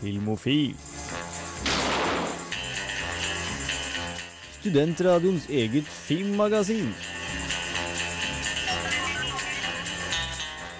Filmofil. 0.00 0.74
Studentradioens 4.60 5.46
eget 5.48 5.88
filmmagasin. 5.88 6.92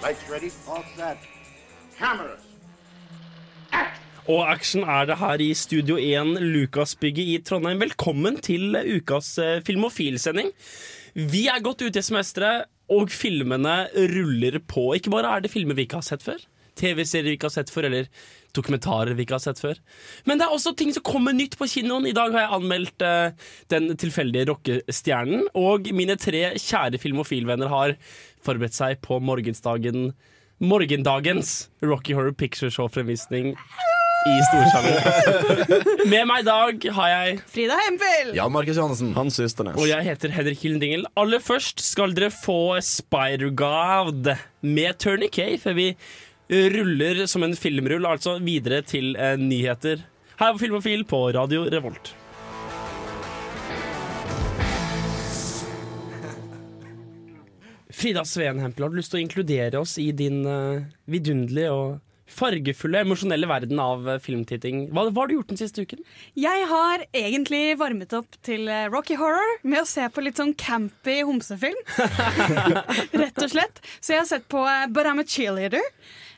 Lights 0.01 0.25
ready, 0.31 0.49
all 0.65 0.85
set. 0.95 1.27
Cameras. 1.99 2.47
Og 4.29 4.51
action 4.51 4.83
er 4.83 5.05
det 5.09 5.17
her 5.17 5.41
i 5.41 5.53
Studio 5.53 5.97
1 5.97 6.41
Lukasbygget 6.41 7.27
i 7.27 7.37
Trondheim. 7.45 7.79
Velkommen 7.81 8.41
til 8.41 8.75
ukas 8.97 9.35
filmofilsending. 9.37 9.65
Filmofil-sending. 9.69 10.51
Vi 11.13 11.47
er 11.51 11.61
godt 11.63 11.81
ute 11.81 11.99
i 11.99 12.05
semesteret, 12.05 12.69
og 12.91 13.09
filmene 13.11 13.87
ruller 13.95 14.59
på. 14.67 14.93
Ikke 14.95 15.11
bare 15.11 15.35
er 15.35 15.43
det 15.43 15.51
filmer 15.51 15.75
vi 15.75 15.85
ikke 15.85 15.99
har 15.99 16.05
sett 16.07 16.23
før, 16.23 16.39
TV-serier 16.79 17.29
vi 17.29 17.35
ikke 17.37 17.49
har 17.49 17.55
sett 17.55 17.71
før, 17.71 17.87
eller 17.89 18.07
dokumentarer 18.57 19.15
vi 19.17 19.25
ikke 19.25 19.37
har 19.37 19.43
sett 19.43 19.61
før. 19.61 19.79
Men 20.29 20.39
det 20.39 20.47
er 20.47 20.55
også 20.55 20.75
ting 20.77 20.93
som 20.95 21.05
kommer 21.05 21.35
nytt 21.35 21.57
på 21.59 21.69
kinoen. 21.71 22.07
I 22.09 22.15
dag 22.17 22.33
har 22.35 22.45
jeg 22.45 22.55
anmeldt 22.59 23.05
uh, 23.05 23.53
Den 23.71 23.91
tilfeldige 23.99 24.49
rockestjernen, 24.51 25.47
og 25.57 25.91
mine 25.95 26.17
tre 26.19 26.51
kjære 26.59 27.01
filmofilvenner 27.01 27.71
har 27.71 27.95
forberedt 28.41 28.77
seg 28.77 29.01
på 29.05 29.21
morgensdagen 29.23 30.11
Morgendagens 30.61 31.71
Rocky 31.81 32.13
Horror 32.13 32.35
Picture 32.37 32.69
Show-fremvisning 32.69 33.55
i 34.29 34.35
storsalen. 34.45 36.09
Med 36.11 36.27
meg 36.29 36.43
i 36.43 36.45
dag 36.45 36.85
har 36.97 37.11
jeg 37.11 37.37
Frida 37.49 37.77
Hempel! 37.87 38.33
Jan 38.37 38.53
Markus 38.53 38.77
Johannessen. 38.77 39.13
Hans 39.17 39.39
Ysternes. 39.41 39.79
Og 39.81 39.89
jeg 39.89 40.05
heter 40.05 40.33
Henrik 40.35 40.61
Hildingel. 40.61 41.07
Aller 41.17 41.41
først 41.41 41.81
skal 41.81 42.13
dere 42.17 42.29
få 42.33 42.77
Spider-God 42.85 44.35
med 44.61 44.99
Turny 45.01 45.31
K 45.33 45.55
før 45.63 45.77
vi 45.79 45.87
ruller 46.51 47.25
som 47.31 47.43
en 47.47 47.55
filmrull, 47.55 48.05
altså 48.05 48.37
videre 48.43 48.81
til 48.83 49.15
eh, 49.15 49.37
nyheter. 49.39 50.03
Her 50.41 50.55
på 50.55 50.65
Filmofil 50.65 51.05
på 51.07 51.23
Radio 51.35 51.63
Revolt. 51.71 52.13
Frida 58.01 58.23
Sveen 58.25 58.59
Hempel, 58.59 58.83
har 58.83 58.89
du 58.89 58.97
lyst 58.97 59.11
til 59.13 59.19
å 59.19 59.25
inkludere 59.25 59.81
oss 59.81 59.97
i 60.01 60.07
din 60.15 60.41
uh, 60.47 60.81
vidunderlige 61.11 61.73
og 61.75 61.99
fargefulle, 62.31 63.01
emosjonelle 63.03 63.47
verden 63.49 63.79
av 63.83 64.07
eh, 64.09 64.19
filmtitting? 64.23 64.85
Hva, 64.95 65.03
hva 65.11 65.23
har 65.23 65.29
du 65.29 65.35
gjort 65.35 65.51
den 65.51 65.59
siste 65.59 65.83
uken? 65.83 65.99
Jeg 66.39 66.65
har 66.69 67.03
egentlig 67.11 67.75
varmet 67.79 68.15
opp 68.17 68.37
til 68.45 68.69
eh, 68.71 68.87
Rocky 68.91 69.17
Horror 69.19 69.57
med 69.67 69.83
å 69.83 69.89
se 69.89 70.07
på 70.13 70.23
litt 70.23 70.39
sånn 70.39 70.53
campy 70.55 71.19
homsefilm. 71.27 71.77
Rett 73.21 73.43
og 73.43 73.51
slett. 73.51 73.83
Så 73.99 74.15
jeg 74.15 74.23
har 74.23 74.29
sett 74.31 74.47
på 74.51 74.63
But 74.95 75.11
I'm 75.11 75.21
a 75.21 75.27
Cheerleader, 75.27 75.83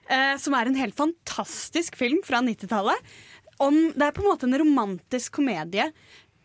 eh, 0.09 0.33
som 0.41 0.55
er 0.57 0.69
en 0.69 0.79
helt 0.79 0.97
fantastisk 0.97 1.95
film 1.99 2.23
fra 2.25 2.41
90-tallet. 2.43 3.13
Det 3.63 4.03
er 4.03 4.11
på 4.15 4.23
en 4.23 4.27
måte 4.27 4.47
en 4.49 4.57
romantisk 4.59 5.37
komedie 5.37 5.85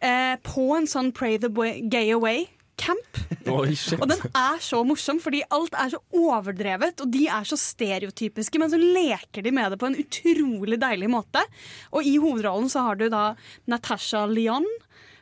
eh, 0.05 0.37
på 0.45 0.69
en 0.77 0.87
sånn 0.87 1.11
Pray 1.17 1.39
the 1.43 1.49
Boy- 1.51 1.81
Gay 1.91 2.13
Away-camp. 2.15 3.19
Oi, 3.51 3.73
shit. 3.75 3.99
Og 3.99 4.07
den 4.13 4.21
er 4.37 4.61
så 4.63 4.83
morsom, 4.87 5.19
fordi 5.23 5.41
alt 5.55 5.75
er 5.75 5.95
så 5.97 6.03
overdrevet, 6.15 7.01
og 7.03 7.11
de 7.11 7.25
er 7.33 7.49
så 7.49 7.59
stereotypiske, 7.59 8.61
men 8.63 8.71
så 8.71 8.79
leker 8.79 9.43
de 9.43 9.55
med 9.57 9.73
det 9.75 9.81
på 9.81 9.89
en 9.89 9.99
utrolig 9.99 10.79
deilig 10.85 11.09
måte. 11.11 11.43
Og 11.91 12.07
i 12.07 12.19
hovedrollen 12.23 12.71
så 12.71 12.85
har 12.87 13.01
du 13.01 13.09
da 13.11 13.33
Natasha 13.67 14.27
Lyon. 14.31 14.69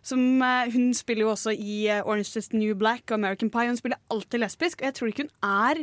Som, 0.07 0.21
eh, 0.43 0.69
hun 0.75 0.93
spiller 0.95 1.25
jo 1.25 1.33
også 1.33 1.51
i 1.57 1.87
eh, 1.91 2.03
Orange 2.05 2.37
is 2.39 2.51
the 2.53 2.59
New 2.61 2.77
Black 2.79 3.09
og 3.11 3.17
American 3.17 3.49
Pie. 3.51 3.73
Hun 3.73 3.79
spiller 3.81 3.99
alltid 4.13 4.39
lesbisk, 4.45 4.83
og 4.83 4.91
jeg 4.91 4.95
tror 4.99 5.09
ikke 5.11 5.25
hun 5.25 5.33
er 5.43 5.81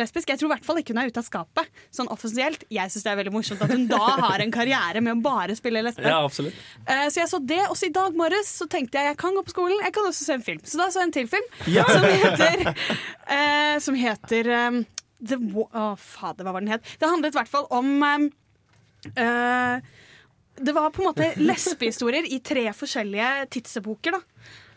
lesbisk. 0.00 0.28
Jeg 0.32 0.40
tror 0.40 0.50
i 0.50 0.54
hvert 0.54 0.66
fall 0.66 0.80
ikke 0.80 0.94
hun 0.94 1.00
er 1.02 1.10
ute 1.10 1.22
av 1.22 1.26
skapet, 1.26 1.70
sånn 1.94 2.10
offisielt. 2.12 2.64
Jeg 2.72 2.92
syns 2.92 3.06
det 3.06 3.12
er 3.12 3.18
veldig 3.20 3.32
morsomt 3.34 3.62
at 3.66 3.72
hun 3.74 3.86
da 3.90 4.00
har 4.26 4.44
en 4.44 4.52
karriere 4.54 5.02
med 5.04 5.16
å 5.16 5.22
bare 5.24 5.56
spille 5.58 5.82
lesbe. 5.84 6.04
Ja, 6.06 6.22
absolutt. 6.24 6.54
Eh, 6.86 7.06
Så 7.08 7.20
jeg 7.22 7.30
så 7.32 7.40
det, 7.42 7.62
og 7.70 7.76
så 7.78 7.88
i 7.88 7.94
dag 7.94 8.16
morges 8.18 8.50
så 8.60 8.68
tenkte 8.70 8.98
jeg 9.00 9.12
jeg 9.12 9.18
kan 9.20 9.34
gå 9.36 9.42
på 9.46 9.54
skolen, 9.54 9.80
jeg 9.84 9.94
kan 9.96 10.08
også 10.08 10.24
se 10.28 10.36
en 10.38 10.46
film. 10.46 10.60
Så 10.64 10.78
da 10.80 10.88
så 10.90 11.02
jeg 11.02 11.08
en 11.10 11.16
til 11.16 11.28
film 11.30 11.46
som 11.66 12.06
heter, 12.06 12.66
eh, 13.36 13.76
som 13.82 13.94
heter 13.98 14.50
um, 14.68 14.80
The 15.26 15.36
Å, 15.40 15.66
Å, 15.72 15.84
fader, 15.96 16.44
hva 16.44 16.52
var 16.56 16.64
den 16.64 16.72
het? 16.74 16.84
Det 17.00 17.08
handlet 17.08 17.32
i 17.34 17.38
hvert 17.40 17.50
fall 17.52 17.66
om 17.72 17.94
um, 18.02 18.26
eh, 19.16 19.80
Det 20.56 20.72
var 20.72 20.92
på 20.94 21.02
en 21.02 21.10
måte 21.10 21.32
lesbehistorier 21.40 22.28
i 22.32 22.40
tre 22.44 22.68
forskjellige 22.76 23.32
tidsepoker. 23.56 24.16
da 24.16 24.22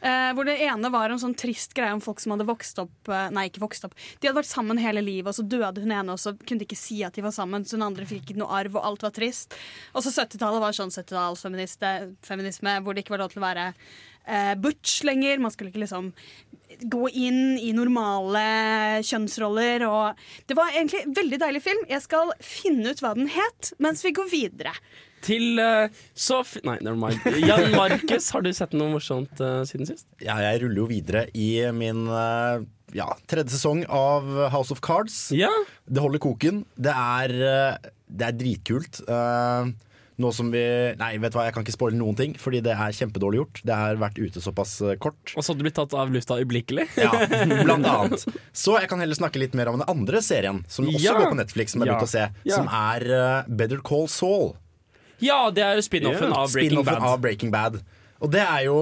Eh, 0.02 0.30
hvor 0.32 0.48
det 0.48 0.56
ene 0.64 0.88
var 0.94 1.12
en 1.12 1.20
sånn 1.20 1.36
trist 1.36 1.74
greie 1.76 1.92
om 1.92 2.00
folk 2.00 2.22
som 2.24 2.32
hadde 2.32 2.46
vokst 2.48 2.78
opp 2.80 3.10
eh, 3.12 3.26
Nei, 3.36 3.50
ikke 3.50 3.66
vokst 3.66 3.84
opp. 3.84 3.98
De 4.20 4.30
hadde 4.30 4.38
vært 4.38 4.48
sammen 4.48 4.80
hele 4.80 5.04
livet, 5.04 5.28
og 5.28 5.36
så 5.36 5.44
døde 5.44 5.84
hun 5.84 5.92
ene, 5.92 6.16
og 6.16 6.22
så 6.22 6.32
kunne 6.40 6.62
de 6.62 6.68
ikke 6.70 6.80
si 6.80 7.02
at 7.04 7.18
de 7.18 7.26
var 7.26 7.36
sammen. 7.36 7.66
Så 7.68 7.76
den 7.76 7.84
andre 7.84 8.08
fikk 8.08 8.30
ikke 8.30 8.40
noe 8.40 8.62
arv, 8.62 8.78
og 8.80 8.86
alt 8.88 9.04
var 9.04 9.12
trist. 9.16 9.58
Og 9.92 10.06
så 10.06 10.14
70-tallet 10.16 10.64
var 10.64 10.78
sånn 10.78 10.94
70-tallsfeminisme, 10.96 12.78
hvor 12.86 12.96
det 12.96 13.04
ikke 13.04 13.18
var 13.18 13.26
lov 13.26 13.34
til 13.34 13.42
å 13.42 13.48
være 13.50 13.66
eh, 13.74 14.54
butch 14.64 15.02
lenger. 15.10 15.44
Man 15.44 15.56
skulle 15.56 15.74
ikke 15.74 15.84
liksom 15.84 16.14
gå 16.80 17.12
inn 17.20 17.60
i 17.60 17.74
normale 17.76 19.04
kjønnsroller. 19.04 19.84
Og 19.90 20.48
det 20.48 20.56
var 20.56 20.72
egentlig 20.72 21.04
en 21.04 21.20
veldig 21.20 21.44
deilig 21.44 21.66
film. 21.68 21.84
Jeg 21.92 22.08
skal 22.08 22.32
finne 22.40 22.96
ut 22.96 23.04
hva 23.04 23.18
den 23.20 23.28
het 23.36 23.74
mens 23.84 24.08
vi 24.08 24.16
går 24.16 24.32
videre. 24.32 24.78
Til 25.26 25.60
uh, 25.60 25.88
så 26.16 26.40
f 26.46 26.56
Nei, 26.64 26.78
never 26.82 26.98
mind. 27.00 27.20
Jan 27.46 27.72
Markus, 27.76 28.30
har 28.36 28.46
du 28.46 28.52
sett 28.56 28.74
noe 28.78 28.92
morsomt 28.94 29.40
uh, 29.44 29.62
siden 29.68 29.90
sist? 29.90 30.08
Ja, 30.24 30.38
jeg 30.46 30.64
ruller 30.64 30.84
jo 30.86 30.90
videre 30.92 31.26
i 31.36 31.50
min 31.76 32.06
uh, 32.08 32.62
ja, 32.96 33.10
tredje 33.30 33.54
sesong 33.58 33.84
av 33.94 34.26
House 34.54 34.72
of 34.74 34.82
Cards. 34.86 35.30
Ja. 35.36 35.52
Det 35.86 36.02
holder 36.02 36.22
koken. 36.24 36.64
Det 36.76 36.94
er, 36.96 37.34
eh, 37.36 37.92
det 38.10 38.26
er 38.32 38.38
dritkult. 38.40 39.02
Uh, 39.10 39.70
nå 40.20 40.32
som 40.36 40.50
vi 40.52 40.60
Nei, 41.00 41.14
vet 41.22 41.32
du 41.32 41.38
hva, 41.38 41.46
jeg 41.48 41.54
kan 41.56 41.64
ikke 41.64 41.76
spoile 41.78 41.96
noen 42.00 42.18
ting, 42.20 42.34
fordi 42.40 42.60
det 42.66 42.74
er 42.74 42.96
kjempedårlig 42.98 43.40
gjort. 43.40 43.62
Det 43.70 43.78
har 43.78 44.00
vært 44.02 44.18
ute 44.20 44.42
såpass 44.44 44.74
eh, 44.84 44.98
kort. 45.00 45.22
Og 45.36 45.44
så 45.46 45.52
hadde 45.54 45.62
du 45.62 45.68
blitt 45.70 45.78
tatt 45.80 45.94
av 45.96 46.12
lufta 46.12 46.40
øyeblikkelig? 46.42 46.88
Ja, 47.00 47.12
blant 47.68 47.88
annet. 47.88 48.26
Så 48.52 48.76
jeg 48.82 48.90
kan 48.92 49.00
heller 49.06 49.16
snakke 49.20 49.40
litt 49.40 49.56
mer 49.56 49.72
om 49.72 49.80
den 49.80 49.88
andre 49.88 50.24
serien, 50.26 50.64
som 50.68 50.90
også 50.90 51.06
Ja. 51.06 51.14
går 51.22 51.32
på 51.36 51.40
Netflix, 51.40 51.72
som 51.78 51.86
jeg 51.86 51.92
Ja. 51.94 52.00
begynte 52.00 52.10
å 52.10 52.16
se, 52.18 52.56
som 52.58 52.68
er 52.68 53.08
eh, 53.22 53.54
Better 53.62 53.80
Call 53.86 54.10
Saul. 54.12 54.58
Ja, 55.24 55.50
det 55.52 55.66
er 55.66 55.82
spin-offen 55.84 56.32
av 56.34 56.52
Bad. 56.54 57.04
av 57.12 57.22
Breaking 57.24 57.52
Bad. 57.54 57.80
Og 58.20 58.32
det 58.32 58.44
er 58.44 58.66
jo 58.68 58.80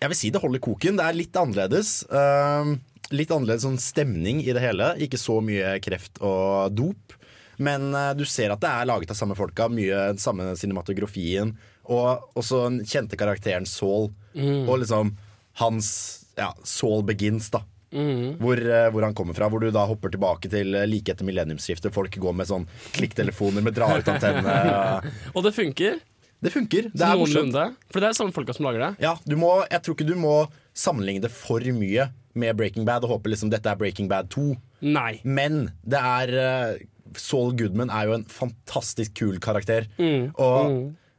Jeg 0.00 0.12
vil 0.12 0.18
si 0.18 0.30
det 0.32 0.42
holder 0.42 0.60
koken. 0.62 0.98
Det 0.98 1.06
er 1.06 1.16
litt 1.16 1.36
annerledes. 1.40 2.02
Uh, 2.12 2.76
litt 3.16 3.32
annerledes 3.32 3.64
sånn 3.64 3.80
stemning 3.80 4.42
i 4.44 4.52
det 4.52 4.60
hele. 4.64 4.92
Ikke 5.00 5.20
så 5.20 5.38
mye 5.44 5.78
kreft 5.84 6.20
og 6.20 6.74
dop. 6.76 7.16
Men 7.56 7.88
uh, 7.96 8.12
du 8.12 8.26
ser 8.28 8.52
at 8.52 8.60
det 8.60 8.68
er 8.68 8.90
laget 8.90 9.14
av 9.14 9.18
samme 9.18 9.38
folka. 9.38 9.70
Mye 9.72 10.10
den 10.12 10.20
samme 10.20 10.50
cinematografien. 10.60 11.54
Og 11.88 12.36
også 12.36 12.66
den 12.66 12.82
kjente 12.84 13.16
karakteren 13.16 13.68
Saul. 13.68 14.10
Mm. 14.36 14.66
Og 14.68 14.82
liksom 14.84 15.14
hans 15.62 15.88
ja, 16.36 16.52
Saul 16.64 17.04
Begins, 17.08 17.48
da. 17.54 17.62
Mm. 17.94 18.36
Hvor, 18.42 18.58
eh, 18.58 18.88
hvor 18.92 19.06
han 19.06 19.14
kommer 19.16 19.36
fra. 19.36 19.48
Hvor 19.52 19.62
du 19.62 19.70
da 19.74 19.84
hopper 19.86 20.10
tilbake 20.12 20.50
til 20.52 20.74
eh, 20.74 20.86
like 20.90 21.12
etter 21.14 21.26
millenniumsskiftet. 21.28 21.94
Folk 21.94 22.16
går 22.20 22.34
med 22.36 22.48
sånn 22.50 22.66
klikktelefoner 22.96 23.64
med 23.64 23.76
dra 23.78 23.92
ut 23.96 24.10
antenne. 24.10 24.56
Og 25.36 25.44
det 25.46 25.54
funker. 25.56 26.00
Det 26.42 26.52
funker. 26.52 26.90
Det 26.92 27.06
er 27.06 27.16
morsomt. 27.16 27.54
For 27.92 28.02
det 28.02 28.10
er 28.10 28.18
samme 28.18 28.34
folka 28.36 28.52
som 28.56 28.66
lager 28.68 28.82
det. 28.82 28.90
Ja, 29.06 29.14
du 29.24 29.36
må, 29.40 29.54
jeg 29.70 29.82
tror 29.86 29.96
ikke 29.96 30.08
du 30.10 30.16
må 30.20 30.34
sammenligne 30.76 31.24
det 31.24 31.32
for 31.32 31.64
mye 31.78 32.10
med 32.36 32.58
Breaking 32.58 32.84
Bad 32.84 33.06
og 33.06 33.14
håpe 33.14 33.30
liksom 33.32 33.48
dette 33.54 33.70
er 33.70 33.78
Breaking 33.80 34.10
Bad 34.12 34.28
2. 34.34 34.50
Nei. 34.84 35.14
Men 35.24 35.70
det 35.88 36.02
er 36.04 36.34
eh, 36.42 36.82
Saul 37.16 37.54
Goodman 37.56 37.88
er 37.88 38.10
jo 38.10 38.18
en 38.18 38.26
fantastisk 38.28 39.14
kul 39.22 39.38
karakter. 39.40 39.86
Mm, 39.96 40.34
Og 40.36 40.74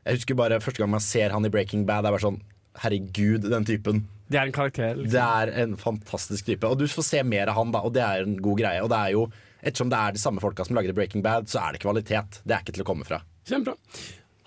jeg 0.06 0.20
husker 0.20 0.38
bare 0.38 0.62
første 0.62 0.84
gang 0.84 0.94
man 0.94 1.04
ser 1.04 1.34
han 1.34 1.48
i 1.48 1.52
Breaking 1.52 1.88
Bad, 1.90 2.06
det 2.06 2.12
er 2.12 2.18
bare 2.20 2.28
sånn 2.28 2.42
Herregud, 2.78 3.48
den 3.50 3.66
typen. 3.66 4.04
Det 4.28 4.40
er 4.40 4.50
en 4.50 4.56
karakter. 4.56 4.96
Liksom. 4.96 5.14
Det 5.14 5.24
er 5.24 5.54
en 5.64 5.78
fantastisk 5.80 6.50
type. 6.50 6.68
Og 6.68 6.80
du 6.80 6.88
får 6.92 7.06
se 7.08 7.24
mer 7.24 7.52
av 7.52 7.60
han, 7.60 7.72
da, 7.76 7.84
og 7.88 7.96
det 7.96 8.04
er 8.04 8.28
en 8.28 8.38
god 8.44 8.60
greie. 8.60 8.84
Og 8.84 8.92
det 8.92 9.00
er 9.00 9.16
jo, 9.16 9.26
ettersom 9.62 9.92
det 9.94 10.02
er 10.04 10.18
de 10.18 10.22
samme 10.22 10.44
folka 10.44 10.68
som 10.68 10.78
lagde 10.78 10.96
Breaking 10.98 11.24
Bad, 11.26 11.50
så 11.52 11.64
er 11.64 11.76
det 11.76 11.84
kvalitet. 11.86 12.42
Det 12.44 12.56
er 12.56 12.66
ikke 12.66 12.76
til 12.76 12.86
å 12.86 12.90
komme 12.92 13.08
fra. 13.08 13.22
Kjempebra. 13.48 13.78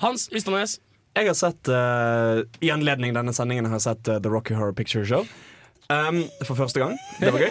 Hans 0.04 0.28
Ystadnes. 0.32 0.78
Jeg 1.18 1.26
har 1.26 1.34
sett, 1.34 1.68
uh, 1.68 2.44
I 2.62 2.70
anledning 2.70 3.16
denne 3.16 3.32
sendingen 3.34 3.66
har 3.66 3.80
jeg 3.80 3.88
sett 3.88 4.10
uh, 4.12 4.20
The 4.22 4.30
Rocky 4.30 4.54
Horror 4.54 4.76
Picture 4.76 5.02
Show. 5.08 5.26
Um, 5.90 6.20
for 6.46 6.54
første 6.54 6.78
gang. 6.78 6.94
Det 7.18 7.32
var 7.34 7.42
gøy. 7.42 7.50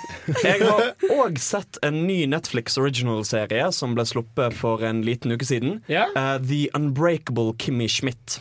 Jeg 0.48 0.64
har 0.64 1.12
òg 1.14 1.36
sett 1.38 1.78
en 1.86 2.00
ny 2.08 2.24
Netflix 2.26 2.74
original-serie 2.82 3.68
som 3.70 3.94
ble 3.94 4.02
sluppet 4.10 4.56
for 4.58 4.82
en 4.82 5.04
liten 5.06 5.30
uke 5.30 5.46
siden. 5.46 5.78
Yeah. 5.86 6.10
Uh, 6.18 6.34
The 6.42 6.66
Unbreakable 6.74 7.54
Kimmy 7.62 7.86
Schmidt. 7.86 8.40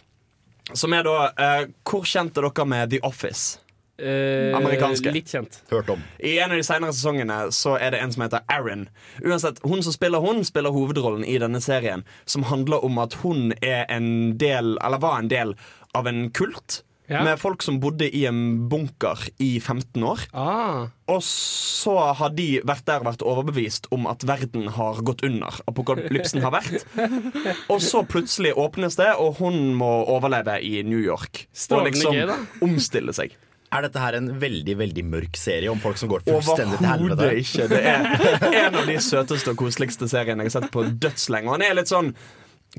Som 0.73 0.93
er 0.97 1.05
da 1.05 1.29
eh, 1.37 1.67
Hvor 1.85 2.07
kjent 2.09 2.37
er 2.37 2.47
dere 2.47 2.65
med 2.65 2.89
The 2.95 2.99
Office? 3.05 3.59
Eh, 3.97 4.51
Amerikanske. 4.57 5.11
Litt 5.11 5.29
kjent. 5.31 5.61
Hørt 5.71 5.89
om. 5.89 6.01
I 6.19 6.37
en 6.43 6.51
av 6.51 6.57
de 6.59 6.65
senere 6.67 6.91
sesongene 6.91 7.37
så 7.55 7.77
er 7.79 7.93
det 7.95 8.01
en 8.03 8.11
som 8.11 8.25
heter 8.25 8.43
Aaron. 8.51 8.89
Uansett, 9.23 9.61
Hun 9.63 9.83
som 9.85 9.95
spiller 9.95 10.19
hun, 10.19 10.43
spiller 10.43 10.75
hovedrollen 10.75 11.23
i 11.23 11.37
denne 11.39 11.61
serien, 11.63 12.03
som 12.25 12.43
handler 12.43 12.83
om 12.83 12.99
at 12.99 13.15
hun 13.23 13.53
er 13.61 13.85
en 13.93 14.35
del, 14.41 14.75
eller 14.83 14.99
var 14.99 15.21
en 15.21 15.31
del 15.31 15.55
av 15.95 16.11
en 16.11 16.27
kult 16.35 16.81
Ja. 17.07 17.21
med 17.23 17.37
folk 17.37 17.61
som 17.61 17.77
bodde 17.79 18.07
i 18.09 18.23
en 18.25 18.67
bunker 18.69 19.19
i 19.37 19.59
15 19.59 20.03
år. 20.03 20.23
Ah. 20.33 20.87
Og 21.11 21.21
så 21.21 21.93
har 22.17 22.31
de 22.33 22.47
vært 22.65 22.85
der 22.87 23.03
og 23.03 23.09
vært 23.11 23.25
overbevist 23.25 23.85
om 23.93 24.07
at 24.09 24.25
verden 24.25 24.71
har 24.73 25.03
gått 25.05 25.21
under. 25.27 25.59
Apokalypsen 25.69 26.41
har 26.41 26.55
vært. 26.55 26.85
Og 27.73 27.77
så 27.83 28.01
plutselig 28.09 28.55
åpnes 28.57 28.97
det, 28.97 29.11
og 29.21 29.37
hun 29.37 29.75
må 29.77 29.91
overleve 30.09 30.57
i 30.65 30.79
New 30.85 31.01
York. 31.01 31.45
Og 31.69 31.85
liksom 31.91 32.15
gøy, 32.17 32.25
da. 32.31 32.39
omstille 32.65 33.13
seg. 33.13 33.35
Er 33.75 33.85
dette 33.85 33.99
her 33.99 34.15
en 34.17 34.29
veldig 34.39 34.75
veldig 34.79 35.03
mørk 35.09 35.37
serie 35.39 35.69
om 35.71 35.81
folk 35.83 35.97
som 35.99 36.09
går 36.11 36.23
fullstendig 36.25 36.77
til 36.79 36.87
Overhodet 36.89 37.25
helvete? 37.25 37.41
ikke. 37.41 37.67
Det 37.69 37.81
er 37.85 38.59
en 38.65 38.77
av 38.81 38.89
de 38.89 38.95
søteste 39.03 39.51
og 39.53 39.59
koseligste 39.59 40.07
seriene 40.09 40.45
jeg 40.45 40.53
har 40.53 40.61
sett 40.61 40.71
på 40.73 40.85
dødslenge. 40.89 41.49
Og 41.49 41.57
han 41.57 41.65
er 41.69 41.77
litt 41.81 41.91
sånn 41.91 42.13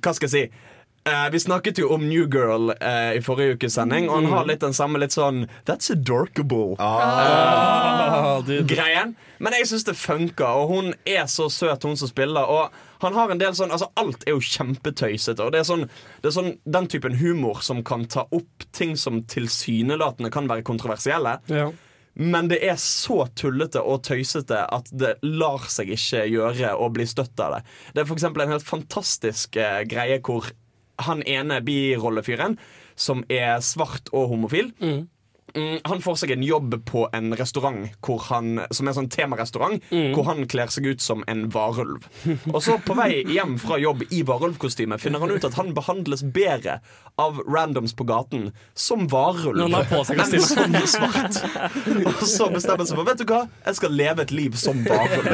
Hva 0.00 0.14
skal 0.16 0.30
jeg 0.30 0.34
si? 0.34 0.72
Eh, 1.06 1.30
vi 1.30 1.40
snakket 1.40 1.78
jo 1.78 1.88
om 1.94 2.08
New 2.08 2.24
Girl 2.34 2.72
eh, 2.80 3.12
i 3.14 3.20
forrige 3.22 3.54
ukes 3.54 3.76
sending, 3.78 4.08
og 4.10 4.16
han 4.18 4.32
har 4.32 4.48
litt 4.48 4.64
den 4.64 4.74
samme 4.74 4.98
litt 4.98 5.14
sånn 5.14 5.44
That's 5.68 5.92
adorkable. 5.94 6.74
Ah, 6.82 8.40
du, 8.42 8.58
greien. 8.66 9.14
Men 9.38 9.54
jeg 9.54 9.68
syns 9.70 9.86
det 9.86 9.94
funker, 10.00 10.48
og 10.64 10.72
hun 10.72 10.90
er 11.06 11.28
så 11.30 11.46
søt, 11.52 11.86
hun 11.86 11.94
som 12.00 12.10
spiller. 12.10 12.50
Og 12.50 12.74
han 13.04 13.14
har 13.14 13.30
en 13.30 13.38
del 13.38 13.54
sånn 13.54 13.70
Altså, 13.70 13.90
alt 14.00 14.26
er 14.26 14.34
jo 14.34 14.42
kjempetøysete. 14.42 15.46
Og 15.46 15.54
det 15.54 15.62
er 15.62 15.68
sånn, 15.68 15.86
det 16.24 16.32
er 16.32 16.36
sånn 16.40 16.54
den 16.64 16.90
typen 16.90 17.18
humor 17.20 17.62
som 17.62 17.84
kan 17.86 18.08
ta 18.10 18.26
opp 18.26 18.66
ting 18.74 18.96
som 18.98 19.22
tilsynelatende 19.30 20.32
kan 20.34 20.50
være 20.50 20.66
kontroversielle. 20.66 21.38
ja. 21.52 21.70
Men 22.16 22.46
det 22.48 22.62
er 22.64 22.78
så 22.80 23.26
tullete 23.36 23.82
og 23.84 24.06
tøysete 24.08 24.62
at 24.72 24.86
det 24.88 25.18
lar 25.20 25.66
seg 25.68 25.90
ikke 25.92 26.22
gjøre 26.32 26.70
å 26.72 26.88
bli 26.88 27.04
støtt 27.04 27.36
av 27.44 27.58
det. 27.58 27.66
Det 27.92 28.02
er 28.02 28.08
for 28.08 28.40
en 28.40 28.54
helt 28.54 28.64
fantastisk 28.64 29.58
eh, 29.60 29.82
greie 29.84 30.16
hvor 30.24 30.48
han 30.98 31.22
ene 31.28 31.60
birollefyren, 31.64 32.56
som 32.96 33.24
er 33.28 33.60
svart 33.64 34.08
og 34.16 34.30
homofil 34.32 34.72
mm, 34.80 35.02
Han 35.86 36.00
får 36.02 36.16
seg 36.20 36.30
en 36.34 36.42
jobb 36.44 36.74
på 36.88 37.06
en 37.16 37.30
restaurant 37.38 37.86
hvor 38.04 38.18
han, 38.28 38.58
som 38.74 38.86
er 38.86 38.92
en 38.92 38.96
sånn 38.98 39.10
temarestaurant, 39.14 39.78
hvor 40.12 40.26
han 40.28 40.42
kler 40.50 40.68
seg 40.74 40.88
ut 40.90 41.00
som 41.04 41.22
en 41.30 41.46
varulv. 41.54 42.04
Og 42.52 42.58
så 42.64 42.76
på 42.84 42.96
vei 42.98 43.22
hjem 43.32 43.54
fra 43.62 43.78
jobb 43.80 44.02
i 44.12 44.20
varulvkostyme 44.26 44.98
finner 45.00 45.22
han 45.22 45.32
ut 45.32 45.46
at 45.48 45.54
han 45.56 45.70
behandles 45.76 46.24
bedre 46.34 46.80
av 47.22 47.38
randoms 47.48 47.94
på 47.96 48.04
gaten 48.04 48.50
som 48.76 49.06
varulv 49.08 49.62
enn 49.64 50.42
som 50.44 50.76
svart. 50.90 51.38
Og 52.04 52.26
så 52.28 52.50
bestemmer 52.52 52.82
han 52.82 52.90
seg 52.90 52.98
for 52.98 53.06
Vet 53.06 53.22
du 53.22 53.26
hva, 53.30 53.40
jeg 53.64 53.78
skal 53.78 53.94
leve 53.96 54.26
et 54.26 54.34
liv 54.34 54.58
som 54.60 54.82
varulv. 54.84 55.30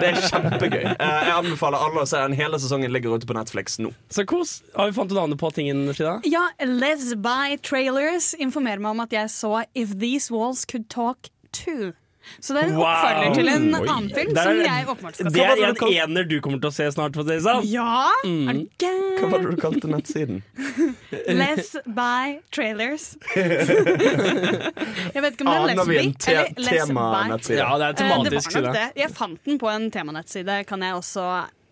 Det 0.00 0.08
er 0.12 0.20
kjempegøy. 0.30 0.84
Eh, 0.94 1.20
Jeg 1.24 1.34
anbefaler 1.34 1.82
alle 1.84 2.04
å 2.04 2.08
se 2.08 2.20
den. 2.22 2.36
Hele 2.38 2.58
sesongen 2.62 2.92
ligger 2.94 3.18
ute 3.18 3.28
på 3.28 3.36
Netflix 3.36 3.76
nå. 3.82 3.90
Så 4.12 4.24
kos. 4.30 4.56
Har 4.78 4.88
vi 4.88 4.96
fant 4.96 5.10
ut 5.12 5.18
navnet 5.18 5.40
på 5.40 5.50
tingen, 5.56 5.84
Frida? 5.96 6.16
Ja, 6.30 6.46
Les 6.64 7.10
By 7.20 7.58
Trailers 7.64 8.32
informerer 8.38 8.80
meg 8.84 8.94
om 8.94 9.04
at 9.04 9.12
jeg 9.16 9.30
så 9.34 9.64
If 9.74 9.98
These 10.00 10.30
Walls 10.34 10.64
Could 10.70 10.88
Talk 10.88 11.28
Too. 11.52 11.92
Så 12.40 12.54
det 12.56 12.62
er 12.62 12.66
en 12.70 12.76
Wow. 12.78 12.86
oppfølger 12.88 13.34
til 13.36 13.48
en 13.52 13.74
annen 13.74 14.06
film 14.14 14.30
er- 14.32 14.42
som 14.46 14.60
jeg 14.64 14.86
åpenbart 14.88 15.14
skal 15.18 15.30
Det 15.34 15.42
er 15.44 15.50
en 15.68 16.10
ener 16.16 16.24
du 16.24 16.40
kommer 16.40 16.58
til 16.62 16.70
å 16.70 16.72
se 16.72 16.86
snart. 16.94 17.12
For 17.14 17.20
å 17.22 17.26
si 17.28 17.34
det 17.34 17.42
sånn. 17.44 17.66
Ja! 17.68 18.08
Er 18.24 18.52
du 18.54 18.86
Hva 19.20 19.28
var 19.30 19.38
det 19.44 19.50
du 19.50 19.56
kalte 19.60 19.90
nettsiden? 19.92 20.38
Less 21.28 21.74
Let's 21.76 21.82
Buy 21.84 22.38
Trailers. 22.50 23.10
jeg 23.36 25.22
vet 25.22 25.36
ikke 25.36 25.44
om 25.44 25.50
det 25.50 25.58
er 25.58 25.68
Aner 25.74 25.84
vi 25.88 25.98
en 26.00 26.14
te 26.14 26.38
temanettside? 26.64 27.58
Ja, 27.60 27.76
det 27.76 27.84
er 27.84 27.90
Eh, 27.90 27.94
Det 27.94 28.08
var 28.08 28.62
nok 28.62 28.72
det. 28.74 28.86
Jeg 28.96 29.10
fant 29.14 29.44
den 29.44 29.58
på 29.58 29.68
en 29.74 29.90
temanettside, 29.90 30.64
kan 30.66 30.80
jeg 30.80 30.94
også 30.94 31.28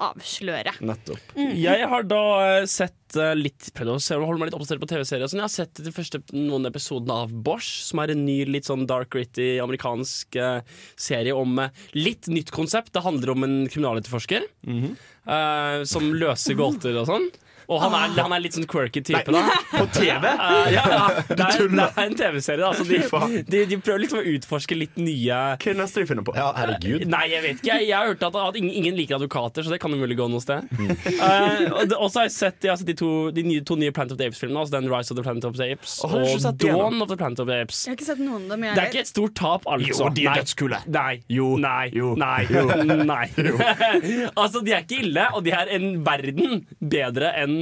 avsløre. 0.09 0.75
Nettopp. 0.85 1.35
Jeg 1.37 1.89
har 1.93 2.07
da 2.09 2.23
eh, 2.47 2.67
sett 2.71 3.17
eh, 3.19 3.35
litt 3.39 3.71
Prøvd 3.77 3.95
å 3.95 4.19
holde 4.27 4.41
meg 4.41 4.51
litt 4.51 4.57
oppdatert 4.59 4.83
på 4.83 4.89
TV-serier. 4.91 5.31
sånn. 5.31 5.43
Jeg 5.43 5.49
har 5.49 5.55
sett 5.55 5.83
de 5.85 5.93
første 5.95 6.23
noen 6.35 6.69
episodene 6.69 7.21
av 7.25 7.33
Bosch, 7.47 7.71
som 7.87 8.03
er 8.03 8.15
en 8.15 8.25
ny 8.27 8.39
litt 8.49 8.69
sånn 8.69 8.87
dark 8.91 9.13
gritty 9.15 9.55
amerikansk 9.63 10.39
eh, 10.41 10.81
serie 10.97 11.37
om 11.37 11.61
litt 11.97 12.29
nytt 12.33 12.53
konsept. 12.55 12.93
Det 12.95 13.05
handler 13.05 13.35
om 13.35 13.47
en 13.47 13.57
kriminaletterforsker 13.73 14.49
eh, 14.69 15.79
som 15.89 16.13
løser 16.17 16.59
gåter 16.59 16.99
og 17.01 17.09
sånn. 17.11 17.31
Og 17.73 17.81
han 17.83 17.95
er, 17.97 18.15
han 18.21 18.35
er 18.37 18.43
litt 18.45 18.57
sånn 18.57 18.67
quirky 18.69 19.03
type, 19.05 19.33
da. 19.33 19.43
På 19.73 19.87
TV? 19.95 20.27
Uh, 20.27 20.69
ja, 20.77 20.85
ja. 20.93 21.03
Det, 21.29 21.39
er, 21.39 21.69
det 21.73 21.87
er 21.87 22.03
en 22.05 22.19
TV-serie. 22.19 22.63
da, 22.63 22.73
så 22.77 22.87
de, 22.87 23.43
de, 23.49 23.63
de 23.71 23.79
prøver 23.81 24.05
liksom 24.05 24.21
å 24.21 24.25
utforske 24.35 24.79
litt 24.79 24.99
nye 25.01 25.41
Hva 25.63 25.77
neste 25.79 26.03
de 26.03 26.11
finner 26.11 26.27
på? 26.27 26.35
Ja, 26.39 26.51
herregud. 26.57 27.07
Nei, 27.11 27.25
jeg 27.33 27.45
vet 27.47 27.63
ikke. 27.63 27.71
Jeg, 27.73 27.89
jeg 27.91 27.97
har 27.97 28.11
hørt 28.13 28.27
at, 28.29 28.39
at 28.43 28.59
ingen, 28.61 28.75
ingen 28.83 28.99
liker 28.99 29.19
advokater, 29.19 29.65
så 29.65 29.73
det 29.73 29.81
kan 29.83 29.95
jo 29.95 30.01
mulig 30.03 30.19
gå 30.19 30.29
noe 30.33 30.43
sted. 30.43 30.69
Mm. 30.77 30.93
Uh, 31.19 31.97
og 31.99 32.09
så 32.13 32.23
har 32.23 32.29
jeg 32.29 32.37
sett, 32.37 32.61
jeg 32.67 32.73
har 32.75 32.81
sett 32.81 32.93
de, 32.93 32.97
to, 32.99 33.13
de 33.35 33.47
nye, 33.47 33.65
to 33.67 33.79
nye 33.81 33.95
Planet 33.95 34.17
of 34.17 34.21
the 34.21 34.29
Apes-filmene. 34.31 34.61
Altså 34.63 34.77
den 34.79 34.91
Rise 34.93 35.15
of 35.15 35.21
the 35.21 35.27
Planet 35.27 35.49
of 35.49 35.57
the 35.59 35.71
Apes 35.73 35.99
Å, 36.03 36.11
har 36.13 36.23
du 36.23 36.29
ikke 36.29 36.53
og? 36.53 36.61
Dawn 36.63 37.03
of 37.05 37.11
the 37.13 37.19
Planet 37.21 37.43
of 37.43 37.51
the 37.51 37.61
Apes. 37.65 37.85
Jeg 37.87 37.95
har 37.95 38.01
ikke 38.01 38.11
sett 38.11 38.23
noen 38.23 38.47
av 38.47 38.55
dem. 38.57 38.67
jeg 38.69 38.77
Det 38.77 38.85
er 38.85 38.93
ikke 38.93 39.05
et 39.07 39.13
stort 39.13 39.37
tap, 39.39 39.69
altså. 39.71 39.93
Jo, 39.93 40.13
de 40.17 40.29
er 40.29 40.91
Nei. 40.93 41.13
Jo. 41.33 41.49
Nei. 41.61 41.89
Jo. 41.97 42.13
Nei. 42.19 42.43
Jo. 42.53 42.67
Nei. 43.13 43.13
Nei. 43.13 44.29
altså, 44.35 44.63
de 44.65 44.75
er 44.75 44.85
ikke 44.85 45.01
ille, 45.05 45.27
og 45.37 45.45
de 45.47 45.55
er 45.57 45.71
en 45.77 45.89
verden 46.07 46.63
bedre 46.79 47.33
enn 47.43 47.62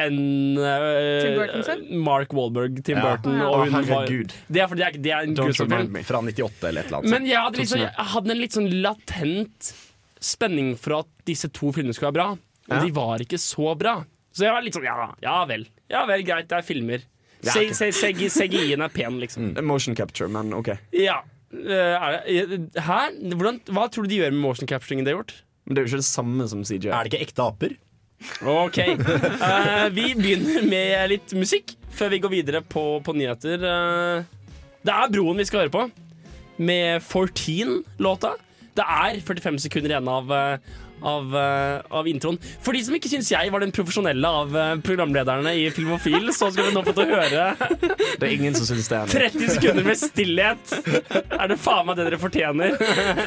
enn 0.00 0.56
eh, 0.56 1.22
Tim 1.24 1.34
Burton 1.40 1.64
selv? 1.66 1.90
Mark 2.06 2.32
Wahlberg, 2.36 2.78
Tim 2.86 2.96
Ja. 3.00 3.02
Burton 3.16 3.36
Å, 3.40 3.48
og 3.50 3.64
hun 3.66 3.74
var 3.76 3.88
herregud. 3.90 4.32
Det 4.48 4.62
er 4.64 4.70
fordi 4.70 4.80
det 4.84 4.88
er, 4.88 4.98
det 5.06 5.12
er 5.16 5.26
en 5.28 5.34
Don't 5.36 5.50
grusom 5.52 5.66
film. 5.68 5.76
remind 5.76 5.92
me. 5.98 6.02
Fra 6.08 6.22
98 6.24 6.68
eller 6.70 6.80
et 6.80 6.86
eller 6.90 6.98
annet. 7.02 7.10
Men 7.16 7.26
jeg 7.28 7.42
hadde, 7.44 7.60
liksom, 7.64 7.82
jeg 7.84 8.08
hadde 8.14 8.34
en 8.36 8.40
litt 8.44 8.56
sånn 8.56 8.70
latent 8.86 9.72
spenning 10.20 10.72
for 10.80 10.98
at 11.02 11.10
disse 11.28 11.48
to 11.56 11.72
filmene 11.76 11.96
skulle 11.96 12.12
være 12.12 12.18
bra. 12.20 12.28
Men 12.70 12.78
Ja. 12.78 12.84
de 12.86 12.90
var 12.96 13.18
ikke 13.24 13.38
så 13.40 13.74
bra. 13.76 13.98
Så 14.32 14.44
jeg 14.46 14.52
var 14.54 14.62
litt 14.62 14.76
sånn 14.78 14.84
ja, 14.86 15.08
ja 15.24 15.38
vel. 15.50 15.66
Ja 15.90 16.04
vel, 16.06 16.22
greit, 16.22 16.46
det 16.48 16.58
er 16.60 16.62
filmer. 16.66 17.02
CGI-en 17.42 18.82
er 18.84 18.92
pen, 18.94 19.18
liksom. 19.20 19.52
Motion 19.64 19.96
capture, 19.98 20.28
men 20.30 20.52
OK. 20.54 20.72
Ja. 20.96 21.20
Eh, 21.50 21.66
er 21.98 22.46
det, 22.46 22.60
hæ? 22.78 22.98
Hvordan, 23.34 23.60
hva 23.74 23.88
tror 23.90 24.06
du 24.06 24.12
de 24.12 24.20
gjør 24.20 24.30
med 24.36 24.42
motion 24.44 24.68
capturing? 24.70 25.02
de 25.04 25.10
har 25.12 25.18
gjort? 25.22 25.34
Men 25.66 25.74
det 25.74 25.80
er 25.82 25.86
jo 25.86 25.90
ikke 25.94 26.02
det 26.04 26.08
samme 26.10 26.46
som 26.52 26.62
CGI. 26.64 26.90
Er 26.94 27.04
det 27.08 27.12
ikke 27.12 27.24
ekte 27.26 27.46
aper? 27.48 27.74
Ok. 28.44 28.78
Eh, 28.78 29.86
vi 29.96 30.10
begynner 30.14 30.66
med 30.68 31.08
litt 31.14 31.32
musikk 31.36 31.74
før 31.96 32.12
vi 32.14 32.20
går 32.22 32.32
videre 32.34 32.60
på, 32.62 32.84
på 33.04 33.14
nyheter. 33.16 33.64
Eh, 33.64 34.52
det 34.86 34.94
er 34.94 35.12
Broen 35.12 35.40
vi 35.40 35.46
skal 35.48 35.64
høre 35.64 35.74
på, 35.74 35.86
med 36.60 37.00
14-låta. 37.02 38.34
Det 38.76 38.84
er 38.86 39.20
45 39.24 39.58
sekunder 39.66 39.94
igjen 39.94 40.10
av, 40.12 40.30
eh, 40.36 40.78
av, 41.02 41.36
eh, 41.36 41.80
av 41.96 42.08
introen. 42.10 42.38
For 42.64 42.76
de 42.76 42.82
som 42.86 42.96
ikke 42.96 43.10
syns 43.12 43.30
jeg 43.32 43.52
var 43.52 43.64
den 43.64 43.72
profesjonelle 43.74 44.32
av 44.40 44.56
eh, 44.56 44.72
programlederne 44.86 45.54
i 45.58 45.68
Filmofil, 45.74 46.30
så 46.36 46.50
skal 46.52 46.70
vi 46.70 46.74
nå 46.76 46.84
få 46.86 46.94
til 46.96 47.06
å 47.06 47.20
høre 47.20 47.46
Det 48.20 48.26
er 48.26 48.34
ingen 48.34 48.56
som 48.56 48.68
syns 48.68 48.90
det. 48.90 48.98
er 49.00 49.30
30 49.30 49.54
sekunder 49.56 49.86
med 49.86 50.00
stillhet. 50.00 50.74
Er 51.36 51.52
det 51.52 51.60
faen 51.60 51.86
meg 51.88 52.00
det 52.00 52.08
dere 52.10 52.20
fortjener? 52.20 52.76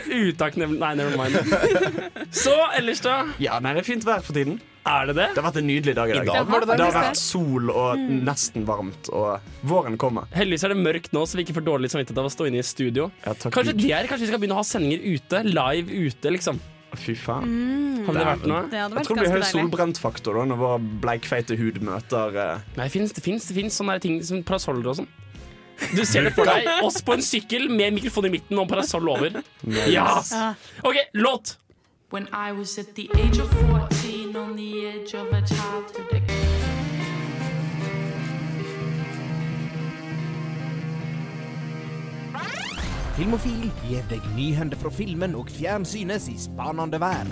Utakknemlig 0.10 0.80
Nei, 0.84 0.94
never 1.00 1.18
mind. 1.18 2.30
Så 2.34 2.54
ellers, 2.78 3.02
da? 3.04 3.24
Ja, 3.42 3.60
nei, 3.64 3.76
det 3.78 3.84
er 3.84 3.90
fint 3.94 4.06
vær 4.08 4.24
for 4.26 4.36
tiden. 4.36 4.60
Er 4.84 5.08
det 5.08 5.14
det? 5.16 5.28
Det 5.32 5.40
har 5.40 5.46
vært 5.48 5.60
en 5.62 5.68
nydelig 5.70 5.94
dag 5.96 6.12
i 6.12 6.16
dag. 6.18 6.28
I 6.28 6.34
dag 6.34 6.50
var 6.50 6.66
det 6.66 6.76
det 6.76 6.88
har 6.90 6.96
vært 6.98 7.20
sol 7.20 7.72
og 7.72 8.02
nesten 8.28 8.66
varmt, 8.68 9.08
og 9.16 9.46
våren 9.70 9.96
kommer. 10.02 10.28
Heldigvis 10.36 10.66
er 10.68 10.74
det 10.74 10.80
mørkt 10.84 11.16
nå, 11.16 11.24
så 11.24 11.40
vi 11.40 11.46
ikke 11.46 11.56
får 11.60 11.68
dårlig 11.70 11.92
samvittighet 11.94 12.20
av 12.20 12.28
å 12.28 12.34
stå 12.34 12.50
inne 12.50 12.60
i 12.60 12.68
studio. 12.68 13.08
Ja, 13.24 13.32
takk 13.32 13.56
Kanskje 13.56 13.78
er, 13.80 14.10
kanskje 14.12 14.26
vi 14.26 14.32
skal 14.34 14.44
begynne 14.44 14.58
å 14.58 14.64
ha 14.64 14.68
sendinger 14.68 15.06
ute? 15.08 15.44
Live 15.48 16.04
ute, 16.10 16.36
liksom. 16.36 16.60
Fy 17.00 17.16
faen. 17.18 18.04
Hadde 18.06 18.20
det 18.20 18.28
vært 18.28 18.46
noe? 18.50 18.62
Det 18.70 18.80
hadde 18.84 19.00
Jeg 19.00 19.08
tror 19.08 19.18
det 19.18 19.26
blir 19.26 19.36
høy 19.38 19.48
solbrentfaktor 19.50 20.38
da 20.40 20.46
når 20.52 20.62
vår 20.62 20.86
bleikfeite 21.04 21.58
hud 21.58 21.82
møter 21.86 22.38
eh, 22.38 22.64
Nei, 22.78 22.88
det 22.88 23.24
fins 23.26 23.50
sånne 23.78 24.00
ting 24.04 24.22
som 24.26 24.44
parasoller 24.46 24.92
og 24.92 25.02
sånn. 25.02 25.12
Du 25.96 26.04
ser 26.10 26.28
det 26.30 26.36
for 26.38 26.48
deg. 26.50 26.70
Oss 26.86 27.02
på 27.06 27.18
en 27.18 27.26
sykkel 27.26 27.70
med 27.72 27.98
mikrofon 27.98 28.30
i 28.30 28.36
midten 28.38 28.62
og 28.62 28.70
parasoll 28.72 29.10
over. 29.10 29.42
Ja! 29.66 30.22
Ja. 30.22 30.54
OK, 30.86 31.02
låt. 31.18 31.58
When 32.14 32.28
I 32.32 32.52
was 32.52 32.78
at 32.78 32.94
the 32.94 33.10
age 33.16 33.40
of 33.40 33.50
14, 33.50 34.36
on 34.36 34.56
the 34.56 34.86
edge 34.86 35.16
of 35.16 35.34
a 35.34 35.42
childhood. 35.42 36.23
Filmofil 43.14 43.68
gir 43.86 44.06
deg 44.10 44.24
nyhender 44.34 44.80
fra 44.82 44.90
filmen 44.90 45.36
og 45.38 45.52
fjernsynets 45.54 46.26
i 46.32 46.38
spanende 46.42 46.98
vær. 46.98 47.28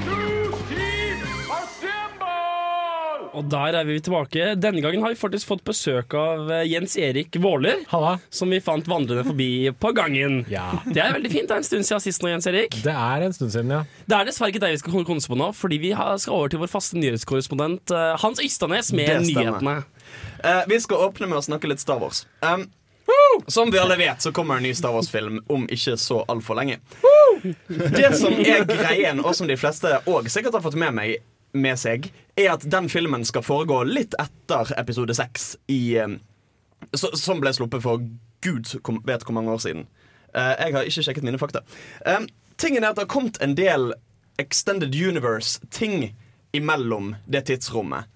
Og 3.32 3.48
der 3.50 3.78
er 3.80 3.88
vi 3.88 3.96
tilbake. 4.04 4.52
Denne 4.62 4.84
gangen 4.84 5.02
har 5.02 5.14
vi 5.14 5.18
faktisk 5.18 5.50
fått 5.50 5.64
besøk 5.66 6.14
av 6.20 6.52
eh, 6.52 6.66
Jens 6.70 6.98
Erik 7.00 7.34
Våler. 7.42 7.80
Halla. 7.90 8.18
Som 8.30 8.52
vi 8.54 8.60
fant 8.62 8.86
vandrende 8.92 9.24
forbi 9.26 9.72
på 9.74 9.94
gangen. 9.98 10.44
Ja. 10.52 10.68
Det 10.86 11.02
er 11.02 11.16
veldig 11.16 11.32
fint. 11.32 11.48
Det 11.50 11.56
er 11.56 11.64
en 11.64 11.66
stund 11.66 11.88
siden 11.88 12.04
sist 12.04 12.22
nå, 12.22 12.30
Jens 12.30 12.50
Erik. 12.52 12.78
Det 12.84 12.94
er 12.94 13.26
en 13.26 13.34
stund 13.34 13.56
siden, 13.56 13.74
ja. 13.74 13.80
Det 14.06 14.18
er 14.20 14.28
dessverre 14.30 14.54
ikke 14.54 14.62
deg 14.62 14.76
vi 14.76 14.82
skal 14.84 15.08
konse 15.08 15.32
på 15.32 15.40
nå, 15.40 15.50
fordi 15.58 15.80
vi 15.82 15.96
skal 15.96 16.36
over 16.36 16.52
til 16.52 16.62
vår 16.62 16.74
faste 16.76 17.00
nyhetskorrespondent 17.00 17.96
eh, 17.96 18.12
Hans 18.22 18.44
Ystanes 18.44 18.92
med 18.94 19.10
Det 19.16 19.24
nyhetene. 19.32 19.80
Uh, 20.44 20.62
vi 20.68 20.78
skal 20.84 21.08
åpne 21.08 21.32
med 21.32 21.40
å 21.40 21.46
snakke 21.46 21.72
litt 21.72 21.82
Star 21.82 22.02
Wars. 22.02 22.26
Um, 22.44 22.68
som 23.48 23.72
vi 23.72 23.80
alle 23.80 23.98
vet, 23.98 24.22
så 24.22 24.32
kommer 24.32 24.58
en 24.58 24.64
ny 24.64 24.74
Star 24.74 24.94
Wars-film 24.96 25.40
om 25.48 25.68
ikke 25.70 25.98
så 25.98 26.22
altfor 26.32 26.60
lenge. 26.60 26.80
Det 27.68 28.12
som 28.18 28.34
er 28.34 28.66
greien, 28.70 29.22
og 29.24 29.36
som 29.36 29.50
de 29.50 29.58
fleste 29.58 29.94
òg 30.06 30.30
sikkert 30.30 30.58
har 30.58 30.66
fått 30.66 30.80
med 30.80 30.94
meg 30.98 31.16
med 31.52 31.80
seg, 31.80 32.12
er 32.40 32.54
at 32.54 32.64
den 32.72 32.88
filmen 32.90 33.26
skal 33.28 33.44
foregå 33.44 33.82
litt 33.88 34.16
etter 34.22 34.72
episode 34.80 35.16
seks 35.18 35.56
i, 35.72 35.98
um, 36.00 36.20
som 36.96 37.42
ble 37.42 37.52
sluppet 37.56 37.84
for 37.84 38.04
gud 38.42 38.70
vet 39.08 39.26
hvor 39.26 39.36
mange 39.36 39.52
år 39.54 39.62
siden. 39.64 39.88
Eh, 40.34 40.54
jeg 40.66 40.76
har 40.76 40.88
ikke 40.88 41.04
sjekket 41.06 41.28
mine 41.28 41.42
fakta. 41.42 41.64
Um, 42.06 42.28
tingen 42.62 42.84
er 42.84 42.92
at 42.92 43.00
det 43.00 43.06
har 43.06 43.12
kommet 43.12 43.42
en 43.44 43.56
del 43.58 43.92
Extended 44.42 44.96
Universe-ting 44.96 46.14
imellom 46.56 47.16
det 47.28 47.46
tidsrommet. 47.50 48.08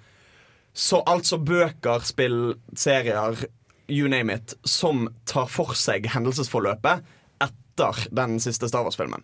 Så 0.74 1.04
altså 1.08 1.38
bøker, 1.38 2.04
spill, 2.04 2.56
serier, 2.76 3.46
you 3.88 4.10
name 4.10 4.34
it, 4.34 4.54
som 4.64 5.10
tar 5.30 5.50
for 5.52 5.76
seg 5.78 6.08
hendelsesforløpet 6.14 7.06
etter 7.44 8.08
den 8.16 8.40
siste 8.44 8.70
Star 8.72 8.86
Wars-filmen. 8.88 9.24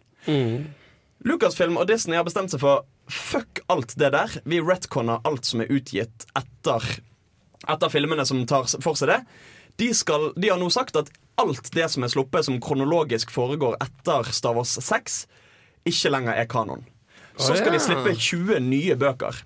Lucasfilm 1.25 1.77
og 1.77 1.87
Disney 1.89 2.17
har 2.17 2.25
bestemt 2.25 2.53
seg 2.53 2.61
for 2.63 2.85
fuck 3.11 3.61
alt 3.71 3.95
det 3.99 4.11
der. 4.15 4.33
Vi 4.49 4.61
retconner 4.63 5.21
alt 5.27 5.45
som 5.45 5.61
er 5.61 5.71
utgitt 5.73 6.25
etter, 6.37 6.85
etter 7.69 7.93
filmene 7.93 8.25
som 8.25 8.43
tar 8.49 8.69
for 8.81 8.97
seg 8.97 9.11
det. 9.13 9.19
De, 9.81 9.91
skal, 9.95 10.31
de 10.37 10.49
har 10.51 10.59
nå 10.61 10.69
sagt 10.73 10.97
at 10.99 11.11
alt 11.41 11.71
det 11.73 11.87
som 11.89 12.05
er 12.05 12.11
sluppet 12.11 12.45
som 12.45 12.59
kronologisk 12.61 13.31
foregår 13.33 13.77
etter 13.81 14.27
Star 14.33 14.57
Wars 14.57 14.73
6, 14.77 15.23
ikke 15.89 16.11
lenger 16.13 16.37
er 16.37 16.49
kanon. 16.49 16.83
Så 17.39 17.55
skal 17.57 17.73
de 17.73 17.79
slippe 17.81 18.11
20 18.13 18.59
nye 18.65 18.97
bøker 18.99 19.39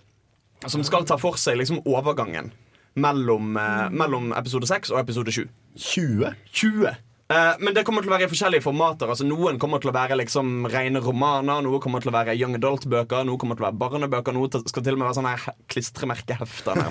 som 0.66 0.84
skal 0.84 1.06
ta 1.08 1.18
for 1.22 1.38
seg 1.40 1.60
liksom 1.60 1.84
overgangen 1.86 2.50
mellom, 2.96 3.58
eh, 3.58 3.92
mellom 3.92 4.34
episode 4.38 4.68
6 4.68 4.92
og 4.92 5.00
episode 5.00 5.32
7. 5.32 5.50
20? 5.76 6.34
20. 6.54 6.96
Eh, 7.28 7.56
men 7.60 7.74
det 7.74 7.82
kommer 7.88 8.04
til 8.06 8.12
å 8.12 8.14
være 8.14 8.28
i 8.28 8.30
forskjellige 8.30 8.62
formater. 8.62 9.10
Altså 9.10 9.26
Noen 9.26 9.58
kommer 9.58 9.80
til 9.82 9.90
å 9.90 9.94
være 9.96 10.14
liksom 10.20 10.68
rene 10.70 11.00
romaner, 11.02 11.64
noe 11.66 11.80
kommer 11.82 12.04
til 12.04 12.12
å 12.12 12.14
være 12.14 12.36
young 12.38 12.54
adult-bøker, 12.60 13.24
noe 13.26 13.40
kommer 13.42 13.58
til 13.58 13.66
å 13.66 13.70
være 13.72 13.80
barnebøker, 13.82 14.36
noe 14.38 14.62
skal 14.70 14.84
til 14.86 14.94
og 14.94 15.00
med 15.02 15.08
være 15.08 15.18
sånne 15.18 15.56
klistremerkehefter. 15.74 16.84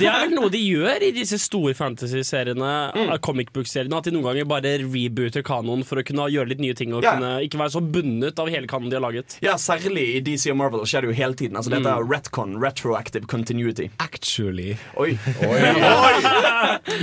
det 0.00 0.08
er 0.10 0.24
vel 0.24 0.34
noe 0.34 0.50
de 0.50 0.58
gjør 0.58 1.04
i 1.06 1.12
disse 1.14 1.38
store 1.38 1.74
fantasy-seriene, 1.78 2.72
Mm. 2.96 3.12
eh, 3.14 3.18
comic 3.22 3.52
book-seriene, 3.54 3.94
at 4.00 4.08
de 4.08 4.10
noen 4.16 4.26
ganger 4.26 4.48
bare 4.50 4.72
rebooter 4.82 5.44
kanoen 5.46 5.84
for 5.86 6.02
å 6.02 6.04
kunne 6.06 6.26
gjøre 6.34 6.48
litt 6.50 6.60
nye 6.66 6.74
ting 6.74 6.92
og 6.92 7.04
Ja. 7.06 7.14
kunne 7.14 7.46
ikke 7.46 7.58
være 7.62 7.74
så 7.76 7.80
bundet 7.86 8.38
av 8.42 8.48
hele 8.50 8.66
kanoen 8.66 8.90
de 8.90 8.96
har 8.98 9.06
laget. 9.06 9.38
Ja, 9.40 9.54
Særlig 9.54 10.16
i 10.16 10.20
DC 10.20 10.50
og 10.50 10.56
Marvel 10.56 10.80
skjer 10.82 11.02
det 11.06 11.10
jo 11.14 11.16
hele 11.22 11.34
tiden. 11.38 11.56
Altså 11.56 11.70
Dette 11.70 11.86
er 11.86 12.02
retcon, 12.10 12.58
retroactive 12.60 13.26
continuity. 13.30 13.88
Actually. 14.00 14.76
Oi. 14.98 15.14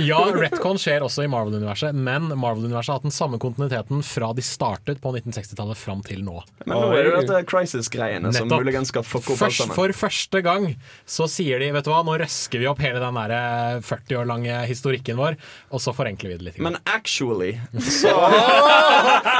Ja, 0.04 0.20
retcon 0.36 0.76
skjer 0.80 1.00
også 1.08 1.24
i 1.24 1.28
Marvel-universet, 1.32 1.94
men 1.96 2.28
Marvel-universet 2.28 2.72
har 2.78 2.88
hatt 2.96 3.06
den 3.06 3.14
samme 3.14 3.38
kontinuiteten 3.42 4.02
fra 4.06 4.32
de 4.36 4.44
startet 4.44 5.00
på 5.02 5.12
1960-tallet 5.14 5.78
fram 5.78 6.02
til 6.06 6.24
nå. 6.26 6.40
Men 6.64 6.74
nå 6.78 6.90
er 6.94 7.02
det 7.02 7.10
jo 7.10 7.20
dette 7.20 7.42
Crisis-greiene 7.50 8.32
som 8.34 8.50
muligens 8.50 8.92
skal 8.92 9.04
fucke 9.06 9.34
opp 9.34 9.44
alt 9.46 9.56
sammen. 9.58 9.76
for 9.76 9.94
første 10.04 10.42
gang 10.44 10.68
så 11.06 11.28
sier 11.30 11.62
de 11.62 11.70
vet 11.74 11.86
du 11.86 11.92
hva, 11.92 12.02
nå 12.06 12.16
røsker 12.20 12.62
vi 12.62 12.68
opp 12.70 12.82
hele 12.84 13.02
den 13.02 13.18
der 13.20 13.34
eh, 13.36 13.80
40 13.84 14.20
år 14.20 14.30
lange 14.30 14.58
historikken 14.68 15.20
vår, 15.20 15.38
og 15.70 15.82
så 15.82 15.94
forenkler 15.96 16.34
vi 16.34 16.40
det 16.40 16.48
litt. 16.50 16.60
Men 16.64 16.78
actually 16.84 17.54
så 18.00 18.14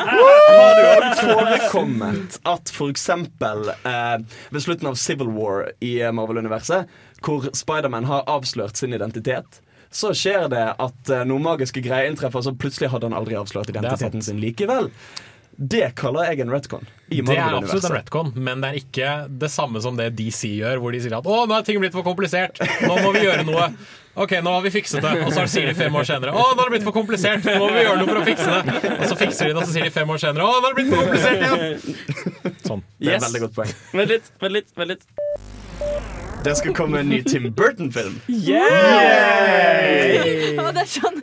har 0.05 0.79
det 0.79 0.85
jo 0.85 1.11
forekommet 1.25 2.39
at 2.49 2.73
for 2.75 2.93
eksempel 2.93 3.71
eh, 3.75 4.17
ved 4.55 4.65
slutten 4.65 4.91
av 4.91 4.99
Civil 5.01 5.31
War 5.35 5.69
i 5.85 5.97
eh, 6.03 6.13
Marvel-universet, 6.15 6.91
hvor 7.25 7.49
Spiderman 7.57 8.09
har 8.09 8.27
avslørt 8.31 8.77
sin 8.77 8.95
identitet, 8.97 9.61
så 9.95 10.11
skjer 10.17 10.49
det 10.53 10.65
at 10.83 11.13
uh, 11.13 11.23
noe 11.29 11.43
magiske 11.43 11.83
greier 11.85 12.11
inntreffer, 12.11 12.43
så 12.43 12.53
plutselig 12.59 12.91
hadde 12.93 13.07
han 13.11 13.15
aldri 13.17 13.39
avslørt 13.39 13.71
identiteten 13.71 14.23
sin 14.27 14.41
likevel. 14.43 14.91
Det 15.55 15.93
kaller 15.95 16.33
jeg 16.33 16.41
en 16.43 16.51
retcon. 16.51 16.87
I 17.15 17.21
Det 17.23 17.37
er 17.39 17.55
absolutt 17.55 17.85
en 17.87 17.93
retcon, 17.95 18.33
men 18.35 18.59
det 18.65 18.71
er 18.73 18.79
ikke 18.81 19.11
det 19.39 19.51
samme 19.55 19.79
som 19.85 19.95
det 19.95 20.09
DC 20.19 20.49
gjør, 20.59 20.81
hvor 20.83 20.91
de 20.91 20.99
sier 21.05 21.15
at 21.15 21.29
'å, 21.31 21.45
nå 21.47 21.55
er 21.55 21.63
ting 21.63 21.79
blitt 21.79 21.95
for 21.95 22.03
komplisert', 22.03 22.59
nå 22.83 22.97
må 23.05 23.13
vi 23.15 23.23
gjøre 23.23 23.45
noe'. 23.47 23.69
Ok, 24.17 24.31
nå 24.43 24.51
har 24.51 24.63
vi 24.67 24.71
fikset 24.75 25.03
det. 25.03 25.13
Og 25.27 25.31
så 25.35 25.47
sier 25.51 25.67
de 25.71 25.75
fem 25.79 25.95
år 25.95 26.07
senere 26.11 26.35
'Å, 26.35 26.43
nå 26.55 26.59
har 26.59 26.69
det 26.71 26.75
blitt 26.75 26.89
for 26.89 26.95
komplisert, 26.99 27.47
nå 27.47 27.55
må 27.63 27.71
vi 27.71 27.87
gjøre 27.87 27.99
noe 28.03 28.11
for 28.11 28.19
å 28.23 28.27
fikse 28.27 28.51
det'. 28.51 28.99
Og 28.99 29.07
så 29.13 29.17
fikser 29.23 29.47
de 29.47 29.53
det, 29.55 29.63
og 29.63 29.67
så 29.69 29.73
sier 29.79 29.85
de 29.87 29.95
fem 29.95 30.11
år 30.11 30.19
senere 30.27 30.43
'Å, 30.43 30.59
nå 30.59 30.67
har 30.67 30.75
det 30.75 30.79
blitt 30.83 30.91
for 30.91 31.07
komplisert 31.07 31.39
igjen'. 31.47 32.59
Sånn. 32.67 32.83
Det 32.99 33.09
er 33.09 33.13
Yes. 33.15 33.23
veldig 33.29 33.41
godt 33.47 33.55
poeng. 33.55 33.75
Vent 33.95 34.11
litt, 34.11 34.31
vent 34.43 34.53
litt. 34.59 34.75
vent 34.77 34.89
litt 34.89 36.24
Det 36.45 36.53
skal 36.59 36.75
komme 36.77 36.99
en 37.01 37.09
ny 37.09 37.23
Tim 37.25 37.47
Burton-film. 37.57 38.19
Og 40.65 40.69
det 40.77 40.83
er 40.83 40.89
sånn 40.91 41.17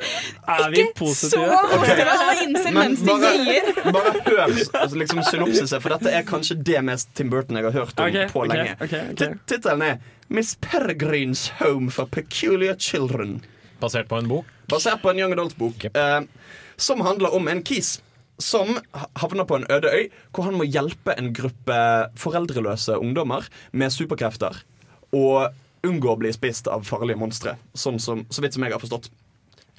Er 0.49 0.71
vi 0.73 0.81
Ikke 0.81 0.91
så 0.91 0.97
positive? 1.01 1.59
positive. 1.71 2.15
Alle 2.15 2.45
innser 2.47 2.71
Men 2.73 2.79
mens 2.79 3.03
de 3.05 3.05
bare- 3.11 3.45
gir. 3.45 3.69
Bare 3.93 4.13
hør 4.25 4.41
altså, 4.47 4.97
liksom 4.97 5.21
synopsiset, 5.27 5.81
for 5.83 5.89
dette 5.93 6.09
er 6.17 6.25
kanskje 6.27 6.57
det 6.65 6.81
mest 6.87 7.11
Tim 7.17 7.29
Burton 7.31 7.55
jeg 7.59 7.65
har 7.69 7.75
hørt 7.77 7.99
om 8.01 8.09
okay, 8.09 8.27
på 8.33 8.45
lenge. 8.49 8.73
Okay, 8.81 9.11
okay, 9.13 9.37
Tittelen 9.49 9.81
er 9.85 9.95
Miss 10.31 10.55
Peregrines 10.63 11.45
Home 11.61 11.91
for 11.91 12.05
Peculiar 12.11 12.75
Children. 12.79 13.41
Basert 13.81 14.07
på 14.09 14.17
en 14.21 14.27
bok. 14.29 14.45
Basert 14.71 15.01
på 15.03 15.09
en 15.13 15.19
young 15.21 15.33
adult-bok 15.37 15.85
Yep. 15.89 15.97
eh, 15.97 16.21
som 16.77 17.01
handler 17.05 17.33
om 17.35 17.47
en 17.51 17.61
kis 17.63 17.99
som 18.41 18.79
havner 19.21 19.45
på 19.45 19.55
en 19.59 19.65
øde 19.69 19.89
øy, 19.93 20.07
hvor 20.33 20.43
han 20.47 20.55
må 20.57 20.63
hjelpe 20.65 21.13
en 21.17 21.29
gruppe 21.33 21.77
foreldreløse 22.17 22.95
ungdommer 22.97 23.45
med 23.71 23.91
superkrefter 23.93 24.63
og 25.15 25.87
unngå 25.87 26.13
å 26.13 26.19
bli 26.19 26.31
spist 26.33 26.69
av 26.69 26.85
farlige 26.85 27.19
monstre. 27.19 27.55
Sånn 27.73 27.99
som, 27.99 28.25
så 28.29 28.43
vidt 28.43 28.57
som 28.57 28.65
jeg 28.65 28.75
har 28.75 28.81
forstått. 28.81 29.09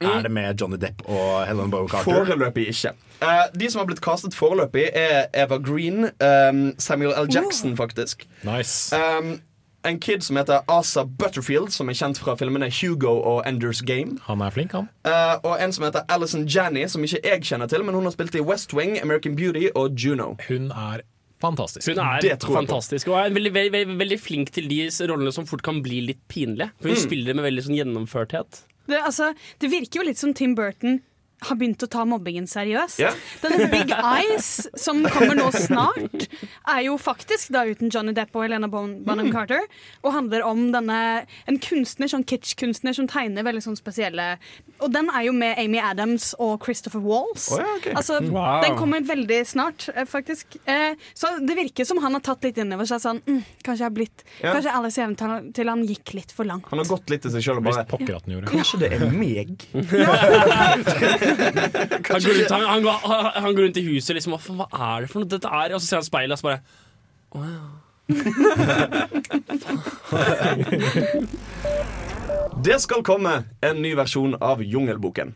Er 0.03 0.23
det 0.23 0.33
med 0.35 0.61
Johnny 0.61 0.77
Depp 0.77 1.05
og 1.07 1.45
Helen 1.47 1.71
Boe 1.71 1.87
Carter? 1.89 2.25
Foreløpig 2.25 2.67
ikke. 2.73 2.95
Uh, 3.23 3.47
de 3.55 3.71
som 3.71 3.79
har 3.79 3.87
blitt 3.87 4.03
castet 4.03 4.35
foreløpig, 4.35 4.89
er 4.99 5.29
Eva 5.45 5.61
Green, 5.63 6.09
um, 6.19 6.73
Samuel 6.79 7.15
L. 7.15 7.31
Jackson, 7.31 7.77
faktisk. 7.77 8.27
Nice. 8.43 8.97
Um, 8.97 9.37
en 9.85 10.01
kid 10.01 10.23
som 10.23 10.37
heter 10.37 10.61
Asa 10.71 11.05
Butterfield, 11.05 11.71
som 11.75 11.89
er 11.91 11.99
kjent 11.99 12.19
fra 12.19 12.35
filmene 12.39 12.69
Hugo 12.71 13.15
og 13.19 13.43
Enders 13.47 13.83
Game. 13.83 14.19
Han 14.27 14.43
er 14.43 14.51
flink, 14.51 14.73
han. 14.73 14.89
Uh, 15.07 15.39
og 15.43 15.63
en 15.63 15.73
som 15.73 15.87
heter 15.87 16.07
Alison 16.09 16.47
Janney, 16.47 16.89
som 16.89 17.03
ikke 17.05 17.23
jeg 17.25 17.47
kjenner 17.47 17.71
til, 17.71 17.85
men 17.85 17.95
hun 17.95 18.07
har 18.07 18.15
spilt 18.15 18.35
i 18.35 18.43
West 18.43 18.75
Wing, 18.75 18.99
American 19.03 19.37
Beauty 19.37 19.69
og 19.75 19.95
Juno. 19.95 20.37
Hun 20.49 20.71
er 20.71 21.07
fantastisk. 21.43 21.91
Hun 21.91 22.01
er 22.05 22.23
Det 22.23 22.37
tror 22.41 22.57
jeg 22.57 22.69
på. 22.69 22.73
fantastisk 22.73 23.11
og 23.13 23.19
er 23.21 23.35
veldig, 23.37 23.53
veldig, 23.59 23.73
veldig, 23.77 23.99
veldig 24.07 24.21
flink 24.23 24.53
til 24.55 24.69
de 24.71 24.81
rollene 25.11 25.33
som 25.35 25.47
fort 25.51 25.63
kan 25.67 25.83
bli 25.85 26.01
litt 26.13 26.23
pinlige. 26.33 26.71
For 26.81 26.95
hun 26.95 27.03
spiller 27.03 27.37
med 27.39 27.45
veldig 27.51 27.67
sånn 27.69 27.79
gjennomførthet. 27.81 28.63
Det, 28.91 28.99
altså, 28.99 29.33
det 29.63 29.71
virker 29.71 30.01
jo 30.01 30.07
litt 30.09 30.19
som 30.19 30.33
Tim 30.35 30.55
Burton 30.59 31.01
har 31.43 31.57
begynt 31.59 31.83
å 31.83 31.89
ta 31.91 32.05
mobbingen 32.09 32.47
seriøst. 32.47 33.01
Yeah. 33.03 33.15
Denne 33.43 33.67
Big 33.73 33.91
Eyes, 33.93 34.69
som 34.79 35.03
kommer 35.11 35.35
nå 35.39 35.49
snart, 35.55 36.29
er 36.69 36.81
jo 36.87 36.97
faktisk 37.03 37.51
da 37.55 37.65
uten 37.67 37.91
Johnny 37.93 38.13
Depp 38.17 38.35
og 38.39 38.45
Helena 38.47 38.69
Bon- 38.71 38.99
Bonham 39.05 39.27
Mm. 39.29 39.33
Carter, 39.33 39.61
og 40.03 40.13
handler 40.15 40.43
om 40.47 40.73
denne, 40.73 41.27
en 41.49 41.59
kunstner, 41.63 42.09
sånn 42.11 42.25
kitsch-kunstner 42.27 42.95
som 42.95 43.07
tegner 43.11 43.43
veldig 43.47 43.63
sånn 43.63 43.77
spesielle 43.79 44.39
Og 44.83 44.91
den 44.93 45.09
er 45.15 45.23
jo 45.29 45.33
med 45.33 45.59
Amy 45.63 45.79
Adams 45.79 46.33
og 46.43 46.65
Christopher 46.65 46.99
Walls. 47.01 47.49
Oh, 47.53 47.61
ja, 47.63 47.67
okay. 47.77 47.93
Altså, 47.95 48.19
Wow. 48.33 48.61
Den 48.63 48.77
kommer 48.77 49.01
veldig 49.07 49.41
snart, 49.47 49.89
eh, 49.95 50.05
faktisk. 50.05 50.57
Eh, 50.67 50.95
så 51.15 51.39
det 51.47 51.55
virker 51.57 51.85
som 51.87 51.99
han 52.03 52.13
har 52.15 52.21
tatt 52.21 52.43
litt 52.43 52.59
innover 52.59 52.85
seg 52.87 53.01
sånn 53.01 53.21
mm, 53.27 53.43
Kanskje 53.63 53.79
jeg 53.79 53.87
har 53.87 53.95
blitt 53.95 54.25
Ja. 54.43 54.53
Kanskje 54.55 54.75
Alice 54.75 54.99
i 54.99 55.05
Eventyr 55.05 55.53
til 55.55 55.69
han 55.69 55.85
gikk 55.87 56.15
litt 56.15 56.33
for 56.33 56.45
langt. 56.45 56.67
Han 56.71 56.79
har 56.83 56.87
gått 56.87 57.11
litt 57.11 57.23
til 57.23 57.31
seg 57.31 57.43
sjøl 57.47 57.57
og 57.59 57.65
Hvis 57.65 57.77
bare 57.77 57.87
pokker 57.93 58.17
at 58.17 58.25
den 58.27 58.35
gjorde. 58.37 58.51
Kanskje 58.51 58.79
det 58.83 58.93
er 58.93 59.11
meg? 59.11 59.67
Han 61.33 62.21
går, 62.23 62.35
rundt, 62.37 62.51
han, 62.53 62.65
han, 62.69 62.83
går, 62.85 62.97
han- 63.41 63.55
går 63.55 63.63
rundt 63.67 63.77
i 63.81 63.85
huset 63.87 64.17
liksom 64.19 64.33
Hva, 64.37 64.41
hva 64.69 64.69
er 64.97 65.07
det 65.07 65.11
for 65.13 65.19
noe 65.23 65.31
dette 65.33 65.49
er? 65.49 65.75
Og 65.77 65.81
så 65.83 65.87
ser 65.89 66.01
han 66.03 66.09
speilet 66.09 66.37
og 66.37 66.41
så 66.43 66.49
bare 66.49 66.61
Det 72.65 72.79
skal 72.83 73.03
komme 73.07 73.33
en 73.65 73.81
ny 73.83 73.95
versjon 73.99 74.37
av 74.41 74.63
Jungelboken. 74.63 75.35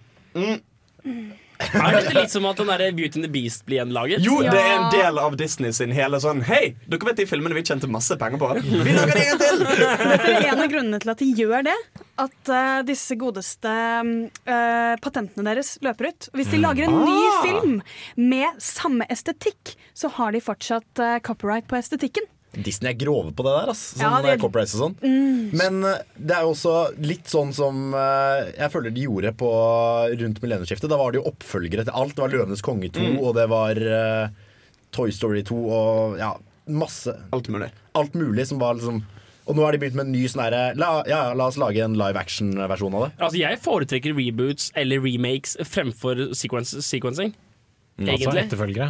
Er 1.60 1.94
dette 1.96 2.12
litt 2.16 2.32
som 2.32 2.44
at 2.48 2.58
den 2.60 2.68
der 2.68 2.84
Beauty 2.96 3.18
and 3.20 3.26
the 3.26 3.30
Beast 3.32 3.64
blir 3.68 3.80
gjenlaget? 3.80 4.25
Jo, 4.25 4.38
det 4.44 4.60
er 4.60 4.75
en 4.76 4.90
del 4.92 5.20
av 5.22 5.36
Disney 5.40 5.72
sin 5.76 5.92
hele 5.96 6.20
sånn 6.22 6.42
Hei, 6.46 6.75
dere 6.86 7.08
vet 7.08 7.20
de 7.22 7.26
filmene 7.28 7.56
vi 7.56 7.64
tjente 7.66 7.88
masse 7.90 8.16
penger 8.20 8.40
på? 8.42 8.50
Vi 8.60 8.94
lager 8.96 9.14
det 9.16 9.25
en 9.32 9.40
til! 9.40 9.64
Dette 9.66 10.34
er 10.34 10.48
en 10.52 10.62
av 10.64 10.70
grunnene 10.72 11.00
til 11.02 11.12
at 11.14 11.22
de 11.25 11.30
gjør 11.40 11.66
det. 11.68 11.76
At 12.20 12.52
uh, 12.52 12.80
disse 12.88 13.16
godeste 13.20 13.72
uh, 13.72 14.94
patentene 15.04 15.48
deres 15.48 15.75
løper 15.84 16.10
ut. 16.12 16.28
Hvis 16.36 16.52
de 16.52 16.60
lager 16.62 16.88
en 16.88 17.00
ny 17.02 17.16
Ah. 17.26 17.42
film 17.44 17.75
med 18.16 18.60
samme 18.62 19.04
estetikk, 19.12 19.75
så 19.96 20.08
har 20.16 20.32
de 20.32 20.40
fortsatt 20.44 21.02
uh, 21.02 21.18
copyright 21.25 21.66
på 21.68 21.76
estetikken. 21.78 22.25
Disney 22.56 22.92
er 22.92 22.98
grove 22.98 23.32
på 23.36 23.44
det 23.46 23.52
der, 23.52 23.70
ass. 23.72 23.82
Sånn 23.96 24.04
Ja, 24.06 24.20
de 24.25 24.36
copyrights 24.40 24.75
og 24.78 24.82
sånn. 24.86 24.96
Men 25.56 25.82
eh, 25.84 26.02
det 26.16 26.38
er 26.38 26.46
jo 26.46 26.54
også 26.54 26.76
litt 27.02 27.28
sånn 27.30 27.52
som 27.56 27.94
eh, 27.96 28.52
jeg 28.56 28.72
føler 28.72 28.94
de 28.94 29.06
gjorde 29.06 29.32
på 29.38 29.50
rundt 30.22 30.40
millennieskiftet. 30.42 30.90
Da 30.92 31.00
var 31.00 31.12
det 31.12 31.20
jo 31.20 31.28
oppfølgere 31.30 31.86
til 31.86 31.96
alt. 31.96 32.16
Det 32.16 32.25
var 32.25 32.32
'Løvenes 32.32 32.64
konge 32.64 32.90
2', 32.94 33.18
og 33.20 33.36
det 33.36 33.46
var 33.52 33.80
uh, 33.82 34.46
Toy 34.96 35.12
Story 35.12 35.42
2 35.46 35.58
og 35.76 36.16
ja, 36.20 36.32
masse 36.66 37.12
Alt 37.34 37.50
mulig. 37.52 37.70
Alt 37.98 38.16
mulig 38.18 38.46
som 38.48 38.60
var 38.62 38.78
liksom 38.78 39.02
Og 39.46 39.56
nå 39.56 39.62
har 39.62 39.75
de 39.75 39.78
begynt 39.78 39.98
med 39.98 40.08
en 40.08 40.14
ny 40.16 40.25
sånn 40.26 40.42
herre 40.42 40.62
la, 40.75 41.04
ja, 41.06 41.20
la 41.36 41.46
oss 41.46 41.58
lage 41.60 41.82
en 41.84 41.94
live 41.94 42.18
action-versjon 42.18 42.96
av 42.98 43.04
det. 43.06 43.10
Altså, 43.20 43.38
jeg 43.38 43.60
foretrekker 43.62 44.16
reboots 44.16 44.72
eller 44.75 44.98
remakes 45.04 45.54
fremfor 45.62 46.32
sequence, 46.34 46.82
sequencing. 46.82 47.30
Altså 48.00 48.16
Egentlig. 48.16 48.42
etterfølgere. 48.42 48.88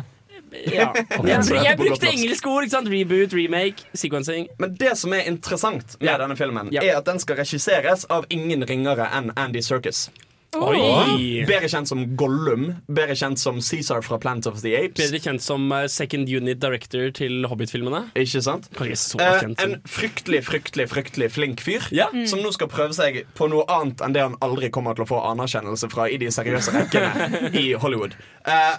Ja. 0.52 0.92
Jeg, 1.24 1.42
jeg 1.64 1.76
brukte 1.76 2.06
engelske 2.12 2.48
ord. 2.48 2.64
ikke 2.64 2.70
sant? 2.76 2.88
Reboot, 2.88 3.32
remake, 3.34 3.84
sequencing. 3.94 4.46
Men 4.58 4.74
det 4.78 4.96
som 4.98 5.12
er 5.12 5.26
interessant 5.26 5.96
med 6.00 6.08
Ja. 6.10 6.18
denne 6.18 6.36
filmen, 6.36 6.70
Ja. 6.72 6.82
er 6.82 6.96
at 6.98 7.04
den 7.04 7.18
skal 7.18 7.36
regisseres 7.36 8.06
av 8.10 8.24
ingen 8.30 8.62
ringere 8.66 9.08
enn 9.12 9.32
Andy 9.36 9.60
Serkis. 9.60 10.08
Oi! 10.56 11.44
Bedre 11.44 11.68
kjent 11.68 11.88
som 11.90 12.04
Gollum. 12.16 12.76
Bedre 12.88 13.12
kjent 13.18 13.38
som 13.38 13.58
Cæsar 13.60 14.00
fra 14.06 14.16
Planet 14.22 14.46
of 14.48 14.62
the 14.62 14.72
Apes. 14.78 14.96
Bedre 15.10 15.20
kjent 15.20 15.42
som 15.44 15.66
eh, 15.72 15.86
second 15.92 16.28
unit 16.32 16.60
director 16.62 17.10
til 17.12 17.44
Hobbit-filmene. 17.50 18.06
Ikke 18.16 18.40
sant? 18.40 18.70
Eh, 18.80 19.42
en 19.64 19.76
fryktelig, 19.84 20.44
fryktelig 20.46 20.88
fryktelig 20.88 21.30
flink 21.34 21.60
fyr 21.60 21.84
Ja. 21.92 22.06
som 22.30 22.40
nå 22.40 22.52
skal 22.54 22.68
prøve 22.72 22.94
seg 22.96 23.24
på 23.36 23.50
noe 23.52 23.66
annet 23.68 24.00
enn 24.06 24.14
det 24.16 24.22
han 24.22 24.36
aldri 24.40 24.70
kommer 24.70 24.94
til 24.96 25.04
å 25.04 25.08
få 25.10 25.20
anerkjennelse 25.34 25.90
fra 25.92 26.08
i 26.08 26.16
de 26.16 26.26
seriøse 26.32 26.72
rekkene 26.72 27.52
i 27.62 27.72
Hollywood. 27.74 28.14
Eh, 28.46 28.76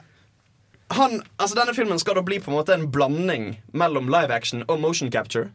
han, 0.90 1.22
altså 1.36 1.58
Denne 1.58 1.74
filmen 1.76 2.00
skal 2.00 2.16
da 2.16 2.24
bli 2.24 2.38
på 2.40 2.52
en 2.52 2.56
måte 2.56 2.76
en 2.76 2.88
blanding 2.92 3.58
mellom 3.76 4.08
live 4.12 4.32
action 4.34 4.64
og 4.68 4.80
motion 4.80 5.12
capture. 5.12 5.50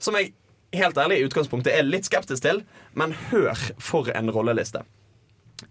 Som 0.00 0.16
jeg 0.16 0.32
helt 0.72 0.98
ærlig 0.98 1.20
i 1.20 1.26
utgangspunktet 1.26 1.74
er 1.76 1.84
litt 1.84 2.08
skeptisk 2.08 2.44
til, 2.46 2.62
men 2.96 3.12
hør 3.30 3.58
for 3.82 4.08
en 4.16 4.32
rolleliste. 4.32 4.84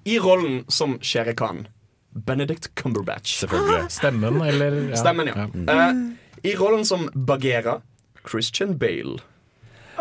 I 0.05 0.19
rollen 0.21 0.61
som 0.71 0.99
Shere 1.01 1.33
Khan, 1.37 1.65
Benedict 2.13 2.69
Cumberbatch. 2.75 3.39
Selvfølgelig. 3.41 3.89
Stemmen, 3.91 4.41
eller 4.45 4.77
ja. 4.91 4.99
Stemmen, 4.99 5.31
ja. 5.31 5.47
Eh, 5.73 6.51
I 6.51 6.55
rollen 6.59 6.85
som 6.85 7.09
Bagheera, 7.15 7.79
Christian 8.27 8.77
Bale. 8.79 9.19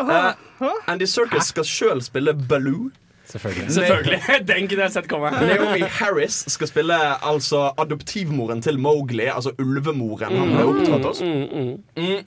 Uh, 0.01 0.33
Andy 0.89 1.09
Serkis 1.09 1.51
skal 1.53 1.67
sjøl 1.67 2.05
spille 2.05 2.35
Baloo. 2.35 2.91
Selvfølgelig. 3.31 3.73
Selvfølgelig. 3.79 4.21
Den 4.49 4.69
kunne 4.71 4.87
jeg 4.87 4.95
sett 4.97 5.11
komme. 5.11 5.31
Naomi 5.31 5.87
Harris 6.01 6.45
skal 6.51 6.71
spille 6.71 7.01
altså 7.33 7.71
adoptivmoren 7.79 8.63
til 8.65 8.79
Mowgli, 8.79 9.29
altså 9.31 9.55
ulvemoren 9.59 10.39
han 10.41 10.57
ble 10.57 10.71
opptatt 10.73 11.07
hos. 11.11 11.23
Mm. 11.23 12.25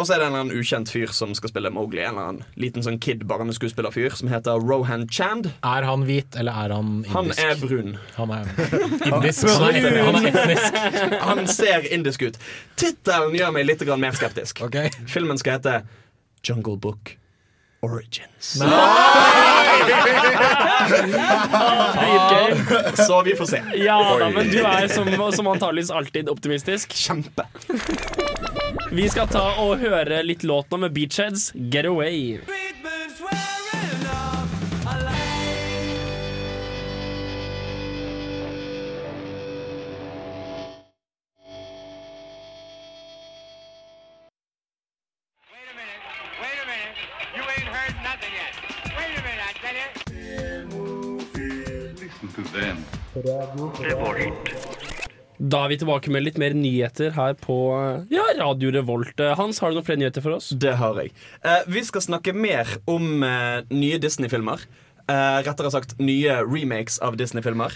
Og 0.00 0.06
så 0.06 0.14
er 0.14 0.20
det 0.22 0.26
en 0.30 0.32
eller 0.32 0.44
annen 0.46 0.56
ukjent 0.62 0.88
fyr 0.88 1.10
som 1.12 1.34
skal 1.36 1.50
spille 1.52 1.68
Mowgli. 1.74 2.00
En 2.00 2.14
eller 2.14 2.28
annen 2.30 2.60
liten 2.62 2.84
sånn 2.86 2.96
kid 3.02 3.26
barneskuespillerfyr 3.28 4.16
som 4.16 4.30
heter 4.32 4.62
Rohan 4.64 5.04
Chand. 5.12 5.50
Er 5.66 5.84
han 5.84 6.06
hvit, 6.08 6.38
eller 6.40 6.56
er 6.56 6.72
han 6.72 6.92
indisk? 7.02 7.12
Han 7.12 7.32
er 7.36 7.60
brun. 7.60 7.92
Han 8.16 8.32
er 8.38 8.48
indisk. 9.10 9.50
Han 9.50 9.76
er, 9.76 10.00
han 10.06 10.20
er 10.22 10.30
etnisk. 10.30 10.80
Han 11.26 11.44
ser 11.52 11.88
indisk 11.92 12.24
ut. 12.30 12.40
Tittelen 12.80 13.36
gjør 13.36 13.52
meg 13.58 13.68
litt 13.68 13.84
mer 14.00 14.16
skeptisk. 14.16 14.64
Okay. 14.70 14.88
Filmen 15.10 15.40
skal 15.40 15.58
hete 15.58 15.80
Jungle 16.46 16.78
Book 16.80 17.19
Origins. 17.80 18.60
Så 23.06 23.22
vi 23.22 23.36
får 23.36 23.46
se. 23.46 23.62
Ja 23.74 24.16
da, 24.20 24.30
men 24.30 24.50
du 24.50 24.58
er 24.60 24.88
som, 24.88 25.32
som 25.32 25.46
antakeligvis 25.46 25.90
alltid 25.90 26.28
optimistisk. 26.28 26.92
Kjempe. 26.92 27.46
Vi 28.92 29.08
skal 29.08 29.28
ta 29.32 29.46
og 29.62 29.78
høre 29.80 30.22
litt 30.26 30.44
låt 30.44 30.70
nå 30.72 30.82
med 30.84 30.92
Beachheads, 30.96 31.52
Get 31.54 31.88
Away. 31.88 32.40
Da 55.40 55.62
er 55.64 55.70
vi 55.72 55.78
tilbake 55.80 56.12
med 56.12 56.26
litt 56.26 56.36
mer 56.40 56.52
nyheter 56.52 57.14
her 57.16 57.32
på 57.40 57.56
ja, 58.12 58.26
Radio 58.36 58.72
Revolt. 58.74 59.20
Hans, 59.38 59.62
har 59.62 59.72
du 59.72 59.78
noen 59.78 59.86
flere 59.86 60.00
nyheter 60.02 60.24
for 60.24 60.36
oss? 60.36 60.50
Det 60.52 60.74
har 60.76 61.00
jeg. 61.00 61.14
Eh, 61.40 61.62
vi 61.72 61.80
skal 61.86 62.04
snakke 62.04 62.34
mer 62.36 62.68
om 62.90 63.24
eh, 63.24 63.62
nye 63.72 64.00
Disney-filmer. 64.02 64.66
Eh, 65.08 65.38
rettere 65.46 65.72
sagt 65.72 65.96
nye 66.02 66.42
remakes 66.44 67.00
av 67.00 67.16
Disney-filmer. 67.16 67.72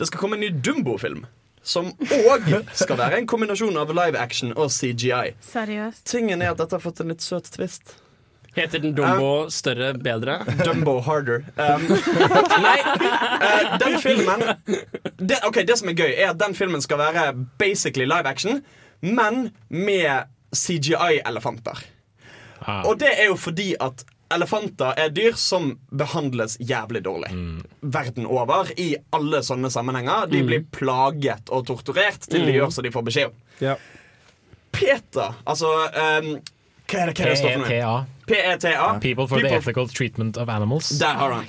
Det 0.00 0.08
skal 0.08 0.22
komme 0.22 0.38
en 0.38 0.44
ny 0.46 0.48
Dumbo-film. 0.64 1.26
Som 1.62 1.92
òg 2.32 2.48
skal 2.74 2.98
være 2.98 3.20
en 3.20 3.28
kombinasjon 3.30 3.76
av 3.78 3.92
live 3.94 4.18
action 4.18 4.56
og 4.56 4.72
CGI. 4.72 5.36
Seriøst. 5.52 6.06
Tingen 6.08 6.42
er 6.42 6.56
at 6.56 6.64
dette 6.64 6.74
har 6.74 6.82
fått 6.82 7.04
en 7.04 7.12
litt 7.12 7.22
søt 7.22 7.52
twist. 7.54 7.94
Heter 8.54 8.82
den 8.82 8.94
Dumbo 8.94 9.48
større, 9.50 9.94
bedre? 9.94 10.42
Dumbo 10.64 10.98
harder. 11.00 11.46
Um, 11.56 11.86
nei, 12.66 12.78
uh, 12.84 13.78
den 13.80 13.96
filmen 14.02 14.44
det, 15.16 15.38
Ok, 15.48 15.62
det 15.64 15.78
som 15.80 15.88
er 15.88 15.96
gøy, 15.96 16.10
er 16.12 16.32
at 16.34 16.40
den 16.42 16.56
filmen 16.56 16.84
skal 16.84 17.00
være 17.00 17.30
basically 17.58 18.04
live 18.04 18.28
action, 18.28 18.60
men 19.00 19.50
med 19.68 20.28
CGI-elefanter. 20.52 21.80
Ah. 22.60 22.84
Og 22.86 23.00
det 23.00 23.14
er 23.16 23.30
jo 23.30 23.38
fordi 23.40 23.72
at 23.80 24.04
elefanter 24.32 24.96
er 25.00 25.12
dyr 25.12 25.36
som 25.36 25.72
behandles 25.88 26.58
jævlig 26.60 27.02
dårlig. 27.04 27.32
Verden 27.80 28.28
over, 28.28 28.70
i 28.80 28.94
alle 29.16 29.42
sånne 29.44 29.70
sammenhenger. 29.72 30.28
De 30.32 30.42
blir 30.46 30.64
plaget 30.72 31.52
og 31.52 31.66
torturert 31.68 32.28
til 32.28 32.46
de 32.48 32.56
gjør 32.56 32.72
som 32.72 32.86
de 32.86 32.92
får 32.94 33.06
beskjed 33.08 33.32
om. 33.32 33.42
Yeah. 33.62 33.82
Peter, 34.72 35.36
altså 35.44 35.68
um, 36.22 36.34
Hva 36.92 37.02
er 37.06 37.10
det, 37.10 37.16
hva 37.16 37.24
er 37.24 37.30
det 37.32 37.40
står 37.40 37.54
for 37.56 37.62
noe? 37.64 38.00
PETA. 38.28 38.88
People 39.00 39.28
for 39.28 39.40
the 39.40 39.52
Ethical 39.56 39.88
Treatment 39.88 40.36
of 40.36 40.50
Animals. 40.52 40.90
Der 41.00 41.16
har 41.16 41.38
han. 41.38 41.46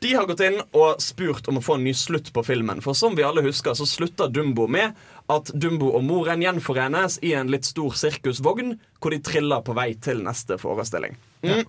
De 0.00 0.14
har 0.14 0.24
gått 0.24 0.40
inn 0.40 0.56
og 0.72 1.02
spurt 1.04 1.48
om 1.52 1.58
å 1.60 1.62
få 1.64 1.74
en 1.76 1.82
ny 1.84 1.92
slutt 1.92 2.30
på 2.32 2.42
filmen. 2.46 2.80
For 2.80 2.96
som 2.96 3.12
vi 3.18 3.24
alle 3.26 3.44
husker, 3.44 3.76
så 3.76 3.84
slutter 3.84 4.30
Dumbo 4.32 4.64
med 4.64 4.96
at 5.28 5.52
Dumbo 5.52 5.90
og 5.98 6.06
moren 6.08 6.40
gjenforenes 6.40 7.18
i 7.20 7.34
en 7.36 7.52
litt 7.52 7.68
stor 7.68 7.92
sirkusvogn, 8.00 8.78
hvor 8.96 9.12
de 9.12 9.20
triller 9.20 9.60
på 9.66 9.76
vei 9.76 9.90
til 10.00 10.24
neste 10.24 10.56
forestilling. 10.62 11.18
Mm. 11.44 11.66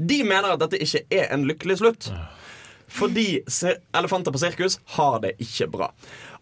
De 0.00 0.18
mener 0.24 0.54
at 0.54 0.64
dette 0.64 0.80
ikke 0.80 1.04
er 1.12 1.28
en 1.36 1.44
lykkelig 1.44 1.82
slutt. 1.82 2.08
Fordi 2.92 3.42
elefanter 3.44 4.32
på 4.32 4.40
sirkus 4.40 4.78
har 4.96 5.20
det 5.20 5.36
ikke 5.44 5.68
bra. 5.76 5.92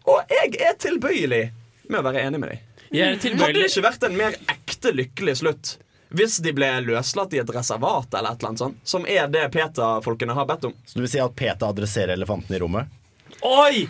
Og 0.07 0.31
jeg 0.31 0.55
er 0.63 0.79
tilbøyelig 0.79 1.43
med 1.89 1.99
å 1.99 2.05
være 2.07 2.23
enig 2.23 2.39
med 2.39 2.55
dem. 2.55 2.67
Jeg 2.91 3.15
er 3.15 3.37
Hadde 3.39 3.55
det 3.55 3.69
ikke 3.69 3.85
vært 3.85 4.03
en 4.03 4.17
mer 4.19 4.35
ekte 4.51 4.91
lykkelig 4.91 5.37
slutt 5.39 5.77
hvis 6.11 6.41
de 6.43 6.51
ble 6.51 6.67
løslatt 6.83 7.31
i 7.31 7.39
et 7.39 7.51
reservat 7.55 8.11
eller 8.19 8.33
et 8.33 8.41
eller 8.41 8.49
annet 8.49 8.59
sånt, 8.59 8.79
som 8.83 9.05
er 9.07 9.29
det 9.31 9.45
PETA-folkene 9.53 10.35
har 10.35 10.47
bedt 10.49 10.65
om? 10.67 10.73
Så 10.83 10.99
du 10.99 11.05
vil 11.05 11.11
si 11.13 11.21
at 11.23 11.35
Peta 11.39 11.69
adresserer 11.71 12.17
elefanten 12.17 12.57
i 12.57 12.59
rommet? 12.59 12.91
Oi! 13.47 13.85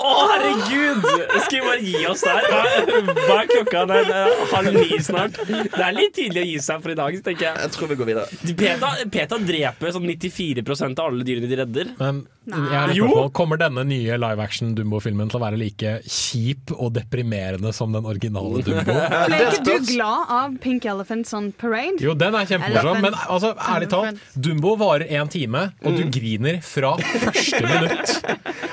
Å, 0.00 0.10
herregud! 0.32 1.04
Skal 1.44 1.58
vi 1.58 1.60
bare 1.62 1.82
gi 1.84 2.00
oss 2.10 2.22
der? 2.24 2.46
Hva, 2.48 3.36
er 3.42 3.50
klokka? 3.50 3.82
Det 3.90 3.98
er 4.16 4.40
halv 4.50 4.74
ni 4.78 4.96
snart. 5.04 5.36
Det 5.46 5.84
er 5.84 5.94
litt 5.94 6.14
tidlig 6.16 6.42
å 6.42 6.46
gi 6.48 6.56
seg 6.64 6.80
for 6.82 6.94
i 6.94 6.96
dag, 6.98 7.18
tenker 7.22 7.44
jeg. 7.50 7.60
Jeg 7.66 7.74
tror 7.76 7.90
vi 7.92 7.98
går 8.00 8.08
videre. 8.08 8.40
Peta, 8.58 8.90
Peta 9.14 9.38
dreper 9.52 9.92
sånn 9.94 10.08
94% 10.08 11.02
av 11.04 11.10
alle 11.12 11.26
dyrene 11.28 11.50
de 11.50 11.58
redder. 11.60 11.92
Men 12.00 12.22
jeg 12.48 12.96
Jo. 12.98 13.28
kommer 13.36 13.60
denne 13.60 13.84
nye 13.86 14.16
live 14.18 14.42
action 14.42 14.72
Dumbo-filmen 14.74 15.28
til 15.30 15.38
å 15.38 15.42
være 15.44 15.60
like 15.60 15.92
kjip 16.10 16.72
og 16.74 16.90
deprimerende 16.96 17.70
som 17.76 17.92
den 17.94 18.08
originale 18.10 18.62
Dumbo? 18.66 18.96
Ble 19.28 19.38
ikke 19.44 19.62
du 19.68 19.86
glad 19.92 20.32
av 20.40 20.56
Pink 20.64 20.88
Elephants 20.90 21.30
on 21.38 21.52
Parade? 21.52 22.00
Jo, 22.02 22.16
den 22.18 22.34
er 22.40 22.48
kjempemorsom, 22.50 22.98
men 23.06 23.20
altså, 23.28 23.52
ærlig 23.68 23.92
talt, 23.92 24.18
Dumbo 24.34 24.74
varer 24.80 25.06
én 25.20 25.30
time, 25.30 25.68
og 25.84 26.00
du 26.00 26.02
griner 26.18 26.58
fra 26.66 26.96
første 27.28 27.62
minutt. 27.62 28.16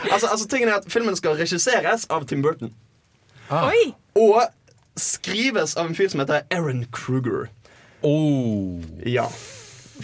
Altså, 0.10 0.26
altså 0.32 0.50
tingen 0.50 0.72
er 0.74 0.80
at 0.80 0.90
Filmen 0.90 1.09
skal 1.18 1.38
regisseres 1.40 2.06
av 2.14 2.26
Tim 2.30 2.42
Burton. 2.46 2.74
Oi! 3.50 3.94
Og 4.20 4.44
skrives 5.00 5.78
av 5.80 5.88
en 5.90 5.96
fyr 5.98 6.12
som 6.12 6.22
heter 6.22 6.46
Aaron 6.54 6.86
Kruger. 6.94 7.48
Oh. 8.06 8.80
Ja. 9.08 9.26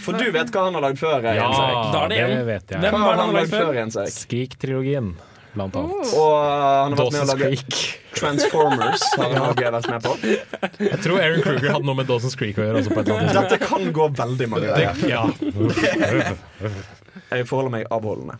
For 0.02 0.16
du 0.18 0.28
vet 0.32 0.50
hva 0.52 0.66
han 0.66 0.76
har 0.76 0.84
lagd 0.84 1.00
før? 1.00 1.24
Ja, 1.24 1.46
Da 1.92 2.02
er 2.04 2.12
det 2.12 2.18
det 2.32 2.42
vet 2.48 2.74
jeg. 2.74 2.82
Hvem 2.84 2.98
har 3.00 3.20
han 3.22 3.32
lagd 3.36 3.52
før? 3.52 3.70
før, 3.72 4.10
Skrik-trilogien, 4.12 5.14
blant 5.54 5.78
annet. 5.80 6.10
Og 6.18 6.32
uh, 6.34 6.82
han 6.84 6.96
har 6.96 7.00
vært 7.00 7.14
med 7.14 7.22
å 7.22 7.28
lage 7.30 7.48
Creek. 7.54 7.78
Transformers. 8.16 9.06
Har 9.16 9.32
han 9.32 9.46
også 9.52 9.72
vært 9.76 9.88
med 9.92 10.04
på 10.04 10.12
Jeg 10.90 11.00
tror 11.04 11.20
Aaron 11.20 11.42
Kruger 11.44 11.72
hadde 11.76 11.88
noe 11.88 11.98
med 12.00 12.10
Dawson's 12.10 12.36
Creek 12.40 12.60
å 12.60 12.68
gjøre. 12.68 12.84
Dette 13.40 13.60
kan 13.64 13.88
gå 13.96 14.10
veldig 14.20 14.50
mange 14.52 14.72
veier. 14.72 15.00
Ja. 15.08 15.24
Jeg 17.32 17.48
forholder 17.48 17.72
meg 17.78 17.88
avholdende. 17.92 18.36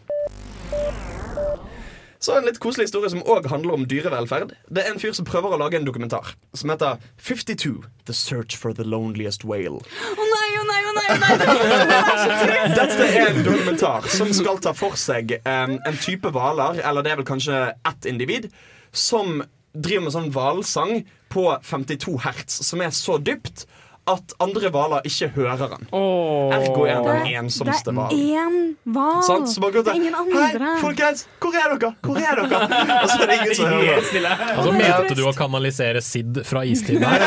Så 2.22 2.36
en 2.36 2.46
litt 2.48 2.58
koselig 2.62 2.88
historie 2.88 3.10
som 3.12 3.24
òg 3.28 3.48
handler 3.50 3.76
om 3.76 3.86
dyrevelferd. 3.88 4.54
Det 4.72 4.82
er 4.82 4.92
en 4.92 5.00
fyr 5.00 5.12
som 5.16 5.26
prøver 5.28 5.54
å 5.54 5.60
lage 5.60 5.78
en 5.78 5.86
dokumentar 5.86 6.34
som 6.56 6.72
heter 6.72 7.00
52 7.20 7.74
The 8.08 8.16
Search 8.16 8.56
for 8.60 8.76
the 8.76 8.86
Loneliest 8.86 9.44
Whale. 9.44 9.82
Å 9.82 10.28
nei, 10.30 10.48
å 10.60 10.64
nei, 10.68 10.80
å 10.86 10.94
nei! 10.96 11.08
å 11.12 11.18
nei. 11.22 11.34
Det 11.40 11.98
er 11.98 12.22
så 12.22 12.38
trist. 12.42 12.78
Dette 12.78 13.08
er 13.08 13.32
en 13.32 13.42
dokumentar 13.46 14.08
som 14.12 14.32
skal 14.36 14.62
ta 14.64 14.72
for 14.76 14.96
seg 15.00 15.36
um, 15.42 15.76
en 15.76 16.00
type 16.00 16.32
hvaler, 16.32 16.80
eller 16.82 17.04
det 17.04 17.12
er 17.12 17.20
vel 17.20 17.28
kanskje 17.28 17.60
ett 17.88 18.08
individ, 18.08 18.48
som 18.96 19.42
driver 19.76 20.06
med 20.06 20.14
sånn 20.14 20.30
hvalsang 20.32 20.94
på 21.32 21.48
52 21.66 22.16
hertz, 22.24 22.62
som 22.64 22.80
er 22.80 22.94
så 22.96 23.18
dypt 23.20 23.66
at 24.06 24.34
andre 24.42 24.70
hvaler 24.70 25.06
ikke 25.08 25.28
hører 25.34 25.56
han. 25.74 25.86
Oh. 25.90 26.52
Ergo 26.54 26.84
er 26.86 27.00
Det 27.02 27.14
den 27.24 27.32
ensomste 27.40 27.66
ensomste 27.66 27.90
Det 28.12 28.18
er 28.36 28.44
én 28.46 28.58
hval. 28.84 29.22
Sant? 29.26 29.48
Så 29.50 29.60
Det 29.72 29.82
er 29.82 29.94
ingen 29.94 30.14
Hei, 30.14 30.76
folkens! 30.80 31.26
Hvor 31.40 31.56
er 31.58 31.74
dere? 31.74 31.90
Hvor 32.02 32.20
er 32.20 32.40
dere? 32.40 32.60
Og 33.02 33.08
så 33.10 33.16
er 33.22 33.26
det 33.26 33.38
ingen 33.40 33.54
som 33.54 33.66
hører. 33.72 33.88
Helt 33.94 34.06
stille. 34.06 34.28
Altså, 34.28 34.72
mente 34.76 35.16
du 35.18 35.24
å 35.26 35.32
kanalisere 35.36 36.02
Sid 36.04 36.40
fra 36.46 36.62
istiden 36.64 37.02
her? 37.02 37.26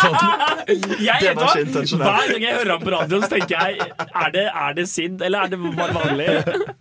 Sånn? 0.00 0.16
Jeg, 1.06 1.20
Det 1.20 1.34
var 1.36 1.52
ikke 1.52 1.66
intensjonelt. 1.66 2.08
Hver 2.08 2.32
gang 2.32 2.42
jeg 2.42 2.56
hører 2.56 2.72
ham 2.72 2.82
på 2.82 2.90
radioen, 2.90 3.22
så 3.22 3.30
tenker 3.36 3.54
jeg 3.54 3.92
Er 4.02 4.32
det, 4.34 4.46
er 4.50 4.72
det 4.74 4.88
Sid, 4.90 5.20
eller 5.22 5.46
er 5.46 5.52
det 5.52 5.60
bare 5.76 5.94
vanlig? 5.94 6.26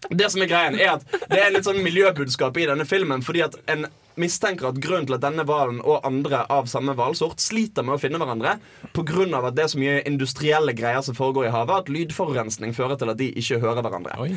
Det 0.10 0.32
som 0.34 0.42
er 0.42 0.50
greien 0.50 0.80
er 0.80 0.96
at 0.96 1.06
Det 1.30 1.44
er 1.44 1.54
litt 1.54 1.68
sånn 1.68 1.84
miljøbudskap 1.86 2.58
i 2.58 2.66
denne 2.72 2.88
filmen 2.90 3.22
Fordi 3.26 3.44
at 3.46 3.60
en 3.70 3.86
mistenker 4.22 4.70
at 4.70 4.80
grunnen 4.84 5.08
til 5.10 5.18
at 5.18 5.24
denne 5.26 5.46
hvalen 5.48 5.82
og 5.84 6.06
andre 6.08 6.44
av 6.52 6.70
samme 6.72 6.96
hvalsort 6.98 7.44
sliter 7.44 7.86
med 7.86 7.98
å 7.98 8.02
finne 8.02 8.20
hverandre 8.22 8.58
Pga. 8.96 9.26
at 9.42 9.56
det 9.58 9.66
er 9.66 9.72
så 9.74 9.82
mye 9.82 10.02
industrielle 10.08 10.76
greier 10.78 11.02
som 11.06 11.18
foregår 11.18 11.50
i 11.50 11.54
havet, 11.56 11.86
at 11.86 11.92
lydforurensning 11.92 12.74
fører 12.76 13.00
til 13.00 13.12
at 13.12 13.20
de 13.20 13.32
ikke 13.32 13.60
hører 13.60 13.82
hverandre. 13.86 14.16
Oi. 14.22 14.36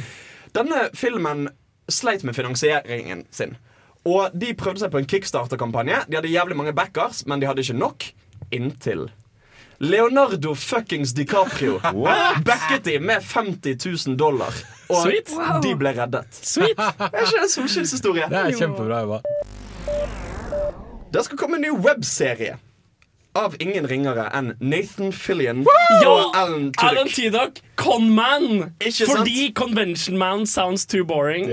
Denne 0.56 0.88
filmen 0.94 1.48
sleit 1.88 2.24
med 2.24 2.36
finansieringen 2.36 3.26
sin. 3.30 3.56
Og 4.08 4.32
de 4.34 4.54
prøvde 4.56 4.84
seg 4.84 4.92
på 4.92 5.00
en 5.02 5.08
kickstarter-kampanje. 5.08 6.04
De 6.08 6.18
hadde 6.18 6.32
jævlig 6.32 6.56
mange 6.56 6.74
backers, 6.76 7.24
men 7.26 7.40
de 7.40 7.48
hadde 7.48 7.64
ikke 7.64 7.78
nok. 7.78 8.10
Inntil 8.54 9.08
Leonardo 9.78 10.54
fuckings 10.54 11.12
DiCaprio 11.14 11.78
backet 12.48 12.84
de 12.84 12.98
med 12.98 13.22
50 13.22 14.06
000 14.06 14.16
dollar. 14.18 14.54
Og 14.88 15.02
Sweet. 15.04 15.30
de 15.62 15.74
ble 15.78 15.92
reddet. 15.94 16.26
Sweet. 16.34 16.76
Det 16.78 17.10
er 17.12 17.26
ikke 17.28 17.42
en 17.44 17.52
solskinnshistorie. 17.52 18.26
Det 18.32 18.40
er 18.40 18.56
kjempebra 18.58 19.02
jobba. 19.04 19.20
Det 21.12 21.24
skal 21.24 21.38
komme 21.38 21.56
en 21.56 21.62
ny 21.62 21.70
webserie 21.70 22.58
av 23.38 23.54
ingen 23.62 23.86
ringere 23.88 24.26
enn 24.34 24.52
Nathan 24.60 25.12
Fillion 25.14 25.64
Woo! 25.66 25.98
og 26.08 26.36
Alan 26.36 26.68
Alan 26.84 27.08
Tudyk. 27.12 27.62
Conman! 27.78 28.72
Ikke 28.82 29.06
sant? 29.06 29.12
Fordi 29.20 29.52
Convention 29.54 30.18
Man 30.18 30.44
sounds 30.50 30.84
too 30.90 31.04
boring. 31.06 31.46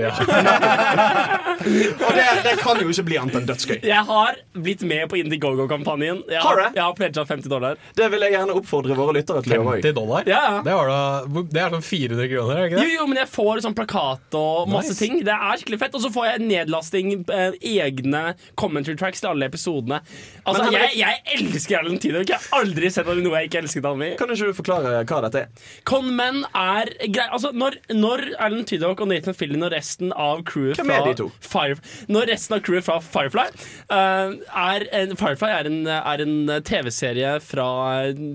Og 1.56 2.10
det, 2.14 2.24
det 2.44 2.54
kan 2.60 2.80
jo 2.82 2.90
ikke 2.92 3.04
bli 3.06 3.16
annet 3.20 3.36
enn 3.38 3.46
dødsgøy. 3.48 3.78
Jeg 3.86 4.02
har 4.08 4.36
blitt 4.56 4.82
med 4.86 5.06
på 5.10 5.18
Indiegogo-kampanjen. 5.20 6.22
Jeg 6.30 6.42
Har 6.42 6.60
har, 6.60 6.72
jeg 6.76 6.82
har 6.82 6.94
pledga 6.98 7.24
50 7.28 7.50
dollar. 7.52 7.78
Det 7.98 8.08
vil 8.12 8.24
jeg 8.26 8.34
gjerne 8.36 8.56
oppfordre 8.58 8.96
våre 8.98 9.14
lyttere 9.16 9.42
til 9.46 9.56
50 9.62 9.94
dollar? 9.96 10.26
Ja, 10.28 10.40
ja. 10.56 10.60
Det, 10.66 10.74
var 10.76 10.90
da, 10.90 11.44
det 11.54 11.62
er 11.62 11.74
sånn 11.76 11.86
400 11.86 12.30
kroner, 12.32 12.52
er 12.56 12.60
det 12.60 12.68
ikke 12.70 12.80
Jo, 12.82 12.86
det? 12.90 12.96
jo, 12.98 13.06
men 13.12 13.20
jeg 13.22 13.30
får 13.32 13.62
sånn 13.66 13.76
plakat 13.78 14.38
og 14.40 14.70
masse 14.72 14.92
Nice. 14.92 15.00
ting. 15.02 15.18
Det 15.26 15.34
er 15.36 15.60
skikkelig 15.62 15.80
fett. 15.84 15.96
Og 15.98 16.04
så 16.04 16.10
får 16.14 16.28
jeg 16.30 16.44
nedlasting, 16.50 17.12
eh, 17.32 17.56
egne 17.76 18.22
commentary 18.60 18.96
tracks 19.00 19.22
til 19.24 19.32
alle 19.32 19.48
episodene. 19.50 20.02
Altså, 20.46 20.66
Men 20.68 20.76
jeg, 20.76 20.92
jeg 21.00 21.22
elsker 21.38 21.75
Alan 21.80 21.98
Tidok. 22.02 22.30
Jeg 22.30 22.40
har 22.42 22.60
aldri 22.60 22.90
sett 22.92 23.08
noe 23.08 23.40
jeg 23.40 23.50
ikke 23.50 23.60
elsket 23.62 23.86
han 23.86 24.04
i. 24.04 24.10
Kan 24.20 24.32
ikke 24.32 24.50
du 24.50 24.56
forklare 24.56 25.02
hva 25.06 25.20
dette 25.26 25.44
er? 25.44 25.64
Conmen 25.88 26.42
er 26.50 26.90
grei 27.12 27.26
Altså, 27.36 27.50
når, 27.56 27.78
når 27.94 28.22
Alan 28.42 28.64
Tidok 28.68 29.02
og 29.04 29.10
Nathan 29.10 29.36
Fillion 29.36 29.66
og 29.66 29.72
resten 29.74 30.12
av 30.12 30.42
crewet 30.48 30.80
Hvem 30.80 30.90
fra 30.90 30.98
er 31.00 31.08
de 31.10 31.14
to? 31.20 31.28
Fire, 31.44 31.78
Når 32.12 32.30
resten 32.32 32.56
av 32.56 32.62
crewet 32.66 32.86
fra 32.86 32.98
Firefly 33.04 33.46
uh, 33.92 34.36
er 34.66 34.86
en, 34.96 35.14
Firefly 35.18 35.52
er 35.52 35.70
en, 35.70 35.78
er 35.96 36.24
en 36.24 36.36
TV-serie 36.66 37.36
fra, 37.44 37.68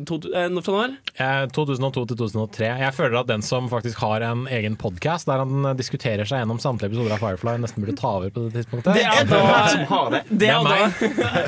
to, 0.07 0.21
eh, 0.31 0.49
fra 0.61 0.75
når? 0.77 0.95
Eh, 1.15 1.43
2002 1.55 2.05
til 2.11 2.19
2003. 2.23 2.69
Jeg 2.83 2.95
føler 2.97 3.19
at 3.21 3.29
den 3.31 3.45
som 3.45 3.69
faktisk 3.71 4.01
har 4.03 4.25
en 4.25 4.45
egen 4.51 4.77
podkast 4.79 5.29
der 5.29 5.43
han 5.43 5.71
eh, 5.71 5.77
diskuterer 5.79 6.27
seg 6.27 6.43
gjennom 6.43 6.61
samtlige 6.61 6.93
episoder 6.93 7.15
av 7.17 7.23
Firefly, 7.23 7.57
nesten 7.63 7.83
burde 7.83 7.97
ta 7.99 8.15
over 8.19 8.33
på 8.33 8.47
det 8.47 8.61
tidspunktet. 8.61 8.93
Det 8.97 9.07
er 9.07 9.27
det 9.27 9.39
er 9.41 9.51
det 9.51 9.75
som 9.75 9.85
har 9.91 10.13
det? 10.15 10.23
Det 10.29 10.51
er 10.51 10.59
er 10.59 10.63
meg. 10.65 10.93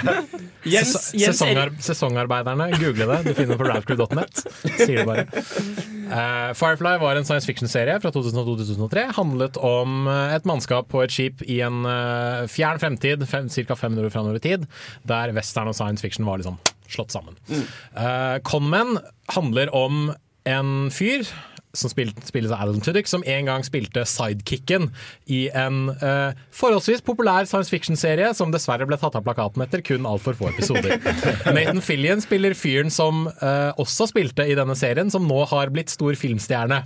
da 0.03 0.17
Jens, 0.73 1.11
Jens 1.17 1.41
Erik 1.43 1.72
sesongarbeiderne, 1.81 2.69
google 2.77 3.07
det. 3.09 3.19
Du 3.25 3.33
finner 3.33 3.55
det 3.55 3.59
på 3.61 3.69
radcrew.net. 3.69 4.43
Sier 4.77 5.01
det 5.01 5.07
bare. 5.07 5.25
Uh, 6.13 6.51
Firefly 6.57 6.97
var 7.01 7.17
en 7.17 7.25
science 7.25 7.49
fiction-serie 7.49 7.95
fra 8.03 8.11
2002 8.13 8.57
til 8.59 8.69
2003. 8.73 9.05
Handlet 9.17 9.57
om 9.57 10.09
eh, 10.11 10.35
et 10.35 10.45
mannskap 10.49 10.89
på 10.91 11.01
et 11.05 11.13
skip 11.13 11.41
i 11.49 11.61
en 11.65 11.81
uh, 11.87 12.43
fjern 12.51 12.81
fremtid, 12.81 13.23
fem, 13.29 13.49
ca. 13.49 13.77
500 13.79 14.09
år 14.09 14.13
framover 14.13 14.37
i 14.41 14.43
tid, 14.43 14.67
der 15.09 15.33
western 15.33 15.71
og 15.71 15.77
science 15.77 16.05
fiction 16.05 16.27
var 16.27 16.41
liksom 16.41 16.59
slått 16.91 17.15
sammen. 17.15 17.39
Uh, 17.95 18.37
Conmen 18.45 18.99
handler 19.33 19.71
om 19.73 20.11
en 20.49 20.91
fyr 20.93 21.25
som 21.73 21.89
spilles 21.89 22.51
av 22.51 22.61
Alan 22.61 22.81
Tudyk, 22.81 23.07
som 23.09 23.23
en 23.25 23.47
gang 23.49 23.63
spilte 23.65 24.03
sidekicken 24.05 24.91
i 25.25 25.47
en 25.57 25.87
uh, 26.03 26.35
forholdsvis 26.53 27.01
populær 27.01 27.47
science 27.49 27.73
fiction-serie 27.73 28.27
som 28.37 28.51
dessverre 28.53 28.85
ble 28.85 28.99
tatt 29.01 29.15
av 29.17 29.23
plakaten 29.25 29.63
etter 29.65 29.81
kun 29.81 30.05
altfor 30.05 30.37
få 30.37 30.51
episoder. 30.51 30.99
Nathan 31.55 31.81
Fillion 31.81 32.21
spiller 32.21 32.53
fyren 32.53 32.93
som 32.93 33.25
uh, 33.41 33.71
også 33.81 34.05
spilte 34.11 34.45
i 34.45 34.53
denne 34.59 34.75
serien, 34.77 35.09
som 35.09 35.25
nå 35.25 35.39
har 35.49 35.71
blitt 35.73 35.89
stor 35.89 36.13
filmstjerne. 36.13 36.83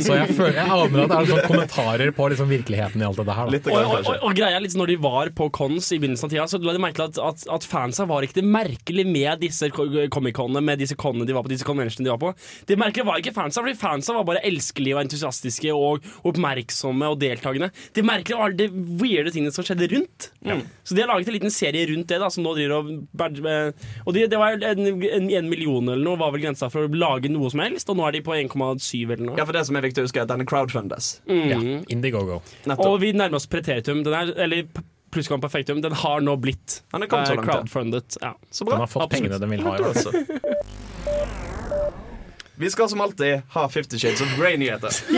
Så 0.00 0.16
jeg, 0.16 0.32
føler, 0.38 0.56
jeg 0.56 0.72
aner 0.72 1.04
at 1.04 1.12
det 1.12 1.18
er 1.18 1.28
sånn 1.28 1.44
kommentarer 1.50 2.14
på 2.16 2.30
liksom 2.32 2.48
virkeligheten 2.48 3.04
i 3.04 3.08
alt 3.10 3.20
dette 3.20 3.36
her. 3.36 3.52
Da. 3.52 3.56
Litt 3.58 3.68
og, 3.68 3.76
og, 3.76 4.08
og, 4.08 4.24
og 4.24 4.40
greia 4.40 4.62
litt 4.64 4.78
Når 4.78 4.94
de 4.94 4.98
var 5.04 5.34
på 5.36 5.50
cons 5.52 5.90
i 5.92 6.00
begynnelsen 6.00 6.30
av 6.30 6.32
tida, 6.32 6.48
så 6.48 6.62
la 6.64 6.72
de 6.72 6.80
merke 6.80 6.96
til 6.96 7.12
at, 7.12 7.20
at, 7.28 7.44
at 7.58 7.68
fansa 7.68 8.08
var 8.08 8.24
ikke 8.24 8.40
det 8.40 8.46
merkelige 8.48 9.12
med 9.12 9.44
disse 9.44 9.68
comic-conene, 9.68 10.64
med 10.64 10.80
disse 10.80 10.96
conene 10.96 11.28
de 11.28 11.36
var 11.36 11.44
på, 11.44 11.52
disse 11.52 11.68
conventionene 11.68 12.08
de 12.08 12.14
var 12.14 12.24
på. 12.24 12.32
Det 12.72 12.80
merkelige 12.80 13.10
var 13.12 13.20
ikke 13.20 13.36
fansa, 13.36 13.60
fordi 13.60 13.76
fansa 13.76 14.13
var 14.18 14.26
bare 14.28 14.42
elskelige 14.46 14.96
og 14.96 15.02
entusiastiske 15.04 15.72
og 15.74 16.04
oppmerksomme 16.28 17.08
og 17.12 17.18
deltakende. 17.22 17.70
Det 17.96 18.04
merkelige 18.06 18.40
var 18.40 18.54
det 18.56 18.68
weirde 18.72 19.32
tingene 19.34 19.54
som 19.54 19.66
skjedde 19.66 19.88
rundt. 19.94 20.30
Så 20.84 20.94
de 20.96 21.02
har 21.04 21.10
laget 21.12 21.30
en 21.30 21.36
liten 21.38 21.54
serie 21.54 21.86
rundt 21.90 22.08
det, 22.10 22.20
da, 22.22 22.30
som 22.32 22.44
nå 22.46 22.54
driver 22.56 22.76
og 22.80 22.92
Og 24.06 24.14
de, 24.14 24.26
det 24.30 24.38
var 24.40 24.58
en, 24.60 24.86
en, 24.86 25.28
en 25.30 25.48
million 25.50 25.88
eller 25.88 26.04
noe 26.04 26.20
var 26.20 26.32
vel 26.34 26.44
grensa 26.44 26.70
for 26.72 26.86
å 26.88 26.92
lage 26.94 27.30
noe 27.32 27.50
som 27.52 27.62
helst, 27.64 27.88
og 27.90 27.98
nå 27.98 28.06
er 28.08 28.16
de 28.18 28.24
på 28.26 28.34
1,7 28.36 29.04
eller 29.04 29.24
noe. 29.30 29.36
Ja, 29.40 29.46
for 29.46 29.56
det 29.56 29.64
som 29.68 29.78
er 29.78 29.86
viktig 29.86 30.02
å 30.02 30.08
huske, 30.08 30.20
er 30.22 30.28
at 30.28 30.32
denne 30.32 30.46
crowdfundes. 30.48 31.14
Ja, 31.28 31.60
Indiegogo. 31.92 32.40
Nettopp. 32.68 32.86
Og 32.88 33.00
vi 33.02 33.12
nærmer 33.16 33.40
oss 33.40 33.48
preteritum. 33.50 34.04
Den 34.06 34.16
er, 34.16 34.34
eller 34.46 34.66
p- 34.68 34.84
perfektum. 35.14 35.82
Den 35.82 35.92
har 35.92 36.20
nå 36.20 36.36
blitt 36.42 36.82
ja. 36.92 36.98
crowdfundet. 36.98 38.18
Ja. 38.22 38.34
Så 38.50 38.64
De 38.64 38.70
bra. 38.70 38.78
har 38.82 38.86
fått 38.90 39.08
Absolutt. 39.08 39.30
pengene 39.30 39.38
den 39.38 39.50
vil 39.50 39.62
ha. 39.66 41.50
Vi 42.56 42.70
skal 42.70 42.88
som 42.88 43.00
alltid 43.00 43.42
ha 43.48 43.68
Fifty 43.68 43.98
Shades 43.98 44.20
of 44.20 44.36
Grey-nyheter. 44.38 44.90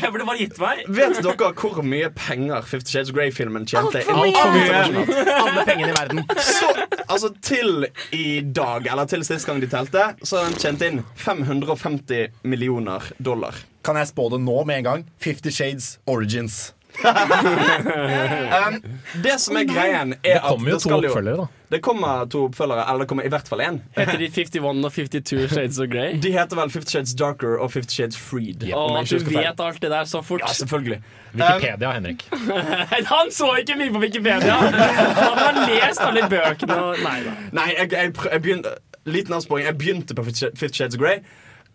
Jeg 0.00 0.12
burde 0.12 0.24
bare 0.24 0.38
gitt 0.38 0.58
meg. 0.60 0.78
Vet 0.88 1.18
dere 1.20 1.50
hvor 1.60 1.82
mye 1.84 2.08
penger 2.16 2.62
Fifty 2.64 2.90
Shades 2.94 3.10
of 3.12 3.16
Grey-filmen 3.18 3.66
tjente? 3.68 4.00
Altfor 4.08 4.54
mye. 4.54 5.04
Alle 5.36 5.64
pengene 5.68 5.92
i 5.92 5.96
verden. 5.98 6.24
Så, 6.40 6.70
altså 7.04 7.28
til 7.44 7.84
i 8.16 8.40
dag, 8.40 8.88
eller 8.88 9.04
til 9.10 9.24
sist 9.28 9.44
gang 9.48 9.60
de 9.60 9.68
telte, 9.68 10.14
så 10.24 10.40
har 10.40 10.48
den 10.48 10.56
tjent 10.64 10.80
inn 10.88 11.02
550 11.20 12.32
millioner 12.48 13.04
dollar. 13.20 13.52
Kan 13.84 14.00
jeg 14.00 14.08
spå 14.14 14.30
det 14.32 14.40
nå 14.42 14.62
med 14.64 14.80
en 14.80 14.88
gang? 14.88 15.04
Fifty 15.20 15.52
Shades 15.52 15.98
Origins. 16.08 16.72
Um, 17.04 18.76
det 19.22 19.36
som 19.40 19.56
er 19.56 19.64
greien, 19.68 20.14
er 20.24 20.38
Det 20.38 20.42
kommer 20.48 20.70
jo 20.70 20.76
at 20.76 20.82
to 20.82 20.88
skal 20.88 21.06
oppfølgere, 21.08 21.36
da. 21.36 21.46
Det 21.74 21.80
kommer 21.82 22.26
to 22.30 22.44
oppfølgere, 22.46 22.84
eller 22.88 23.02
det 23.04 23.08
kommer 23.10 23.26
i 23.26 23.30
hvert 23.32 23.48
fall 23.50 23.62
én. 23.64 23.78
Heter 23.96 24.18
de 24.20 24.28
51 24.30 24.84
og 24.86 24.92
52 24.94 25.48
Shades 25.50 25.78
of 25.82 25.88
Grey? 25.92 26.16
De 26.22 26.32
heter 26.34 26.56
vel 26.60 26.70
Fifty 26.70 26.94
Shades 26.96 27.14
Darker 27.18 27.56
og 27.62 27.72
Fifty 27.74 27.94
Shades 27.98 28.18
Freed. 28.20 28.62
Å, 28.70 28.84
Åh, 28.86 29.00
du 29.10 29.18
vet 29.30 29.60
alt 29.66 29.80
det 29.82 29.90
der 29.90 30.04
så 30.10 30.22
fort. 30.24 30.44
Ja, 30.46 30.52
selvfølgelig. 30.54 31.00
Wikipedia, 31.36 31.90
Henrik. 31.96 32.24
Han 33.12 33.32
så 33.34 33.50
ikke 33.60 33.76
mye 33.80 33.92
på 33.92 34.00
Wikipedia! 34.06 34.54
Han 34.56 35.40
har 35.42 35.62
lest 35.68 36.00
alle 36.06 36.28
bøkene 36.32 36.78
og 36.86 37.02
Nei 37.04 37.18
da. 37.26 37.34
Nei, 37.58 37.66
jeg, 37.76 37.90
jeg, 37.92 38.14
jeg 38.32 38.42
begynte 38.46 38.76
Liten 39.06 39.34
avsporing. 39.36 39.66
Jeg 39.68 39.78
begynte 39.78 40.14
på 40.18 40.24
Fifty 40.26 40.46
Sh- 40.46 40.56
Fifty 40.58 40.80
Shades 40.80 40.96
of 40.96 41.02
Grey. 41.02 41.20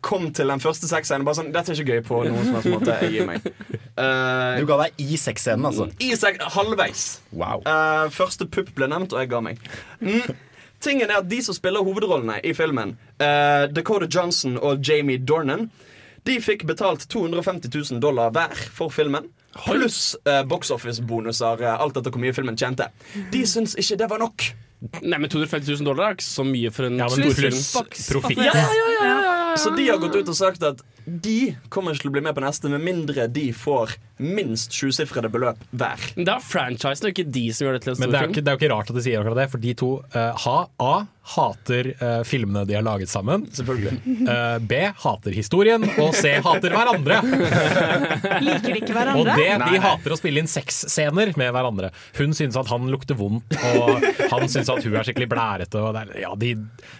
Kom 0.02 0.32
til 0.34 0.50
den 0.50 0.62
første 0.64 0.88
sexscenen. 0.90 1.26
Bare 1.28 1.38
sånn, 1.38 1.52
Dette 1.54 1.72
er 1.74 1.78
ikke 1.82 1.96
gøy 1.98 2.04
på 2.08 2.22
noen 2.26 2.46
som 2.48 2.56
helst 2.58 2.72
måte. 2.74 2.96
Jeg 3.04 3.12
gir 3.20 3.28
meg. 3.30 3.44
Uh, 3.94 4.58
Du 4.58 4.66
ga 4.70 4.78
deg 4.86 5.04
i 5.04 5.18
sexscenen, 5.22 5.68
altså. 5.70 5.90
I 6.02 6.16
sex, 6.18 6.40
halvveis. 6.56 7.04
Wow. 7.38 7.62
Uh, 7.68 8.08
første 8.14 8.48
pupp 8.50 8.72
ble 8.78 8.88
nevnt, 8.90 9.14
og 9.14 9.22
jeg 9.22 9.30
ga 9.34 9.42
meg. 9.46 9.62
Mm. 10.02 10.32
Tingen 10.82 11.12
er 11.14 11.20
at 11.22 11.28
De 11.30 11.38
som 11.46 11.54
spiller 11.54 11.86
hovedrollene 11.86 12.40
i 12.48 12.56
filmen, 12.58 12.96
uh, 13.22 13.68
Dakota 13.70 14.08
Johnson 14.10 14.58
og 14.58 14.82
Jamie 14.88 15.22
Dornan, 15.22 15.68
de 16.26 16.40
fikk 16.42 16.66
betalt 16.70 17.06
250 17.10 17.70
000 17.94 18.02
dollar 18.02 18.34
hver 18.34 18.58
for 18.74 18.90
filmen. 18.94 19.30
Pluss 19.66 20.16
uh, 20.26 20.42
box 20.48 20.70
office-bonuser, 20.74 21.62
alt 21.76 21.98
etter 21.98 22.14
hvor 22.14 22.22
mye 22.24 22.34
filmen 22.34 22.58
tjente. 22.58 22.90
De 23.34 23.42
syns 23.50 23.74
ikke 23.78 23.98
det 24.02 24.10
var 24.10 24.22
nok. 24.22 24.50
Nei, 25.06 25.18
men 25.22 25.30
250 25.30 25.76
000 25.78 25.86
dollar 25.86 26.08
er 26.08 26.16
ikke 26.18 26.26
så 26.26 26.46
mye 26.48 26.72
for 26.74 26.88
en 26.88 26.98
Ja, 26.98 27.06
men 27.12 27.30
storfilm. 27.30 27.58
profitt. 28.10 28.40
Ja, 28.42 28.54
ja, 28.58 28.70
ja, 28.74 29.04
ja. 29.06 29.18
Så 29.58 29.70
de 29.76 29.88
har 29.90 29.98
gått 29.98 30.16
ut 30.16 30.30
og 30.30 30.38
sagt 30.38 30.64
at 30.64 30.84
de 31.06 31.56
kommer 31.74 31.96
ikke 31.96 32.06
til 32.06 32.12
å 32.12 32.16
bli 32.18 32.24
med 32.28 32.38
på 32.38 32.44
neste 32.44 32.72
med 32.72 32.84
mindre 32.86 33.28
de 33.32 33.50
får 33.56 33.96
minst 34.22 34.76
sjusifrede 34.76 35.32
beløp 35.34 35.62
hver. 35.72 36.12
Men 36.16 36.28
Det 36.28 36.36
er 36.36 36.44
franchisen 36.46 37.08
og 37.10 37.16
ikke 37.16 37.32
de 37.34 37.48
som 37.56 37.68
gjør 37.68 37.78
det 37.78 37.86
til 37.86 37.96
en 37.96 38.04
Men 38.04 38.12
det 38.12 38.18
er, 38.20 38.22
film. 38.28 38.36
ikke, 38.36 38.44
det 38.46 38.52
er 38.52 38.58
jo 38.58 38.62
ikke 38.62 38.74
rart 38.76 38.92
at 38.94 39.00
de 39.00 39.06
sier 39.08 39.24
akkurat 39.24 39.42
det, 39.42 39.48
for 39.54 39.64
de 39.64 39.74
to 39.82 39.92
uh, 40.14 40.46
ha, 40.46 40.58
A 40.82 40.94
hater 41.32 41.92
uh, 42.02 42.24
filmene 42.26 42.64
de 42.66 42.76
har 42.78 42.86
laget 42.86 43.10
sammen. 43.10 43.46
Selvfølgelig. 43.54 43.94
Uh, 44.26 44.58
B 44.66 44.80
hater 45.04 45.36
historien, 45.38 45.86
og 46.02 46.16
C 46.18 46.34
hater 46.42 46.74
hverandre. 46.74 47.20
Liker 48.46 48.68
de 48.68 48.80
ikke 48.82 48.94
Og 48.94 48.98
hverandre? 48.98 49.36
D 49.38 49.46
de 49.62 49.82
hater 49.86 50.16
å 50.16 50.18
spille 50.20 50.42
inn 50.42 50.50
sexscener 50.50 51.34
med 51.40 51.54
hverandre. 51.54 51.92
Hun 52.18 52.34
syns 52.38 52.58
at 52.60 52.70
han 52.74 52.90
lukter 52.94 53.18
vondt, 53.18 53.58
og 53.78 54.06
han 54.34 54.48
syns 54.50 54.70
at 54.74 54.86
hun 54.86 54.98
er 54.98 55.08
skikkelig 55.08 55.30
blærete. 55.32 55.82
Og 55.82 55.94
det, 55.98 56.06
er, 56.06 56.22
ja, 56.26 56.34
de, 56.42 56.54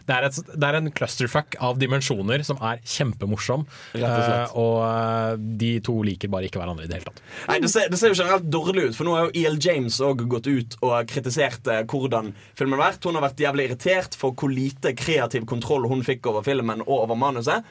det, 0.08 0.18
er 0.18 0.30
et, 0.30 0.42
det 0.54 0.70
er 0.70 0.80
en 0.80 0.92
clusterfuck 0.96 1.58
av 1.62 1.82
dimensjoner 1.82 2.46
som 2.48 2.62
er 2.62 2.82
kjempemorsom. 2.86 3.66
Rett 3.92 4.08
og 4.08 4.24
slett. 4.24 4.54
Eh, 4.54 4.58
og 4.62 4.78
eh, 4.86 5.44
de 5.62 5.72
to 5.84 5.96
liker 6.08 6.32
bare 6.32 6.48
ikke 6.48 6.62
hverandre 6.62 6.86
i 6.86 6.90
det 6.90 7.00
hele 7.00 7.10
tatt. 7.10 7.22
Nei, 7.50 7.60
det 7.64 7.72
ser, 7.74 7.88
det 7.92 8.00
ser 8.00 8.14
jo 8.14 8.20
generelt 8.22 8.48
dårlig 8.54 8.88
ut, 8.90 8.98
for 8.98 9.08
nå 9.08 9.16
har 9.18 9.28
jo 9.28 9.34
E.L. 9.44 9.60
James 9.62 10.00
også 10.00 10.28
gått 10.32 10.50
ut 10.50 10.78
og 10.82 11.12
kritisert 11.12 11.72
eh, 11.72 11.84
hvordan 11.92 12.32
filmen 12.58 12.78
har 12.80 12.92
vært. 12.92 13.08
Hun 13.08 13.20
har 13.20 13.26
vært 13.28 13.44
jævlig 13.44 13.70
irritert 13.70 14.18
for 14.20 14.36
hvor 14.38 14.54
lite 14.54 14.94
kreativ 14.98 15.48
kontroll 15.50 15.90
hun 15.92 16.06
fikk 16.08 16.30
over 16.32 16.46
filmen 16.48 16.86
og 16.88 16.94
over 17.02 17.20
manuset. 17.20 17.68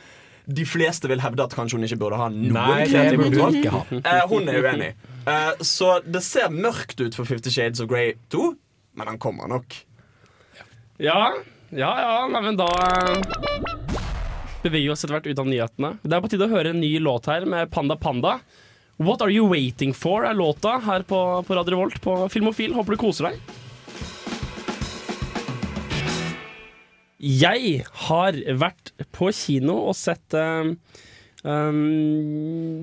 De 0.50 0.64
fleste 0.66 1.06
vil 1.10 1.20
hevde 1.22 1.44
at 1.44 1.54
kanskje 1.54 1.78
hun 1.78 1.86
ikke 1.86 2.00
burde 2.00 2.18
ha 2.18 2.26
noen 2.32 2.56
Nei, 2.56 2.88
kreativ 2.90 3.22
kontroll. 3.28 4.00
Eh, 4.00 4.24
hun 4.32 4.50
er 4.50 4.64
uenig. 4.64 4.90
Eh, 5.30 5.52
så 5.66 5.98
det 6.04 6.24
ser 6.26 6.52
mørkt 6.52 7.00
ut 7.00 7.16
for 7.16 7.28
Fifty 7.28 7.52
Shades 7.54 7.82
of 7.82 7.90
Grey 7.92 8.16
2, 8.34 8.50
men 8.98 9.12
han 9.12 9.20
kommer 9.22 9.48
nok. 9.50 9.76
Ja, 11.00 11.32
ja, 11.70 11.90
ja, 12.02 12.14
nei, 12.28 12.40
men 12.44 12.58
da 12.58 12.66
beveger 14.64 14.92
oss 14.92 15.04
etter 15.04 15.16
hvert 15.16 15.30
ut 15.30 15.40
av 15.42 15.48
nyhetene. 15.48 15.94
Det 16.02 16.16
er 16.16 16.24
på 16.24 16.30
tide 16.32 16.48
å 16.48 16.52
høre 16.52 16.74
en 16.74 16.82
ny 16.82 16.92
låt 17.02 17.28
her 17.30 17.46
med 17.48 17.70
Panda 17.72 17.96
Panda. 18.00 18.38
What 19.00 19.22
Are 19.24 19.32
You 19.32 19.48
Waiting 19.48 19.94
For 19.96 20.26
er 20.28 20.36
låta 20.36 20.76
her 20.84 21.06
på, 21.08 21.18
på 21.46 21.56
Radio 21.56 21.76
Revolt 21.76 22.00
på 22.04 22.16
Filmofil. 22.32 22.74
Håper 22.76 22.96
du 22.96 23.00
koser 23.00 23.30
deg. 23.30 23.40
Jeg 27.20 27.84
har 28.08 28.36
vært 28.60 28.92
på 29.12 29.28
kino 29.36 29.74
og 29.90 29.96
sett 29.96 30.36
uh, 30.36 30.68
um, 31.44 31.80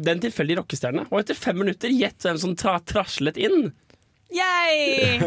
Den 0.05 0.21
tilfeldige 0.21 0.61
rockestjerne. 0.61 1.07
Og 1.09 1.21
etter 1.21 1.37
fem 1.37 1.57
minutter, 1.57 1.93
gjett 1.93 2.25
hvem 2.25 2.41
som 2.41 2.53
tra 2.57 2.77
traslet 2.85 3.37
inn. 3.41 3.71
Yay! 4.33 5.21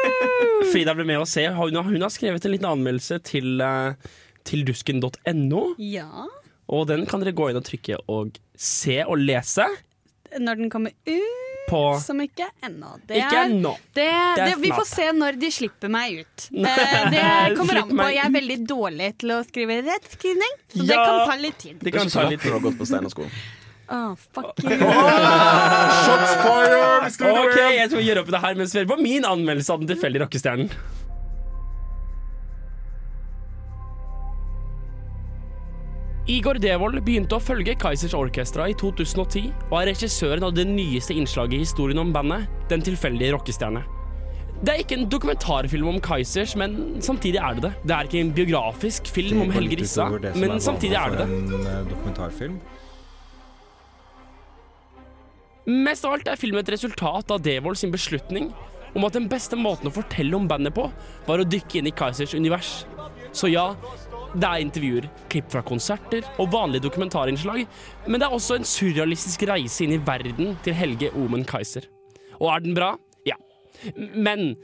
Frida 0.72 0.94
ble 0.96 1.04
med 1.08 1.20
å 1.20 1.28
se. 1.28 1.44
Hun 1.48 1.76
har, 1.80 1.88
hun 1.88 2.04
har 2.04 2.12
skrevet 2.12 2.44
en 2.44 2.54
liten 2.54 2.68
anmeldelse 2.70 3.18
til, 3.26 3.60
eh, 3.60 4.14
til 4.48 4.62
dusken.no. 4.68 5.62
Ja. 5.82 6.26
Og 6.72 6.86
den 6.90 7.04
kan 7.10 7.22
dere 7.22 7.34
gå 7.36 7.50
inn 7.52 7.58
og 7.60 7.66
trykke 7.66 7.98
og 8.10 8.38
se 8.58 9.00
og 9.04 9.18
lese 9.22 9.66
Når 10.38 10.58
den 10.64 10.70
kommer 10.72 10.90
ut 11.06 11.42
på 11.66 11.80
som 11.98 12.20
ikke 12.22 12.46
ennå. 12.62 12.92
Det 13.08 13.16
Ikke 13.18 13.38
er- 13.40 13.48
ennå. 13.50 13.72
Det, 13.94 14.06
Det 14.38 14.52
vi 14.62 14.70
får 14.70 14.84
se 14.86 15.06
når 15.16 15.38
de 15.40 15.48
slipper 15.50 15.90
meg 15.90 16.20
ut. 16.22 16.44
Eh, 16.54 17.10
det 17.10 17.56
kommer 17.58 17.80
an 17.82 17.88
på. 17.90 18.06
Jeg 18.14 18.22
er 18.22 18.30
veldig 18.36 18.58
dårlig 18.70 19.08
til 19.18 19.32
å 19.34 19.40
skrive 19.48 19.80
rettskrivning, 19.86 20.54
så 20.76 20.86
det 20.86 20.94
kan 21.00 21.18
ta 21.26 21.36
litt 21.42 21.58
tid. 21.58 21.78
Det 21.82 21.92
kan 21.96 22.06
ta 22.12 22.28
litt 22.30 22.44
litt 22.46 22.54
å 22.54 22.60
gå 22.62 22.70
på 22.78 22.86
stein 22.86 23.06
og 23.08 23.10
sko. 23.16 23.26
Åh, 23.86 24.14
fuck 24.34 24.62
you. 24.66 24.78
Ok, 26.26 27.58
jeg 27.58 27.90
skal 27.90 28.02
gjøre 28.02 28.22
opp 28.24 28.30
det 28.34 28.40
her 28.42 28.56
mens 28.58 28.72
vi 28.74 28.80
hører 28.80 28.90
på 28.94 28.98
min 29.02 29.26
anmeldelse 29.26 29.74
av 29.74 29.82
Den 29.82 29.90
tilfeldige 29.94 30.24
rockestjernen. 30.24 30.70
Igor 36.26 36.58
Devold 36.58 36.98
begynte 37.06 37.36
å 37.36 37.42
følge 37.42 37.76
Kaizers 37.78 38.14
Orkestra 38.18 38.64
i 38.66 38.72
2010 38.74 39.44
og 39.68 39.74
er 39.78 39.92
regissøren 39.92 40.42
av 40.42 40.56
det 40.56 40.64
nyeste 40.66 41.14
innslaget 41.14 41.54
i 41.54 41.60
historien 41.62 42.00
om 42.02 42.10
bandet, 42.14 42.48
Den 42.66 42.82
tilfeldige 42.82 43.30
rockestjerne. 43.36 43.84
Det 44.56 44.72
er 44.72 44.80
ikke 44.82 44.96
en 44.96 45.06
dokumentarfilm 45.06 45.86
om 45.92 46.00
Kaizers, 46.02 46.56
men 46.58 46.96
samtidig 47.04 47.38
er 47.38 47.54
det 47.54 47.62
det. 47.68 47.72
Det 47.84 47.94
er 47.94 48.08
ikke 48.08 48.22
en 48.24 48.32
biografisk 48.34 49.06
film 49.06 49.44
om 49.44 49.52
Helge 49.54 49.78
Rissa, 49.78 50.08
men 50.34 50.58
samtidig 50.58 50.98
er 50.98 51.14
det 51.14 51.20
det. 51.20 51.28
En 51.36 51.54
eh, 51.60 51.78
dokumentarfilm. 51.92 52.58
Mest 55.86 56.08
av 56.08 56.16
alt 56.16 56.32
er 56.32 56.40
filmen 56.40 56.64
et 56.64 56.74
resultat 56.74 57.30
av 57.30 57.42
Devold 57.44 57.78
sin 57.78 57.94
beslutning 57.94 58.50
om 58.96 59.06
at 59.06 59.14
den 59.14 59.28
beste 59.30 59.54
måten 59.60 59.92
å 59.92 59.94
fortelle 59.94 60.34
om 60.34 60.50
bandet 60.50 60.74
på, 60.74 60.88
var 61.28 61.38
å 61.38 61.46
dykke 61.46 61.78
inn 61.78 61.90
i 61.92 61.94
Kaizers 61.94 62.34
univers. 62.34 62.80
Så 63.36 63.50
ja, 63.52 63.74
det 64.36 64.48
er 64.48 64.62
intervjuer, 64.62 65.06
klipp 65.32 65.48
fra 65.52 65.62
konserter 65.64 66.26
og 66.42 66.50
vanlige 66.52 66.84
dokumentarinnslag, 66.86 67.62
men 68.06 68.20
det 68.20 68.26
er 68.26 68.34
også 68.36 68.58
en 68.58 68.68
surrealistisk 68.68 69.46
reise 69.48 69.84
inn 69.84 69.94
i 69.96 70.02
verden 70.02 70.54
til 70.64 70.76
Helge 70.76 71.12
Omen 71.16 71.46
Kaiser. 71.48 71.86
Og 72.36 72.50
er 72.52 72.64
den 72.64 72.76
bra? 72.76 72.94
Ja. 73.28 73.38
Men 73.96 74.54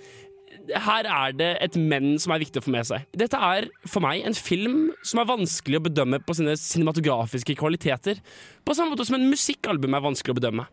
her 0.69 1.09
er 1.09 1.33
det 1.35 1.51
et 1.65 1.79
men 1.81 2.19
som 2.23 2.35
er 2.35 2.43
viktig 2.43 2.61
å 2.61 2.67
få 2.67 2.75
med 2.75 2.87
seg. 2.87 3.07
Dette 3.17 3.39
er 3.41 3.71
for 3.89 4.05
meg 4.05 4.27
en 4.27 4.37
film 4.37 4.93
som 5.07 5.23
er 5.23 5.31
vanskelig 5.31 5.81
å 5.81 5.87
bedømme 5.89 6.21
på 6.23 6.37
sine 6.37 6.55
cinematografiske 6.61 7.57
kvaliteter, 7.59 8.21
på 8.63 8.77
samme 8.77 8.95
måte 8.95 9.09
som 9.09 9.19
en 9.19 9.31
musikkalbum 9.33 9.97
er 9.97 10.05
vanskelig 10.05 10.37
å 10.37 10.41
bedømme. 10.43 10.69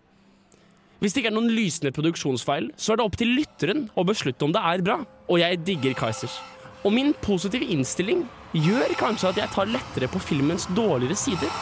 Hvis 1.00 1.16
det 1.16 1.22
ikke 1.22 1.32
er 1.32 1.38
noen 1.38 1.54
lysende 1.56 1.94
produksjonsfeil, 1.96 2.74
så 2.76 2.92
er 2.92 3.00
det 3.00 3.06
opp 3.08 3.16
til 3.20 3.32
lytteren 3.38 3.86
å 3.96 4.04
beslutte 4.04 4.44
om 4.44 4.52
det 4.52 4.64
er 4.68 4.84
bra. 4.84 4.98
Og 5.32 5.40
jeg 5.40 5.62
digger 5.64 5.96
Kaizers. 5.96 6.36
Og 6.84 6.92
min 6.92 7.14
positive 7.24 7.64
innstilling 7.72 8.26
gjør 8.54 8.96
kanskje 8.98 9.30
at 9.30 9.38
jeg 9.38 9.54
tar 9.54 9.70
lettere 9.70 10.08
på 10.08 10.20
filmens 10.20 10.70
dårligere 10.76 11.16
sider. 11.16 11.54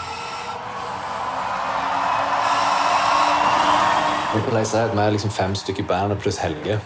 Si 4.38 4.78
at 4.78 4.94
vi 4.94 5.02
er 5.02 5.10
liksom 5.10 5.32
fem 5.32 5.56
stykker 5.56 5.84
i 5.84 5.88
bandet 5.88 6.20
pluss 6.20 6.38
Helge. 6.38 6.80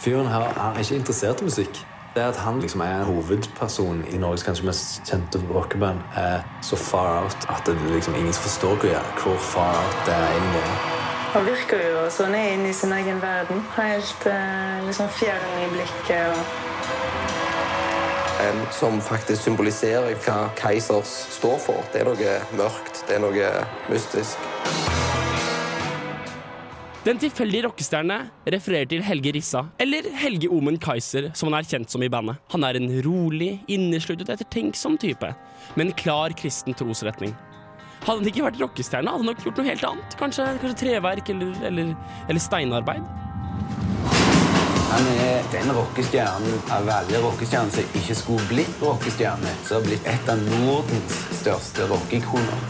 Fyren 0.00 0.26
her 0.26 0.40
er 0.40 0.78
ikke 0.78 0.96
interessert 0.96 1.40
i 1.40 1.44
musikk. 1.44 1.80
Det 2.14 2.22
at 2.22 2.36
han 2.36 2.60
liksom 2.60 2.80
er 2.80 3.04
hovedpersonen 3.04 4.02
hovedperson 4.02 4.04
i 4.14 4.18
Norges 4.18 4.42
kanskje 4.42 4.66
mest 4.66 5.02
kjente 5.10 5.40
rockeband, 5.54 5.98
er 6.16 6.40
så 6.62 6.76
far 6.76 7.22
out 7.22 7.46
at 7.48 7.66
det 7.66 7.76
liksom 7.94 8.14
ingen 8.14 8.32
forstår 8.32 8.74
hvor, 8.74 9.22
hvor 9.22 9.36
far 9.36 9.74
out 9.82 10.06
det 10.06 10.14
er 10.14 10.30
egentlig. 10.32 10.62
Han 11.32 11.46
virker 11.46 11.84
jo 11.90 12.06
sånn 12.10 12.34
er 12.34 12.54
inne 12.56 12.70
i 12.70 12.72
sin 12.72 12.92
egen 12.92 13.22
verden. 13.22 13.60
Helt 13.76 14.26
eh, 14.26 14.80
liksom 14.86 15.08
fjern 15.08 15.60
i 15.64 15.68
blikket. 15.74 16.32
og 16.32 16.67
En 18.38 18.60
som 18.70 19.00
faktisk 19.02 19.42
symboliserer 19.48 20.14
hva 20.22 20.36
Keisers 20.58 21.10
står 21.34 21.56
for. 21.58 21.82
Det 21.90 22.04
er 22.04 22.06
noe 22.06 22.34
mørkt, 22.54 23.00
det 23.08 23.16
er 23.16 23.24
noe 23.24 23.48
mystisk. 23.90 24.38
Den 27.02 27.18
tilfeldige 27.18 27.64
rockestjerne 27.64 28.18
refererer 28.52 28.86
til 28.90 29.02
Helge 29.02 29.32
Rissa, 29.34 29.64
eller 29.80 30.06
Helge 30.20 30.50
Omen 30.54 30.78
Kaiser, 30.78 31.30
som 31.34 31.48
han 31.48 31.58
er 31.58 31.66
kjent 31.66 31.90
som 31.90 32.02
i 32.04 32.10
bandet. 32.12 32.38
Han 32.52 32.66
er 32.68 32.78
en 32.78 32.90
rolig, 33.06 33.56
innesluttet, 33.66 34.30
ettertenksom 34.34 34.98
type, 35.02 35.30
med 35.74 35.86
en 35.88 35.94
klar 35.98 36.34
kristen 36.38 36.76
trosretning. 36.78 37.34
Hadde 38.04 38.20
han 38.20 38.30
ikke 38.30 38.44
vært 38.44 38.60
rockestjerne, 38.62 39.10
hadde 39.10 39.24
han 39.24 39.32
nok 39.32 39.42
gjort 39.46 39.58
noe 39.58 39.70
helt 39.70 39.88
annet. 39.88 40.18
Kanskje, 40.20 40.46
kanskje 40.62 40.82
treverk 40.84 41.32
eller, 41.34 41.56
eller, 41.70 41.96
eller 42.28 42.44
steinarbeid. 42.44 43.02
Han 44.88 45.06
er 45.20 45.42
den 45.52 45.68
rockestjernen 45.76 46.62
av 46.72 46.86
alle 46.88 47.18
rockestjerner 47.20 47.74
som 47.74 47.96
ikke 47.98 48.14
skulle 48.16 48.44
blitt 48.48 48.80
rockestjerne, 48.80 49.50
som 49.66 49.76
har 49.76 49.82
blitt 49.84 50.06
et 50.08 50.30
av 50.32 50.40
Nordens 50.48 51.16
største 51.36 51.84
rockeikoner. 51.90 52.62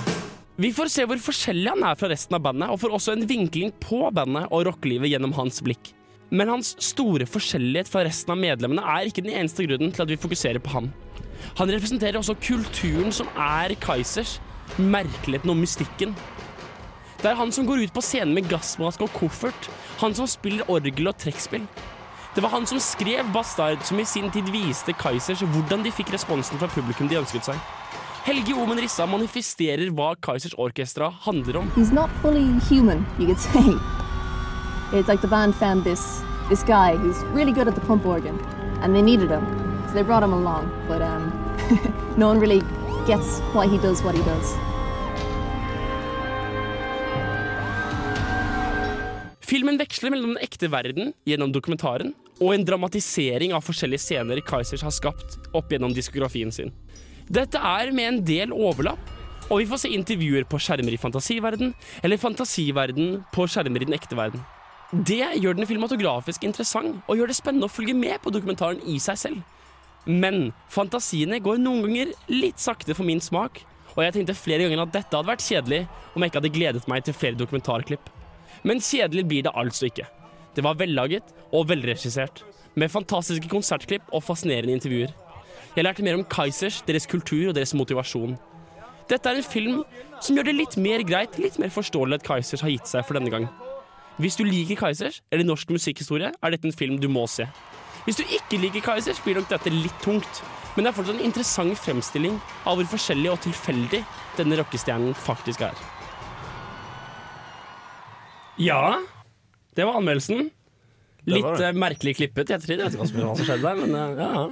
Vi 0.59 0.73
får 0.75 0.91
se 0.91 1.05
hvor 1.07 1.21
forskjellig 1.23 1.71
han 1.71 1.85
er 1.87 1.99
fra 2.01 2.09
resten 2.11 2.35
av 2.35 2.43
bandet, 2.43 2.73
og 2.75 2.81
får 2.83 2.97
også 2.97 3.15
en 3.15 3.23
vinkling 3.31 3.71
på 3.85 4.01
bandet 4.11 4.49
og 4.51 4.65
rockelivet 4.67 5.13
gjennom 5.13 5.37
hans 5.37 5.63
blikk. 5.63 5.93
Men 6.35 6.51
hans 6.51 6.73
store 6.83 7.29
forskjellighet 7.31 7.87
fra 7.93 8.03
resten 8.09 8.35
av 8.35 8.41
medlemmene 8.43 8.83
er 8.97 9.07
ikke 9.07 9.23
den 9.23 9.37
eneste 9.39 9.69
grunnen 9.69 9.95
til 9.95 10.03
at 10.03 10.11
vi 10.11 10.19
fokuserer 10.19 10.59
på 10.65 10.73
ham. 10.75 10.89
Han 11.61 11.71
representerer 11.71 12.19
også 12.19 12.35
kulturen 12.43 13.15
som 13.15 13.31
er 13.39 13.77
Kaizers, 13.79 14.41
merkeligheten 14.75 15.55
og 15.55 15.61
mystikken. 15.61 16.19
Det 17.23 17.31
er 17.31 17.39
han 17.39 17.55
som 17.55 17.67
går 17.67 17.87
ut 17.87 17.95
på 17.95 18.03
scenen 18.03 18.35
med 18.35 18.51
gassmaske 18.51 19.07
og 19.07 19.15
koffert, 19.15 19.71
han 20.03 20.19
som 20.19 20.27
spiller 20.27 20.67
orgel 20.67 21.13
og 21.13 21.17
trekkspill. 21.23 21.65
Det 22.39 22.43
var 22.43 22.51
han 22.51 22.67
som 22.67 22.81
skrev 22.81 23.33
Bastard, 23.33 23.83
som 23.83 24.01
i 24.01 24.05
sin 24.07 24.29
tid 24.31 24.47
viste 24.55 24.93
Kaizers 24.95 25.41
hvordan 25.43 25.81
de 25.83 25.91
fikk 25.91 26.13
responsen 26.15 26.61
fra 26.61 26.69
publikum 26.71 27.09
de 27.11 27.17
ønsket 27.19 27.49
seg. 27.49 27.57
Helge 28.23 28.55
Omen 28.55 28.79
Rissa 28.79 29.09
manifesterer 29.11 29.91
hva 29.91 30.13
Kaizers 30.23 30.55
Orkestra 30.55 31.09
handler 31.25 31.59
om. 31.59 31.73
He's 31.75 31.91
not 31.91 32.13
fully 32.23 32.45
human, 32.69 33.03
you 33.19 33.27
could 33.27 33.43
say. 33.43 33.75
It's 34.95 35.11
like 35.11 35.19
the 35.19 35.33
band 35.33 35.57
found 35.59 35.83
this 35.83 36.05
this 36.47 36.63
guy 36.63 36.95
who's 36.95 37.25
really 37.35 37.51
good 37.51 37.67
at 37.67 37.75
the 37.75 37.83
pump 37.89 38.07
organ, 38.07 38.39
and 38.83 38.95
they 38.95 39.03
needed 39.03 39.35
him, 39.35 39.43
so 39.89 39.99
they 39.99 40.07
brought 40.07 40.23
him 40.23 40.33
along. 40.33 40.71
But 40.87 41.03
um, 41.03 41.35
no 42.17 42.29
one 42.29 42.39
really 42.39 42.63
gets 43.11 43.41
why 43.51 43.67
he 43.67 43.83
does 43.83 44.05
what 44.07 44.15
he 44.15 44.23
does. 44.23 44.55
Filmen 49.43 49.83
veksler 49.83 50.15
mellom 50.15 50.37
den 50.37 50.43
ekte 50.45 50.71
verden 50.71 51.15
gjennom 51.27 51.51
dokumentaren 51.51 52.15
og 52.39 52.55
en 52.55 52.65
dramatisering 52.65 53.55
av 53.57 53.65
forskjellige 53.67 54.05
scener 54.05 54.41
Kaizers 54.47 54.85
har 54.87 54.95
skapt 54.95 55.39
opp 55.57 55.73
gjennom 55.73 55.95
diskografien 55.95 56.53
sin. 56.55 56.71
Dette 57.29 57.59
er 57.59 57.91
med 57.93 58.13
en 58.13 58.21
del 58.25 58.55
overlapp, 58.55 59.15
Og 59.49 59.63
vi 59.63 59.69
får 59.71 59.81
se 59.81 59.89
intervjuer 59.97 60.45
på 60.45 60.59
skjermer 60.61 60.93
i 60.93 61.01
fantasiverden, 61.01 61.71
eller 62.05 62.21
fantasiverden 62.21 63.23
på 63.33 63.47
skjermer 63.49 63.81
i 63.81 63.87
den 63.89 63.97
ekte 63.97 64.17
verden. 64.19 64.43
Det 64.93 65.25
gjør 65.41 65.57
den 65.57 65.69
filmatografisk 65.69 66.45
interessant, 66.45 66.99
og 67.09 67.17
gjør 67.17 67.33
det 67.33 67.37
spennende 67.39 67.69
å 67.69 67.73
følge 67.73 67.97
med 67.97 68.21
på 68.21 68.33
dokumentaren 68.35 68.83
i 68.85 68.99
seg 69.01 69.17
selv. 69.21 69.41
Men 70.05 70.53
fantasiene 70.73 71.41
går 71.45 71.61
noen 71.61 71.81
ganger 71.87 72.13
litt 72.29 72.61
sakte 72.61 72.97
for 72.97 73.09
min 73.09 73.25
smak, 73.25 73.63
og 73.95 74.05
jeg 74.05 74.19
tenkte 74.19 74.37
flere 74.37 74.65
ganger 74.67 74.85
at 74.85 74.95
dette 74.95 75.17
hadde 75.17 75.33
vært 75.33 75.49
kjedelig 75.49 75.81
om 76.13 76.21
jeg 76.21 76.31
ikke 76.31 76.41
hadde 76.43 76.55
gledet 76.55 76.85
meg 76.93 77.09
til 77.09 77.17
flere 77.17 77.41
dokumentarklipp. 77.41 78.13
Men 78.69 78.85
kjedelig 78.85 79.25
blir 79.33 79.49
det 79.49 79.57
altså 79.57 79.89
ikke. 79.89 80.05
Det 80.59 80.65
var 80.67 80.75
vellaget 80.75 81.29
og 81.55 81.69
velregissert, 81.71 82.41
med 82.75 82.91
fantastiske 82.91 83.47
konsertklipp 83.47 84.09
og 84.11 84.25
fascinerende 84.27 84.73
intervjuer. 84.75 85.13
Jeg 85.77 85.85
lærte 85.85 86.03
mer 86.03 86.17
om 86.19 86.25
Kaizers, 86.27 86.81
deres 86.83 87.07
kultur 87.07 87.53
og 87.53 87.55
deres 87.55 87.77
motivasjon. 87.79 88.33
Dette 89.07 89.31
er 89.31 89.39
en 89.39 89.47
film 89.47 89.85
som 90.19 90.35
gjør 90.35 90.49
det 90.49 90.55
litt 90.57 90.75
mer 90.83 91.05
greit, 91.07 91.39
litt 91.39 91.61
mer 91.63 91.71
forståelig 91.71 92.19
at 92.19 92.25
Kaizers 92.27 92.65
har 92.67 92.73
gitt 92.73 92.91
seg 92.91 93.07
for 93.07 93.15
denne 93.15 93.31
gang. 93.31 93.47
Hvis 94.19 94.35
du 94.35 94.43
liker 94.43 94.81
Kaizers 94.81 95.21
eller 95.31 95.47
norsk 95.47 95.71
musikkhistorie, 95.71 96.33
er 96.35 96.55
dette 96.57 96.67
en 96.67 96.75
film 96.75 96.97
du 96.99 97.07
må 97.07 97.29
se. 97.31 97.47
Hvis 98.09 98.19
du 98.19 98.25
ikke 98.25 98.59
liker 98.59 98.83
Kaizers, 98.83 99.21
blir 99.23 99.39
nok 99.39 99.47
dette 99.53 99.71
litt 99.71 100.03
tungt, 100.03 100.41
men 100.75 100.83
det 100.83 100.91
er 100.91 100.97
fortsatt 100.97 101.21
en 101.21 101.29
interessant 101.29 101.79
fremstilling 101.79 102.41
av 102.67 102.81
hvor 102.81 102.91
forskjellig 102.97 103.31
og 103.31 103.39
tilfeldig 103.47 104.03
denne 104.41 104.59
rockestjernen 104.59 105.15
faktisk 105.23 105.63
er. 105.69 105.79
Ja, 108.59 108.99
det 109.79 109.87
var 109.87 109.99
anmeldelsen. 110.01 110.49
Det 111.25 111.35
Litt 111.37 111.45
var 111.45 111.59
det. 111.61 111.69
eh, 111.71 111.77
merkelig 111.79 112.17
klippet 112.19 112.51
i 112.51 112.55
ettertid. 112.57 112.79
Jeg 112.81 112.89
vet 112.91 112.97
ikke 112.97 113.05
hva 113.05 113.35
som- 113.37 113.47
skjedde 113.47 113.63
der, 113.63 113.77
men 113.79 113.95
eh, 113.95 114.23
ja. 114.25 114.49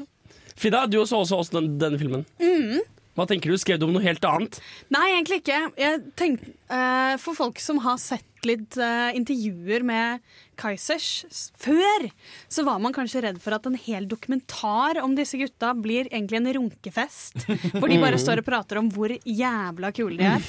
Frida, 0.56 0.84
du 0.88 0.98
så 1.04 1.18
også 1.24 1.36
også 1.42 1.58
den, 1.58 1.72
denne 1.80 1.98
filmen. 2.00 2.22
Mm. 2.40 2.80
Hva 3.16 3.24
tenker 3.28 3.52
du? 3.52 3.56
Skrev 3.60 3.80
du 3.80 3.88
om 3.88 3.94
noe 3.96 4.04
helt 4.04 4.24
annet? 4.28 4.58
Nei, 4.92 5.06
egentlig 5.14 5.40
ikke. 5.40 5.60
Jeg 5.80 6.00
tenkte, 6.20 6.52
uh, 6.68 7.14
for 7.20 7.38
folk 7.38 7.60
som 7.62 7.80
har 7.86 7.96
sett 8.02 8.24
litt 8.46 8.76
uh, 8.78 9.08
intervjuer 9.16 9.82
med 9.86 10.20
Kaizers 10.60 11.24
før, 11.58 12.06
så 12.52 12.64
var 12.68 12.78
man 12.84 12.94
kanskje 12.94 13.24
redd 13.24 13.40
for 13.42 13.56
at 13.56 13.66
en 13.68 13.78
hel 13.80 14.06
dokumentar 14.08 15.00
om 15.02 15.16
disse 15.16 15.40
gutta 15.40 15.72
blir 15.74 16.10
egentlig 16.12 16.42
en 16.42 16.52
runkefest. 16.58 17.48
Hvor 17.80 17.88
de 17.90 17.98
bare 18.04 18.20
står 18.20 18.44
og 18.44 18.48
prater 18.48 18.80
om 18.80 18.92
hvor 18.92 19.12
jævla 19.16 19.90
kule 19.96 20.20
de 20.20 20.28
er. 20.36 20.46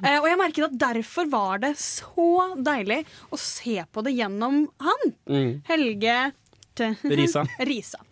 Uh, 0.00 0.18
og 0.22 0.30
jeg 0.30 0.40
merket 0.40 0.70
at 0.70 0.80
derfor 0.86 1.28
var 1.32 1.62
det 1.66 1.74
så 1.82 2.30
deilig 2.56 3.02
å 3.34 3.40
se 3.40 3.80
på 3.90 4.06
det 4.06 4.14
gjennom 4.16 4.64
han. 4.86 5.08
Mm. 5.26 5.52
Helge 5.66 6.18
Risa. 7.02 7.46
Risa. 7.70 8.05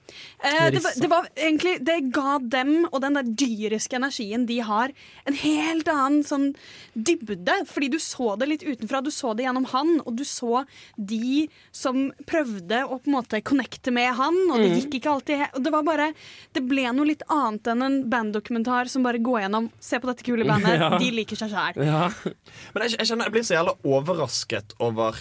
Eh, 0.45 0.71
det, 0.71 0.83
var, 0.85 0.93
det 1.01 1.09
var 1.11 1.29
egentlig 1.35 1.73
Det 1.87 1.95
ga 2.13 2.39
dem 2.39 2.85
og 2.91 3.01
den 3.01 3.15
der 3.17 3.23
dyriske 3.25 3.97
energien 3.97 4.45
de 4.47 4.59
har, 4.67 4.93
en 5.25 5.35
helt 5.41 5.89
annen 5.89 6.23
sånn 6.27 6.51
dybde. 6.95 7.55
Fordi 7.71 7.89
du 7.95 7.99
så 8.03 8.35
det 8.39 8.49
litt 8.51 8.63
utenfra. 8.67 9.01
Du 9.07 9.11
så 9.15 9.33
det 9.37 9.47
gjennom 9.47 9.65
han, 9.73 9.95
og 10.05 10.17
du 10.19 10.25
så 10.29 10.65
de 10.97 11.49
som 11.73 12.11
prøvde 12.29 12.83
å 12.85 12.99
på 13.01 13.09
en 13.11 13.17
måte 13.17 13.41
connecte 13.43 13.91
med 13.95 14.13
han, 14.19 14.37
og 14.51 14.59
det 14.61 14.71
Mm. 14.71 14.77
gikk 14.81 14.95
ikke 15.01 15.11
alltid 15.15 15.43
og 15.55 15.63
Det 15.65 15.71
var 15.73 15.83
bare 15.87 16.07
Det 16.55 16.63
ble 16.69 16.85
noe 16.93 17.07
litt 17.07 17.23
annet 17.29 17.67
enn 17.73 17.83
en 17.83 17.97
banddokumentar 18.11 18.89
som 18.89 19.03
bare 19.03 19.19
går 19.23 19.41
gjennom 19.45 19.71
Se 19.81 19.99
på 20.01 20.07
dette 20.11 20.23
kule 20.27 20.45
bandet, 20.45 20.79
Ja. 20.81 20.99
de 20.99 21.11
liker 21.11 21.37
seg 21.37 21.51
sjæl. 21.51 21.79
Men 22.75 22.83
jeg, 22.85 22.99
jeg 22.99 23.07
kjenner 23.09 23.25
jeg 23.29 23.33
blir 23.33 23.43
så 23.47 23.55
jævla 23.59 23.75
overrasket 23.85 24.75
over 24.81 25.17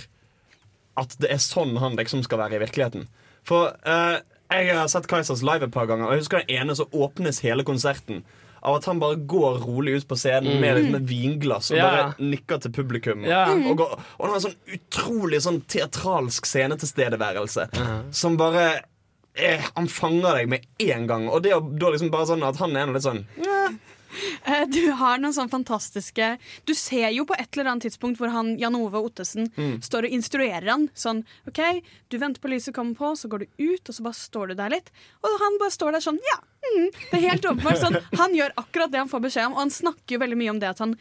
at 0.98 1.16
det 1.20 1.32
er 1.34 1.42
sånn 1.42 1.78
han 1.82 1.96
liksom 1.98 2.22
skal 2.26 2.38
være 2.44 2.56
i 2.60 2.62
virkeligheten. 2.62 3.08
For 3.44 3.72
eh, 3.86 4.20
jeg 4.54 4.76
har 4.78 4.88
sett 4.92 5.08
Kaizers 5.08 5.42
live 5.44 5.64
et 5.68 5.72
par 5.74 5.86
ganger, 5.90 6.06
og 6.08 6.12
jeg 6.16 6.24
husker 6.24 6.44
den 6.46 6.56
ene 6.62 6.76
så 6.78 6.86
åpnes 6.94 7.40
hele 7.46 7.64
konserten 7.68 8.24
av 8.64 8.78
at 8.78 8.86
han 8.88 9.00
bare 9.02 9.18
går 9.28 9.58
rolig 9.66 9.98
ut 9.98 10.06
på 10.08 10.16
scenen 10.16 10.54
Mm. 10.56 10.62
med 10.62 10.78
liksom 10.78 10.96
et 10.96 11.08
vinglass 11.10 11.72
og 11.72 11.78
Ja. 11.78 11.90
bare 11.90 12.16
nikker 12.20 12.62
til 12.62 12.72
publikum. 12.72 13.26
Ja. 13.28 13.52
Og, 13.52 13.76
går, 13.78 13.92
og 13.92 14.22
han 14.22 14.30
har 14.30 14.36
en 14.36 14.46
sånn 14.46 14.78
utrolig 14.78 15.42
sånn 15.44 15.62
teatralsk 15.68 16.46
scenetilstedeværelse 16.46 17.68
som 18.12 18.38
bare 18.38 18.84
eh, 19.36 19.60
Han 19.76 19.88
fanger 19.88 20.36
deg 20.38 20.48
med 20.50 20.66
en 20.80 21.08
gang. 21.08 21.28
Og 21.28 21.42
det 21.44 21.52
er 21.52 21.60
da 21.60 21.90
liksom 21.90 22.12
bare 22.14 22.28
sånn 22.30 22.44
at 22.48 22.56
han 22.62 22.76
er 22.78 22.88
litt 22.94 23.02
sånn 23.04 23.26
Eh, 23.38 23.70
Du 24.74 24.92
har 25.00 25.18
noen 25.22 25.34
sånn 25.36 25.50
fantastiske 25.52 26.38
Du 26.68 26.74
ser 26.78 27.10
jo 27.16 27.26
på 27.30 27.36
et 27.40 27.50
eller 27.58 27.72
annet 27.72 27.88
tidspunkt 27.88 28.20
hvor 28.22 28.32
han 28.34 28.54
Jan 28.62 28.76
Ove 28.80 29.02
Ottesen 29.04 29.50
Mm. 29.58 29.78
står 29.84 30.08
og 30.08 30.16
instruerer 30.18 30.70
han. 30.70 30.88
Sånn 30.96 31.24
OK, 31.48 31.60
du 32.10 32.18
venter 32.22 32.42
på 32.42 32.50
lyset 32.52 32.74
kommer 32.76 32.96
på, 32.98 33.12
så 33.18 33.30
går 33.30 33.44
du 33.44 33.48
ut, 33.74 33.90
og 33.90 33.96
så 33.96 34.04
bare 34.06 34.18
står 34.18 34.48
du 34.48 34.56
der 34.60 34.70
litt. 34.76 34.90
Og 35.24 35.38
han 35.42 35.58
bare 35.62 35.72
står 35.76 35.92
der 35.98 36.06
sånn 36.06 36.20
Ja. 36.30 36.40
Mm. 36.74 36.90
Det 37.12 37.18
er 37.20 37.30
helt 37.30 37.46
åpenbart 37.46 37.82
sånn. 37.82 37.98
Han 38.18 38.34
gjør 38.38 38.54
akkurat 38.58 38.92
det 38.92 38.98
han 39.04 39.10
får 39.12 39.22
beskjed 39.28 39.46
om, 39.50 39.54
og 39.58 39.64
han 39.66 39.74
snakker 39.74 40.16
jo 40.16 40.20
veldig 40.24 40.38
mye 40.40 40.54
om 40.56 40.60
det 40.64 40.70
at 40.70 40.80
han, 40.80 40.96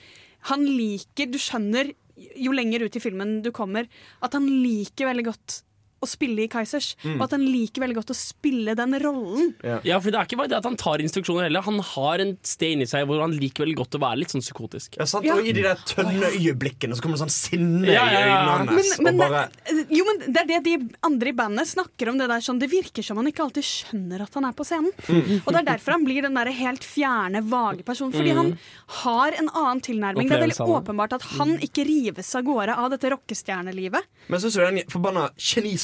han 0.51 0.64
liker 0.66 1.31
Du 1.31 1.38
skjønner 1.38 1.92
jo 2.37 2.53
lenger 2.53 2.83
ut 2.85 2.96
i 2.96 3.01
filmen 3.03 3.40
du 3.42 3.51
kommer, 3.55 3.87
at 4.22 4.33
han 4.37 4.46
liker 4.46 5.07
veldig 5.09 5.25
godt 5.31 5.62
å 6.02 6.08
spille 6.10 6.44
i 6.44 6.48
Keisers. 6.52 6.92
Mm. 7.02 7.16
og 7.18 7.24
at 7.26 7.34
han 7.36 7.44
liker 7.46 7.82
veldig 7.82 7.96
godt 8.00 8.10
å 8.12 8.16
spille 8.18 8.74
den 8.78 8.96
rollen. 9.02 9.52
Ja, 9.62 9.98
for 10.02 10.10
Det 10.12 10.18
er 10.18 10.26
ikke 10.28 10.38
bare 10.42 10.50
det 10.52 10.58
at 10.58 10.66
han 10.68 10.76
tar 10.76 11.02
instruksjoner 11.02 11.46
heller. 11.48 11.62
Han 11.66 11.78
har 11.80 12.22
en 12.24 12.34
sted 12.46 12.74
inni 12.76 12.86
seg 12.90 13.06
hvor 13.08 13.20
han 13.22 13.32
liker 13.36 13.64
veldig 13.64 13.76
godt 13.78 13.96
å 13.98 14.02
være 14.02 14.20
litt 14.22 14.34
sånn 14.34 14.42
psykotisk. 14.44 14.98
Ja, 15.00 15.06
sant? 15.08 15.26
Og 15.32 15.46
i 15.46 15.54
de 15.56 15.62
der 15.64 15.80
tønne 15.88 16.30
øyeblikkene 16.34 16.96
så 16.98 17.04
kommer 17.04 17.16
det 17.18 17.24
sånn 17.24 17.34
sinne 17.34 17.86
Ja, 17.88 18.04
ja, 18.10 18.20
i 18.20 18.28
øynene 18.28 18.56
hans. 18.72 18.92
Men, 18.98 19.16
men, 19.16 19.22
bare, 19.22 19.42
det, 19.70 19.86
jo, 19.94 20.04
men 20.08 20.22
det 20.32 20.42
er 20.44 20.48
det 20.50 20.60
de 20.66 20.74
andre 21.08 21.32
i 21.32 21.36
bandet 21.38 21.70
snakker 21.72 22.10
om. 22.12 22.18
Det 22.20 22.28
der 22.30 22.44
sånn, 22.44 22.60
det 22.62 22.70
virker 22.72 23.06
som 23.06 23.20
han 23.20 23.30
ikke 23.30 23.44
alltid 23.46 23.66
skjønner 23.68 24.26
at 24.26 24.34
han 24.38 24.48
er 24.48 24.56
på 24.58 24.66
scenen. 24.68 24.92
Mm. 25.08 25.42
Og 25.44 25.50
det 25.52 25.60
er 25.62 25.68
derfor 25.72 25.96
han 25.96 26.06
blir 26.06 26.26
den 26.26 26.34
der 26.38 26.52
helt 26.52 26.84
fjerne, 26.86 27.42
vage 27.48 27.86
personen. 27.86 28.12
Fordi 28.12 28.32
Mm. 28.32 28.38
han 28.38 28.58
har 29.02 29.32
en 29.38 29.48
annen 29.52 29.80
tilnærming. 29.84 30.28
Det 30.28 30.36
er 30.38 30.46
veldig 30.46 30.68
åpenbart 30.72 31.12
at 31.18 31.22
han 31.36 31.58
ikke 31.58 31.84
rives 31.84 32.34
av 32.38 32.42
gårde 32.46 32.76
av 32.76 32.90
dette 32.90 33.10
rockestjernelivet. 33.12 34.02
men 34.28 34.40
syns 34.40 34.54
du 34.54 34.60
det 34.60 34.84
forbanna 34.90 35.24
en 35.26 35.32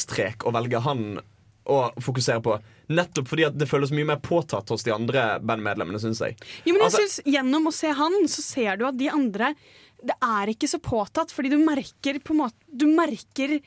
genistrek 0.09 0.44
å 0.47 0.53
velge 0.53 0.81
han 0.81 1.21
å 1.68 1.79
fokusere 2.01 2.40
på? 2.42 2.59
Nettopp 2.88 3.29
fordi 3.29 3.47
at 3.47 3.59
det 3.59 3.68
føles 3.68 3.90
mye 3.92 4.07
mer 4.07 4.16
påtatt 4.16 4.68
hos 4.73 4.83
de 4.85 4.92
andre 4.94 5.38
bandmedlemmene, 5.40 6.01
syns 6.01 6.21
jeg. 6.25 6.37
Jo, 6.64 6.73
men 6.75 6.81
jeg 6.83 6.85
Altså- 6.85 6.99
synes, 7.03 7.21
Gjennom 7.27 7.66
å 7.66 7.73
se 7.73 7.88
han, 7.92 8.12
så 8.27 8.40
ser 8.42 8.77
du 8.77 8.87
at 8.87 8.97
de 8.97 9.09
andre 9.09 9.55
Det 10.01 10.14
er 10.23 10.47
ikke 10.47 10.68
så 10.68 10.79
påtatt, 10.79 11.33
fordi 11.33 11.51
du 11.51 11.59
merker 11.59 12.21
på 12.21 12.31
en 12.31 12.37
måte 12.47 12.55
Du 12.73 12.87
merker 12.87 13.61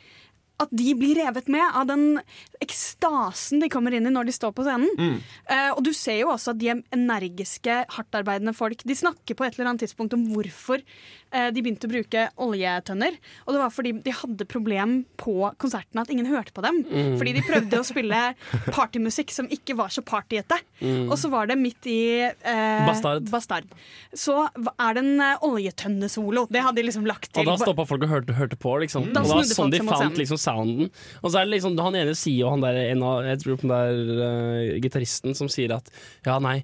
at 0.62 0.72
de 0.76 0.94
blir 0.98 1.18
revet 1.22 1.50
med 1.52 1.66
av 1.78 1.88
den 1.90 2.22
ekstasen 2.62 3.62
de 3.62 3.70
kommer 3.72 3.96
inn 3.98 4.06
i 4.06 4.14
når 4.14 4.30
de 4.30 4.36
står 4.36 4.54
på 4.56 4.66
scenen. 4.66 4.92
Mm. 4.98 5.16
Uh, 5.50 5.72
og 5.74 5.82
du 5.86 5.92
ser 5.98 6.22
jo 6.22 6.32
også 6.34 6.54
at 6.54 6.62
de 6.62 6.70
er 6.74 6.84
energiske, 6.94 7.78
hardtarbeidende 7.96 8.54
folk. 8.58 8.84
De 8.88 8.98
snakker 8.98 9.38
på 9.38 9.48
et 9.48 9.58
eller 9.58 9.72
annet 9.72 9.86
tidspunkt 9.86 10.14
om 10.18 10.28
hvorfor 10.34 10.82
uh, 10.82 11.50
de 11.54 11.64
begynte 11.64 11.90
å 11.90 11.94
bruke 11.94 12.28
oljetønner. 12.46 13.18
Og 13.46 13.56
det 13.56 13.64
var 13.64 13.74
fordi 13.74 13.96
de 14.06 14.16
hadde 14.22 14.50
problem 14.50 15.00
på 15.22 15.36
konsertene 15.62 16.06
at 16.06 16.14
ingen 16.14 16.30
hørte 16.30 16.54
på 16.56 16.66
dem. 16.66 16.84
Mm. 16.86 17.16
Fordi 17.22 17.36
de 17.38 17.46
prøvde 17.48 17.82
å 17.82 17.88
spille 17.88 18.22
partymusikk 18.70 19.34
som 19.34 19.50
ikke 19.52 19.78
var 19.80 19.94
så 19.94 20.06
partyete. 20.06 20.60
Mm. 20.84 21.10
Og 21.10 21.18
så 21.22 21.32
var 21.34 21.50
det 21.50 21.58
midt 21.62 21.90
i 21.90 22.02
uh, 22.30 22.86
Bastard. 22.88 23.26
Bastard. 23.32 23.74
Så 24.14 24.38
er 24.54 24.98
det 24.98 25.06
en 25.06 25.26
oljetønnesolo. 25.48 26.46
Det 26.52 26.62
hadde 26.62 26.82
de 26.82 26.88
liksom 26.90 27.10
lagt 27.10 27.32
til. 27.32 27.48
Og 27.48 27.56
da 27.56 27.66
stoppa 27.66 27.88
folk 27.90 28.06
og 28.06 28.14
hørte, 28.14 28.38
hørte 28.38 28.60
på, 28.60 28.78
liksom. 28.86 29.10
Da 29.16 29.26
og 29.26 29.34
da, 29.34 29.42
sånn 29.50 29.74
de 29.74 29.82
fant 29.88 30.18
liksom 30.20 30.40
sounden. 30.58 30.92
Og 31.22 31.32
så 31.32 31.42
er 31.42 31.48
det 31.48 31.58
liksom 31.58 31.80
han 31.82 31.98
ene 31.98 32.14
sier 32.18 32.44
jo 32.44 32.54
han 32.54 32.64
der, 32.64 32.78
en 32.92 33.04
av, 33.08 33.26
jeg 33.26 33.42
tror 33.42 33.60
den 33.62 33.74
der 33.74 34.22
uh, 34.22 34.80
gitaristen 34.84 35.38
som 35.38 35.50
sier 35.52 35.78
at 35.78 35.92
ja, 36.28 36.38
nei 36.44 36.62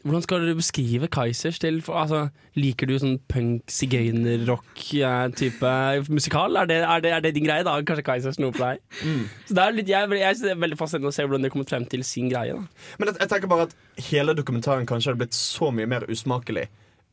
hvordan 0.00 0.22
skal 0.24 0.46
du 0.48 0.54
beskrive 0.56 1.10
Kaizers 1.12 1.58
til 1.60 1.82
altså, 1.92 2.32
Liker 2.56 2.88
du 2.88 2.94
sånn 2.98 3.18
punk, 3.28 3.70
sigøynerrock-type 3.70 5.72
musikal? 6.08 6.56
Er 6.56 6.66
det, 6.70 6.78
er, 6.80 7.00
det, 7.04 7.10
er 7.12 7.20
det 7.24 7.34
din 7.36 7.44
greie, 7.44 7.64
da? 7.66 7.82
Kanskje 7.86 8.06
Kaizers 8.06 8.38
noe 8.40 8.52
for 8.56 8.64
deg? 8.64 8.76
Mm. 9.04 9.24
Så 9.48 9.52
det 9.56 9.62
er 9.62 9.76
litt, 9.76 9.88
jeg, 9.92 10.02
jeg 10.16 10.36
synes 10.36 10.46
det 10.46 10.54
er 10.54 10.64
veldig 10.64 10.80
fascinerende 10.80 11.12
å 11.12 11.16
se 11.18 11.26
hvordan 11.26 11.42
de 11.44 11.48
har 11.50 11.54
kommet 11.54 11.72
frem 11.74 11.86
til 11.92 12.02
sin 12.08 12.26
greie. 12.32 12.52
Da. 12.56 12.62
Men 12.98 13.04
jeg, 13.10 13.16
jeg 13.20 13.30
tenker 13.34 13.52
bare 13.52 13.66
at 13.68 13.74
hele 14.08 14.32
dokumentaren 14.38 14.88
kanskje 14.88 15.08
hadde 15.12 15.22
blitt 15.26 15.36
så 15.36 15.66
mye 15.74 15.90
mer 15.90 16.02
usmakelig 16.10 16.66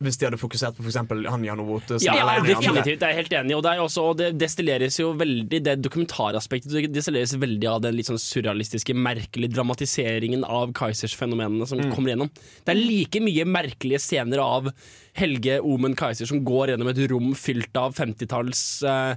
hvis 0.04 0.18
de 0.22 0.28
hadde 0.28 0.38
fokusert 0.38 0.76
på 0.78 0.84
f.eks. 0.86 0.98
han 1.32 1.46
Jan 1.48 1.62
Ove 1.64 1.80
Ja, 2.06 2.14
Ja, 2.20 2.36
definitivt. 2.46 3.02
Jeg 3.02 3.10
er 3.10 3.16
helt 3.18 3.34
enig. 3.34 3.56
Og 3.58 3.64
det, 3.66 3.72
er 3.74 3.82
også, 3.82 4.04
og 4.12 4.18
det 4.20 4.28
destilleres 4.38 5.00
jo 5.00 5.08
veldig 5.18 5.60
Det 5.66 5.74
dokumentaraspektet 5.82 6.70
det 6.76 6.92
destilleres 6.94 7.34
veldig 7.42 7.70
av 7.72 7.82
den 7.82 7.96
litt 7.98 8.10
sånn 8.12 8.22
surrealistiske, 8.22 8.94
merkelige 8.94 9.56
dramatiseringen 9.56 10.46
av 10.46 10.74
Kaizers-fenomenene 10.78 11.66
som 11.68 11.78
Mm. 11.82 11.92
kommer 11.94 12.10
gjennom. 12.14 12.30
Det 12.66 12.74
er 12.74 12.80
like 12.82 13.20
mye 13.22 13.46
merkelige 13.46 14.00
scener 14.02 14.40
av 14.44 14.70
Helge 15.18 15.60
Omen 15.66 15.96
Kaiser 15.98 16.28
som 16.30 16.44
går 16.46 16.70
gjennom 16.76 16.90
et 16.92 17.00
rom 17.10 17.34
fylt 17.34 17.76
av 17.78 17.96
50-talls 17.98 18.62
eh, 18.86 19.16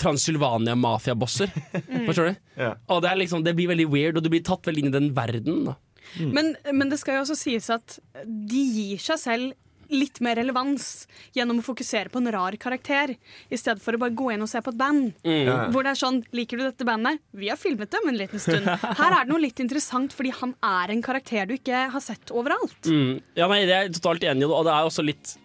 Transylvania-mafiabosser. 0.00 1.50
Forstår 2.08 2.30
du? 2.30 2.34
Ja. 2.60 2.74
Og 2.88 3.02
det, 3.04 3.10
er 3.12 3.20
liksom, 3.20 3.44
det 3.44 3.54
blir 3.58 3.68
veldig 3.72 3.88
weird, 3.92 4.16
og 4.16 4.24
du 4.24 4.30
blir 4.32 4.44
tatt 4.46 4.64
veldig 4.68 4.84
inn 4.86 4.92
i 4.92 4.96
den 4.96 5.10
verden. 5.16 5.64
Da. 5.68 5.76
Men, 6.20 6.54
men 6.72 6.90
det 6.92 6.98
skal 7.00 7.18
jo 7.20 7.24
også 7.26 7.36
sies 7.38 7.68
at 7.72 7.98
de 8.26 8.62
gir 8.76 9.00
seg 9.00 9.20
selv 9.22 9.52
litt 9.92 10.20
mer 10.24 10.38
relevans 10.40 11.06
gjennom 11.36 11.60
å 11.60 11.66
fokusere 11.66 12.12
på 12.12 12.20
en 12.22 12.30
rar 12.34 12.56
karakter, 12.60 13.14
i 13.48 13.58
stedet 13.60 13.82
for 13.84 13.96
å 13.96 14.00
bare 14.02 14.16
gå 14.16 14.30
inn 14.34 14.44
og 14.44 14.50
se 14.50 14.62
på 14.64 14.72
et 14.72 14.80
band. 14.80 15.12
Mm. 15.24 15.42
Ja. 15.46 15.58
Hvor 15.72 15.86
det 15.86 15.94
er 15.94 16.00
sånn 16.02 16.22
Liker 16.32 16.60
du 16.60 16.64
dette 16.64 16.86
bandet? 16.88 17.20
Vi 17.36 17.50
har 17.52 17.60
filmet 17.60 17.92
dem 17.92 18.08
en 18.08 18.18
liten 18.18 18.40
stund. 18.42 18.68
Her 19.00 19.18
er 19.18 19.26
det 19.26 19.32
noe 19.32 19.42
litt 19.42 19.60
interessant, 19.62 20.14
fordi 20.16 20.32
han 20.40 20.56
er 20.64 20.94
en 20.94 21.04
karakter 21.04 21.48
du 21.48 21.56
ikke 21.58 21.86
har 21.92 22.04
sett 22.04 22.32
overalt. 22.32 22.80
Mm. 22.88 23.20
Ja, 23.38 23.48
nei, 23.52 23.64
det 23.68 23.76
er 23.76 23.86
jeg 23.86 23.96
totalt 24.00 24.24
enig 24.26 24.46
i, 24.46 24.50
og 24.50 24.66
det 24.68 24.74
er 24.74 24.88
også 24.90 25.04
litt 25.06 25.36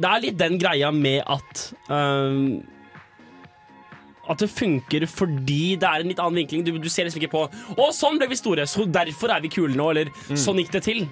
det 0.00 0.08
er 0.08 0.22
litt 0.24 0.38
den 0.40 0.60
greia 0.60 0.90
med 0.94 1.24
at 1.28 1.64
um 1.92 2.60
At 4.30 4.38
det 4.38 4.46
funker 4.52 5.04
fordi 5.10 5.74
det 5.80 5.88
er 5.88 6.04
en 6.04 6.10
litt 6.12 6.20
annen 6.22 6.38
vinkling. 6.38 6.62
Du, 6.62 6.76
du 6.78 6.88
ser 6.88 7.08
liksom 7.08 7.18
ikke 7.18 7.32
på 7.32 7.40
'Å, 7.50 7.88
sånn 7.90 8.18
ble 8.20 8.28
vi 8.30 8.36
store, 8.38 8.62
så 8.62 8.84
derfor 8.86 9.32
er 9.34 9.40
vi 9.42 9.50
kule 9.50 9.74
nå', 9.74 9.88
eller 9.90 10.12
'sånn 10.38 10.60
gikk 10.62 10.70
det 10.76 10.82
til'. 10.86 11.08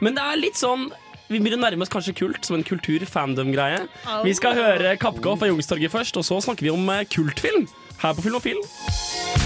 Men 0.00 0.16
det 0.16 0.22
er 0.24 0.40
litt 0.40 0.56
sånn 0.56 0.86
vi 1.32 1.40
begynner 1.40 1.62
nærme 1.64 1.86
oss 1.86 1.92
kanskje 1.92 2.16
kult, 2.20 2.44
som 2.46 2.58
en 2.58 2.66
kultur-fandom-greie. 2.66 3.86
Vi 4.26 4.36
skal 4.38 4.58
høre 4.58 4.96
Kappgård 5.00 5.40
fra 5.40 5.50
Youngstorget 5.50 5.92
først, 5.92 6.20
og 6.20 6.28
så 6.28 6.42
snakker 6.44 6.68
vi 6.68 6.74
om 6.74 6.88
eh, 6.92 7.06
kultfilm 7.08 7.66
her 8.02 8.16
på 8.16 8.28
Filmofil. 8.28 8.60
Film 8.62 9.42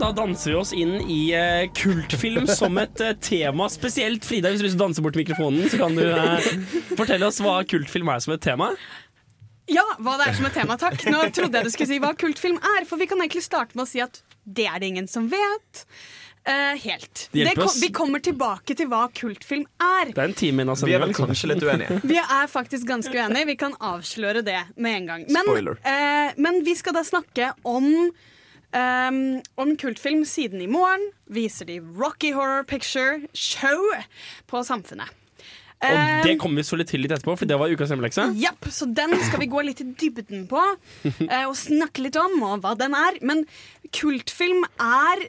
Da 0.00 0.10
danser 0.14 0.50
vi 0.50 0.56
oss 0.58 0.72
inn 0.74 0.96
i 1.10 1.20
uh, 1.36 1.64
kultfilm 1.76 2.48
som 2.50 2.78
et 2.82 3.00
uh, 3.04 3.12
tema. 3.22 3.68
Spesielt 3.70 4.26
Frida, 4.26 4.50
hvis 4.50 4.74
du 4.74 4.78
å 4.78 4.86
danse 4.86 5.04
bort 5.04 5.18
mikrofonen, 5.18 5.68
så 5.70 5.78
kan 5.80 5.94
du 5.94 6.02
uh, 6.08 6.48
fortelle 6.98 7.28
oss 7.28 7.40
hva 7.44 7.60
kultfilm 7.68 8.10
er 8.10 8.22
som 8.24 8.34
et 8.34 8.42
tema. 8.44 8.72
Ja, 9.70 9.84
hva 10.02 10.18
det 10.20 10.28
er 10.28 10.36
som 10.36 10.48
et 10.48 10.56
tema, 10.58 10.76
takk. 10.80 10.98
Nå 11.08 11.22
trodde 11.32 11.60
jeg 11.60 11.68
du 11.68 11.72
skulle 11.72 11.90
si 11.92 12.00
hva 12.02 12.12
kultfilm 12.18 12.58
er, 12.74 12.88
for 12.88 13.00
vi 13.00 13.08
kan 13.10 13.22
egentlig 13.22 13.44
starte 13.46 13.78
med 13.78 13.86
å 13.86 13.90
si 13.90 14.02
at 14.04 14.20
det 14.44 14.68
er 14.70 14.78
det 14.80 14.92
ingen 14.92 15.08
som 15.10 15.28
vet. 15.32 15.86
Uh, 16.44 16.76
helt. 16.76 17.28
Det 17.32 17.54
vi 17.80 17.88
kommer 17.88 18.20
tilbake 18.20 18.74
til 18.76 18.90
hva 18.90 19.06
kultfilm 19.16 19.64
er. 19.80 20.10
Det 20.12 20.20
er 20.20 20.28
en 20.28 20.36
time 20.36 20.66
innan 20.66 20.76
Vi 20.76 20.92
er 20.92 21.00
vel 21.00 21.14
kanskje 21.16 21.48
litt 21.54 21.64
uenige. 21.64 22.02
Vi 22.12 22.18
er 22.20 22.50
faktisk 22.52 22.84
ganske 22.90 23.16
uenige. 23.16 23.48
Vi 23.48 23.56
kan 23.56 23.72
avsløre 23.80 24.44
det 24.44 24.60
med 24.76 24.98
en 24.98 25.08
gang. 25.08 25.26
Men, 25.32 25.48
Spoiler. 25.48 25.80
eh, 25.88 26.36
men 26.36 26.60
vi 26.66 26.76
skal 26.76 26.98
da 26.98 27.04
snakke 27.06 27.54
om 27.64 27.88
um, 27.88 29.42
om 29.56 29.76
kultfilm 29.80 30.24
siden 30.28 30.60
i 30.60 30.68
morgen. 30.68 31.08
Viser 31.32 31.64
de 31.64 31.80
Rocky 31.80 32.34
Horror 32.36 32.68
Picture 32.68 33.24
Show 33.32 33.80
på 34.46 34.64
Samfunnet. 34.68 35.08
Og 35.84 36.24
det 36.24 36.36
kommer 36.40 36.62
vi 36.62 36.64
så 36.64 36.78
litt 36.78 36.88
til 36.92 37.02
litt 37.04 37.12
etterpå, 37.12 37.34
for 37.36 37.50
det 37.50 37.58
var 37.60 37.72
ukas 37.72 37.90
hjemmelekse. 37.92 38.26
Yep, 38.40 38.68
så 38.72 38.86
den 38.96 39.12
skal 39.26 39.42
vi 39.42 39.48
gå 39.52 39.64
litt 39.66 39.82
i 39.84 39.88
dybden 40.00 40.46
på 40.48 40.60
eh, 41.04 41.44
og 41.44 41.56
snakke 41.58 42.06
litt 42.06 42.16
om 42.20 42.38
og 42.46 42.62
hva 42.64 42.74
den 42.78 42.96
er. 42.96 43.18
Men 43.26 43.44
kultfilm 43.94 44.64
er 44.82 45.28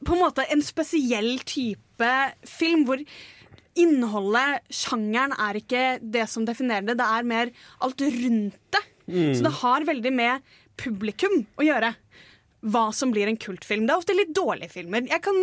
på 0.00 0.16
en 0.16 0.22
måte 0.22 0.46
en 0.48 0.62
spesiell 0.64 1.38
type 1.44 2.10
film 2.48 2.86
hvor 2.88 3.02
innholdet, 3.78 4.64
sjangeren, 4.72 5.34
er 5.38 5.60
ikke 5.60 5.84
det 6.02 6.26
som 6.30 6.46
definerer 6.48 6.88
det. 6.88 6.98
Det 7.00 7.06
er 7.06 7.28
mer 7.28 7.52
alt 7.84 8.04
rundt 8.04 8.58
det. 8.74 8.84
Mm. 9.10 9.34
Så 9.34 9.44
det 9.46 9.56
har 9.60 9.88
veldig 9.88 10.12
med 10.14 10.54
publikum 10.80 11.42
å 11.60 11.66
gjøre. 11.66 11.92
Hva 12.60 12.90
som 12.92 13.12
blir 13.12 13.28
en 13.30 13.38
kultfilm. 13.40 13.86
Det 13.88 13.94
er 13.94 14.02
ofte 14.02 14.16
litt 14.16 14.32
dårlige 14.36 14.72
filmer. 14.74 15.06
Jeg 15.08 15.22
kan 15.24 15.38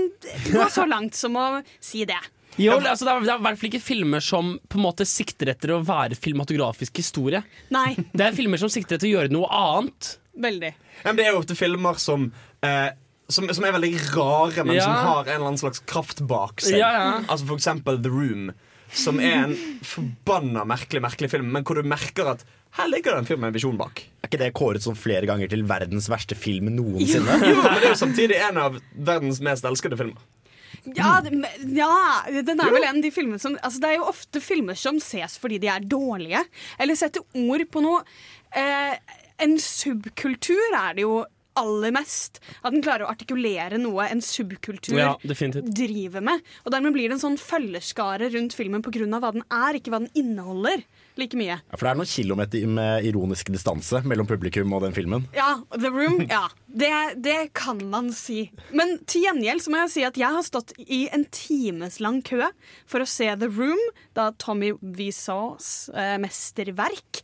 gå 0.52 0.68
så 0.74 0.86
langt 0.94 1.18
som 1.18 1.38
å 1.40 1.48
si 1.82 2.04
det. 2.10 2.20
Jo, 2.58 2.74
altså, 2.78 3.06
det, 3.06 3.12
er, 3.12 3.26
det 3.26 3.32
er 3.34 3.40
i 3.40 3.46
hvert 3.46 3.60
fall 3.60 3.70
ikke 3.70 3.84
filmer 3.84 4.24
som 4.24 4.56
på 4.70 4.80
en 4.80 4.86
måte 4.86 5.06
sikter 5.06 5.52
etter 5.54 5.76
å 5.76 5.82
være 5.86 6.18
filmatografisk 6.18 7.02
historie. 7.02 7.44
Nei. 7.74 7.92
Det 8.14 8.26
er 8.26 8.38
filmer 8.38 8.62
som 8.62 8.72
sikter 8.74 8.98
etter 8.98 9.10
å 9.10 9.14
gjøre 9.18 9.34
noe 9.34 9.50
annet. 9.54 10.16
Veldig. 10.38 10.72
Men 11.06 11.18
det 11.18 11.26
er 11.26 11.34
jo 11.34 11.42
ofte 11.42 11.58
filmer 11.58 11.98
som 12.02 12.30
eh, 12.64 12.90
som, 13.30 13.48
som 13.54 13.66
er 13.68 13.74
veldig 13.76 13.92
rare, 14.16 14.64
men 14.64 14.76
Ja. 14.78 14.84
som 14.88 14.94
har 14.94 15.24
en 15.28 15.36
eller 15.36 15.48
annen 15.52 15.60
slags 15.62 15.80
kraft 15.86 16.22
bak 16.28 16.62
seg. 16.64 16.78
Ja, 16.80 16.92
ja. 16.96 17.10
Altså 17.28 17.46
For 17.50 17.58
eksempel 17.60 18.00
The 18.04 18.10
Room, 18.14 18.52
som 18.96 19.20
er 19.20 19.44
en 19.50 19.56
forbanna 19.84 20.64
merkelig 20.66 21.02
merkelig 21.04 21.30
film, 21.34 21.50
men 21.52 21.66
hvor 21.68 21.76
du 21.76 21.84
merker 21.84 22.30
at 22.32 22.46
her 22.78 22.88
ligger 22.88 23.12
det 23.16 23.20
en 23.24 23.26
film 23.28 23.42
med 23.42 23.50
en 23.52 23.56
visjon 23.58 23.78
bak. 23.80 24.04
Er 24.24 24.30
ikke 24.30 24.40
det 24.40 24.54
kåret 24.56 24.84
som 24.84 24.96
flere 24.96 25.26
ganger 25.28 25.50
til 25.52 25.64
verdens 25.68 26.08
verste 26.12 26.36
film 26.40 26.70
noensinne? 26.76 27.36
Jo, 27.50 27.60
men 27.64 27.80
det 27.82 27.90
er 27.90 27.94
jo 27.96 28.00
samtidig 28.00 28.40
en 28.48 28.58
av 28.64 28.80
verdens 28.96 29.40
mest 29.44 29.66
elskede 29.68 29.98
filmer. 30.00 30.24
Ja, 30.96 31.18
det- 31.24 31.34
ja, 31.76 31.90
den 32.32 32.60
er 32.64 32.72
vel 32.72 32.84
en 32.88 32.98
av 33.00 33.04
de 33.04 33.12
filmene 33.12 33.40
som 33.44 33.58
altså 33.64 33.80
Det 33.82 33.90
er 33.90 33.96
jo 33.98 34.08
ofte 34.08 34.40
filmer 34.44 34.76
som 34.80 35.00
ses 35.04 35.36
fordi 35.42 35.58
de 35.64 35.68
er 35.72 35.84
dårlige, 35.84 36.44
eller 36.80 36.96
setter 36.96 37.24
ord 37.36 37.64
på 37.74 37.82
noe. 37.84 38.04
Eh, 38.56 38.94
en 39.44 39.58
subkultur 39.60 40.76
er 40.78 40.94
det 40.96 41.04
jo 41.04 41.26
aller 41.60 41.94
mest. 41.96 42.40
At 42.62 42.76
den 42.76 42.84
klarer 42.86 43.06
å 43.08 43.12
artikulere 43.12 43.80
noe 43.82 44.08
en 44.12 44.22
subkultur 44.24 44.98
Ja, 44.98 45.16
driver 45.24 46.24
med. 46.24 46.46
Og 46.66 46.74
dermed 46.74 46.96
blir 46.96 47.10
det 47.10 47.18
en 47.18 47.24
sånn 47.26 47.40
følgerskare 47.42 48.32
rundt 48.34 48.56
filmen 48.58 48.84
pga. 48.86 49.08
hva 49.20 49.34
den 49.34 49.44
er, 49.50 49.78
ikke 49.78 49.94
hva 49.94 50.02
den 50.04 50.14
inneholder. 50.18 50.86
Like 51.18 51.38
mye. 51.38 51.58
Ja, 51.58 51.74
for 51.74 51.88
det 51.88 51.92
er 51.92 51.98
noen 51.98 52.10
kilometer 52.12 52.68
med 52.70 53.06
ironisk 53.10 53.50
distanse 53.50 54.04
mellom 54.06 54.28
publikum 54.30 54.74
og 54.78 54.84
den 54.86 54.94
filmen. 54.94 55.26
Ja, 55.34 55.56
The 55.74 55.90
Room. 55.90 56.20
Ja, 56.30 56.44
det, 56.70 56.92
det 57.26 57.38
kan 57.58 57.82
man 57.90 58.12
si. 58.14 58.52
Men 58.70 59.00
til 59.10 59.26
gjengjeld 59.26 59.66
så 59.66 59.74
må 59.74 59.82
jeg 59.82 59.94
si 59.96 60.06
at 60.06 60.20
jeg 60.22 60.30
har 60.38 60.46
stått 60.46 60.76
i 60.86 61.08
en 61.14 61.26
timeslang 61.34 62.22
kø 62.28 62.44
for 62.86 63.02
å 63.02 63.10
se 63.10 63.32
The 63.42 63.50
Room, 63.50 63.82
da 64.18 64.30
Tommy 64.38 64.76
Wiseaus 64.82 65.90
eh, 65.96 66.18
mesterverk. 66.22 67.24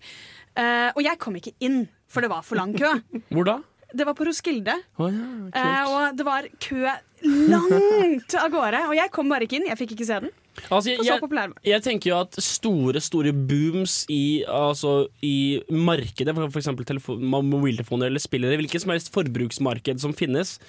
Eh, 0.58 0.90
og 0.94 1.02
jeg 1.06 1.20
kom 1.22 1.38
ikke 1.38 1.54
inn, 1.66 1.84
for 2.10 2.26
det 2.26 2.34
var 2.34 2.46
for 2.46 2.58
lang 2.60 2.74
kø. 2.78 2.96
Hvor 3.30 3.46
da? 3.50 3.60
Det 3.94 4.06
var 4.08 4.16
på 4.18 4.26
Roskilde. 4.26 4.74
Oh, 4.98 5.10
ja. 5.14 5.26
Eh, 5.54 5.90
og 5.90 6.18
det 6.18 6.26
var 6.26 6.48
kø 6.64 6.82
langt 7.24 8.36
av 8.40 8.50
gårde. 8.54 8.88
Og 8.90 8.96
jeg 8.98 9.12
kom 9.14 9.30
bare 9.32 9.46
ikke 9.48 9.60
inn. 9.60 9.68
Jeg 9.70 9.80
fikk 9.80 9.94
ikke 9.96 10.08
se 10.10 10.18
den. 10.26 10.34
Altså, 10.70 10.92
jeg, 10.92 11.02
jeg, 11.08 11.54
jeg 11.66 11.82
tenker 11.82 12.12
jo 12.12 12.18
at 12.22 12.38
store 12.46 13.02
store 13.02 13.32
booms 13.34 14.04
i, 14.14 14.44
altså, 14.46 15.08
i 15.26 15.62
markedet, 15.74 16.36
f.eks. 16.54 16.70
mobiltelefoner 17.10 18.12
eller 18.12 18.22
spillere, 18.22 18.60
hvilket 18.62 18.84
som 18.84 18.94
helst 18.94 19.10
forbruksmarked 19.16 20.04
som 20.04 20.14
finnes, 20.14 20.60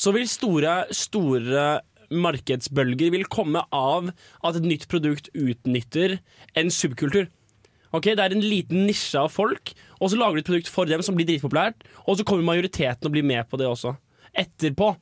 så 0.00 0.14
vil 0.16 0.24
store, 0.30 0.78
store 0.96 1.66
markedsbølger 2.14 3.12
vil 3.14 3.28
komme 3.32 3.62
av 3.74 4.10
at 4.44 4.58
et 4.58 4.66
nytt 4.66 4.88
produkt 4.92 5.30
utnytter 5.36 6.18
en 6.56 6.72
subkultur. 6.72 7.28
Ok, 7.94 8.10
Det 8.10 8.18
er 8.18 8.34
en 8.34 8.42
liten 8.42 8.86
nisje 8.88 9.20
av 9.20 9.30
folk, 9.30 9.72
og 10.00 10.10
så 10.10 10.18
lager 10.18 10.34
du 10.34 10.42
et 10.42 10.50
produkt 10.50 10.70
for 10.72 10.90
dem 10.90 11.02
som 11.06 11.14
blir 11.14 11.28
dritpopulært, 11.28 11.86
og 12.08 12.18
så 12.18 12.26
kommer 12.26 12.42
majoriteten 12.42 13.06
og 13.06 13.14
blir 13.14 13.22
med 13.26 13.46
på 13.48 13.60
det 13.60 13.68
også. 13.70 13.94
Etterpå. 14.34 14.96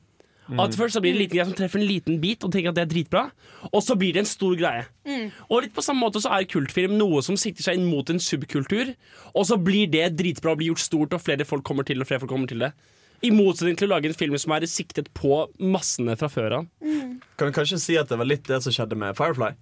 At 0.59 0.75
Først 0.75 0.93
så 0.97 1.01
blir 1.01 1.13
det 1.13 1.15
en 1.15 1.21
liten 1.23 1.37
greie 1.37 1.45
som 1.47 1.55
treffer 1.55 1.79
en 1.79 1.87
liten 1.87 2.19
bit 2.21 2.43
og 2.43 2.51
tenker 2.51 2.69
at 2.69 2.75
det 2.75 2.83
er 2.83 2.91
dritbra, 2.91 3.31
og 3.71 3.81
så 3.81 3.95
blir 3.95 4.13
det 4.13 4.25
en 4.25 4.29
stor 4.29 4.53
greie. 4.59 4.83
Og 5.49 5.63
litt 5.63 5.73
på 5.73 5.81
samme 5.81 6.03
måte 6.03 6.19
så 6.21 6.33
er 6.35 6.45
kultfilm 6.51 6.97
noe 6.99 7.23
som 7.23 7.39
sikter 7.39 7.63
seg 7.63 7.79
inn 7.79 7.87
mot 7.87 8.07
en 8.11 8.19
subkultur, 8.19 8.93
og 9.33 9.47
så 9.47 9.57
blir 9.57 9.87
det 9.89 10.17
dritbra 10.19 10.51
og 10.51 10.59
blir 10.59 10.73
gjort 10.73 10.83
stort, 10.83 11.13
og 11.15 11.23
flere 11.23 11.47
folk 11.47 11.63
kommer 11.63 11.87
til 11.87 12.03
og 12.03 12.09
flere 12.09 12.19
folk 12.19 12.29
kommer 12.35 12.51
til 12.51 12.59
det. 12.59 12.73
I 13.23 13.31
motsetning 13.31 13.77
til 13.79 13.87
å 13.87 13.95
lage 13.95 14.11
en 14.11 14.19
film 14.19 14.35
som 14.37 14.51
er 14.51 14.67
siktet 14.67 15.07
på 15.15 15.45
massene 15.63 16.17
fra 16.19 16.27
før 16.27 16.59
av. 16.59 16.67
Kan 17.39 17.49
vi 17.49 17.55
kanskje 17.55 17.79
si 17.79 17.95
at 17.97 18.11
det 18.11 18.19
var 18.19 18.27
litt 18.27 18.43
det 18.51 18.59
som 18.65 18.75
skjedde 18.75 18.99
med 18.99 19.15
Firefly? 19.15 19.53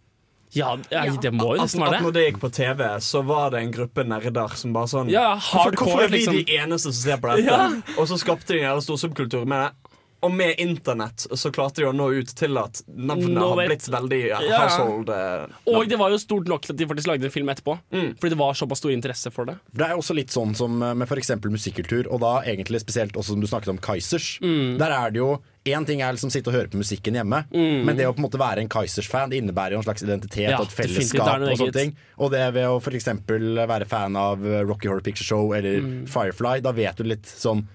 Ja, 0.53 0.73
jeg, 0.91 1.15
det 1.23 1.31
må 1.31 1.53
jo 1.55 1.61
At, 1.61 1.69
nesten 1.69 1.83
at 1.85 1.93
være 1.93 2.01
når 2.03 2.11
det. 2.11 2.19
det 2.19 2.23
gikk 2.27 2.39
på 2.41 2.49
TV, 2.57 2.81
så 2.99 3.21
var 3.23 3.53
det 3.53 3.61
en 3.63 3.71
gruppe 3.71 4.03
nerder 4.03 4.55
som 4.59 4.73
bare 4.75 4.89
sånn 4.91 5.11
Ja, 5.13 5.29
hvorfor, 5.37 5.69
hardcore, 5.71 5.85
hvorfor 5.87 6.03
er 6.03 6.11
vi 6.11 6.17
liksom. 6.19 6.39
de 6.41 6.57
eneste 6.59 6.91
som 6.91 6.97
ser 6.99 7.21
på 7.23 7.31
dette? 7.31 7.47
Ja. 7.47 7.69
Og 8.01 8.09
så 8.11 8.17
skapte 8.19 8.51
de 8.53 8.59
en 8.59 8.67
jævla 8.67 8.83
stor 8.83 8.99
subkultur 9.05 9.45
med 9.47 9.63
det. 9.69 9.80
Og 10.21 10.31
med 10.31 10.59
internett 10.61 11.25
så 11.33 11.49
klarte 11.51 11.81
de 11.81 11.87
å 11.89 11.93
nå 11.95 12.11
ut 12.19 12.27
til 12.37 12.57
at 12.61 12.81
navnet 12.87 13.31
no, 13.33 13.55
har 13.55 13.67
blitt 13.71 13.87
veldig 13.89 14.19
Ja. 14.29 14.37
household. 14.67 15.09
eh, 15.09 15.47
Og 15.65 15.87
det 15.89 15.97
var 15.97 16.11
jo 16.11 16.17
stort 16.21 16.45
nok 16.47 16.61
til 16.61 16.73
at 16.73 16.77
de 16.77 16.85
faktisk 16.85 17.07
lagde 17.07 17.25
en 17.25 17.31
film 17.31 17.47
etterpå. 17.49 17.79
Mm. 17.91 18.15
Fordi 18.19 18.29
det 18.29 18.37
var 18.37 18.53
såpass 18.53 18.77
stor 18.83 18.91
interesse 18.93 19.31
for 19.33 19.45
det. 19.45 19.57
Det 19.73 19.81
er 19.87 19.95
også 19.97 20.13
litt 20.15 20.29
sånn 20.29 20.55
som 20.55 20.77
med 20.77 21.07
f.eks. 21.07 21.31
musikkultur, 21.49 22.05
og 22.11 22.19
da 22.21 22.41
egentlig 22.45 22.79
spesielt 22.81 23.13
også 23.17 23.33
som 23.33 23.41
du 23.41 23.47
snakket 23.47 23.69
om 23.69 23.77
Kaizers. 23.79 24.39
Mm. 24.41 24.77
Der 24.77 24.91
er 24.91 25.09
det 25.11 25.17
jo 25.17 25.39
Én 25.63 25.85
ting 25.85 26.01
er 26.01 26.11
liksom 26.13 26.31
sitte 26.33 26.47
og 26.49 26.55
høre 26.55 26.69
på 26.71 26.77
musikken 26.81 27.13
hjemme, 27.13 27.45
Mm. 27.53 27.85
men 27.85 27.95
det 27.95 28.07
å 28.07 28.13
på 28.15 28.17
en 28.17 28.25
måte 28.25 28.39
være 28.39 28.57
en 28.63 28.67
Kaizers-fan 28.67 29.29
Det 29.29 29.37
innebærer 29.43 29.73
jo 29.73 29.77
en 29.77 29.83
slags 29.83 30.01
identitet 30.01 30.49
Ja, 30.49 30.57
og 30.57 30.65
et 30.65 30.73
fellesskap. 30.73 31.37
Og 31.39 31.55
sånne 31.55 31.71
ting 31.73 31.95
Og 32.17 32.31
det 32.31 32.53
ved 32.55 32.65
å 32.65 32.79
f.eks. 32.81 33.05
være 33.05 33.85
fan 33.87 34.15
av 34.15 34.43
eh, 34.43 34.63
Rocky 34.65 34.87
Horror 34.89 35.01
Picture 35.01 35.23
Show 35.23 35.53
eller 35.53 35.81
Mm. 35.81 36.07
Firefly, 36.07 36.61
da 36.63 36.71
vet 36.71 36.95
du 36.97 37.03
litt 37.03 37.25
sånn 37.29 37.67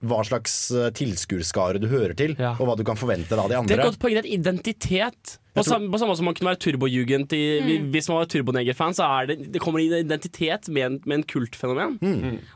hva 0.00 0.22
slags 0.24 0.54
eh, 0.72 0.88
tilskuerskare 0.96 1.80
du 1.82 1.88
hører 1.90 2.16
til, 2.16 2.34
og 2.38 2.64
hva 2.68 2.76
du 2.78 2.84
kan 2.88 2.98
forvente 3.00 3.36
av 3.36 3.50
de 3.52 3.58
andre. 3.58 3.68
Det 3.68 3.76
er 3.78 3.84
et 3.84 3.90
godt 3.92 4.00
poeng. 4.02 4.16
Det 4.16 4.24
er 4.24 4.32
identitet. 4.38 5.36
På, 5.50 5.62
tror- 5.64 5.72
samme, 5.74 5.90
på 5.90 5.98
samme 5.98 6.14
som 6.16 6.24
man 6.30 6.34
kunne 6.38 6.50
være 6.52 6.60
turbojugend 6.62 7.28
Mm. 7.30 7.90
Hvis 7.92 8.08
man 8.08 8.18
var 8.20 8.26
turboneger-fan, 8.30 8.94
så 8.94 9.04
er 9.20 9.26
det, 9.30 9.36
det 9.52 9.60
kommer 9.60 9.80
en 9.82 9.92
identitet 9.98 10.68
med 10.68 10.82
en, 10.86 11.00
med 11.04 11.18
en 11.18 11.24
kultfenomen. 11.24 11.98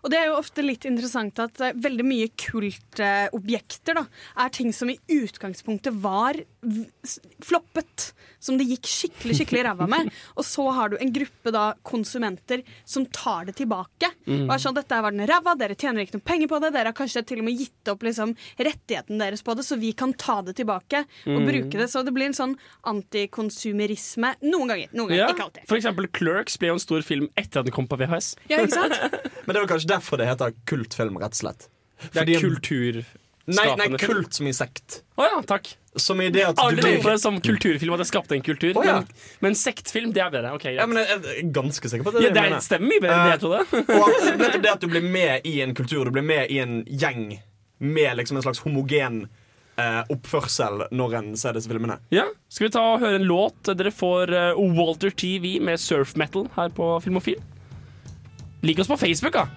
Og 0.02 0.10
det 0.10 0.18
er 0.20 0.26
jo 0.30 0.38
ofte 0.38 0.62
litt 0.62 0.84
interessant 0.88 1.38
at 1.42 1.60
uh, 1.60 1.72
veldig 1.74 2.04
mye 2.06 2.28
kultobjekter 2.94 3.98
da, 3.98 4.04
er 4.40 4.52
ting 4.54 4.72
som 4.74 4.90
i 4.92 4.98
utgangspunktet 5.10 5.94
var 6.02 6.38
v- 6.62 6.86
floppet. 7.44 8.12
Som 8.44 8.58
det 8.60 8.66
gikk 8.68 8.84
skikkelig 8.90 9.38
skikkelig 9.38 9.62
ræva 9.64 9.86
med. 9.88 10.10
Og 10.38 10.44
så 10.44 10.66
har 10.76 10.90
du 10.92 10.98
en 11.00 11.12
gruppe 11.14 11.52
da 11.54 11.70
konsumenter 11.86 12.60
som 12.84 13.06
tar 13.08 13.46
det 13.48 13.54
tilbake. 13.56 14.10
Mm. 14.28 14.42
Og 14.44 14.52
er 14.52 14.60
sånn, 14.60 14.76
dette 14.76 14.98
var 15.00 15.14
den 15.16 15.24
ræva, 15.30 15.54
Dere 15.56 15.76
tjener 15.80 16.04
ikke 16.04 16.18
noe 16.18 16.26
penger 16.28 16.50
på 16.52 16.58
det. 16.60 16.72
Dere 16.76 16.92
har 16.92 16.98
kanskje 16.98 17.22
til 17.24 17.40
og 17.40 17.46
med 17.48 17.56
gitt 17.62 17.88
opp 17.92 18.04
liksom, 18.04 18.34
rettigheten 18.60 19.22
deres 19.22 19.40
på 19.46 19.54
det, 19.56 19.64
så 19.64 19.78
vi 19.80 19.94
kan 19.96 20.12
ta 20.20 20.40
det 20.44 20.56
tilbake 20.60 21.04
og 21.24 21.40
Mm. 21.40 21.46
bruke 21.48 21.78
det. 21.80 21.88
Så 21.90 22.02
det 22.04 22.12
blir 22.12 22.26
en 22.28 22.36
sånn 22.36 22.52
antikonsumerisme 22.90 24.34
noen 24.42 24.68
ganger. 24.70 24.88
Noen 24.92 25.08
ganger, 25.08 25.20
Ja, 25.22 25.28
ikke 25.32 25.46
alltid. 25.48 25.66
for 25.68 25.76
eksempel 25.78 26.08
Clerks 26.12 26.56
ble 26.58 26.68
jo 26.72 26.76
en 26.78 26.82
stor 26.82 27.02
film 27.02 27.28
etter 27.36 27.60
at 27.60 27.66
den 27.68 27.74
kom 27.74 27.86
på 27.88 27.98
VHS. 28.00 28.34
Ja, 28.50 28.58
ikke 28.64 28.74
sant? 28.76 28.98
Men 29.46 29.54
det 29.56 29.62
er 29.62 29.70
kanskje 29.70 29.90
derfor 29.94 30.20
det 30.20 30.28
heter 30.30 30.54
kultfilm, 30.70 31.18
rett 31.22 31.36
og 31.36 31.42
slett. 31.42 31.68
Det 32.12 32.16
er 32.16 32.24
Fordi- 32.24 32.40
kulturskapende 32.40 33.20
Nei, 33.46 33.64
nei, 33.76 33.98
kult 34.00 34.32
som 34.32 34.46
i 34.48 34.52
sekt. 34.56 35.02
Å 35.20 35.24
ja, 35.28 35.40
takk. 35.44 35.66
Som 36.00 36.18
i 36.24 36.30
det 36.32 36.46
at 36.48 36.56
du 36.56 36.62
Alle 36.64 36.80
blir 36.80 36.96
på 37.04 37.10
det 37.12 37.18
som 37.20 37.36
kulturfilm, 37.44 37.92
at 37.92 38.00
det 38.00 38.06
skapte 38.08 38.32
en 38.34 38.40
kultur. 38.42 38.72
Oh, 38.80 38.86
ja. 38.88 38.94
men, 39.02 39.10
men 39.44 39.54
sektfilm, 39.54 40.14
det 40.16 40.22
er 40.24 40.30
bedre. 40.32 40.54
Okay, 40.56 40.72
ja, 40.78 40.86
men 40.88 40.96
jeg 41.02 41.12
er 41.12 41.50
ganske 41.52 41.90
sikker 41.92 42.06
på 42.06 42.14
at 42.14 42.16
det 42.16 42.22
Ja, 42.24 42.30
det 42.30 42.34
det 42.38 42.40
er- 42.40 42.48
mener. 42.54 42.64
stemmer 42.64 42.88
mye 42.88 43.02
bedre 43.04 43.18
enn 43.18 43.28
det 43.28 43.34
jeg 43.34 43.42
trodde. 43.44 43.60
Eh, 43.60 43.98
og 44.00 44.08
at- 44.08 44.38
nettopp 44.40 44.62
det 44.64 44.72
at 44.72 44.80
du 44.80 44.88
blir 44.88 45.04
med 45.04 45.44
i 45.44 45.60
en 45.60 45.74
kultur, 45.76 46.04
du 46.08 46.10
blir 46.16 46.24
med 46.24 46.50
i 46.50 46.58
en 46.64 46.84
gjeng 46.88 47.38
med 47.84 48.16
liksom 48.16 48.36
en 48.40 48.42
slags 48.48 48.60
homogen 48.64 49.20
eh, 49.28 49.28
oppførsel 50.12 50.84
når 50.94 51.16
en 51.18 51.32
ser 51.36 51.56
disse 51.56 51.70
filmene. 51.70 51.98
Ja, 52.14 52.28
Skal 52.48 52.68
vi 52.68 52.72
ta 52.76 52.82
og 52.94 53.02
høre 53.02 53.18
en 53.18 53.26
låt? 53.26 53.58
Dere 53.74 53.90
får 53.94 54.32
eh, 54.34 54.62
Walter 54.78 55.10
TV 55.10 55.56
med 55.64 55.80
Surf 55.82 56.14
Metal 56.20 56.46
her 56.54 56.70
på 56.74 56.92
Filmofil. 57.04 57.40
Lik 58.64 58.78
oss 58.80 58.88
på 58.88 58.96
Facebook, 58.96 59.34
da. 59.34 59.48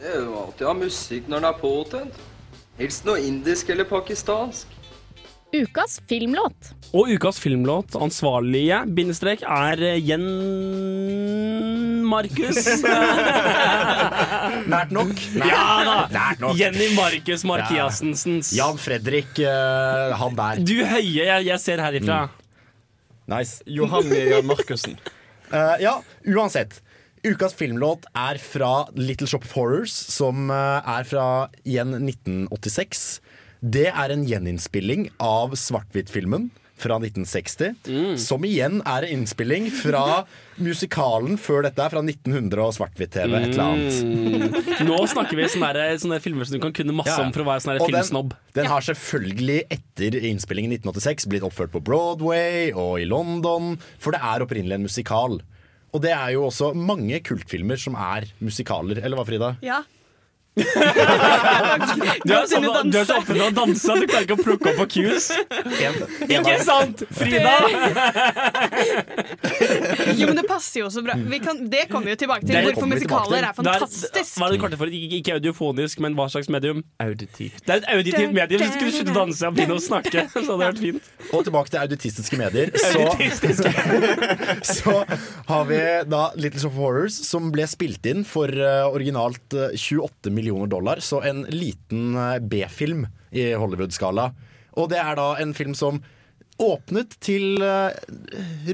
Det 0.00 0.08
er 0.08 0.22
jo 0.24 0.36
alltid 0.40 0.64
å 0.64 0.70
ha 0.70 0.76
musikk 0.78 1.26
når 1.28 1.42
den 1.42 1.48
er 1.50 1.58
påtent. 1.60 2.20
Helst 2.78 3.04
noe 3.04 3.20
indisk 3.20 3.68
eller 3.74 3.84
pakistansk. 3.84 4.79
Ukas 5.50 5.98
filmlåt. 6.06 6.68
Og 6.94 7.08
ukas 7.10 7.40
filmlåt, 7.42 7.96
ansvarlige, 7.98 8.76
bindestrek, 8.94 9.40
er 9.42 9.80
eh, 9.82 9.96
Jen 9.98 10.22
Markus. 12.06 12.60
Nært 14.70 14.94
nok. 14.94 15.10
Ja 15.40 15.64
da! 15.86 15.96
Nært 16.14 16.44
nok. 16.44 16.54
Jenny 16.58 16.92
Markus 16.94 17.42
Markiassensens. 17.50 18.52
Jan 18.54 18.78
Fredrik, 18.78 19.32
uh, 19.42 20.14
han 20.20 20.38
der. 20.38 20.62
Du 20.62 20.76
høye, 20.84 21.18
jeg, 21.18 21.48
jeg 21.48 21.62
ser 21.62 21.82
herifra. 21.82 22.20
Nice. 23.30 23.58
Johan 23.66 24.06
Jan 24.06 24.46
Markussen. 24.46 24.94
uh, 25.50 25.74
ja, 25.86 25.96
uansett. 26.30 26.78
Ukas 27.26 27.58
filmlåt 27.58 28.06
er 28.14 28.38
fra 28.38 28.86
Little 28.94 29.26
Shop 29.28 29.42
of 29.44 29.58
Horrors, 29.58 29.92
som 30.14 30.48
er 30.54 31.04
fra 31.10 31.26
igjen 31.68 31.92
1986. 31.98 33.18
Det 33.60 33.88
er 33.92 34.12
en 34.14 34.24
gjeninnspilling 34.24 35.10
av 35.20 35.52
svart-hvitt-filmen 35.58 36.48
fra 36.80 36.96
1960. 36.96 38.16
Som 38.16 38.40
igjen 38.48 38.78
er 38.88 39.04
en 39.04 39.18
innspilling 39.18 39.66
fra 39.68 40.22
musikalen 40.64 41.36
før 41.40 41.66
dette, 41.66 41.76
er 41.84 41.92
fra 41.92 42.00
1900 42.00 42.62
og 42.64 42.72
svart-hvitt-TV. 42.72 43.34
Et 43.36 43.50
eller 43.50 43.66
annet. 43.66 43.98
Mm. 44.00 44.86
Nå 44.88 44.96
snakker 45.12 45.36
vi 45.36 45.44
sånne, 45.52 45.74
der- 45.76 46.00
sånne 46.00 46.20
filmer 46.24 46.48
som 46.48 46.56
du 46.56 46.62
kan 46.64 46.72
kunne 46.72 46.96
masse 46.96 47.12
Ja. 47.12 47.20
om 47.26 47.32
for 47.32 47.42
å 47.44 47.48
være 47.50 47.60
sånn 47.66 47.76
den- 47.78 47.86
filmsnobb. 47.90 48.32
Den 48.54 48.64
har 48.66 48.80
selvfølgelig 48.80 49.60
etter 49.70 50.16
innspillingen 50.24 50.72
i 50.72 50.78
1986 50.80 51.26
blitt 51.28 51.42
oppført 51.44 51.70
på 51.70 51.84
Broadway 51.84 52.72
og 52.72 52.98
i 53.00 53.04
London, 53.04 53.76
for 53.98 54.12
det 54.12 54.20
er 54.22 54.40
opprinnelig 54.40 54.72
en 54.80 54.82
musikal. 54.88 55.40
Og 55.92 56.00
det 56.00 56.12
er 56.12 56.32
jo 56.32 56.46
også 56.48 56.72
mange 56.74 57.20
kultfilmer 57.20 57.76
som 57.78 57.94
er 57.94 58.24
musikaler. 58.40 59.04
Eller 59.04 59.16
hva, 59.18 59.26
Frida? 59.26 59.56
Ja. 59.60 59.82
Du 62.26 62.32
er, 62.34 62.84
du 62.84 63.04
så 63.04 63.14
opptatt 63.16 63.36
av 63.36 63.46
å 63.46 63.50
danse 63.54 63.92
at 63.92 64.00
du 64.02 64.06
klarer 64.10 64.24
ikke 64.26 64.36
å 64.36 64.42
plukke 64.42 64.72
opp 64.72 64.78
på 64.80 64.86
cues. 64.96 65.26
Ikke 66.26 66.56
sant, 66.66 66.98
Frida? 67.16 67.54
Jo, 70.18 70.26
men 70.28 70.36
det 70.40 70.44
passer 70.48 70.80
jo 70.82 70.88
så 70.92 71.02
bra. 71.04 71.14
Vi 71.16 71.38
kan, 71.42 71.56
det 71.70 71.86
kommer 71.90 72.06
vi 72.10 72.14
jo 72.16 72.20
tilbake 72.24 72.44
til. 72.44 72.54
Det 72.56 72.62
Hvorfor 72.66 72.88
musikaler 72.90 73.46
er 73.46 73.52
fantastisk. 73.56 74.38
Hva 74.40 74.46
er 74.48 74.52
det 74.54 74.60
kortet 74.62 74.78
for? 74.80 74.86
Ikke, 74.90 75.32
audiofonisk, 75.38 76.00
men 76.04 76.12
hva 76.18 76.26
slags 76.32 76.48
medium? 76.52 76.78
Auditivt. 77.02 77.62
Det 77.64 77.72
er 77.76 77.82
et 77.82 77.88
auditivt 77.94 78.32
medium. 78.36 78.60
Hvis 78.60 78.70
du 78.74 78.76
skulle 78.76 78.94
slutte 78.96 79.14
å 79.14 79.18
danse 79.20 79.42
og 79.48 79.52
begynne 79.56 79.76
å 79.78 79.84
snakke. 79.84 80.26
Så 80.32 80.42
hadde 80.42 80.50
det 80.50 80.66
vært 80.66 80.82
fint. 80.82 81.02
Og 81.30 81.40
tilbake 81.46 81.70
til 81.72 81.80
auditistiske 81.84 82.36
medier. 82.40 82.68
Så, 82.80 82.86
så 84.66 84.94
har 85.48 85.64
vi 85.68 85.78
da 86.10 86.22
Little 86.38 86.60
Shop 86.60 86.74
of 86.74 86.78
Horrors, 86.80 87.14
som 87.26 87.50
ble 87.54 87.64
spilt 87.70 88.04
inn 88.10 88.24
for 88.28 88.48
uh, 88.50 88.88
originalt 88.90 89.54
uh, 89.56 89.70
28 89.76 90.32
millioner 90.32 90.39
dollar. 90.44 91.00
Så 91.00 91.22
en 91.22 91.44
liten 91.48 92.16
eh, 92.16 92.38
B-film 92.40 93.06
i 93.30 93.52
Hollywood-skala. 93.54 94.30
Og 94.78 94.90
det 94.90 95.00
er 95.02 95.16
da 95.18 95.34
en 95.40 95.54
film 95.54 95.74
som 95.74 96.00
åpnet 96.60 97.16
til 97.24 97.62
eh, 97.64 97.96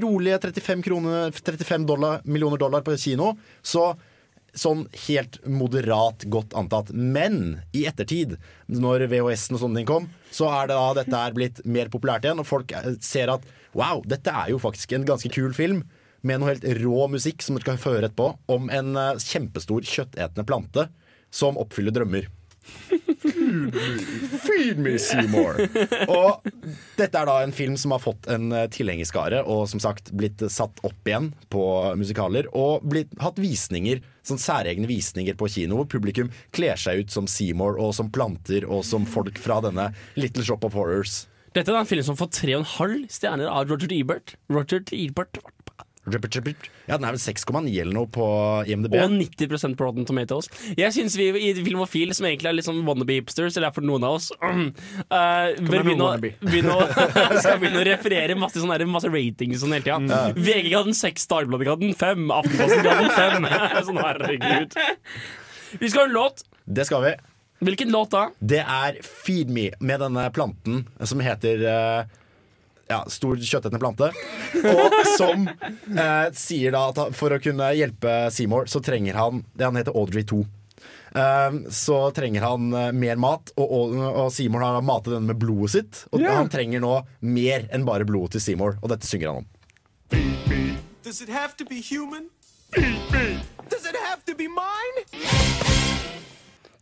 rolige 0.03 0.39
35, 0.43 0.83
kroner, 0.83 1.31
35 1.31 1.87
dollar, 1.87 2.21
millioner 2.25 2.57
dollar 2.57 2.83
på 2.85 2.97
kino. 2.99 3.35
Så 3.61 3.93
sånn 4.57 4.87
helt 5.05 5.37
moderat 5.45 6.25
godt 6.33 6.55
antatt. 6.57 6.89
Men 6.91 7.61
i 7.77 7.85
ettertid, 7.89 8.37
når 8.71 9.05
VHS-en 9.11 9.57
og 9.57 9.63
sånne 9.63 9.81
ting 9.81 9.89
kom, 9.89 10.09
så 10.33 10.49
er 10.49 10.69
det 10.69 10.79
da 10.79 10.89
dette 10.97 11.21
er 11.21 11.37
blitt 11.37 11.61
mer 11.65 11.91
populært 11.93 12.25
igjen, 12.25 12.41
og 12.41 12.49
folk 12.49 12.73
eh, 12.75 12.95
ser 13.03 13.33
at 13.33 13.45
wow, 13.77 14.01
dette 14.07 14.33
er 14.33 14.51
jo 14.53 14.61
faktisk 14.61 14.95
en 14.97 15.07
ganske 15.07 15.31
kul 15.33 15.53
film. 15.57 15.85
Med 16.25 16.41
noe 16.41 16.55
helt 16.55 16.65
rå 16.81 17.05
musikk 17.13 17.43
som 17.45 17.55
du 17.55 17.61
skal 17.61 17.77
føre 17.79 18.07
etterpå, 18.09 18.31
om 18.51 18.71
en 18.73 18.97
kjempestor 19.21 19.85
kjøttetende 19.85 20.47
plante 20.49 20.87
som 21.37 21.59
oppfyller 21.61 21.95
drømmer. 21.95 22.27
Feed 24.43 24.79
me, 24.79 24.97
Seymour! 24.99 25.59
Og 26.11 26.47
dette 26.97 27.19
er 27.19 27.29
da 27.29 27.37
en 27.43 27.53
film 27.55 27.77
som 27.79 27.93
har 27.95 28.01
fått 28.03 28.27
en 28.31 28.51
eh, 28.51 28.67
tilhengerskare, 28.73 29.43
og 29.47 29.67
som 29.71 29.81
sagt 29.83 30.11
blitt 30.17 30.43
satt 30.51 30.81
opp 30.87 31.07
igjen 31.09 31.31
på 31.53 31.63
musikaler. 31.99 32.49
Og 32.57 32.85
blitt, 32.87 33.13
hatt 33.23 33.39
visninger, 33.41 34.01
sånn 34.27 34.41
særegne 34.41 34.89
visninger 34.89 35.37
på 35.39 35.49
kino, 35.53 35.79
hvor 35.79 35.89
publikum 35.97 36.31
kler 36.55 36.79
seg 36.79 37.05
ut 37.05 37.13
som 37.13 37.29
Seymour 37.31 37.79
og 37.79 37.95
som 37.97 38.11
planter 38.13 38.67
og 38.67 38.83
som 38.87 39.07
folk 39.07 39.39
fra 39.41 39.61
denne 39.63 39.91
Little 40.19 40.45
Shop 40.47 40.67
of 40.67 40.77
Horrors. 40.77 41.25
Dette 41.55 41.71
er 41.73 41.79
en 41.79 41.89
film 41.89 42.05
som 42.05 42.17
får 42.19 42.33
tre 42.35 42.57
og 42.57 42.61
en 42.61 42.73
halv 42.75 43.05
stjerner 43.09 43.49
av 43.49 43.71
Roger 43.71 43.93
Ebert. 43.95 44.35
Roger 44.51 44.83
Ebert 44.93 45.39
Ja, 46.87 46.97
Den 46.97 47.07
er 47.07 47.15
vel 47.15 47.21
6,9 47.21 47.73
eller 47.81 47.93
noe 47.95 48.07
på 48.11 48.25
IMDb. 48.69 48.95
Og 48.95 49.11
90 49.11 49.75
på 49.77 49.87
Rotten 49.87 50.07
Tomatoes. 50.07 50.49
Jeg 50.79 50.95
syns 50.95 51.17
vi 51.19 51.27
i 51.49 51.51
Filmofil, 51.57 52.13
som 52.15 52.27
egentlig 52.29 52.51
er 52.51 52.57
litt 52.57 52.67
sånn 52.67 52.83
wannabe-hipsters, 52.87 53.57
eller 53.57 53.69
er 53.69 53.75
for 53.75 53.85
noen 53.87 54.05
av 54.07 54.17
oss 54.17 54.29
uh, 54.41 55.53
bør 55.67 55.85
begynne 55.87 56.07
å, 56.07 56.11
begynne, 56.51 56.75
å, 56.75 56.87
skal 57.43 57.59
begynne 57.61 57.83
å 57.83 57.87
referere 57.87 58.37
masse, 58.39 58.61
sånne, 58.63 58.89
masse 58.89 59.11
ratings 59.11 59.63
sånn 59.63 59.75
hele 59.75 59.87
tida. 59.87 59.99
Mm. 60.03 60.37
VG 60.39 60.71
ga 60.71 60.83
den 60.87 60.97
seks, 60.97 61.27
Dagbladet 61.31 61.67
ga 61.69 61.79
den 61.81 61.97
fem, 61.97 62.29
Aftenposten 62.33 62.85
ga 62.85 62.99
den 63.01 63.11
fem. 63.15 63.49
sånn 63.89 64.03
herregud. 64.03 64.77
Vi 65.77 65.89
skal 65.91 66.05
ha 66.05 66.07
en 66.07 66.15
låt. 66.15 66.45
Det 66.67 66.87
skal 66.87 67.03
vi. 67.03 67.17
Hvilken 67.59 67.91
låt 67.91 68.11
da? 68.13 68.27
Det 68.39 68.61
er 68.61 68.99
Feed 69.01 69.49
Me 69.49 69.71
med 69.81 70.01
denne 70.03 70.27
planten 70.33 70.83
som 71.01 71.21
heter 71.25 71.63
eh, 71.65 72.17
ja, 72.89 73.01
stor 73.11 73.37
kjøttetende 73.37 73.79
plante. 73.81 74.11
Og 74.63 74.99
som 75.17 75.47
eh, 75.47 76.27
sier 76.37 76.75
da 76.75 76.87
at 76.91 77.17
for 77.17 77.35
å 77.35 77.41
kunne 77.43 77.71
hjelpe 77.77 78.19
Seymour, 78.33 78.69
så 78.71 78.81
trenger 78.83 79.19
han 79.19 79.43
det 79.57 79.67
Han 79.67 79.79
heter 79.79 79.97
Audrey 79.97 80.25
2. 80.27 80.39
Eh, 81.17 81.59
så 81.73 81.99
trenger 82.15 82.47
han 82.47 82.71
eh, 82.73 82.91
mer 82.95 83.19
mat, 83.21 83.51
og, 83.57 83.67
og, 83.67 83.97
og 84.07 84.31
Seymour 84.33 84.65
har 84.65 84.81
matet 84.85 85.15
denne 85.15 85.33
med 85.33 85.41
blodet 85.41 85.73
sitt. 85.75 86.05
Og 86.11 86.23
yeah. 86.23 86.39
han 86.39 86.51
trenger 86.53 86.83
nå 86.83 86.95
mer 87.27 87.67
enn 87.73 87.87
bare 87.87 88.07
blodet 88.07 88.37
til 88.37 88.47
Seymour, 88.49 88.79
og 88.81 88.93
dette 88.93 89.09
synger 89.09 89.33
han 89.33 89.43
om. 89.43 89.53
Does 91.03 91.21
it 91.21 91.29
have 91.29 91.55
to 91.57 91.65
be 91.65 91.79
human? 91.79 92.29
Does 93.71 93.85
it 93.87 93.95
have 93.95 94.25
to 94.25 94.35
be 94.35 94.47
mine? 94.47 95.05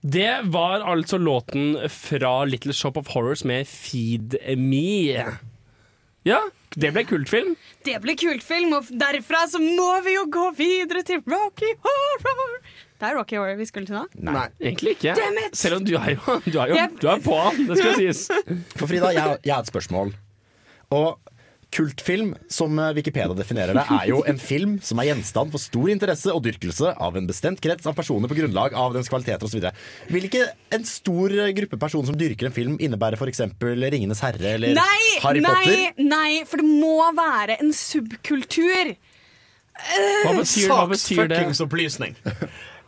Det 0.05 0.41
var 0.43 0.79
altså 0.79 1.17
låten 1.17 1.89
fra 1.89 2.45
Little 2.45 2.73
Shop 2.73 2.97
of 2.97 3.07
Horrors 3.07 3.43
med 3.43 3.67
Feed 3.67 4.35
Me. 4.57 5.25
Ja, 6.25 6.39
det 6.75 6.89
ble 6.95 7.03
kultfilm. 7.07 7.53
Det 7.85 7.99
ble 8.03 8.15
kultfilm, 8.17 8.73
og 8.79 8.87
derfra 8.99 9.43
så 9.51 9.61
må 9.61 9.91
vi 10.05 10.15
jo 10.17 10.25
gå 10.33 10.45
videre 10.57 11.03
til 11.05 11.21
Rocky 11.29 11.69
Horror. 11.85 12.55
Det 12.95 13.09
er 13.09 13.17
Rocky 13.19 13.37
Horror 13.37 13.59
vi 13.59 13.67
skulle 13.69 13.85
til 13.89 13.97
nå. 13.99 14.05
Nei, 14.31 14.47
egentlig 14.63 14.95
ikke. 14.97 15.13
Selv 15.55 15.77
om 15.79 15.85
du 15.85 15.93
er 15.99 16.15
jo, 16.15 16.37
du 16.47 16.57
er 16.63 16.73
jo 16.73 16.81
du 17.01 17.07
er 17.11 17.21
på, 17.23 17.37
det 17.69 17.77
skal 17.79 17.95
sies. 17.99 18.25
For 18.75 18.89
Frida, 18.89 19.11
jeg, 19.15 19.37
jeg 19.45 19.53
har 19.53 19.61
et 19.65 19.71
spørsmål. 19.71 20.15
Og 20.95 21.34
kultfilm, 21.75 22.33
som 22.51 22.77
eh, 22.79 22.93
Wikipedia 22.95 23.35
definerer 23.35 23.75
det, 23.77 23.83
er 23.91 24.09
jo 24.09 24.21
en 24.29 24.39
film 24.41 24.77
som 24.85 25.01
er 25.01 25.09
gjenstand 25.09 25.51
for 25.53 25.61
stor 25.61 25.91
interesse 25.91 26.31
og 26.33 26.43
dyrkelse 26.45 26.93
av 27.03 27.17
en 27.19 27.27
bestemt 27.29 27.61
krets 27.63 27.87
av 27.89 27.97
personer 27.97 28.31
på 28.31 28.37
grunnlag 28.39 28.75
av 28.79 28.95
dens 28.95 29.11
kvaliteter 29.11 29.47
osv. 29.47 29.67
Vil 30.13 30.29
ikke 30.29 30.45
en 30.75 30.87
stor 30.87 31.35
eh, 31.35 31.51
gruppe 31.57 31.79
personer 31.81 32.09
som 32.11 32.19
dyrker 32.19 32.49
en 32.49 32.55
film, 32.55 32.77
innebære 32.79 33.19
f.eks. 33.19 33.43
Ringenes 33.65 34.23
herre 34.23 34.55
eller 34.55 34.77
Nei, 34.77 35.01
Harry 35.25 35.43
nei, 35.43 35.51
Potter? 35.51 36.07
nei, 36.07 36.31
for 36.47 36.63
det 36.63 36.69
må 36.71 36.95
være 37.17 37.59
en 37.59 37.75
subkultur. 37.75 38.95
Hva 39.75 40.31
betyr, 40.39 40.71
hva 40.71 40.85
betyr 40.87 41.27
det? 41.27 41.35
Saksfuckingsopplysning. 41.35 42.15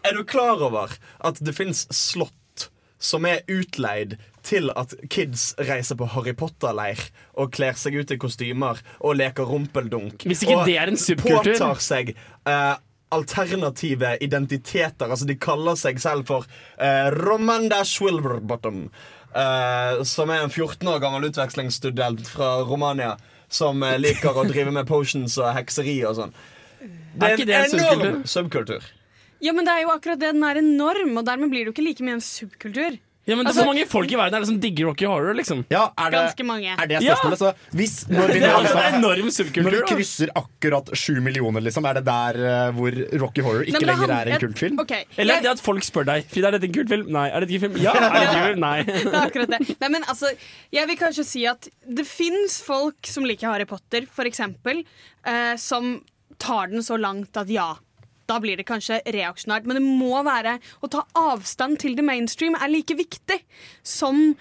Er 0.07 0.15
du 0.15 0.23
klar 0.23 0.61
over 0.63 0.93
at 1.27 1.39
det 1.43 1.53
fins 1.57 1.83
slott 1.91 2.69
som 2.97 3.27
er 3.29 3.43
utleid 3.51 4.15
til 4.47 4.71
at 4.79 4.95
kids 5.11 5.49
reiser 5.67 5.99
på 5.99 6.07
Harry 6.15 6.33
Potter-leir 6.39 7.01
og 7.37 7.51
kler 7.55 7.75
seg 7.77 7.99
ut 7.99 8.11
i 8.15 8.17
kostymer 8.21 8.79
og 9.01 9.17
leker 9.19 9.47
rumpeldunk? 9.49 10.23
Hvis 10.27 10.45
ikke 10.47 10.61
og 10.61 10.67
det 10.69 10.77
er 10.81 10.91
en 10.93 10.99
subkultur? 10.99 11.51
påtar 11.53 11.83
seg 11.83 12.13
uh, 12.47 12.75
alternative 13.15 14.15
identiteter. 14.23 15.07
Altså 15.11 15.27
De 15.29 15.35
kaller 15.39 15.77
seg 15.79 15.99
selv 16.03 16.27
for 16.31 16.47
uh, 16.79 17.07
Romanda 17.15 17.83
Swilverbottom. 17.87 18.87
uh, 19.35 20.03
som 20.07 20.29
er 20.33 20.43
en 20.45 20.49
14 20.53 20.87
år 20.87 20.99
gammel 21.03 21.27
utvekslingsstudent 21.29 22.27
fra 22.31 22.57
Romania 22.67 23.15
som 23.51 23.83
uh, 23.83 23.95
liker 23.99 24.35
å 24.35 24.45
drive 24.47 24.73
med 24.75 24.87
potions 24.89 25.37
og 25.39 25.51
hekseri 25.55 25.99
og 26.07 26.17
sånn. 26.21 26.35
Det 27.17 27.27
Er 27.27 27.41
er 27.41 27.45
det 27.49 27.55
en 27.57 27.79
en 27.79 27.79
enorm 27.79 28.23
subkultur. 28.29 28.83
Ja, 29.41 29.53
men 29.53 29.65
det 29.65 29.73
er 29.73 29.83
jo 29.85 29.91
akkurat 29.93 30.19
det. 30.21 30.31
Den 30.33 30.43
er 30.45 30.57
enorm, 30.57 31.15
og 31.17 31.25
dermed 31.25 31.51
blir 31.51 31.65
det 31.65 31.71
jo 31.71 31.75
ikke 31.75 31.85
like 31.85 32.05
mye 32.05 32.17
en 32.17 32.23
subkultur. 32.25 32.97
Ja, 33.27 33.35
men 33.35 33.43
det 33.43 33.49
er 33.49 33.49
Altså, 33.51 33.63
Hvor 33.65 33.73
mange 33.73 33.85
folk 33.91 34.11
i 34.11 34.15
verden 34.15 34.35
er 34.37 34.39
det 34.39 34.47
som 34.47 34.59
digger 34.63 34.85
Rocky 34.87 35.05
Horror? 35.05 35.33
liksom? 35.35 35.65
Ja, 35.69 35.81
er 35.99 36.11
det, 36.13 36.19
Ganske 36.21 36.45
mange. 36.47 36.71
er 36.79 36.87
det 36.87 37.01
Ja. 37.03 37.15
spørsmålet? 37.15 37.37
Så 37.41 37.53
hvis, 37.75 37.95
når 38.09 38.27
vi, 38.31 38.39
Det 38.39 38.47
er 38.47 38.55
altså 38.55 38.83
en 38.87 38.95
enorm 39.01 39.31
subkultur. 39.35 39.63
Når 39.67 39.75
vi 39.75 39.95
krysser 39.95 40.31
akkurat 40.39 40.91
sju 40.95 41.19
millioner, 41.21 41.61
liksom, 41.61 41.85
er 41.89 41.93
det 41.99 42.05
der 42.07 42.39
uh, 42.39 42.71
hvor 42.77 42.91
Rocky 43.19 43.41
Horror 43.43 43.63
ikke 43.67 43.81
Nei, 43.81 43.89
lenger 43.91 44.07
han- 44.13 44.27
er 44.27 44.31
en 44.33 44.39
kultfilm? 44.45 44.79
Okay. 44.79 45.03
Eller 45.17 45.33
jeg- 45.35 45.43
det 45.43 45.51
at 45.51 45.59
folk 45.59 45.83
spør 45.83 46.05
deg 46.07 46.25
Frida, 46.31 46.47
er 46.47 46.51
dette 46.57 46.69
en 46.71 46.73
kultfilm? 46.79 47.07
Nei. 47.11 47.27
Er 47.29 47.39
dette 47.43 47.51
ikke 47.57 47.65
en 47.67 47.73
film? 47.75 47.83
Ja. 47.83 47.93
Er 47.93 48.09
det 48.15 48.27
ikke 48.29 48.45
film? 48.47 48.59
Nei. 48.63 48.83
Det 48.87 49.13
er 49.13 49.25
akkurat 49.27 49.49
det. 49.57 49.75
Nei, 49.81 49.89
men 49.89 50.03
altså, 50.07 50.31
jeg 50.71 50.87
vil 50.87 50.97
kanskje 50.97 51.25
si 51.27 51.45
at 51.45 51.67
det 51.87 52.05
fins 52.07 52.61
folk 52.63 53.05
som 53.11 53.25
liker 53.27 53.51
Harry 53.51 53.65
Potter, 53.65 54.07
for 54.09 54.23
eksempel, 54.23 54.85
eh, 55.27 55.55
som 55.59 56.01
tar 56.39 56.67
den 56.71 56.79
så 56.85 56.95
langt 56.99 57.35
at 57.37 57.49
ja. 57.51 57.73
Da 58.27 58.39
blir 58.43 58.59
det 58.59 58.67
kanskje 58.67 58.99
reaksjonært, 59.07 59.67
men 59.69 59.79
det 59.79 59.83
må 59.87 60.19
være 60.27 60.57
å 60.83 60.89
ta 60.91 61.05
avstand 61.15 61.79
til 61.79 61.95
det 61.95 62.03
mainstream 62.03 62.57
er 62.59 62.71
like 62.73 62.95
viktig 62.99 63.41
som 63.87 64.33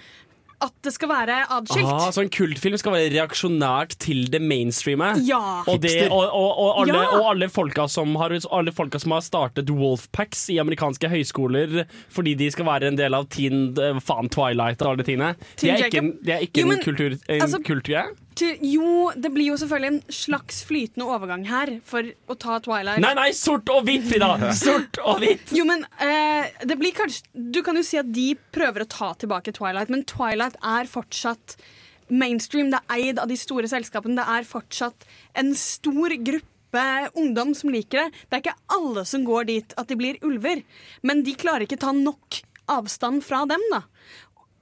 at 0.65 0.73
det 0.87 0.89
skal 0.95 1.11
være 1.11 1.35
adskilt. 1.53 1.85
Ah, 1.93 2.07
så 2.15 2.23
en 2.25 2.31
kultfilm 2.33 2.79
skal 2.81 2.95
være 2.95 3.11
reaksjonært 3.13 3.97
til 4.01 4.23
det 4.33 4.41
mainstreame? 4.41 5.11
Ja. 5.29 5.63
Og, 5.69 5.83
det, 5.85 6.07
og, 6.09 6.23
og, 6.25 6.49
og, 6.63 6.71
alle, 6.81 6.95
Ja. 6.97 7.19
og 7.19 7.27
alle, 7.35 7.49
folka 7.53 7.85
som 7.93 8.17
har, 8.17 8.33
alle 8.57 8.73
folka 8.73 8.99
som 9.03 9.13
har 9.13 9.21
startet 9.21 9.69
Wolfpacks 9.69 10.47
i 10.55 10.57
amerikanske 10.63 11.11
høyskoler 11.13 11.83
fordi 12.09 12.33
de 12.41 12.49
skal 12.55 12.65
være 12.71 12.89
en 12.89 12.97
del 12.97 13.15
av 13.19 13.29
teen, 13.29 13.67
eh, 13.77 14.01
faen 14.01 14.33
Twilight 14.33 14.81
og 14.81 14.95
alle 14.95 15.05
de 15.05 15.11
tingene. 15.13 15.35
Det 15.61 15.75
er 15.75 15.91
ikke, 15.91 16.07
det 16.25 16.39
er 16.39 16.47
ikke 16.49 16.65
Jo, 16.65 16.71
men, 16.73 16.79
en 16.81 16.85
kultur, 16.89 17.19
en 17.29 17.41
altså- 17.45 17.61
kulturgreie? 17.63 18.17
Til- 18.37 18.59
Jo, 18.69 19.11
det 19.17 19.31
blir 19.33 19.47
jo 19.49 19.57
selvfølgelig 19.57 19.89
en 19.95 20.03
slags 20.13 20.59
flytende 20.69 21.07
overgang 21.09 21.47
her 21.49 21.71
for 21.89 22.05
å 22.29 22.37
ta 22.37 22.59
Twilight. 22.61 23.01
Nei, 23.01 23.15
nei, 23.17 23.31
sort 23.37 23.71
og 23.73 23.87
hvitt, 23.89 24.05
Frida! 24.11 24.29
Sort 24.59 25.01
og 25.03 25.23
hvitt! 25.23 25.55
Jo, 25.57 25.65
men 25.69 25.87
eh, 26.05 26.51
det 26.69 26.77
blir 26.81 26.93
kanskje 26.97 27.25
Du 27.57 27.63
kan 27.65 27.79
jo 27.81 27.85
si 27.87 27.97
at 28.01 28.11
de 28.13 28.35
prøver 28.53 28.85
å 28.85 28.89
ta 28.93 29.13
tilbake 29.17 29.55
Twilight, 29.57 29.89
men 29.93 30.05
Twilight 30.05 30.59
er 30.63 30.91
fortsatt 30.91 31.57
mainstream. 32.13 32.69
Det 32.71 32.83
er 32.85 33.01
eid 33.09 33.19
av 33.23 33.31
de 33.33 33.39
store 33.41 33.67
selskapene. 33.73 34.19
Det 34.21 34.27
er 34.37 34.47
fortsatt 34.47 35.09
en 35.41 35.55
stor 35.59 36.13
gruppe 36.29 36.53
ungdom 37.17 37.55
som 37.57 37.73
liker 37.73 38.05
det. 38.05 38.21
Det 38.29 38.37
er 38.37 38.45
ikke 38.45 38.77
alle 38.77 39.07
som 39.09 39.25
går 39.27 39.49
dit 39.49 39.75
at 39.81 39.89
de 39.89 39.97
blir 39.97 40.21
ulver, 40.27 40.61
men 41.07 41.25
de 41.27 41.33
klarer 41.41 41.65
ikke 41.65 41.81
ta 41.81 41.95
nok 41.97 42.43
avstand 42.69 43.25
fra 43.25 43.45
dem, 43.49 43.63
da. 43.73 43.81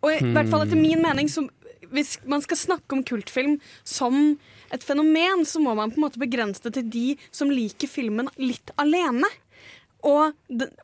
Og 0.05 0.13
i 0.13 0.21
hvert 0.37 0.51
fall 0.53 0.63
etter 0.67 0.77
min 0.79 1.01
mening, 1.03 1.29
så 1.33 1.47
hvis 1.93 2.17
man 2.29 2.43
skal 2.45 2.61
snakke 2.61 2.97
om 2.97 3.05
kultfilm 3.07 3.59
som 3.83 4.37
et 4.75 4.85
fenomen, 4.85 5.45
så 5.47 5.63
må 5.63 5.75
man 5.77 5.93
på 5.93 6.01
en 6.01 6.07
måte 6.07 6.23
begrense 6.23 6.65
det 6.65 6.77
til 6.79 6.91
de 6.91 7.07
som 7.35 7.53
liker 7.53 7.91
filmen 7.91 8.31
litt 8.41 8.73
alene. 8.81 9.29
Og, 10.05 10.35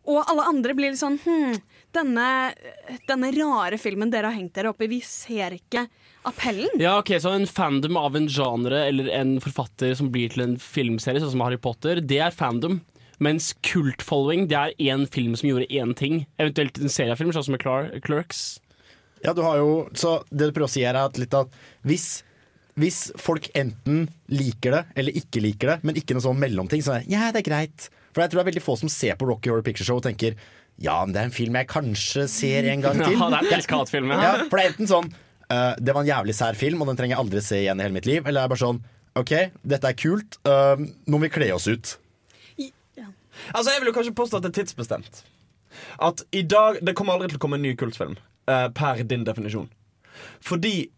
og 0.08 0.20
alle 0.22 0.46
andre 0.48 0.72
blir 0.76 0.94
litt 0.94 1.00
sånn 1.02 1.18
Hm, 1.20 1.58
denne, 1.92 2.26
denne 3.08 3.32
rare 3.36 3.76
filmen 3.80 4.12
dere 4.12 4.30
har 4.30 4.38
hengt 4.38 4.54
dere 4.56 4.70
opp 4.72 4.80
i, 4.80 4.88
vi 4.88 5.00
ser 5.04 5.56
ikke 5.58 5.84
appellen. 6.28 6.70
Ja, 6.80 6.98
ok, 7.00 7.16
Så 7.20 7.34
en 7.34 7.48
fandom 7.48 7.98
av 8.00 8.16
en 8.16 8.28
genre 8.28 8.84
eller 8.86 9.10
en 9.12 9.36
forfatter 9.42 9.92
som 9.98 10.10
blir 10.12 10.32
til 10.32 10.46
en 10.46 10.56
filmserie, 10.60 11.20
sånn 11.20 11.34
som 11.34 11.44
Harry 11.44 11.60
Potter, 11.60 12.00
det 12.00 12.22
er 12.22 12.36
fandom. 12.36 12.80
Mens 13.20 13.50
kult-following 13.66 14.46
det 14.48 14.56
er 14.56 14.94
én 14.94 15.04
film 15.10 15.34
som 15.36 15.50
gjorde 15.50 15.68
én 15.68 15.92
ting. 15.96 16.24
Eventuelt 16.40 16.80
en 16.80 16.92
seriefilm, 16.92 17.34
sånn 17.36 17.50
som 17.50 17.58
Clerks. 17.60 18.59
Ja, 19.24 19.34
du 19.36 19.42
har 19.44 19.60
jo, 19.60 19.70
så 19.98 20.20
det 20.30 20.48
du 20.48 20.54
prøver 20.56 20.68
å 20.68 20.72
si 20.72 20.84
her 20.84 20.96
er 20.96 21.10
at 21.10 21.18
litt 21.20 21.34
at 21.36 21.52
hvis, 21.86 22.22
hvis 22.80 23.00
folk 23.20 23.50
enten 23.58 24.06
liker 24.32 24.78
det 24.78 24.82
eller 25.00 25.18
ikke 25.20 25.42
liker 25.44 25.74
det, 25.74 25.78
men 25.84 25.98
ikke 26.00 26.16
noe 26.16 26.24
sånn 26.24 26.40
mellomting, 26.40 26.84
så 26.84 26.96
er 26.96 27.04
det 27.04 27.12
ja, 27.14 27.28
det 27.34 27.42
er 27.42 27.48
greit. 27.50 27.90
For 28.10 28.24
jeg 28.24 28.32
tror 28.32 28.40
det 28.40 28.46
er 28.46 28.50
veldig 28.52 28.64
få 28.64 28.76
som 28.80 28.92
ser 28.92 29.18
på 29.20 29.28
Rocky 29.28 29.52
Horror 29.52 29.66
Picture 29.66 29.86
Show 29.86 30.00
og 30.00 30.06
tenker 30.08 30.38
ja, 30.80 30.94
men 31.04 31.12
det 31.12 31.20
er 31.20 31.28
en 31.28 31.34
film 31.36 31.58
jeg 31.58 31.68
kanskje 31.68 32.24
ser 32.32 32.70
en 32.72 32.84
gang 32.86 32.96
til. 33.04 33.12
Ja, 33.18 33.28
det 33.28 33.42
er 33.42 33.50
en 33.50 33.58
elsk-hat-film, 33.58 34.14
ja. 34.14 34.22
ja. 34.24 34.46
For 34.48 34.56
det 34.56 34.64
er 34.64 34.72
enten 34.72 34.90
sånn 34.90 35.10
uh, 35.12 35.74
det 35.76 35.92
var 35.92 36.06
en 36.06 36.12
jævlig 36.12 36.36
sær 36.38 36.56
film, 36.56 36.80
og 36.80 36.88
den 36.88 37.00
trenger 37.00 37.18
jeg 37.18 37.24
aldri 37.26 37.44
se 37.44 37.60
igjen 37.60 37.82
i 37.82 37.86
hele 37.86 37.98
mitt 37.98 38.08
liv, 38.08 38.22
eller 38.24 38.40
det 38.40 38.46
er 38.46 38.54
bare 38.54 38.64
sånn 38.64 38.80
OK, 39.20 39.34
dette 39.66 39.90
er 39.90 39.98
kult, 39.98 40.38
Uh, 40.46 40.78
nå 40.80 41.18
må 41.18 41.26
vi 41.26 41.34
kle 41.34 41.50
oss 41.52 41.66
ut. 41.68 41.98
Altså, 43.54 43.70
Jeg 43.72 43.80
vil 43.80 43.90
jo 43.90 43.96
kanskje 43.96 44.14
påstå 44.16 44.38
at 44.38 44.46
det 44.46 44.50
er 44.52 44.56
tidsbestemt. 44.60 45.22
At 46.02 46.24
i 46.36 46.42
dag 46.42 46.80
Det 46.84 46.94
kommer 46.98 47.16
aldri 47.16 47.30
til 47.30 47.38
å 47.40 47.42
komme 47.42 47.58
en 47.60 47.64
ny 47.64 47.74
kultfilm. 47.78 48.16
Eh, 48.48 48.68
per 48.76 49.02
din 49.04 49.24
definisjon. 49.24 49.68
Fordi 50.40 50.90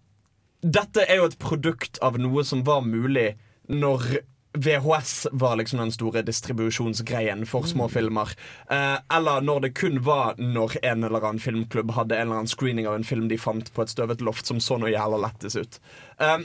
dette 0.63 1.07
er 1.09 1.19
jo 1.19 1.31
et 1.31 1.41
produkt 1.43 1.99
av 2.03 2.19
noe 2.23 2.45
som 2.47 2.63
var 2.67 2.85
mulig 2.87 3.33
når 3.71 4.23
VHS 4.55 5.27
var 5.33 5.57
liksom 5.57 5.79
den 5.79 5.93
store 5.93 6.23
distribusjonsgreien 6.23 7.47
for 7.47 7.63
små 7.63 7.89
filmer. 7.89 8.29
Eh, 8.71 8.99
eller 9.17 9.41
når 9.41 9.61
det 9.61 9.71
kun 9.75 10.03
var 10.05 10.35
når 10.37 10.77
en 10.83 11.05
eller 11.05 11.25
annen 11.25 11.41
filmklubb 11.41 11.95
hadde 11.97 12.19
en 12.19 12.27
eller 12.29 12.43
annen 12.43 12.53
screening 12.53 12.89
av 12.89 12.99
en 12.99 13.05
film 13.05 13.29
de 13.29 13.39
fant 13.41 13.73
på 13.75 13.83
et 13.83 13.95
støvet 13.95 14.21
loft 14.21 14.47
som 14.47 14.61
så 14.61 14.77
noe 14.79 14.93
jævla 14.93 15.23
lettis 15.25 15.57
ut. 15.57 15.81
Eh, 16.21 16.45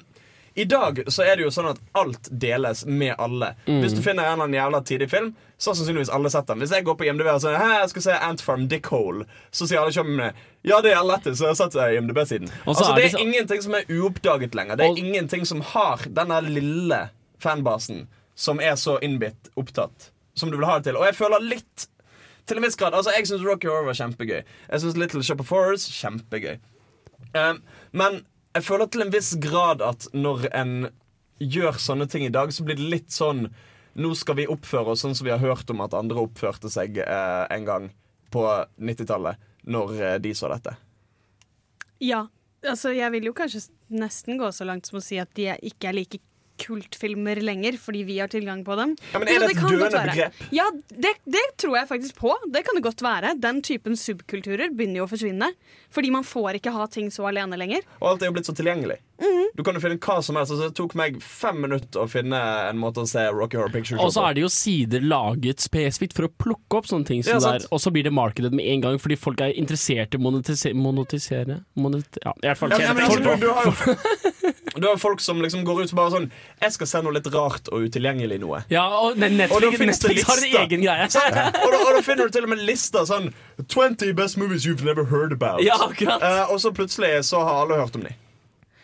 I 0.56 0.66
dag 0.66 1.04
så 1.12 1.28
er 1.28 1.36
det 1.36 1.44
jo 1.46 1.52
sånn 1.54 1.74
at 1.74 1.84
alt 2.00 2.32
deles 2.32 2.86
med 2.86 3.16
alle. 3.20 3.54
Mm. 3.68 3.82
Hvis 3.84 3.98
du 3.98 4.02
finner 4.02 4.24
en 4.24 4.38
eller 4.38 4.48
annen 4.48 4.60
jævla 4.62 4.84
tidig 4.88 5.12
film, 5.12 5.34
så 5.58 5.72
har 5.72 5.78
sannsynligvis 5.80 6.12
alle 6.14 6.30
sett 6.30 6.48
den. 6.48 6.62
Hvis 6.62 6.74
jeg 6.76 6.86
går 6.86 6.98
på 7.00 7.08
IMDb 7.08 7.30
og 7.32 7.42
sier 7.42 7.58
jeg 7.58 7.90
skal 7.94 8.06
se 8.06 8.18
Ant 8.28 8.44
Farm 8.46 8.68
Dickhole, 8.70 9.26
så 9.50 9.66
sier 9.66 9.82
alle 9.82 9.96
kjøpmennene 9.96 10.32
ja, 10.68 10.82
det 10.84 10.92
er 10.94 11.06
lettest 11.08 11.40
så 11.40 11.48
jeg 11.48 11.56
har 11.56 11.60
sett 11.62 11.78
IMDb-siden. 11.98 12.52
Altså, 12.68 12.92
det 12.98 13.08
er 13.08 13.22
ingenting 13.24 13.64
som 13.64 13.78
er 13.78 13.88
uoppdaget 13.90 14.58
lenger. 14.58 14.78
Det 14.78 14.86
er 14.86 15.02
ingenting 15.02 15.48
som 15.50 15.64
har 15.74 16.04
denne 16.14 16.42
lille 16.46 17.02
fanbasen 17.42 18.06
som 18.38 18.62
er 18.62 18.76
så 18.78 18.98
innbitt 19.02 19.50
opptatt 19.58 20.12
som 20.38 20.52
du 20.52 20.58
vil 20.58 20.68
ha 20.70 20.78
det 20.78 20.92
til. 20.92 21.00
Og 21.00 21.08
jeg 21.08 21.18
føler 21.18 21.46
litt 21.46 21.88
til 22.48 22.60
en 22.60 22.64
viss 22.64 22.78
grad 22.80 22.96
Altså, 22.96 23.12
Jeg 23.18 23.28
syns 23.28 23.46
Rocky 23.46 23.70
Horror 23.70 23.90
var 23.90 23.98
kjempegøy. 23.98 24.42
Jeg 24.44 24.84
syns 24.84 24.98
Little 24.98 25.24
Shop 25.26 25.42
of 25.42 25.50
Horrors 25.50 25.88
kjempegøy. 25.90 26.60
Um, 27.34 27.64
men 27.92 28.22
jeg 28.56 28.66
føler 28.66 28.90
til 28.92 29.06
en 29.06 29.14
viss 29.14 29.34
grad 29.42 29.82
at 29.86 30.08
når 30.14 30.48
en 30.54 30.76
gjør 31.42 31.78
sånne 31.82 32.08
ting 32.10 32.26
i 32.26 32.34
dag, 32.34 32.54
så 32.54 32.66
blir 32.66 32.78
det 32.80 32.88
litt 32.94 33.12
sånn 33.14 33.48
Nå 33.98 34.14
skal 34.18 34.38
vi 34.38 34.48
oppføre 34.50 34.94
oss 34.94 35.02
sånn 35.06 35.16
som 35.18 35.26
vi 35.26 35.34
har 35.34 35.42
hørt 35.42 35.70
om 35.74 35.82
at 35.86 35.96
andre 35.98 36.22
oppførte 36.28 36.70
seg 36.70 37.00
eh, 37.02 37.44
en 37.54 37.66
gang 37.66 37.90
på 38.34 38.44
90-tallet, 38.78 39.42
når 39.66 39.94
eh, 39.98 40.18
de 40.22 40.34
så 40.38 40.52
dette. 40.54 40.76
Ja. 42.04 42.28
Altså, 42.68 42.92
jeg 42.94 43.14
vil 43.14 43.30
jo 43.30 43.36
kanskje 43.38 43.68
nesten 43.94 44.40
gå 44.40 44.50
så 44.54 44.66
langt 44.68 44.90
som 44.90 44.98
å 45.00 45.04
si 45.04 45.20
at 45.22 45.30
de 45.38 45.52
ikke 45.70 45.92
er 45.92 45.96
like 45.98 46.22
kultfilmer 46.58 47.42
lenger, 47.42 47.78
fordi 47.78 48.04
vi 48.04 48.20
har 48.20 48.30
tilgang 48.34 48.64
på 48.66 48.76
dem. 48.80 48.96
Ja, 49.14 49.22
men 49.22 49.30
er 49.30 49.38
Jo, 49.38 49.42
det 49.42 49.52
et 49.52 49.62
døende 49.62 50.04
begrep? 50.10 50.40
Ja, 50.56 50.66
det, 50.90 51.14
det 51.26 51.44
tror 51.62 51.78
jeg 51.78 51.90
faktisk 51.90 52.18
på. 52.18 52.34
Det 52.54 52.64
kan 52.66 52.78
det 52.78 52.84
godt 52.86 53.04
være. 53.06 53.36
Den 53.42 53.62
typen 53.66 53.98
subkulturer 53.98 54.74
begynner 54.74 55.04
jo 55.04 55.08
å 55.08 55.12
forsvinne. 55.12 55.52
Fordi 55.94 56.12
man 56.14 56.26
får 56.28 56.60
ikke 56.60 56.74
ha 56.76 56.88
ting 56.92 57.12
så 57.14 57.30
alene 57.30 57.60
lenger. 57.60 57.86
Og 58.02 58.10
alt 58.14 58.26
er 58.26 58.32
jo 58.32 58.38
blitt 58.40 58.50
så 58.50 58.58
tilgjengelig. 58.58 59.00
Du 59.58 59.64
kan 59.66 59.74
jo 59.74 59.82
finne 59.82 59.98
hva 59.98 60.20
som 60.22 60.38
helst. 60.38 60.54
Altså, 60.54 60.68
det 60.70 60.78
tok 60.78 60.94
meg 61.00 61.16
fem 61.24 61.58
minutter 61.64 62.04
å 62.04 62.10
finne 62.12 62.38
en 62.68 62.78
måte 62.78 63.02
å 63.02 63.08
se 63.10 63.24
Rocky 63.34 63.58
Horror 63.58 63.74
Picture 63.74 63.98
Show 63.98 64.06
Og 64.06 64.14
så 64.14 64.26
er 64.28 64.38
det 64.38 64.44
jo 64.44 64.52
sider 64.54 65.02
laget 65.02 65.64
spesifikt 65.64 66.14
for 66.18 66.28
å 66.28 66.32
plukke 66.44 66.78
opp 66.78 66.90
sånne 66.92 67.10
ting. 67.10 67.24
Som 67.26 67.40
Ja, 67.40 67.42
der, 67.42 67.64
er, 67.64 67.72
og 67.74 67.82
så 67.82 67.94
blir 67.94 68.06
det 68.06 68.14
markedet 68.14 68.52
med 68.54 68.68
en 68.70 68.84
gang, 68.86 69.00
fordi 69.02 69.18
folk 69.18 69.42
er 69.42 69.56
interessert 69.58 70.14
i 70.14 70.20
å 70.20 70.22
monetise 70.22 70.74
monetisere 70.78 71.62
monet 71.74 72.20
Ja, 72.22 72.36
i 72.38 72.50
hvert 72.52 72.60
fall 72.62 72.76
tjene 72.76 72.94
altså, 72.94 73.18
penger 73.18 73.42
du, 73.42 74.86
har 74.86 74.94
jo, 74.94 74.94
folk 75.08 75.24
som 75.26 75.42
liksom 75.42 75.66
går 75.66 75.82
ut 75.84 75.96
og 75.96 75.98
bare 75.98 76.14
sånn 76.14 76.30
Jeg 76.62 76.76
skal 76.78 76.92
se 76.92 77.02
noe 77.06 77.16
litt 77.18 77.32
rart 77.34 77.72
og 77.74 77.88
utilgjengelig 77.88 78.38
noe. 78.44 78.62
Ja, 78.74 78.86
og 79.02 79.18
Netflix, 79.18 79.56
Og 79.58 79.66
da 79.66 79.90
Netflix 79.90 80.30
har 80.30 80.44
en 80.44 80.62
egen 80.62 80.86
greie. 80.86 81.10
Og, 81.66 81.74
da, 81.74 81.80
og 81.82 81.92
da 81.98 82.02
finner 82.06 82.30
du 82.30 82.36
til 82.38 82.46
og 82.46 82.52
med 82.54 82.62
lister 82.68 83.08
sånn 83.10 83.32
20 83.66 84.14
best 84.18 84.38
movies 84.38 84.68
you've 84.68 84.86
never 84.86 85.08
heard 85.10 85.34
about. 85.34 85.64
Ja, 85.66 85.80
akkurat. 85.90 86.22
uh, 86.22 86.54
og 86.54 86.62
så 86.62 86.72
plutselig 86.76 87.26
så 87.26 87.42
har 87.42 87.64
alle 87.64 87.82
hørt 87.82 87.98
om 87.98 88.06
de. 88.06 88.14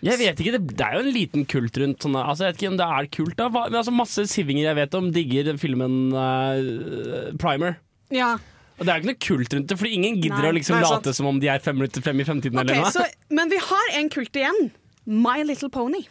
Jeg 0.03 0.19
vet 0.19 0.39
ikke, 0.43 0.53
det, 0.57 0.61
det 0.75 0.85
er 0.85 0.97
jo 0.97 1.03
en 1.05 1.13
liten 1.15 1.45
kult 1.47 1.77
rundt 1.79 2.03
sånne 2.03 2.23
altså, 2.27 2.47
Jeg 2.47 2.53
vet 2.53 2.61
ikke 2.61 2.71
om 2.73 2.79
det 2.81 2.87
er 2.97 3.09
kult, 3.17 3.35
da. 3.39 3.45
Hva- 3.53 3.67
Men 3.69 3.79
altså, 3.79 3.93
masse 3.95 4.25
sivinger 4.31 4.65
jeg 4.67 4.79
vet 4.81 4.97
om, 4.99 5.11
digger 5.15 5.45
den 5.47 5.61
filmen 5.61 5.93
uh, 6.11 7.29
Primer. 7.39 7.77
Ja. 8.13 8.33
Og 8.79 8.83
det 8.83 8.89
er 8.91 8.97
jo 8.97 9.03
ikke 9.03 9.11
noe 9.11 9.21
kult 9.27 9.55
rundt 9.55 9.69
det, 9.71 9.77
Fordi 9.79 9.93
ingen 9.95 10.17
gidder 10.19 10.43
Nei. 10.43 10.51
å 10.51 10.57
liksom 10.57 10.75
Nei, 10.79 10.83
sant. 10.89 11.05
late 11.05 11.15
som 11.15 11.29
om 11.29 11.39
de 11.39 11.51
er 11.53 11.63
fem 11.63 11.77
minutter 11.79 12.03
frem 12.03 12.19
i 12.19 12.27
fremtiden. 12.27 12.59
Okay, 12.59 12.75
eller 12.75 12.89
noe. 12.89 12.91
så, 12.91 13.05
men 13.31 13.53
vi 13.53 13.61
har 13.63 13.93
en 14.01 14.11
kult 14.13 14.41
igjen. 14.41 14.59
My 15.05 15.39
Little 15.47 15.71
Pony. 15.71 16.03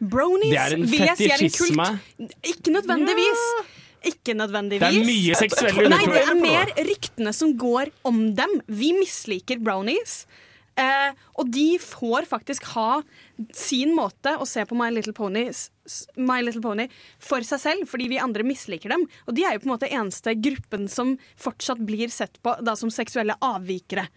Bronies 0.00 0.54
Det 0.54 0.78
en 0.78 0.86
vil 0.88 1.04
jeg 1.04 1.18
si 1.18 1.28
er 1.28 1.44
en 1.44 1.52
kult. 1.58 2.30
Ikke 2.54 2.72
nødvendigvis. 2.72 3.42
Ikke 4.08 4.32
nødvendigvis. 4.32 4.80
Det 4.86 5.00
er 5.02 5.08
mye 5.10 5.36
seksuelle 5.36 5.90
Nei, 5.92 6.04
det 6.08 6.22
er 6.24 6.38
mer 6.40 6.70
ryktene 6.88 7.34
som 7.36 7.52
går 7.60 7.90
om 8.08 8.22
dem. 8.38 8.54
Vi 8.70 8.94
misliker 8.96 9.60
brownies. 9.60 10.22
Eh, 10.80 11.12
og 11.40 11.50
de 11.52 11.74
får 11.82 12.28
faktisk 12.30 12.70
ha 12.74 13.02
sin 13.56 13.92
måte 13.96 14.32
å 14.40 14.46
se 14.48 14.64
på 14.68 14.76
My 14.78 14.88
Little, 14.94 15.14
Pony, 15.16 15.46
My 16.16 16.40
Little 16.44 16.62
Pony 16.64 16.86
for 17.20 17.44
seg 17.46 17.62
selv, 17.62 17.88
fordi 17.90 18.08
vi 18.12 18.20
andre 18.22 18.46
misliker 18.46 18.92
dem. 18.94 19.04
Og 19.28 19.36
de 19.36 19.44
er 19.44 19.56
jo 19.56 19.64
på 19.64 19.70
en 19.70 19.74
måte 19.74 19.90
eneste 19.90 20.36
gruppen 20.40 20.88
som 20.92 21.16
fortsatt 21.40 21.82
blir 21.84 22.12
sett 22.14 22.40
på 22.44 22.56
da 22.64 22.76
som 22.78 22.92
seksuelle 22.94 23.36
avvikere. 23.44 24.08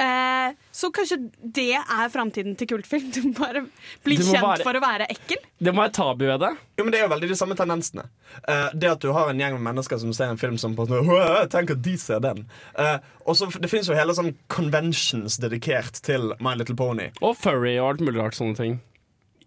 Eh, 0.00 0.54
så 0.72 0.88
kanskje 0.90 1.18
det 1.54 1.76
er 1.76 2.08
framtiden 2.10 2.56
til 2.58 2.66
kultfilm. 2.66 3.10
Du 3.14 3.20
må 3.28 3.34
bare 3.38 3.60
bli 4.02 4.16
må 4.18 4.24
kjent 4.32 4.42
være- 4.42 4.64
for 4.64 4.74
å 4.74 4.80
være 4.82 5.06
ekkel. 5.12 5.36
Det 5.62 5.72
må 5.74 5.82
være 5.84 5.92
tabu 5.92 6.24
ved 6.26 6.40
det. 6.40 6.50
Jo, 6.78 6.84
men 6.84 6.90
Det 6.90 7.00
er 7.00 7.04
jo 7.08 7.12
veldig 7.14 7.28
de 7.28 7.36
samme 7.38 7.54
tendensene. 7.54 8.08
Eh, 8.48 8.70
det 8.74 8.90
at 8.90 9.00
du 9.00 9.12
har 9.12 9.28
en 9.30 9.38
gjeng 9.38 9.52
med 9.60 9.74
mennesker 9.74 10.00
som 10.00 10.12
ser 10.12 10.30
en 10.32 10.36
film 10.40 10.58
som 10.58 10.74
på 10.74 10.88
en 10.88 11.06
måte, 11.06 11.48
Tenk 11.52 11.70
at 11.70 11.82
de 11.82 11.96
ser 11.96 12.20
den. 12.20 12.46
Eh, 12.78 12.98
og 13.26 13.36
så 13.36 13.50
Det 13.60 13.70
finnes 13.70 13.86
jo 13.86 13.94
hele 13.94 14.12
sånn 14.16 14.34
conventions 14.48 15.38
dedikert 15.38 16.00
til 16.02 16.32
My 16.40 16.54
Little 16.54 16.74
Pony. 16.74 17.10
Og 17.20 17.36
furry 17.36 17.76
og 17.78 17.90
alt 17.92 18.00
mulig 18.00 18.20
rart 18.22 18.34
sånne 18.34 18.56
ting. 18.56 18.80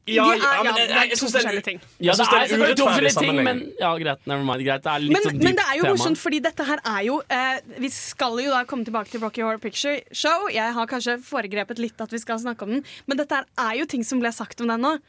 Ja, 0.08 0.24
De 0.26 0.32
er- 0.32 0.38
ja, 0.38 0.64
men 0.64 0.66
ja, 0.66 0.78
jeg- 0.78 0.88
det 0.88 0.95
er 0.95 1.08
jeg 1.10 1.18
to 1.18 1.26
er- 1.26 1.30
forskjellige 1.32 1.64
ting. 1.64 1.80
Ja, 1.99 2.12
det 2.12 2.18
synes 2.20 2.30
det 2.30 2.38
er 2.38 2.43
er 2.45 2.47
to 2.47 2.56
urettferdig 2.56 2.78
forskjellige 2.86 3.20
ting, 3.20 3.36
men 3.36 3.45
sammenligning. 3.45 3.80
ja, 3.80 3.91
greit. 3.97 4.20
Never 4.28 4.43
mind. 4.43 4.62
Greit. 4.66 4.84
Det 4.84 4.91
er 4.93 4.99
litt 4.99 5.12
Men, 5.16 5.22
sånn 5.24 5.34
dypt 5.34 5.43
men 5.43 5.56
det 5.56 5.66
er 5.66 5.76
jo 5.78 5.84
morsomt, 5.95 6.18
fordi 6.22 6.39
dette 6.41 6.64
her 6.66 6.80
er 6.86 7.01
jo 7.06 7.22
eh, 7.30 7.60
Vi 7.80 7.89
skal 7.89 8.38
jo 8.43 8.49
da 8.51 8.64
komme 8.66 8.86
tilbake 8.86 9.10
til 9.10 9.20
Rocky 9.22 9.41
Horror 9.41 9.58
Picture 9.60 10.01
Show. 10.12 10.47
Jeg 10.53 10.74
har 10.74 10.86
kanskje 10.86 11.18
foregrepet 11.24 11.80
litt 11.80 11.99
at 11.99 12.12
vi 12.12 12.18
skal 12.20 12.38
snakke 12.38 12.62
om 12.62 12.70
den, 12.70 12.84
men 13.08 13.18
dette 13.18 13.32
her 13.34 13.45
er 13.58 13.80
jo 13.80 13.86
ting 13.86 14.03
som 14.03 14.20
ble 14.20 14.30
sagt 14.32 14.62
om 14.62 14.68
den 14.68 14.82
nå. 14.82 14.99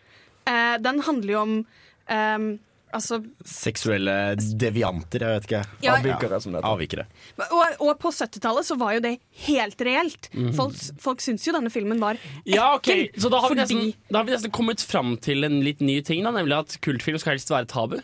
Eh, 0.47 0.79
den 0.79 1.01
handler 1.01 1.33
jo 1.33 1.41
om 1.43 1.67
eh, 2.09 2.59
Altså 2.95 3.18
Seksuelle 3.45 4.37
devianter, 4.57 5.20
jeg 5.24 5.34
vet 5.41 5.47
ikke. 5.49 5.62
Ja. 5.84 5.97
Avvikere, 5.99 6.39
som 6.41 6.53
det 6.55 6.61
heter. 6.62 6.68
Avvikere. 6.70 7.07
Og, 7.51 7.80
og 7.82 7.91
på 8.01 8.12
70-tallet 8.14 8.68
så 8.68 8.76
var 8.78 8.95
jo 8.97 9.03
det 9.05 9.16
helt 9.49 9.82
reelt. 9.84 10.28
Mhm. 10.32 10.53
Folk, 10.57 10.78
folk 11.03 11.20
syns 11.24 11.45
jo 11.49 11.53
denne 11.57 11.72
filmen 11.74 12.01
var 12.01 12.16
Ja, 12.47 12.74
ok. 12.78 12.93
Så 13.18 13.28
da 13.32 13.41
har, 13.43 13.51
vi 13.51 13.59
fordi 13.59 13.64
nesten, 13.80 13.95
da 14.11 14.20
har 14.22 14.28
vi 14.28 14.37
nesten 14.37 14.55
kommet 14.55 14.80
fram 14.87 15.16
til 15.18 15.45
en 15.49 15.59
litt 15.66 15.82
ny 15.84 15.99
ting, 16.07 16.22
da, 16.24 16.30
nemlig 16.37 16.57
at 16.62 16.78
kultfilm 16.87 17.18
skal 17.18 17.34
helst 17.37 17.51
være 17.53 17.66
tabu. 17.74 17.99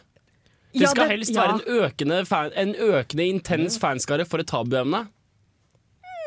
Det 0.72 0.80
Ja, 0.82 0.88
skal 0.88 1.04
det- 1.06 1.10
helst 1.18 1.34
ja. 1.34 1.42
være 1.46 1.54
en 1.60 1.82
økende, 1.84 2.20
fan, 2.26 2.50
en 2.56 2.74
økende 2.74 3.26
intens 3.28 3.78
fanskare 3.78 4.26
for 4.26 4.40
et 4.40 4.46
tabuemne. 4.50 5.06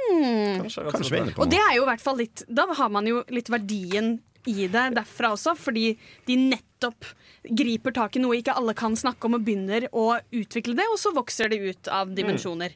Hmm. 0.06 0.62
Kanskje 0.62 1.10
vi 1.12 1.18
er 1.18 1.24
inne 1.26 1.34
på 1.36 1.42
Og 1.44 1.50
det 1.50 1.58
er 1.60 1.76
jo 1.76 1.82
i 1.84 1.88
hvert 1.90 2.02
fall 2.04 2.18
litt 2.20 2.44
Da 2.48 2.68
har 2.78 2.92
man 2.94 3.08
jo 3.10 3.24
litt 3.34 3.50
verdien 3.52 4.20
i 4.50 4.68
det 4.72 4.90
derfra 4.98 5.34
også, 5.36 5.56
fordi 5.58 5.96
de 6.28 6.38
nettopp 6.50 7.08
griper 7.46 7.94
tak 7.96 8.16
i 8.18 8.22
noe 8.24 8.38
ikke 8.40 8.56
alle 8.58 8.76
kan 8.78 8.96
snakke 8.98 9.28
om, 9.28 9.38
og 9.38 9.46
begynner 9.46 9.88
å 9.92 10.16
utvikle 10.34 10.78
det, 10.78 10.86
og 10.92 11.00
så 11.02 11.14
vokser 11.16 11.52
det 11.52 11.62
ut 11.64 11.92
av 11.92 12.14
dimensjoner. 12.18 12.76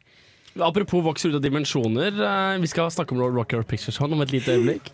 Apropos 0.59 1.03
vokser 1.05 1.29
ut 1.29 1.37
av 1.37 1.43
dimensjoner. 1.45 2.09
eh, 2.25 2.59
vi 2.59 2.67
skal 2.67 2.89
snakke 2.91 3.13
om 3.13 3.21
Rocky 3.21 3.55
Horror 3.55 3.67
Picture 3.69 3.93
Show 3.93 4.11
om 4.11 4.21
et 4.21 4.31
lite 4.31 4.55
øyeblikk. 4.57 4.89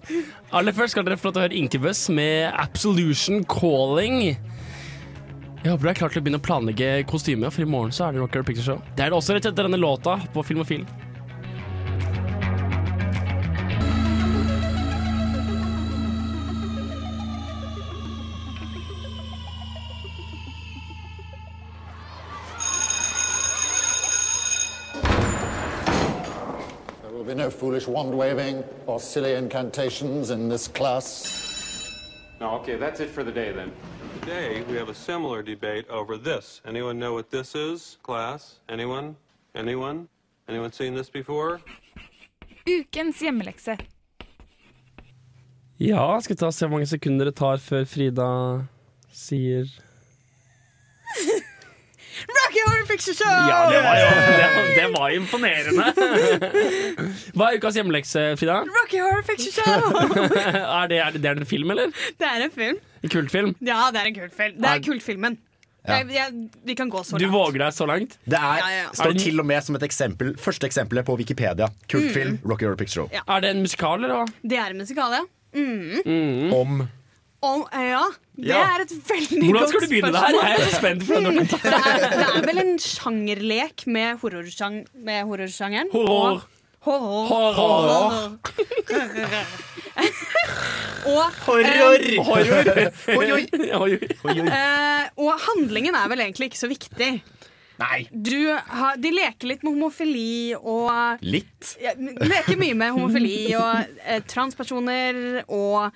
Aller 0.51 0.76
først 0.76 0.91
skal 0.91 1.05
dere 1.05 1.17
få 1.17 1.30
lov 1.30 1.34
til 1.34 1.41
å 1.41 1.45
høre 1.47 1.59
Incubus 1.59 2.09
med 2.09 2.51
Absolution 2.53 3.43
Calling. 3.43 4.36
Jeg 5.63 5.71
håper 5.71 5.82
du 5.82 5.89
er 5.89 5.97
klar 5.97 6.11
til 6.13 6.21
å 6.21 6.23
begynne 6.28 6.38
å 6.38 6.45
planlegge 6.45 6.89
kostymet, 7.09 7.53
for 7.53 7.63
i 7.63 7.65
morgen 7.65 7.91
så 7.95 8.05
er 8.05 8.13
det 8.13 8.21
Rocky 8.21 8.38
Horror 8.38 8.45
Picture 8.51 8.65
Show. 8.67 8.82
Det 8.95 9.07
er 9.07 9.09
det 9.09 9.17
også 9.17 9.34
rett 9.34 9.47
etter 9.47 9.65
denne 9.65 9.80
låta 9.82 10.19
på 10.36 10.43
Filmofil. 10.45 10.86
No 27.36 27.49
foolish 27.49 27.88
wand 27.88 28.17
waving 28.17 28.63
or 28.88 28.99
silly 28.99 29.33
incantations 29.33 30.29
in 30.29 30.49
this 30.49 30.67
class. 30.67 31.07
No, 32.39 32.51
okay, 32.59 32.75
that's 32.77 32.99
it 32.99 33.09
for 33.09 33.23
the 33.23 33.31
day 33.31 33.51
then. 33.51 33.71
Today, 34.21 34.63
we 34.69 34.75
have 34.77 34.89
a 34.89 34.93
similar 34.93 35.43
debate 35.43 35.88
over 35.89 36.17
this. 36.17 36.61
Anyone 36.65 36.97
know 36.99 37.13
what 37.13 37.29
this 37.29 37.55
is, 37.55 37.97
class? 38.03 38.59
Anyone? 38.69 39.15
Anyone? 39.53 40.07
Anyone 40.47 40.71
seen 40.71 40.95
this 40.95 41.09
before? 41.09 41.59
Ukens 42.65 43.19
hjemmelekse. 43.21 43.77
Ja, 45.77 46.19
skal 46.21 46.36
vi 46.36 46.39
ta 46.39 46.47
og 46.47 46.53
se 46.55 46.65
hvor 46.65 46.77
mange 46.77 46.88
sekunder 46.88 47.25
det 47.29 47.36
tar 47.36 47.59
før 47.59 47.83
Frida 47.86 48.29
sier 49.11 49.67
Rocky 52.66 52.74
Horror 52.74 52.88
Picture 52.89 53.13
Show! 53.16 53.30
Ja, 53.30 53.70
det 53.70 53.82
var 53.86 53.95
jo 53.99 54.07
det, 54.39 54.76
det 54.76 54.88
var 54.95 55.09
imponerende. 55.16 55.86
Hva 57.38 57.49
er 57.51 57.59
ukas 57.59 57.78
hjemmelekse, 57.80 58.24
Frida? 58.39 58.59
Rocky 58.78 59.01
Horror 59.01 59.26
Picture 59.28 59.51
Show! 59.53 59.82
er, 60.82 60.88
det, 60.91 60.99
er, 60.99 61.11
det, 61.16 61.22
det 61.24 61.32
er 61.32 61.41
en 61.41 61.49
film, 61.49 61.72
eller? 61.76 61.91
det 62.20 62.30
er 62.30 62.45
en 62.47 62.53
film. 62.55 62.80
En 63.05 63.13
kultfilm? 63.13 63.51
Ja, 63.61 63.84
det 63.93 64.01
er 64.01 64.09
en 64.11 64.18
kultfilm. 64.22 64.57
Det 64.61 64.72
Er- 64.72 64.86
kultfilmen. 64.89 65.38
Ja. 65.86 65.99
Jeg, 65.99 66.16
jeg, 66.16 66.47
vi 66.66 66.74
kan 66.74 66.89
gå 66.89 67.03
så 67.05 67.20
Du 67.22 67.28
våger 67.30 67.61
deg 67.61 67.74
så 67.78 67.86
langt? 67.86 68.16
Det 68.26 68.34
er, 68.39 68.55
Ja, 68.57 68.70
ja, 68.74 68.78
ja. 68.88 68.93
står 68.97 69.11
til 69.22 69.38
og 69.38 69.45
med 69.45 69.61
som 69.61 69.76
et 69.78 69.84
eksempel 69.86 70.32
Første 70.41 70.66
eksempelet 70.66 71.05
på 71.05 71.13
Wikipedia. 71.20 71.68
Kultfilm, 71.93 72.39
Rocky 72.41 72.66
Horror 72.66 72.80
Picture 72.80 73.03
Show. 73.03 73.11
Ja. 73.13 73.22
Er 73.30 73.43
det 73.45 73.51
en 73.53 73.61
musikal, 73.61 74.01
eller 74.01 74.24
hva? 74.24 74.26
Det 74.41 74.57
er 74.57 74.74
en 74.74 74.82
musikal, 74.82 75.13
ja. 75.13 75.22
Mm. 75.53 76.49
Om 76.57 76.82
Om, 77.46 77.64
ja. 77.72 78.04
Det 78.36 78.50
Ja. 78.52 78.62
er 78.76 78.82
et 78.84 78.91
veldig 79.10 79.39
Hvordan 79.48 79.68
skal 79.72 79.82
du 79.86 79.88
begynne 79.91 80.12
det 80.12 80.22
her? 80.26 80.36
Jeg 80.50 80.66
er 80.66 80.74
spent 80.76 81.06
på 81.08 81.20
det. 81.24 81.34
det, 81.54 81.72
er, 81.72 82.10
det 82.20 82.26
er 82.36 82.41
vel 82.50 82.60
en 82.66 82.74
sjangerlek 82.84 83.86
med, 83.88 84.18
horrorsjang, 84.24 84.82
med 85.08 85.24
horrorsjangeren. 85.30 85.91
Horror. 85.93 86.43
Og, 86.86 87.00
horror. 87.00 87.26
Horror. 87.30 88.36
og, 91.06 91.32
Horror. 91.46 91.96
eh, 91.96 92.89
Horror. 93.14 93.39
Horror. 94.24 94.50
eh, 94.50 95.08
og 95.22 95.32
handlingen 95.48 95.96
er 95.98 96.10
vel 96.12 96.24
egentlig 96.26 96.52
ikke 96.52 96.62
så 96.64 96.70
viktig. 96.72 97.12
Nei. 97.76 98.06
Du 98.12 98.38
har, 98.56 98.96
de 99.04 99.10
leker 99.12 99.50
litt 99.52 99.64
med 99.66 99.74
homofili 99.76 100.54
og 100.56 101.20
Litt. 101.28 101.74
ja, 101.84 101.91
Leker 102.00 102.56
mye 102.62 102.76
med 102.80 102.93
homofili 102.96 103.50
og 103.60 103.98
eh, 104.06 104.22
transpersoner 104.32 105.41
og 105.50 105.91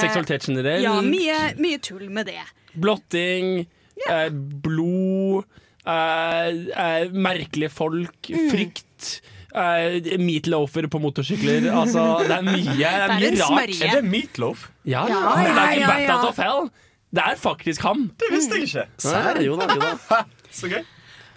Seksualitet 0.00 0.46
generelt. 0.48 0.82
Ja, 0.84 0.96
mye, 1.04 1.38
mye 1.60 1.78
tull 1.84 2.08
med 2.10 2.26
det. 2.30 2.40
Blotting, 2.78 3.66
eh, 4.08 4.28
blod, 4.64 5.44
eh, 5.86 6.46
eh, 6.48 7.10
merkelige 7.12 7.70
folk, 7.72 8.16
Mm. 8.32 8.50
frykt. 8.52 9.20
Uh, 9.48 9.96
meatloafer 10.20 10.84
på 10.92 10.98
motorsykler. 11.00 11.64
Altså, 11.72 12.02
det 12.28 12.34
er 12.36 12.42
mye, 12.44 12.74
det 12.76 12.84
er 12.84 13.14
Det 13.18 13.28
er 13.28 13.32
mye 13.32 13.38
rart. 13.40 13.70
Er 13.82 13.94
det 13.96 14.04
Meatloaf? 14.04 14.66
Ja, 14.84 15.06
Ja, 15.08 15.08
ja, 15.08 15.40
ja, 15.40 15.54
Like 15.54 15.78
ja, 15.80 15.86
a 15.86 15.88
bat 15.88 16.02
ja. 16.04 16.16
out 16.18 16.28
of 16.28 16.36
hell. 16.36 16.68
Det 17.10 17.22
er 17.24 17.34
faktisk 17.40 17.80
ham. 17.82 18.02
Det 18.20 18.28
visste 18.30 18.58
jeg 18.58 18.68
ikke. 18.68 18.84
Serr? 19.00 19.40
Jo 19.42 19.56
da, 19.56 19.70
jo 19.72 19.80
da. 19.80 20.20
Så 20.52 20.68
gøy. 20.68 20.84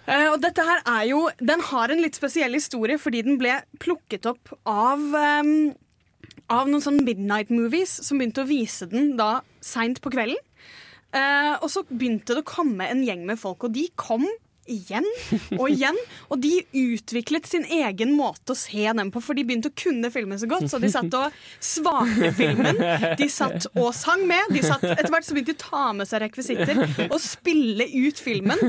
Uh, 0.06 0.28
og 0.34 0.40
dette 0.42 0.60
her 0.66 0.82
er 0.84 1.04
jo 1.08 1.22
Den 1.40 1.60
har 1.70 1.88
en 1.94 2.00
litt 2.02 2.16
spesiell 2.18 2.52
historie 2.52 2.98
fordi 3.00 3.22
den 3.24 3.38
ble 3.40 3.56
plukket 3.80 4.26
opp 4.26 4.52
av 4.66 4.98
ehm, 4.98 5.72
Av 6.52 6.68
noen 6.68 6.84
sånne 6.84 7.04
midnight 7.06 7.52
movies 7.54 7.94
som 8.04 8.20
begynte 8.20 8.44
å 8.44 8.48
vise 8.48 8.88
den 8.90 9.14
da 9.16 9.40
seint 9.64 10.02
på 10.04 10.12
kvelden. 10.12 10.40
Eh, 11.12 11.54
og 11.60 11.68
så 11.72 11.82
begynte 11.88 12.36
det 12.36 12.44
å 12.44 12.48
komme 12.48 12.88
en 12.88 13.02
gjeng 13.04 13.24
med 13.28 13.40
folk, 13.40 13.64
og 13.66 13.74
de 13.76 13.86
kom 14.00 14.24
igjen 14.70 15.06
og 15.58 15.66
igjen. 15.72 15.96
Og 16.30 16.40
de 16.42 16.52
utviklet 16.78 17.46
sin 17.50 17.64
egen 17.66 18.12
måte 18.16 18.54
å 18.54 18.58
se 18.58 18.84
den 18.92 19.10
på, 19.14 19.20
for 19.24 19.34
de 19.38 19.44
begynte 19.48 19.70
å 19.72 19.76
kunne 19.76 20.10
filmen 20.14 20.38
så 20.38 20.48
godt. 20.50 20.68
Så 20.70 20.78
de 20.82 20.90
satt 20.92 21.14
og 21.18 21.32
svarte 21.62 22.30
filmen. 22.36 22.78
De 23.18 23.28
satt 23.32 23.66
og 23.74 23.90
sang 23.96 24.22
med. 24.28 24.52
De 24.54 24.62
satt, 24.64 24.84
etter 24.86 25.10
hvert 25.12 25.26
så 25.26 25.34
begynte 25.36 25.52
de 25.54 25.58
å 25.58 25.62
ta 25.64 25.84
med 25.96 26.08
seg 26.10 26.22
rekvisitter 26.24 26.82
og 27.08 27.18
spille 27.22 27.86
ut 28.06 28.22
filmen. 28.22 28.60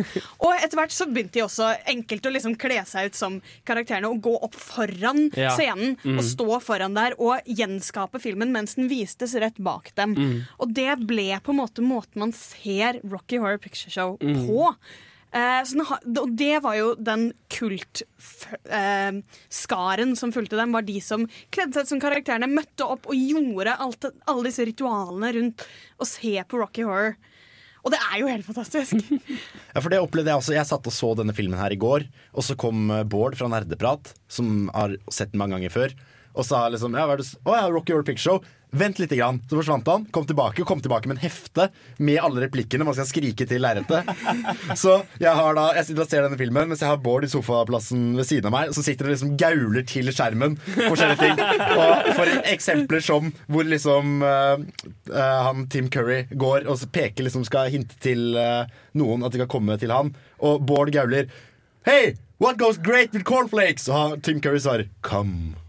Og 0.43 0.53
etter 0.57 0.79
hvert 0.79 0.93
så 0.95 1.07
begynte 1.09 1.37
de 1.39 1.45
også 1.45 1.69
enkelt 1.93 2.25
å 2.29 2.33
liksom 2.33 2.57
kle 2.61 2.81
seg 2.89 3.11
ut 3.11 3.19
som 3.19 3.39
karakterene 3.67 4.09
og 4.09 4.21
gå 4.25 4.35
opp 4.47 4.57
foran 4.59 5.27
Ja. 5.37 5.53
scenen 5.57 5.95
Mm. 6.03 6.17
og 6.19 6.23
stå 6.25 6.57
foran 6.63 6.93
der 6.95 7.13
og 7.21 7.45
gjenskape 7.47 8.19
filmen 8.21 8.51
mens 8.53 8.75
den 8.75 8.87
vistes 8.89 9.33
rett 9.39 9.57
bak 9.63 9.91
dem. 9.95 10.15
Mm. 10.15 10.35
Og 10.59 10.73
det 10.73 10.95
ble 11.07 11.29
på 11.43 11.53
en 11.53 11.59
måte 11.59 11.83
måten 11.85 12.19
man 12.23 12.31
ser 12.35 12.99
Rocky 13.03 13.37
Horror 13.37 13.57
Picture 13.61 13.91
Show 13.93 14.17
Mm. 14.21 14.47
på. 14.47 14.75
Eh, 15.33 15.63
så 15.65 15.73
den 15.73 15.83
og 16.21 16.29
det 16.37 16.59
var 16.61 16.75
jo 16.77 16.93
den 17.01 17.33
kultskaren 17.53 18.05
som 20.19 20.33
fulgte 20.35 20.59
dem, 20.59 20.71
var 20.75 20.83
de 20.85 21.01
som 21.01 21.25
kledde 21.53 21.73
seg 21.73 21.81
ut 21.83 21.91
som 21.95 22.03
karakterene, 22.03 22.47
møtte 22.51 22.85
opp 22.85 23.07
og 23.09 23.15
gjorde 23.17 23.73
alt, 23.81 24.05
alle 24.29 24.43
disse 24.49 24.65
ritualene 24.69 25.33
rundt 25.39 25.57
å 25.97 26.05
se 26.05 26.43
på 26.45 26.57
Rocky 26.61 26.83
Horror. 26.85 27.13
Og 27.83 27.91
det 27.91 27.99
er 27.99 28.15
jo 28.21 28.29
helt 28.31 28.47
fantastisk. 28.47 28.93
Ja, 29.73 29.81
for 29.81 29.89
det 29.89 29.99
opplevde 30.03 30.29
Jeg 30.29 30.37
også 30.39 30.53
Jeg 30.53 30.69
satt 30.69 30.85
og 30.87 30.93
så 30.93 31.07
denne 31.17 31.33
filmen 31.35 31.59
her 31.59 31.73
i 31.73 31.81
går, 31.81 32.05
og 32.37 32.43
så 32.45 32.53
kom 32.59 32.91
eh, 32.93 33.03
Bård 33.03 33.33
fra 33.39 33.47
Nerdeprat, 33.51 34.13
som 34.31 34.69
har 34.75 34.89
sett 35.11 35.31
den 35.33 35.39
mange 35.41 35.57
ganger 35.57 35.73
før, 35.73 35.89
og 36.33 36.45
sa 36.47 36.65
liksom 36.73 36.95
ja, 36.97 37.05
s- 37.21 37.35
Å 37.45 37.55
ja, 37.59 37.69
Rocky 37.69 37.93
Horror 37.93 38.05
Picture 38.07 38.23
Show. 38.39 38.43
Vent 38.73 38.97
litt, 38.97 39.11
grann. 39.13 39.37
Så 39.45 39.53
forsvant 39.59 39.85
han, 39.85 40.05
kom 40.09 40.23
tilbake 40.25 40.63
og 40.63 40.65
kom 40.65 40.79
tilbake 40.81 41.05
med 41.05 41.19
en 41.19 41.23
hefte 41.27 41.67
med 42.01 42.17
alle 42.25 42.41
replikkene 42.47 42.87
man 42.87 42.95
skal 42.97 43.05
skrike 43.05 43.45
til 43.45 43.61
lerretet. 43.61 44.07
Så 44.81 44.95
jeg 45.21 45.29
har 45.37 45.53
da 45.53 45.67
Jeg 45.77 45.85
sitter 45.91 46.01
og 46.01 46.09
ser 46.09 46.25
denne 46.25 46.39
filmen 46.39 46.71
mens 46.71 46.81
jeg 46.81 46.89
har 46.89 46.97
Bård 47.03 47.27
i 47.27 47.29
sofaplassen 47.29 48.15
ved 48.17 48.25
siden 48.25 48.49
av 48.49 48.55
meg, 48.55 48.71
og 48.71 48.77
så 48.79 48.81
sitter 48.87 49.05
det 49.05 49.13
liksom 49.13 49.35
gauler 49.37 49.85
til 49.85 50.09
skjermen 50.09 50.57
forskjellige 50.73 51.21
ting. 51.21 51.37
Og 51.77 52.09
for 52.17 52.33
eksempler 52.49 53.05
som 53.05 53.29
hvor 53.45 53.69
liksom 53.69 54.25
uh, 54.25 54.57
uh, 55.13 55.39
han 55.51 55.67
Tim 55.69 55.91
Curry 55.93 56.23
går 56.33 56.65
og 56.65 56.81
så 56.81 56.89
peker 56.97 57.27
liksom 57.29 57.45
skal 57.45 57.69
hinte 57.73 57.93
til 58.01 58.33
uh, 58.33 58.65
noen 58.97 59.21
at 59.29 59.37
de 59.37 59.43
kan 59.45 59.53
komme 59.53 59.77
til 59.81 59.93
han, 59.93 60.15
og 60.41 60.65
Bård 60.65 60.89
gauler 60.97 61.29
Hey, 61.85 62.15
what 62.41 62.57
goes 62.57 62.77
great 62.81 63.13
with 63.13 63.25
cornflakes? 63.27 63.85
Og 63.91 64.17
Tim 64.25 64.41
Curry 64.41 64.61
svarer 64.65 64.89
Come. 65.05 65.59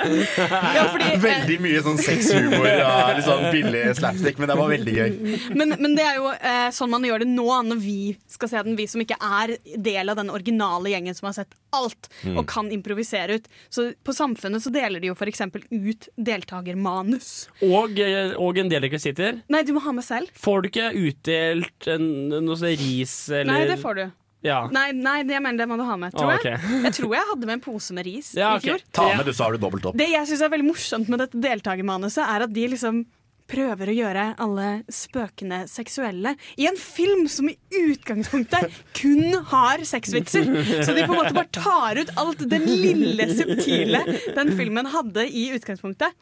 Ja, 0.00 0.84
fordi, 0.92 1.06
eh, 1.12 1.20
Veldig 1.22 1.56
mye 1.62 1.80
sånn 1.84 1.98
sexhumor 2.00 2.66
og 2.66 3.10
litt 3.16 3.26
sånn 3.26 3.46
billig 3.52 3.82
slapstick, 3.98 4.38
men 4.40 4.48
det 4.50 4.56
var 4.60 4.70
veldig 4.72 4.94
gøy. 4.96 5.10
men, 5.58 5.74
men 5.78 5.96
det 5.98 6.04
er 6.06 6.16
jo 6.20 6.30
eh, 6.32 6.68
sånn 6.74 6.90
man 6.92 7.04
gjør 7.06 7.24
det 7.24 7.28
nå, 7.32 7.46
når 7.70 7.80
vi 7.82 7.96
skal 8.30 8.48
se 8.52 8.62
den. 8.66 8.76
Vi 8.78 8.86
som 8.90 9.02
ikke 9.04 9.18
er 9.20 9.54
del 9.76 10.12
av 10.12 10.16
den 10.20 10.30
originale 10.32 10.92
gjengen 10.94 11.16
som 11.18 11.30
har 11.30 11.36
sett 11.42 11.56
alt 11.76 12.08
Mm. 12.20 12.36
og 12.36 12.46
kan 12.50 12.66
improvisere 12.74 13.36
ut. 13.38 13.46
Så 13.72 13.92
på 14.04 14.12
Samfunnet 14.12 14.60
så 14.64 14.68
deler 14.74 15.00
de 15.00 15.06
jo 15.08 15.14
f.eks. 15.16 15.40
ut 15.70 16.08
deltakermanus. 16.18 17.48
Og, 17.64 17.96
eh, 18.02 18.34
og 18.36 18.58
en 18.60 18.68
del 18.68 18.82
rekvisitter. 18.84 19.38
Nei, 19.48 19.62
du 19.64 19.72
må 19.76 19.80
ha 19.84 19.92
med 19.96 20.04
selv. 20.04 20.28
Får 20.36 20.62
du 20.62 20.68
ikke 20.68 20.90
utdelt 20.98 21.88
en, 21.94 22.28
noe 22.34 22.56
sånn 22.60 22.74
ris 22.76 23.14
eller 23.30 23.48
Nei, 23.52 23.62
det 23.70 23.78
får 23.80 23.94
du. 24.00 24.04
Ja. 24.42 24.62
Nei, 24.72 24.86
nei, 24.96 25.18
jeg 25.28 25.42
mener 25.44 25.58
det 25.60 25.68
må 25.68 25.76
du 25.76 25.84
ha 25.84 25.96
med, 26.00 26.14
tror 26.16 26.32
Ah, 26.32 26.38
jeg. 26.42 26.60
Jeg 26.86 26.94
tror 26.96 27.14
jeg 27.18 27.26
hadde 27.34 27.46
med 27.48 27.58
en 27.58 27.64
pose 27.64 27.92
med 27.96 28.06
ris 28.06 28.30
Ja, 28.38 28.54
i 28.56 28.62
fjor. 28.64 28.80
Ta 28.96 29.10
med 29.16 29.26
du, 29.28 29.32
så 29.36 29.44
har 29.48 29.52
du 29.52 29.60
dobbelt 29.60 29.84
opp. 29.90 29.98
Det 30.00 30.06
jeg 30.08 30.28
syns 30.30 30.40
er 30.46 30.52
veldig 30.54 30.68
morsomt 30.70 31.08
med 31.12 31.20
dette 31.26 31.40
deltakermanuset, 31.44 32.22
er 32.24 32.46
at 32.46 32.54
de 32.56 32.68
liksom 32.72 33.02
prøver 33.50 33.90
å 33.90 33.94
gjøre 33.96 34.24
alle 34.38 34.66
spøkene 34.94 35.64
seksuelle 35.66 36.36
i 36.62 36.68
en 36.70 36.76
film 36.78 37.24
som 37.28 37.48
i 37.50 37.56
utgangspunktet 37.74 38.70
kun 38.94 39.34
har 39.50 39.82
sexvitser. 39.90 40.46
Så 40.86 40.94
de 40.94 41.02
på 41.02 41.16
en 41.16 41.18
måte 41.18 41.34
bare 41.34 41.50
tar 41.50 41.98
ut 41.98 42.12
alt 42.22 42.44
det 42.48 42.60
lille 42.62 43.26
subtile 43.34 44.04
den 44.36 44.54
filmen 44.56 44.86
hadde 44.94 45.26
i 45.26 45.48
utgangspunktet. 45.56 46.14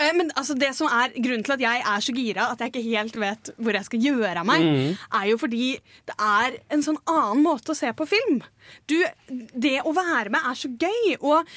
Eh, 0.00 0.12
Men 0.14 0.30
altså 0.36 0.54
det 0.58 0.74
som 0.76 0.86
er 0.86 1.10
grunnen 1.16 1.44
til 1.44 1.52
at 1.56 1.60
jeg 1.60 1.82
er 1.86 2.00
så 2.04 2.12
gira 2.14 2.50
at 2.52 2.60
jeg 2.60 2.70
ikke 2.72 2.84
helt 2.90 3.16
vet 3.18 3.50
hvor 3.58 3.72
jeg 3.74 3.84
skal 3.84 4.00
gjøre 4.00 4.36
av 4.38 4.46
meg, 4.46 4.62
Mm. 4.62 4.96
er 5.20 5.24
jo 5.30 5.36
fordi 5.38 5.78
det 6.06 6.14
er 6.18 6.58
en 6.70 6.82
sånn 6.82 6.98
annen 7.06 7.42
måte 7.42 7.72
å 7.74 7.76
se 7.76 7.90
på 7.92 8.06
film. 8.06 8.42
Du, 8.90 8.96
det 9.54 9.76
å 9.86 9.92
være 9.96 10.30
med 10.34 10.40
er 10.48 10.58
så 10.58 10.68
gøy, 10.80 11.16
og, 11.20 11.48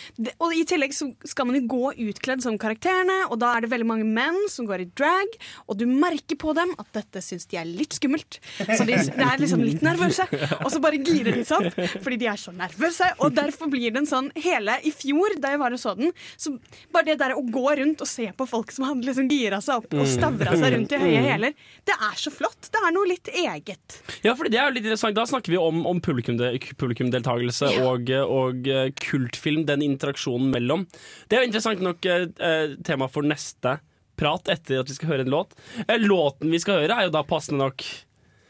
og 0.41 0.55
i 0.55 0.64
tillegg 0.68 0.93
så 0.95 1.09
skal 1.28 1.47
man 1.49 1.57
jo 1.59 1.64
gå 1.72 1.91
utkledd 2.09 2.43
som 2.43 2.57
karakterene, 2.62 3.26
og 3.32 3.39
da 3.41 3.53
er 3.57 3.66
det 3.66 3.72
veldig 3.74 3.88
mange 3.89 4.07
menn 4.07 4.38
som 4.51 4.68
går 4.70 4.86
i 4.86 4.89
drag, 4.97 5.36
og 5.68 5.78
du 5.80 5.86
merker 5.89 6.38
på 6.41 6.53
dem 6.57 6.74
at 6.82 6.89
dette 6.95 7.22
syns 7.24 7.47
de 7.51 7.57
er 7.62 7.70
litt 7.70 7.97
skummelt. 7.97 8.39
Så 8.59 8.86
de, 8.88 8.97
de 8.97 9.26
er 9.28 9.41
liksom 9.41 9.64
litt 9.64 9.84
nervøse, 9.86 10.26
og 10.62 10.70
så 10.74 10.82
bare 10.84 10.99
girer 11.01 11.36
de 11.39 11.45
seg 11.47 11.70
opp 11.70 11.80
fordi 12.01 12.18
de 12.24 12.28
er 12.32 12.39
så 12.39 12.53
nervøse, 12.55 13.07
og 13.24 13.34
derfor 13.38 13.70
blir 13.72 13.91
det 13.93 14.01
en 14.03 14.09
sånn 14.09 14.30
hele 14.41 14.78
I 14.88 14.91
fjor, 14.95 15.36
da 15.41 15.51
jeg 15.53 15.62
var 15.62 15.76
og 15.76 15.82
så 15.82 15.93
den, 15.97 16.12
så 16.39 16.53
bare 16.93 17.09
det 17.12 17.18
der 17.22 17.36
å 17.38 17.43
gå 17.51 17.66
rundt 17.80 18.01
og 18.03 18.09
se 18.09 18.28
på 18.38 18.47
folk 18.49 18.72
som 18.74 18.88
hadde 18.88 19.05
liksom 19.07 19.30
gira 19.32 19.59
seg 19.64 19.84
opp 19.84 19.93
og 19.97 20.07
stavra 20.09 20.55
seg 20.57 20.76
rundt 20.78 20.95
i 20.97 21.01
høye 21.01 21.09
Mm. 21.22 21.26
hæler, 21.28 21.53
det 21.86 21.93
er 21.93 22.16
så 22.18 22.32
flott. 22.34 22.70
Det 22.72 22.80
er 22.82 22.93
noe 22.95 23.07
litt 23.09 23.28
eget. 23.36 23.97
Ja, 24.24 24.32
for 24.38 24.47
det 24.49 24.57
er 24.57 24.70
jo 24.70 24.74
litt 24.78 24.86
interessant. 24.88 25.14
Da 25.18 25.26
snakker 25.28 25.51
vi 25.53 25.57
om, 25.59 25.82
om 25.86 25.99
publikumde- 26.01 26.53
publikumdeltakelse 27.02 27.70
og, 27.82 28.10
og 28.30 28.68
eh, 28.68 28.91
kultfilm, 29.02 29.66
den 29.66 29.82
interaksjonen 29.82 30.52
mellom. 30.52 30.88
Det 31.30 31.38
er 31.38 31.43
interessant 31.47 31.82
nok 31.82 32.06
eh, 32.06 32.28
eh, 32.39 32.78
tema 32.86 33.08
for 33.10 33.22
neste 33.26 33.80
prat 34.20 34.47
etter 34.52 34.80
at 34.82 34.89
vi 34.89 34.93
skal 34.95 35.10
høre 35.14 35.22
en 35.26 35.32
låt. 35.34 35.54
Eh, 35.88 35.99
låten 35.99 36.52
vi 36.52 36.60
skal 36.62 36.82
høre, 36.82 36.93
er 36.93 37.04
jo 37.10 37.16
da 37.16 37.24
passende 37.24 37.64
nok 37.66 37.82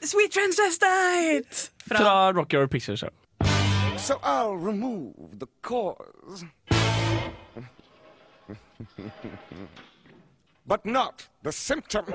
Sweet 0.02 0.32
Transvestite! 0.34 1.70
fra 1.86 2.32
Rock 2.34 2.54
Your 2.54 2.68
Picture 2.68 2.98
Show. 2.98 3.10
So 3.98 4.16
I'll 4.24 4.58
remove 4.58 5.38
the 5.38 5.48
cause. 5.62 6.46
but 10.66 10.86
not 10.86 11.28
the 11.44 11.52
symptom. 11.52 12.06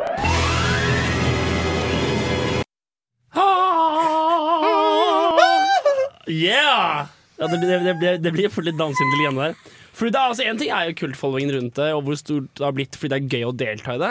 Yeah! 6.29 7.07
Ja, 7.37 7.49
det, 7.53 7.59
det, 7.61 7.95
blir- 8.01 8.19
det 8.23 8.33
blir 8.33 8.49
fort 8.53 8.65
litt 8.65 8.79
dansintel 8.81 9.21
igjen 9.25 9.37
der. 9.41 9.59
Fordi 9.97 10.13
det 10.13 10.21
er 10.21 10.31
altså 10.31 10.45
En 10.49 10.59
ting 10.61 10.71
er 10.73 10.89
jo 10.91 10.97
kultfollowingen 11.03 11.55
rundt 11.57 11.77
det, 11.79 11.91
og 11.97 12.03
hvor 12.07 12.17
stort 12.21 12.49
det 12.57 12.65
har 12.65 12.75
blitt 12.77 12.97
fordi 12.97 13.13
det 13.13 13.19
er 13.21 13.37
gøy 13.37 13.45
å 13.49 13.55
delta 13.57 13.95
i 13.97 14.01
det. 14.03 14.11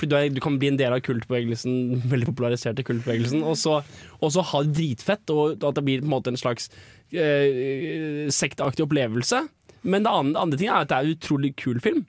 Fordi 0.00 0.10
du, 0.10 0.16
er, 0.16 0.28
du 0.32 0.40
kan 0.42 0.56
bli 0.58 0.70
en 0.72 0.78
del 0.80 0.94
av 0.96 1.02
kultbevegelsen, 1.04 1.74
veldig 2.12 2.28
populariserte 2.30 2.84
kultbevegelsen, 2.86 3.42
og 3.44 3.58
så 3.60 4.44
ha 4.52 4.62
det 4.64 4.74
dritfett, 4.78 5.30
og 5.34 5.58
at 5.66 5.76
det 5.76 5.84
blir 5.86 6.00
på 6.02 6.08
en 6.08 6.14
måte 6.14 6.32
en 6.32 6.40
slags 6.40 6.70
eh, 7.12 8.30
sektaktig 8.32 8.86
opplevelse. 8.86 9.42
Men 9.82 10.04
det 10.06 10.12
andre, 10.12 10.40
andre 10.46 10.58
ting 10.60 10.70
er 10.70 10.82
at 10.84 10.90
det 10.90 10.96
er 10.98 11.08
en 11.10 11.18
utrolig 11.18 11.52
kul 11.60 11.80
film. 11.84 12.06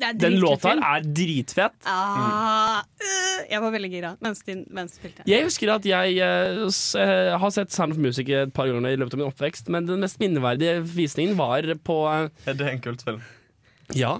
Den 0.00 0.38
låta 0.40 0.72
her 0.72 0.80
er 0.96 1.04
dritfett. 1.04 1.76
Ah, 1.88 2.80
øh, 3.00 3.44
jeg 3.50 3.62
var 3.62 3.74
veldig 3.74 3.90
gira 3.92 4.12
mens 4.24 4.42
din, 4.46 4.64
mens 4.74 4.96
spilte. 4.98 5.24
Jeg 5.28 5.44
husker 5.46 5.74
at 5.74 5.86
jeg 5.86 6.18
uh, 6.18 6.66
eh, 7.02 7.30
har 7.42 7.54
sett 7.54 7.74
Sound 7.74 7.96
of 7.96 8.00
Music 8.02 8.30
et 8.32 8.52
par 8.56 8.70
ganger 8.70 8.94
i 8.94 8.98
løpet 9.00 9.16
av 9.16 9.22
min 9.22 9.30
oppvekst, 9.30 9.70
men 9.72 9.88
den 9.88 10.04
mest 10.04 10.20
minneverdige 10.22 10.80
visningen 10.86 11.38
var 11.38 11.68
på 11.84 12.02
uh, 12.08 12.28
Er 12.48 12.58
det 12.58 12.68
en 12.70 12.84
kultfilm? 12.84 13.24
Ja, 13.96 14.18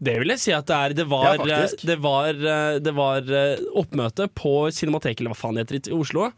det 0.00 0.16
vil 0.22 0.32
jeg 0.32 0.40
si 0.40 0.54
at 0.56 0.68
det 0.70 0.78
er. 0.78 0.96
Det 0.96 1.06
var, 1.10 1.42
eh, 1.44 1.76
det 1.84 1.98
var, 2.00 2.32
det 2.80 2.94
var 2.96 3.34
oppmøte 3.76 4.30
på 4.32 4.54
Cinemateket, 4.72 5.20
eller 5.20 5.34
hva 5.34 5.40
faen 5.42 5.58
det 5.58 5.66
heter, 5.66 5.92
i 5.92 5.98
Oslo. 5.98 6.30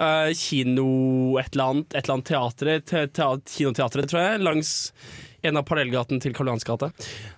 Uh, 0.00 0.30
kino 0.38 1.36
et 1.40 1.50
eller 1.52 1.72
annet, 1.74 1.90
et 1.90 2.04
eller 2.04 2.14
annet 2.14 2.28
teatret, 2.30 2.86
te, 2.88 3.02
te, 3.10 3.26
kinoteatret, 3.56 4.06
tror 4.08 4.22
jeg, 4.22 4.40
langs 4.46 4.70
en 5.46 5.60
av 5.60 5.66
parallellgatene 5.68 6.20
til 6.22 6.34
Karl 6.36 6.50
Johans 6.50 6.66
gate. 6.68 6.90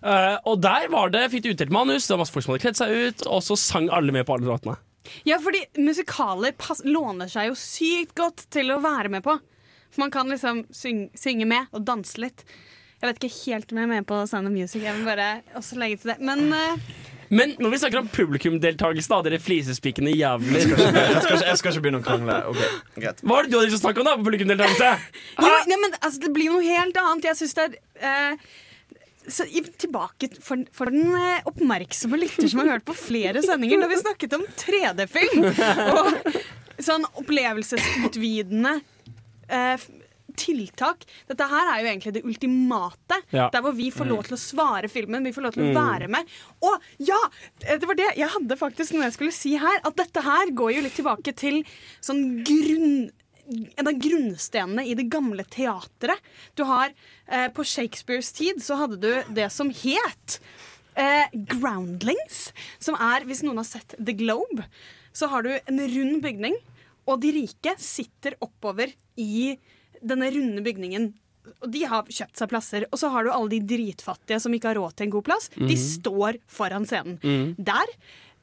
Uh, 0.04 0.38
og 0.48 0.62
der 0.64 0.88
var 0.92 1.12
det, 1.14 1.26
fikk 1.32 1.52
utdelt 1.52 1.74
manus, 1.74 2.08
det 2.08 2.16
var 2.16 2.22
masse 2.24 2.34
folk 2.34 2.46
som 2.46 2.54
hadde 2.54 2.64
kledd 2.66 2.80
seg 2.80 2.96
ut, 2.96 3.26
og 3.28 3.44
så 3.46 3.58
sang 3.60 3.90
alle 3.94 4.14
med 4.14 4.26
på 4.28 4.36
alle 4.36 4.50
låtene. 4.50 4.78
Ja, 5.26 5.38
fordi 5.42 5.64
musikaler 5.82 6.54
pass, 6.58 6.82
låner 6.86 7.30
seg 7.30 7.50
jo 7.50 7.56
sykt 7.58 8.14
godt 8.18 8.46
til 8.54 8.70
å 8.74 8.80
være 8.82 9.10
med 9.12 9.24
på. 9.26 9.38
For 9.92 10.04
man 10.04 10.12
kan 10.14 10.30
liksom 10.30 10.64
syng, 10.72 11.08
synge 11.18 11.46
med 11.50 11.72
og 11.74 11.84
danse 11.84 12.20
litt. 12.22 12.46
Jeg 13.02 13.10
vet 13.10 13.18
ikke 13.18 13.38
helt 13.50 13.72
om 13.74 13.80
jeg 13.80 13.88
er 13.88 13.90
med 13.96 14.06
på 14.06 14.20
Sound 14.30 14.46
of 14.46 14.54
Music. 14.54 14.78
Jeg 14.84 14.94
vil 14.94 15.08
bare 15.08 15.42
også 15.58 15.78
legge 15.80 15.98
til 16.00 16.12
det. 16.14 16.20
Men 16.22 16.46
uh, 16.54 16.92
Men 17.32 17.54
når 17.58 17.72
vi 17.72 17.78
snakker 17.82 17.98
om 17.98 18.08
publikumdeltakelse, 18.12 19.08
da, 19.10 19.18
dere 19.26 19.40
flisespikende 19.40 20.12
jævler 20.12 20.68
Jeg 20.68 21.38
jeg 21.48 21.58
skal 21.58 21.72
ikke 21.72 21.82
begynne 21.86 22.00
å 22.02 22.04
krangle. 22.06 22.36
Okay, 22.52 23.12
Hva 23.24 23.34
var 23.34 23.42
det 23.48 23.52
du 23.52 23.56
hadde 23.58 23.70
lyst 23.70 23.78
til 23.78 23.80
å 23.80 23.84
snakke 23.86 24.04
om 24.04 24.08
da 24.10 24.14
publikumdeltakelse? 24.20 24.90
jo, 25.40 25.52
nei, 25.72 25.78
men 25.82 25.96
altså, 25.98 26.22
det 26.22 26.30
blir 26.36 26.50
jo 26.50 26.58
noe 26.60 26.76
helt 26.76 27.02
annet. 27.02 27.28
Jeg 27.32 27.40
syns 27.40 27.56
det 27.58 27.64
er 27.66 27.76
så, 29.28 29.46
tilbake 29.78 30.28
for, 30.42 30.64
for 30.74 30.90
den 30.90 31.12
eh, 31.14 31.44
oppmerksomme 31.46 32.18
lytter 32.18 32.48
som 32.50 32.62
har 32.64 32.72
hørt 32.74 32.86
på 32.88 32.96
flere 32.98 33.42
sendinger 33.44 33.78
når 33.82 33.92
vi 33.94 34.00
snakket 34.02 34.34
om 34.38 34.46
3D-film. 34.58 35.46
Og 35.94 36.82
sånn 36.82 37.04
opplevelsesutvidende 37.20 38.80
eh, 39.48 39.84
tiltak. 40.34 41.04
Dette 41.28 41.44
her 41.50 41.70
er 41.74 41.82
jo 41.84 41.88
egentlig 41.92 42.12
det 42.16 42.22
ultimate. 42.24 43.18
Ja. 43.36 43.50
Der 43.52 43.62
hvor 43.62 43.74
vi 43.76 43.90
får 43.92 44.08
lov 44.08 44.22
til 44.26 44.34
å 44.38 44.40
svare 44.40 44.88
filmen, 44.90 45.24
vi 45.28 45.32
får 45.36 45.44
lov 45.46 45.52
til 45.58 45.66
å 45.66 45.70
Mm. 45.70 45.76
være 45.76 46.08
med. 46.08 46.30
Og 46.64 46.80
ja! 47.04 47.18
Det 47.60 47.84
var 47.86 47.98
det. 48.00 48.10
Jeg 48.16 48.32
hadde 48.32 48.56
faktisk 48.58 48.94
noe 48.96 49.04
jeg 49.10 49.16
skulle 49.18 49.34
si 49.36 49.54
her. 49.60 49.78
At 49.84 49.94
dette 50.00 50.24
her 50.24 50.50
går 50.56 50.72
jo 50.78 50.84
litt 50.88 50.96
tilbake 50.98 51.34
til 51.36 51.60
sånn 52.00 52.40
grunn 52.48 53.10
en 53.76 53.88
av 53.88 53.94
grunnstenene 53.98 54.84
i 54.86 54.94
det 54.94 55.08
gamle 55.10 55.44
teatret. 55.44 56.18
Du 56.54 56.62
har, 56.64 56.92
eh, 57.26 57.48
På 57.48 57.64
Shakespeares 57.64 58.32
tid 58.32 58.62
så 58.62 58.76
hadde 58.78 59.00
du 59.00 59.22
det 59.34 59.50
som 59.52 59.70
het 59.70 60.38
eh, 60.96 61.26
groundlings. 61.32 62.52
Som 62.78 62.94
er, 63.00 63.24
hvis 63.24 63.42
noen 63.42 63.56
har 63.62 63.64
sett 63.68 63.94
The 63.98 64.12
Globe, 64.12 64.64
så 65.12 65.28
har 65.28 65.42
du 65.42 65.50
en 65.66 65.78
rund 65.80 66.22
bygning. 66.22 66.56
Og 67.08 67.20
de 67.20 67.32
rike 67.32 67.74
sitter 67.82 68.36
oppover 68.40 68.92
i 69.18 69.58
denne 70.02 70.30
runde 70.30 70.62
bygningen. 70.62 71.12
Og 71.62 71.70
de 71.74 71.82
har 71.90 72.04
kjøpt 72.04 72.38
seg 72.38 72.48
plasser. 72.52 72.84
Og 72.92 72.98
så 73.00 73.10
har 73.10 73.24
du 73.26 73.32
alle 73.34 73.50
de 73.50 73.60
dritfattige 73.60 74.38
som 74.40 74.52
ikke 74.54 74.70
har 74.70 74.78
råd 74.78 74.94
til 74.96 75.06
en 75.08 75.10
god 75.16 75.24
plass. 75.24 75.48
De 75.56 75.64
Mhm. 75.74 75.76
står 75.76 76.38
foran 76.46 76.86
scenen. 76.86 77.18
Mhm. 77.22 77.56
Der 77.58 77.86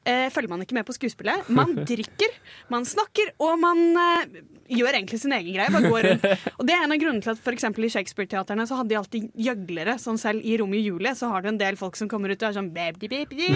eh, 0.08 0.28
følger 0.32 0.50
man 0.50 0.62
ikke 0.64 0.76
med 0.76 0.86
på 0.88 0.94
skuespillet. 0.96 1.48
Man 1.52 1.74
drikker, 1.90 2.34
man 2.72 2.86
snakker, 2.88 3.32
og 3.42 3.58
man 3.60 3.80
eh, 4.00 4.40
gjør 4.70 4.96
egentlig 4.96 5.20
sin 5.22 5.34
egen 5.36 5.54
greie. 5.56 5.72
Bare 5.74 5.90
går 5.92 6.08
rundt. 6.08 6.26
Og 6.60 6.66
det 6.68 6.76
er 6.76 6.84
en 6.84 6.94
av 6.94 7.00
grunnene 7.02 7.24
til 7.24 7.32
at 7.34 7.50
eksempel 7.52 7.86
i 7.86 7.92
Shakespeare-teaterne 7.92 8.66
så 8.68 8.78
hadde 8.78 8.92
de 8.92 8.98
alltid 9.00 9.30
gjøglere. 9.46 9.96
Sånn 10.02 10.20
selv 10.20 10.44
i 10.46 10.56
Romeo 10.60 10.80
og 10.80 11.00
Julie 11.00 11.14
så 11.18 11.30
har 11.32 11.42
du 11.42 11.50
en 11.50 11.60
del 11.60 11.78
folk 11.80 11.98
som 11.98 12.08
kommer 12.10 12.32
ut 12.32 12.40
og 12.40 12.50
er 12.50 12.56
sånn 12.56 12.70
baby, 12.74 13.10
baby. 13.10 13.48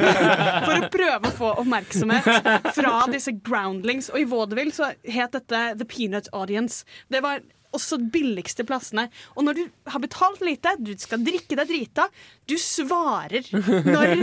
For 0.66 0.76
å 0.76 0.90
prøve 0.92 1.30
å 1.30 1.36
få 1.38 1.54
oppmerksomhet 1.62 2.28
fra 2.76 2.92
disse 3.10 3.34
groundlings. 3.40 4.10
Og 4.12 4.22
i 4.22 4.28
vaudeville 4.28 4.74
så 4.76 4.92
het 5.06 5.34
dette 5.36 5.62
The 5.80 5.88
Peanut 5.88 6.28
Audience. 6.36 6.84
Det 7.10 7.22
var 7.24 7.42
også 7.76 7.98
billigste 8.10 8.64
plassene. 8.66 9.04
Og 9.36 9.44
når 9.46 9.54
du 9.60 9.62
har 9.92 10.00
betalt 10.02 10.40
lite, 10.42 10.72
du 10.82 10.90
skal 10.98 11.22
drikke 11.22 11.54
deg 11.60 11.68
drita, 11.70 12.08
du 12.50 12.56
svarer 12.58 13.46
når, 13.52 14.14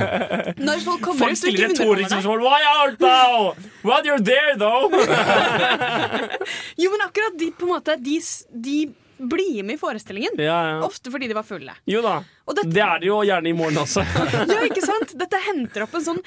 når 0.68 0.84
folk 0.86 1.02
kommer 1.02 1.24
Folk 1.24 1.30
ut 1.30 1.36
og 1.36 1.40
stiller 1.42 1.72
retoriske 1.74 2.10
spørsmål. 2.12 2.44
Why 2.46 2.60
art 2.74 2.98
thou? 3.02 3.54
What 3.86 4.06
you're 4.06 4.22
there, 4.22 4.54
though? 4.60 4.90
Jo, 6.76 6.90
men 6.90 7.00
akkurat 7.06 7.38
de 7.38 7.50
på 7.56 7.66
en 7.66 7.72
måte 7.74 7.96
De, 7.96 8.20
de 8.50 8.76
blir 9.18 9.62
med 9.62 9.76
i 9.76 9.78
forestillingen. 9.78 10.34
Ja, 10.42 10.56
ja. 10.68 10.78
Ofte 10.84 11.10
fordi 11.14 11.28
de 11.30 11.36
var 11.36 11.46
fulle. 11.46 11.72
Jo 11.86 12.00
da. 12.02 12.16
Dette- 12.50 12.66
Det 12.74 12.82
er 12.82 12.98
det 13.00 13.06
jo 13.08 13.20
gjerne 13.24 13.48
i 13.48 13.54
morgen 13.56 13.78
også. 13.84 14.02
Ja, 14.54 14.58
sant? 14.94 15.14
Dette 15.20 15.40
henter 15.46 15.84
opp 15.84 15.94
en 15.98 16.06
sånn 16.08 16.22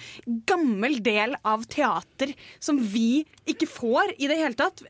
gammel 0.50 1.00
del 1.04 1.36
av 1.48 1.66
teater 1.72 2.34
som 2.64 2.80
vi 2.80 3.26
ikke 3.50 3.70
får 3.70 4.16
i 4.18 4.30
det 4.30 4.40
hele 4.40 4.58
tatt. 4.58 4.84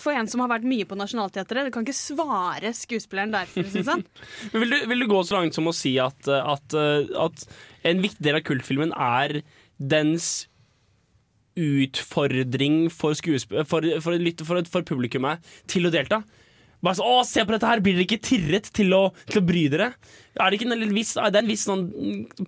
For 0.00 0.16
en 0.16 0.30
som 0.30 0.44
har 0.44 0.52
vært 0.52 0.68
mye 0.68 0.88
på 0.88 0.98
Nationaltheatret, 0.98 1.68
du 1.68 1.74
kan 1.74 1.86
ikke 1.86 1.96
svare 1.96 2.74
skuespilleren 2.76 3.34
derfor. 3.34 3.68
Synes 3.72 3.90
han. 3.94 4.06
Men 4.52 4.64
vil, 4.64 4.74
du, 4.74 4.86
vil 4.92 5.04
du 5.04 5.10
gå 5.10 5.22
så 5.26 5.38
langt 5.38 5.58
som 5.58 5.68
å 5.70 5.76
si 5.76 5.96
at, 6.02 6.28
eh, 6.28 6.52
at, 6.54 6.78
eh, 6.78 7.12
at 7.22 7.46
en 7.88 8.02
viktig 8.04 8.24
del 8.24 8.38
av 8.38 8.46
kultfilmen 8.46 8.94
er 8.96 9.42
dens 9.78 10.48
utfordring 11.58 12.86
for, 12.92 13.18
for, 13.68 13.88
for, 14.00 14.62
for 14.72 14.88
publikummet 14.88 15.52
til 15.70 15.88
å 15.88 15.92
delta? 15.92 16.22
Bare 16.82 16.98
så, 16.98 17.06
å, 17.06 17.22
se 17.26 17.44
på 17.46 17.54
dette 17.54 17.68
her, 17.68 17.82
Blir 17.82 17.94
dere 17.94 18.06
ikke 18.08 18.22
tirret 18.26 18.68
til 18.74 18.92
å, 18.96 19.02
til 19.30 19.40
å 19.40 19.44
bry 19.46 19.64
dere? 19.72 19.92
Er 20.40 20.48
det, 20.50 20.58
ikke 20.58 20.72
en 20.72 20.94
viss, 20.96 21.12
er 21.20 21.32
det 21.32 21.42
en 21.42 21.50
viss 21.50 21.66
sånn 21.68 21.82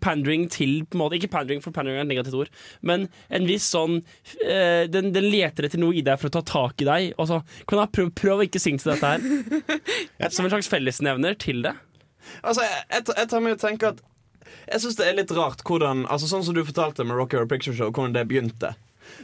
pandering 0.03 0.47
til 0.53 0.79
på 0.89 0.97
en 0.97 1.03
måte, 1.03 1.19
Ikke 1.19 1.31
pandering, 1.35 1.61
for 1.65 1.75
pandering 1.77 2.01
er 2.01 2.07
et 2.07 2.11
negativt 2.11 2.39
ord, 2.39 2.53
men 2.81 3.07
en 3.29 3.49
viss 3.49 3.67
sånn 3.75 3.99
øh, 4.01 4.85
den, 4.91 5.11
den 5.15 5.29
leter 5.29 5.69
etter 5.69 5.83
noe 5.83 5.95
i 5.97 6.05
deg 6.05 6.19
for 6.21 6.31
å 6.31 6.37
ta 6.39 6.43
tak 6.49 6.81
i 6.81 6.89
deg. 6.89 7.11
Og 7.21 7.29
så, 7.31 7.43
kan 7.69 7.83
jeg 7.85 7.93
prøve, 7.95 8.15
prøve 8.17 8.43
å 8.43 8.49
ikke 8.49 8.63
synge 8.63 8.83
til 8.83 8.95
dette 8.95 9.13
her. 9.13 10.31
Som 10.35 10.49
en 10.49 10.55
slags 10.57 10.71
fellesnevner 10.73 11.37
til 11.41 11.63
det. 11.67 11.75
Altså, 12.41 12.65
jeg, 12.65 12.83
jeg, 12.89 13.29
tar- 13.29 13.45
meg 13.45 13.59
å 13.59 13.61
tenke 13.61 13.93
at 13.93 14.03
Jeg 14.65 14.81
synes 14.81 14.97
det 14.97 15.07
er 15.11 15.17
litt 15.19 15.33
rart 15.37 15.61
hvordan 15.67 16.07
Altså 16.09 16.29
Sånn 16.31 16.45
som 16.47 16.55
du 16.57 16.63
fortalte 16.65 17.05
med 17.05 17.19
Rocky 17.19 17.37
Horror 17.37 17.51
Picture 17.51 17.77
Show, 17.77 17.93
hvordan 17.93 18.15
det 18.17 18.25
begynte. 18.31 18.73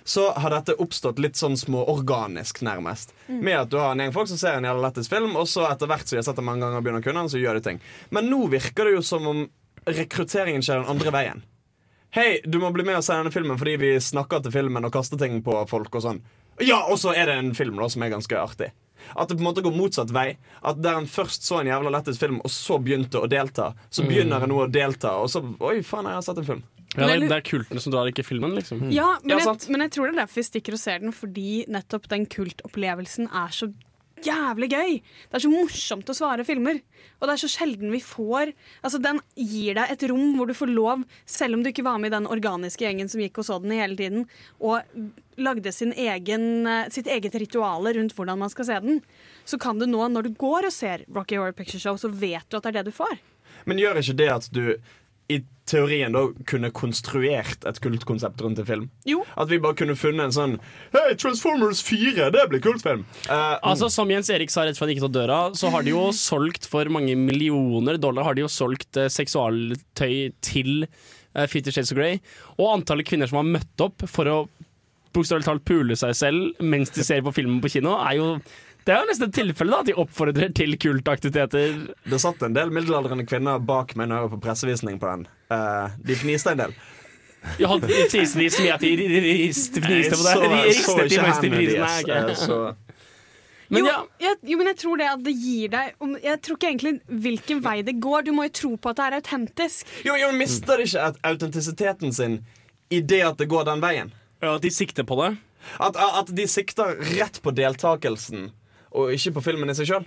Så 0.04 0.26
har 0.32 0.54
dette 0.54 0.76
oppstått 0.80 1.20
litt 1.22 1.38
sånn 1.38 1.58
småorganisk, 1.60 2.62
nærmest. 2.66 3.14
Mm. 3.28 3.38
Med 3.44 3.58
at 3.60 3.70
du 3.72 3.78
har 3.80 3.94
en 3.94 4.02
gjeng 4.04 4.14
folk 4.16 4.30
som 4.32 4.40
ser 4.40 4.58
en 4.58 4.68
jævla 4.68 4.88
lættis 4.88 5.10
film, 5.12 5.36
og 5.36 5.48
så 5.50 5.66
etter 5.70 5.90
hvert 5.90 6.06
som 6.06 6.16
de 6.16 6.20
har 6.22 6.28
sett 6.28 6.40
det 6.40 6.46
mange 6.46 6.66
ganger 6.66 6.84
begynner 6.84 7.04
å 7.04 7.06
kunne 7.08 7.24
den, 7.24 7.32
så 7.32 7.40
gjør 7.42 7.60
de 7.60 7.64
ting. 7.68 7.80
Men 8.10 8.30
nå 8.32 8.44
virker 8.52 8.88
det 8.88 8.98
jo 8.98 9.06
som 9.06 9.28
om 9.30 9.46
rekrutteringen 9.88 10.64
skjer 10.64 10.82
den 10.82 10.92
andre 10.92 11.14
veien. 11.14 11.42
Hei, 12.10 12.40
du 12.44 12.58
må 12.58 12.72
bli 12.74 12.82
med 12.82 12.98
og 12.98 13.04
se 13.06 13.14
denne 13.14 13.30
filmen 13.30 13.58
fordi 13.58 13.76
vi 13.78 13.90
snakker 14.02 14.42
til 14.42 14.54
filmen 14.54 14.86
og 14.86 14.92
kaster 14.94 15.20
ting 15.20 15.38
på 15.46 15.54
folk 15.70 15.94
og 15.94 16.02
sånn. 16.02 16.22
Ja, 16.60 16.82
og 16.90 16.98
så 17.00 17.14
er 17.14 17.30
det 17.30 17.36
en 17.38 17.52
film 17.56 17.78
da 17.78 17.86
som 17.88 18.02
er 18.02 18.10
ganske 18.12 18.36
artig. 18.36 18.72
At 19.14 19.30
det 19.30 19.36
på 19.38 19.40
en 19.40 19.46
måte 19.46 19.62
går 19.64 19.74
motsatt 19.74 20.10
vei. 20.12 20.34
At 20.66 20.82
Der 20.82 20.98
en 20.98 21.08
først 21.08 21.46
så 21.46 21.60
en 21.60 21.70
jævla 21.70 21.92
lættis 21.94 22.18
film, 22.20 22.40
og 22.44 22.50
så 22.52 22.78
begynte 22.82 23.22
å 23.22 23.30
delta, 23.30 23.72
så 23.90 24.04
begynner 24.06 24.42
en 24.44 24.52
nå 24.52 24.58
å 24.64 24.68
delta, 24.70 25.16
og 25.22 25.30
så 25.32 25.40
Oi, 25.40 25.80
faen, 25.86 26.10
jeg 26.10 26.18
har 26.18 26.26
sett 26.26 26.42
en 26.42 26.50
film. 26.50 26.62
Ja, 26.96 27.06
det, 27.06 27.12
er, 27.12 27.26
det 27.30 27.36
er 27.36 27.44
kulten 27.46 27.78
som 27.82 27.92
drar, 27.94 28.08
ikke 28.10 28.24
filmen, 28.26 28.56
liksom. 28.56 28.88
Ja, 28.90 29.12
men, 29.22 29.38
jeg, 29.38 29.70
men 29.70 29.84
jeg 29.86 29.92
tror 29.94 30.08
det 30.08 30.16
er 30.16 30.22
derfor 30.24 30.40
vi 30.40 30.48
stikker 30.48 30.74
og 30.74 30.82
ser 30.82 31.04
den, 31.04 31.14
fordi 31.14 31.62
nettopp 31.70 32.08
den 32.10 32.26
kultopplevelsen 32.30 33.30
er 33.30 33.54
så 33.54 33.68
jævlig 34.24 34.68
gøy. 34.72 34.96
Det 35.30 35.38
er 35.38 35.44
så 35.44 35.50
morsomt 35.52 36.10
å 36.10 36.16
svare 36.16 36.44
filmer. 36.44 36.80
Og 37.20 37.28
det 37.28 37.34
er 37.34 37.42
så 37.42 37.50
sjelden 37.50 37.92
vi 37.92 38.00
får 38.04 38.52
Altså, 38.84 39.00
Den 39.02 39.20
gir 39.36 39.76
deg 39.78 39.92
et 39.94 40.04
rom 40.10 40.34
hvor 40.36 40.50
du 40.50 40.54
får 40.56 40.72
lov, 40.72 41.04
selv 41.28 41.56
om 41.56 41.64
du 41.64 41.70
ikke 41.70 41.86
var 41.86 42.00
med 42.00 42.10
i 42.10 42.16
den 42.16 42.28
organiske 42.30 42.84
gjengen 42.84 43.10
som 43.12 43.22
gikk 43.22 43.40
og 43.40 43.48
så 43.48 43.58
den 43.62 43.74
hele 43.76 43.96
tiden, 43.98 44.26
og 44.60 44.84
lagde 45.40 45.72
sin 45.72 45.94
egen, 45.96 46.66
eh, 46.68 46.88
sitt 46.92 47.08
eget 47.08 47.36
rituale 47.40 47.94
rundt 47.96 48.14
hvordan 48.16 48.40
man 48.42 48.52
skal 48.52 48.68
se 48.68 48.80
den, 48.84 49.00
så 49.48 49.60
kan 49.60 49.80
du 49.80 49.86
nå, 49.88 50.02
når 50.12 50.28
du 50.28 50.34
går 50.36 50.68
og 50.68 50.74
ser 50.74 51.06
Rocky 51.08 51.38
Horror 51.40 51.56
Picture 51.56 51.80
Show, 51.80 51.96
så 51.96 52.12
vet 52.12 52.44
du 52.48 52.58
at 52.58 52.66
det 52.66 52.74
er 52.74 52.80
det 52.80 52.90
du 52.90 52.96
får. 52.96 53.16
Men 53.68 53.80
gjør 53.80 54.00
ikke 54.00 54.16
det 54.20 54.28
at 54.32 54.48
du 54.52 54.64
i 55.30 55.40
teorien 55.70 56.14
da 56.14 56.24
kunne 56.50 56.72
konstruert 56.74 57.66
et 57.68 57.78
kultkonsept 57.82 58.42
rundt 58.42 58.58
en 58.62 58.66
film? 58.66 58.86
Jo. 59.08 59.22
At 59.38 59.50
vi 59.52 59.60
bare 59.62 59.78
kunne 59.78 59.96
funnet 59.98 60.28
en 60.28 60.34
sånn 60.34 60.56
Hei, 60.94 61.14
Transformers 61.20 61.82
4, 61.86 62.30
det 62.34 62.46
blir 62.50 62.62
kultfilm! 62.64 63.04
Uh, 63.28 63.58
Altså, 63.70 63.90
Som 63.92 64.10
Jens 64.10 64.30
Erik 64.34 64.52
sa 64.52 64.66
rett 64.66 64.78
før 64.78 64.88
han 64.88 64.94
gikk 64.96 65.04
ut 65.04 65.10
av 65.10 65.16
døra, 65.18 65.40
så 65.58 65.70
har 65.74 65.86
de 65.86 65.94
jo 65.94 66.08
solgt 66.16 66.66
for 66.70 66.90
mange 66.92 67.14
millioner 67.18 68.00
dollar 68.02 68.26
Har 68.26 68.38
de 68.38 68.46
jo 68.46 68.50
solgt 68.50 68.98
uh, 68.98 69.06
seksualtøy 69.12 70.32
til 70.42 70.88
uh, 70.88 71.46
Fifty 71.46 71.70
Shades 71.70 71.94
of 71.94 72.00
Grey. 72.00 72.18
Og 72.58 72.74
antallet 72.74 73.06
kvinner 73.06 73.30
som 73.30 73.40
har 73.42 73.52
møtt 73.58 73.86
opp 73.86 74.06
for 74.10 74.30
å 74.30 74.40
bokstavelig 75.14 75.46
talt 75.46 75.64
pule 75.66 75.96
seg 75.98 76.14
selv 76.14 76.60
mens 76.62 76.92
de 76.94 77.02
ser 77.06 77.22
på 77.26 77.32
filmen 77.34 77.58
på 77.62 77.72
kino, 77.72 77.96
er 77.98 78.18
jo 78.18 78.26
det 78.86 78.94
er 78.94 79.00
jo 79.02 79.08
nesten 79.10 79.28
et 79.28 79.34
tilfelle 79.36 79.70
da, 79.74 79.80
at 79.84 79.90
de 79.90 79.94
oppfordrer 80.00 80.52
til 80.56 80.76
kultaktiviteter. 80.80 81.74
Det 82.10 82.20
satt 82.22 82.42
en 82.46 82.54
del 82.56 82.70
middelaldrende 82.74 83.26
kvinner 83.28 83.58
bak 83.60 83.94
meg 83.98 84.08
når 84.10 84.16
jeg 84.16 84.28
var 84.28 84.32
på 84.36 84.40
pressevisning 84.46 85.00
på 85.02 85.10
den. 85.10 85.26
Uh, 85.52 85.90
de 86.06 86.16
fniste 86.16 86.54
en 86.54 86.62
del. 86.64 86.74
Ja, 87.56 87.70
Fniste 87.80 88.36
de 88.36 88.50
så 88.52 88.60
mye 88.64 88.74
at 88.74 88.82
de 88.84 88.90
de 89.00 89.20
riste 89.24 89.80
fniste 89.80 90.16
på 90.18 90.24
det? 90.26 90.34
Så- 90.76 90.96
De 91.08 91.20
ristet 91.24 91.46
de 91.46 91.66
de 91.70 91.78
Nei, 91.80 92.00
ok. 92.02 92.10
eh, 92.16 92.34
så- 92.36 92.76
Men 93.70 93.84
jo, 93.86 93.92
jeg, 94.20 94.36
jo, 94.50 94.56
men 94.58 94.66
jeg 94.66 94.76
tror 94.76 94.96
det 94.98 95.06
at 95.06 95.22
det 95.22 95.32
gir 95.38 95.68
deg 95.68 95.94
Jeg 96.24 96.40
tror 96.42 96.56
ikke 96.56 96.68
egentlig 96.68 97.00
hvilken 97.06 97.62
vei 97.62 97.82
det 97.82 98.00
går. 98.00 98.24
Du 98.26 98.32
må 98.32 98.42
jo 98.48 98.48
tro 98.52 98.76
på 98.76 98.90
at 98.90 98.96
det 98.96 99.04
er 99.06 99.16
autentisk. 99.20 99.86
Jo, 100.04 100.16
jo, 100.16 100.32
Mister 100.32 100.76
de 100.76 100.82
ikke 100.82 101.14
autentisiteten 101.22 102.12
sin 102.12 102.40
i 102.90 103.00
det 103.00 103.22
at 103.22 103.38
det 103.38 103.48
går 103.48 103.64
den 103.64 103.80
veien? 103.80 104.10
Ja, 104.42 104.56
At 104.56 104.62
de 104.62 104.70
sikter 104.70 105.04
på 105.04 105.16
det? 105.22 105.38
At, 105.78 105.96
at 105.96 106.26
de 106.34 106.46
sikter 106.48 106.96
rett 107.16 107.40
på 107.42 107.52
deltakelsen, 107.54 108.50
og 108.92 109.12
ikke 109.14 109.32
på 109.38 109.42
filmen 109.50 109.70
i 109.70 109.74
seg 109.78 109.86
sjøl? 109.90 110.06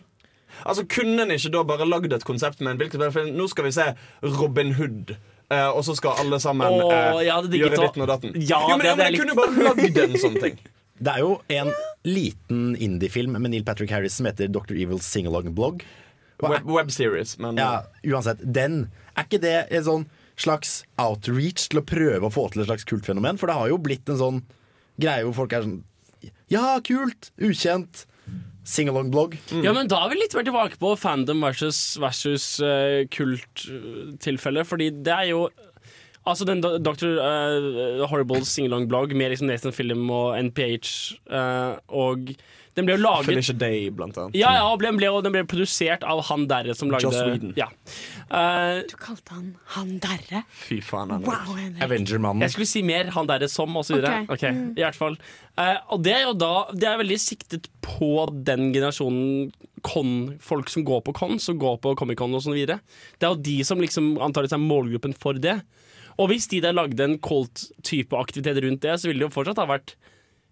Altså, 0.69 0.83
kunne 0.85 1.23
en 1.25 1.31
ikke 1.33 1.49
da 1.55 1.63
bare 1.65 1.85
lagd 1.89 2.13
et 2.13 2.23
konsept 2.27 2.59
med 2.61 2.75
en 2.75 2.81
hvilken 2.83 2.99
som 2.99 3.05
helst 3.07 3.17
film? 3.17 3.31
Nå 3.39 3.47
skal 3.49 3.65
vi 3.65 3.71
se 3.73 3.87
Robin 4.21 4.73
Hood. 4.77 5.15
eh, 5.49 5.69
og 5.69 5.83
så 5.85 5.95
skal 5.97 6.19
alle 6.21 6.39
sammen 6.39 6.67
Åh, 6.67 7.19
ja, 7.25 7.39
det 7.41 7.51
digget 7.51 7.71
gjøre 7.73 7.79
å- 7.79 7.87
ditten 7.87 8.01
og 8.05 8.07
datten. 8.11 8.31
Ja, 8.37 8.59
jo, 8.69 8.77
men, 8.77 8.79
det 8.79 8.85
ja, 8.85 8.93
hadde 8.93 9.03
men 9.03 9.13
jeg 9.13 9.19
kunne 9.19 9.35
bare 9.35 9.67
lagd 9.69 9.97
en 10.03 10.17
sånn 10.21 10.39
ting. 10.41 10.59
Det 11.03 11.09
er 11.09 11.19
jo 11.23 11.31
en 11.51 11.71
liten 12.05 12.75
indie-film 12.77 13.33
med 13.35 13.49
Neil 13.51 13.63
Patrick 13.65 13.89
Harris 13.91 14.13
som 14.13 14.27
heter 14.29 14.47
Dr. 14.47 14.75
Evils 14.77 15.03
Singalong-blogg. 15.09 15.81
Web, 16.43 16.67
webseries, 16.69 17.33
men 17.41 17.57
Ja, 17.59 17.81
uansett. 18.05 18.39
Den, 18.45 18.91
er 19.17 19.25
ikke 19.25 19.39
det 19.41 19.55
en 19.73 19.83
sånn 19.83 20.05
slags 20.39 20.83
outreach 21.01 21.65
til 21.73 21.81
å 21.81 21.85
prøve 21.85 22.29
å 22.29 22.31
få 22.31 22.45
til 22.53 22.61
et 22.63 22.69
slags 22.69 22.85
kultfenomen? 22.87 23.37
For 23.41 23.47
det 23.51 23.55
har 23.57 23.67
jo 23.73 23.79
blitt 23.83 24.07
en 24.13 24.21
sånn 24.21 24.39
greie 25.01 25.25
hvor 25.25 25.33
folk 25.41 25.53
er 25.57 25.65
sånn 25.65 25.83
Ja, 26.53 26.77
kult! 26.85 27.31
Ukjent. 27.41 28.05
Singalong-blogg. 28.63 29.35
Ja, 29.63 29.73
men 29.75 29.89
da 29.91 29.99
er 30.03 30.13
vi 30.13 30.21
litt 30.21 30.35
mer 30.37 30.47
tilbake 30.47 30.79
på 30.79 30.93
fandom 30.99 31.43
versus, 31.43 31.81
versus 31.99 32.45
uh, 32.63 33.03
kult-tilfelle, 33.11 34.63
fordi 34.67 34.91
det 35.03 35.13
er 35.13 35.31
jo 35.33 35.45
Altså 36.23 36.45
den 36.47 36.61
Dr. 36.63 37.17
Uh, 37.19 38.05
Horribles 38.07 38.47
singalong-blogg 38.55 39.11
med 39.11 39.33
liksom 39.33 39.49
Nathan 39.49 39.73
Film 39.75 40.05
og 40.07 40.37
NPH 40.39 41.17
uh, 41.27 41.75
og 41.91 42.31
den 42.77 42.87
ble 42.87 42.95
jo 42.95 43.03
laget 43.03 43.27
Felicia 43.29 43.53
Day, 43.57 43.89
blant 43.93 44.17
annet. 44.17 44.35
Ja, 44.37 44.53
ja, 44.57 44.63
og 44.71 44.81
den 44.81 44.97
ble, 44.97 45.09
den 45.25 45.35
ble 45.35 45.43
produsert 45.49 46.05
av 46.09 46.23
han 46.29 46.47
derre 46.49 46.73
som 46.77 46.89
lagde 46.89 47.05
Joss 47.05 47.19
Whedon. 47.21 47.51
Ja. 47.59 47.67
Uh, 48.31 48.81
Du 48.89 48.95
kalte 48.97 49.35
han 49.35 49.51
han 49.75 49.91
derre? 50.01 50.41
Fy 50.63 50.79
faen, 50.85 51.13
han 51.13 51.27
Wow, 51.27 51.53
Henrik. 51.53 51.83
Avenger-mannen. 51.85 52.41
Jeg 52.45 52.55
skulle 52.55 52.69
si 52.71 52.81
mer 52.85 53.11
han 53.13 53.29
derre 53.29 53.49
som, 53.51 53.77
og 53.77 53.85
så 53.85 53.99
videre. 53.99 54.23
Ok. 54.25 54.37
Ok, 54.37 54.47
Mm. 54.53 54.73
I 54.77 54.83
hvert 54.83 54.97
fall. 54.97 55.15
Uh, 55.57 55.77
og 55.93 56.01
det 56.03 56.11
er 56.13 56.23
jo 56.25 56.33
da 56.33 56.49
Det 56.73 56.87
er 56.89 56.97
veldig 56.99 57.17
siktet 57.21 57.69
på 57.85 58.09
den 58.45 58.71
generasjonen 58.73 59.51
con, 59.85 60.37
folk 60.41 60.69
som 60.69 60.85
går 60.87 61.01
på 61.05 61.13
con, 61.13 61.37
som 61.39 61.59
går 61.59 61.77
på 61.83 61.93
Comic-Con 61.99 62.33
og 62.33 62.41
sånn. 62.45 62.55
Det 62.57 62.79
er 62.79 63.29
jo 63.29 63.35
de 63.35 63.57
som 63.67 63.81
liksom 63.81 64.15
antakeligvis 64.17 64.55
er 64.55 64.63
målgruppen 64.63 65.13
for 65.13 65.33
det. 65.33 65.59
Og 66.17 66.29
hvis 66.29 66.47
de 66.49 66.61
der 66.63 66.73
lagde 66.73 67.03
en 67.03 67.17
Colt-type 67.19 68.15
aktivitet 68.17 68.61
rundt 68.63 68.81
det, 68.85 68.97
så 68.99 69.09
ville 69.09 69.23
det 69.23 69.29
jo 69.29 69.35
fortsatt 69.35 69.59
ha 69.61 69.67
vært 69.69 69.95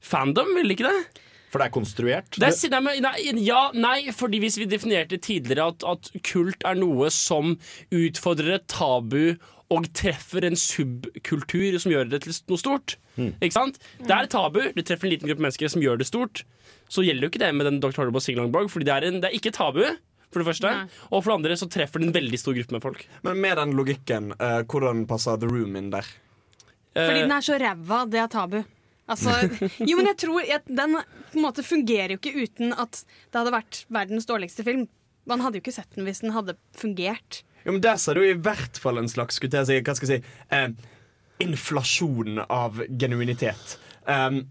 fandom, 0.02 0.56
ville 0.58 0.74
det 0.74 0.80
ikke 0.80 0.90
det? 0.92 1.22
For 1.52 1.60
det 1.60 1.68
er 1.68 1.74
konstruert? 1.76 2.38
Det 2.40 2.48
er, 2.48 2.78
nei, 2.80 2.98
nei, 3.04 3.16
ja, 3.44 3.66
nei, 3.76 3.98
fordi 4.16 4.40
hvis 4.40 4.56
vi 4.62 4.70
definerte 4.72 5.20
tidligere 5.20 5.68
at, 5.74 5.84
at 5.84 6.12
kult 6.24 6.64
er 6.68 6.78
noe 6.80 7.10
som 7.12 7.58
utfordrer 7.92 8.56
et 8.56 8.70
tabu 8.72 9.36
og 9.72 9.88
treffer 9.96 10.44
en 10.48 10.58
subkultur 10.60 11.78
som 11.80 11.92
gjør 11.94 12.10
det 12.12 12.22
til 12.26 12.36
noe 12.52 12.60
stort. 12.60 12.96
Ikke 13.20 13.56
sant? 13.56 13.78
Det 14.00 14.12
er 14.12 14.28
et 14.28 14.34
tabu, 14.34 14.62
det 14.76 14.86
treffer 14.88 15.08
en 15.08 15.14
liten 15.14 15.30
gruppe 15.30 15.44
mennesker 15.46 15.72
som 15.72 15.84
gjør 15.84 16.02
det 16.02 16.08
stort. 16.10 16.44
Så 16.92 17.06
gjelder 17.08 17.28
jo 17.28 17.32
ikke 17.32 17.44
det 17.44 17.52
med 17.56 17.70
den 17.70 17.80
Dr. 17.84 17.96
Horrible 18.02 18.24
Singalong-blogg, 18.24 18.72
Fordi 18.72 18.88
det 18.88 18.96
er, 18.98 19.08
en, 19.08 19.22
det 19.24 19.30
er 19.30 19.38
ikke 19.38 19.54
tabu, 19.56 19.84
for 20.32 20.44
det 20.44 20.48
første. 20.50 20.74
Og 21.12 21.22
for 21.22 21.32
det 21.32 21.38
andre 21.40 21.60
så 21.60 21.70
treffer 21.72 22.04
det 22.04 22.10
en 22.10 22.18
veldig 22.20 22.40
stor 22.40 22.56
gruppe 22.58 22.76
med 22.76 22.84
folk. 22.84 23.08
Men 23.28 23.40
med 23.44 23.58
den 23.60 23.74
logikken, 23.80 24.34
eh, 24.40 24.60
hvordan 24.68 25.06
passer 25.08 25.40
The 25.40 25.48
Room 25.52 25.80
inn 25.80 25.92
der? 25.94 26.08
Fordi 26.92 27.22
Eh, 27.22 27.24
den 27.24 27.32
er 27.32 27.44
så 27.44 27.56
ræva, 27.60 28.04
det 28.12 28.20
er 28.20 28.28
tabu. 28.32 28.64
Altså, 29.10 29.34
jo, 29.90 29.98
men 29.98 30.08
jeg 30.12 30.18
tror 30.24 30.42
jeg, 30.46 30.62
Den 30.70 30.94
på 31.32 31.40
en 31.40 31.46
måte 31.46 31.64
fungerer 31.66 32.14
jo 32.16 32.20
ikke 32.22 32.46
uten 32.46 32.74
at 32.74 33.02
det 33.32 33.40
hadde 33.42 33.54
vært 33.56 33.86
verdens 33.90 34.28
dårligste 34.30 34.64
film. 34.68 34.86
Man 35.30 35.42
hadde 35.44 35.60
jo 35.60 35.64
ikke 35.66 35.74
sett 35.76 35.90
den 35.96 36.06
hvis 36.08 36.22
den 36.24 36.34
hadde 36.36 36.56
fungert. 36.78 37.42
Jo, 37.66 37.74
men 37.76 37.82
Der 37.84 38.00
sa 38.02 38.14
du 38.18 38.22
i 38.26 38.34
hvert 38.34 38.78
fall 38.82 38.98
en 39.02 39.10
slags 39.12 39.38
skulle 39.38 39.62
jeg 39.62 39.70
si, 39.70 39.80
hva 39.86 39.96
skal 39.98 40.10
jeg 40.16 40.22
si, 40.24 40.34
eh, 40.58 40.70
inflasjon 41.42 42.42
av 42.50 42.82
genuinitet. 42.98 43.78
Um, 44.06 44.44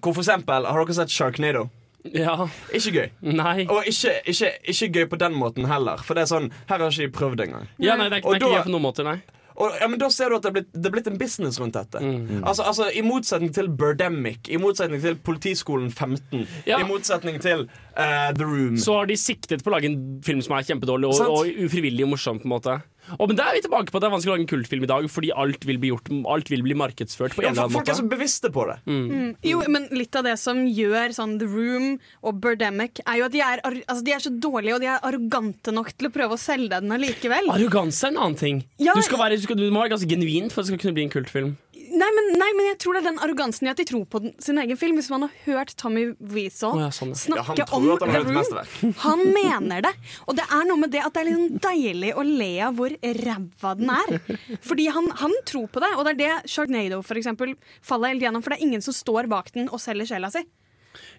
hvor 0.00 0.14
for 0.14 0.22
eksempel, 0.22 0.66
Har 0.66 0.84
dere 0.84 0.94
sett 0.94 1.10
Sharknado? 1.10 1.68
Ja. 2.04 2.46
Ikke 2.72 2.92
gøy. 2.94 3.08
Nei. 3.34 3.66
Og 3.68 3.84
ikke, 3.90 4.14
ikke, 4.30 4.52
ikke 4.72 4.88
gøy 4.94 5.08
på 5.10 5.18
den 5.20 5.34
måten 5.36 5.66
heller. 5.68 6.00
For 6.06 6.16
det 6.16 6.24
er 6.24 6.30
sånn, 6.30 6.48
her 6.70 6.78
har 6.80 6.88
ikke 6.94 7.08
de 7.08 7.12
prøvd 7.18 7.42
engang. 7.44 7.66
Ja, 7.82 7.96
nei, 8.00 8.06
det 8.08 8.20
er, 8.20 8.24
det 8.24 8.30
er 8.30 8.38
ikke 8.38 8.46
da- 8.46 8.54
gøy 8.60 8.68
på 8.70 8.74
noen 8.76 8.86
måte, 8.86 9.04
nei. 9.06 9.18
Og, 9.60 9.74
ja, 9.80 9.88
men 9.92 10.00
Da 10.00 10.08
ser 10.12 10.32
du 10.32 10.38
at 10.38 10.44
det 10.46 10.50
er 10.50 10.54
blitt, 10.58 10.70
det 10.72 10.88
er 10.88 10.94
blitt 10.94 11.10
en 11.10 11.18
business 11.20 11.58
rundt 11.60 11.76
dette. 11.76 12.00
Mm. 12.00 12.42
Altså, 12.48 12.64
altså 12.64 12.88
I 12.96 13.02
motsetning 13.04 13.52
til 13.56 13.68
Birdemic, 13.80 14.48
i 14.48 14.56
motsetning 14.60 15.02
til 15.04 15.18
Politiskolen 15.26 15.90
15, 15.92 16.46
Ja. 16.66 16.80
i 16.80 16.86
motsetning 16.88 17.40
til 17.44 17.66
uh, 17.98 18.30
The 18.36 18.46
Room. 18.46 18.78
Så 18.80 18.96
har 18.96 19.10
de 19.10 19.18
siktet 19.20 19.64
på 19.64 19.70
å 19.72 19.76
lage 19.76 19.90
en 19.92 19.98
film 20.24 20.40
som 20.44 20.56
er 20.56 20.64
kjempedårlig 20.70 21.12
og, 21.12 21.20
og 21.28 21.64
ufrivillig 21.66 22.08
morsom. 22.08 22.40
på 22.40 22.48
en 22.48 22.54
måte 22.56 22.80
Og, 23.18 23.26
men 23.30 23.36
der 23.38 23.50
er 23.50 23.56
vi 23.58 23.62
tilbake 23.64 23.90
på 23.90 23.98
at 23.98 24.04
det 24.04 24.08
er 24.10 24.14
vanskelig 24.14 24.32
å 24.32 24.34
lage 24.36 24.44
en 24.46 24.50
kultfilm 24.52 24.84
i 24.86 24.90
dag, 24.90 25.06
fordi 25.10 25.30
alt 25.34 25.64
vil 25.66 25.78
bli 25.82 25.90
gjort 25.92 26.10
Alt 26.30 26.50
vil 26.52 26.62
bli 26.62 26.74
markedsført 26.78 27.34
på 27.34 27.42
en 27.42 27.46
Ja, 27.46 27.50
eller 27.50 27.62
annen 27.66 27.74
folk 27.74 27.86
måte. 27.86 27.94
er 27.94 28.00
så 28.00 28.08
bevisste 28.10 28.50
på 28.54 28.66
det. 28.68 28.76
Mm. 28.86 29.36
Jo, 29.46 29.62
men 29.72 29.88
litt 29.94 30.14
av 30.20 30.26
det 30.28 30.36
som 30.38 30.62
gjør 30.66 31.14
sånn 31.16 31.38
The 31.40 31.48
Room 31.50 31.88
og 32.22 32.40
Birdemic, 32.44 33.00
er 33.06 33.20
jo 33.22 33.28
at 33.30 33.34
de 33.34 33.40
er, 33.46 33.62
altså, 33.64 34.04
de 34.06 34.12
er 34.16 34.24
så 34.24 34.30
dårlige 34.30 34.76
og 34.76 34.84
de 34.84 34.90
er 34.92 35.00
arrogante 35.06 35.74
nok 35.74 35.92
til 35.96 36.10
å 36.10 36.12
prøve 36.14 36.36
å 36.36 36.40
selge 36.40 36.80
den 36.80 36.92
allikevel. 36.94 37.50
Arroganse 37.54 38.06
er 38.06 38.14
en 38.14 38.20
annen 38.22 38.38
ting. 38.40 38.62
Ja, 38.78 38.94
du, 38.94 39.02
skal 39.06 39.18
være, 39.22 39.36
du, 39.40 39.42
skal, 39.48 39.56
du 39.58 39.66
må 39.70 39.82
være 39.82 39.94
ganske 39.96 40.10
genuin 40.10 40.50
for 40.52 40.60
at 40.62 40.68
det 40.68 40.74
skal 40.74 40.82
kunne 40.84 40.96
bli 40.98 41.06
en 41.08 41.14
kultfilm. 41.16 41.56
Nei 42.00 42.08
men, 42.16 42.28
nei, 42.40 42.48
men 42.56 42.68
jeg 42.70 42.78
tror 42.80 42.96
det 42.96 43.02
er 43.02 43.08
den 43.10 43.20
arrogansen 43.24 43.68
i 43.68 43.70
at 43.72 43.80
de 43.80 43.86
tror 43.88 44.04
på 44.08 44.22
den, 44.24 44.32
sin 44.40 44.60
egen 44.62 44.78
film. 44.80 44.96
Hvis 45.00 45.10
man 45.12 45.26
har 45.26 45.34
hørt 45.46 45.74
Tommy 45.80 46.06
Wiseau 46.32 46.72
oh, 46.74 46.82
ja, 46.84 46.90
sånn, 46.94 47.12
snakke 47.18 47.58
Ja, 47.58 47.66
om 47.76 47.88
The 48.00 48.22
Room, 48.24 48.94
han 49.04 49.24
mener 49.34 49.84
det. 49.84 49.92
Og 50.26 50.38
det 50.38 50.46
er 50.46 50.68
noe 50.68 50.80
med 50.80 50.94
det 50.94 51.02
at 51.04 51.16
det 51.16 51.24
er 51.26 51.34
sånn 51.34 51.58
deilig 51.62 52.14
å 52.16 52.24
le 52.26 52.52
av 52.68 52.78
hvor 52.78 52.94
ræva 53.20 53.74
den 53.78 53.92
er. 53.94 54.16
Fordi 54.64 54.88
han, 54.94 55.10
han 55.20 55.36
tror 55.48 55.68
på 55.72 55.82
det, 55.84 55.92
og 55.96 56.06
det 56.06 56.14
er 56.14 56.20
det 56.22 56.54
Sharknado 56.54 57.02
for 57.06 57.20
eksempel 57.20 57.54
faller 57.84 58.14
helt 58.14 58.24
gjennom. 58.24 58.44
For 58.44 58.54
det 58.54 58.60
er 58.60 58.70
ingen 58.70 58.84
som 58.84 58.96
står 58.96 59.28
bak 59.30 59.52
den 59.56 59.68
og 59.70 59.82
selger 59.82 60.14
sjela 60.14 60.32
si. 60.32 60.44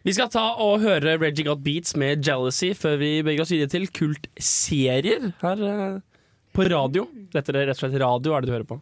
Vi 0.03 0.13
skal 0.15 0.32
ta 0.34 0.43
og 0.59 0.82
høre 0.84 1.15
Reggie 1.21 1.45
Got 1.47 1.61
Beats 1.63 1.95
med 1.99 2.25
Jealousy 2.25 2.73
før 2.77 2.97
vi 2.99 3.11
beveger 3.21 3.45
oss 3.45 3.53
videre 3.53 3.71
til 3.71 3.88
kultserier 3.93 5.32
her 5.43 5.65
eh, 5.69 6.01
på 6.51 6.67
radio. 6.67 7.07
Dette 7.32 7.53
er 7.53 7.69
rett 7.69 7.77
og 7.77 7.86
slett 7.86 8.01
radio 8.01 8.36
er 8.36 8.43
det 8.43 8.51
du 8.51 8.55
hører 8.57 8.69
på. 8.73 8.82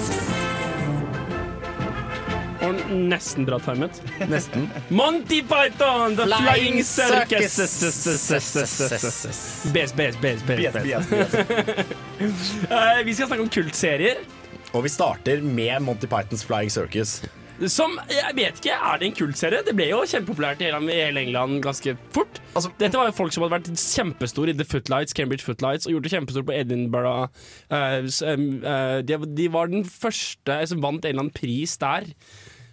Og 2.61 2.81
nesten 2.93 3.45
bra 3.47 3.57
timet. 3.63 3.97
Nesten. 4.29 4.67
Monty 4.93 5.41
Python, 5.49 6.15
The 6.15 6.27
Flying, 6.29 6.83
Circus. 6.85 7.57
Bes, 9.73 9.93
bes, 9.93 10.15
bes, 10.21 10.43
Eh, 12.21 13.05
Vi 13.05 13.13
skal 13.13 13.27
snakke 13.27 13.41
om 13.41 13.49
kultserier. 13.49 14.21
Og 14.77 14.85
vi 14.85 14.89
starter 14.93 15.41
med 15.41 15.81
Monty 15.81 16.07
Pythons 16.07 16.45
Flying 16.45 16.69
Circus. 16.71 17.21
Som, 17.69 17.97
jeg 18.09 18.33
vet 18.37 18.57
ikke, 18.57 18.73
Er 18.73 18.97
det 18.97 19.07
en 19.07 19.15
kultserie? 19.15 19.61
Det 19.65 19.73
ble 19.77 19.89
jo 19.91 20.01
kjempepopulært 20.09 20.63
i 20.63 20.69
hele, 20.69 21.21
England 21.21 21.61
ganske 21.61 21.93
fort. 22.13 22.39
Dette 22.79 22.97
var 22.97 23.09
jo 23.09 23.15
folk 23.15 23.33
som 23.35 23.45
hadde 23.45 23.53
vært 23.53 23.69
kjempestore 23.77 24.53
i 24.53 24.57
The 24.57 24.65
Footlights, 24.65 25.13
Cambridge 25.17 25.45
Footlights 25.45 25.85
og 25.85 25.95
gjort 25.95 26.07
det 26.07 26.13
kjempestort 26.15 26.47
på 26.49 26.55
Edinburgh. 26.57 27.27
Uh, 27.69 28.01
eh, 28.01 29.01
de, 29.05 29.19
de 29.37 29.49
var 29.53 29.69
den 29.69 29.85
første 29.85 30.57
som 30.71 30.81
vant 30.81 31.05
en 31.05 31.13
eller 31.13 31.27
annen 31.27 31.35
pris 31.35 31.77
der. 31.81 32.09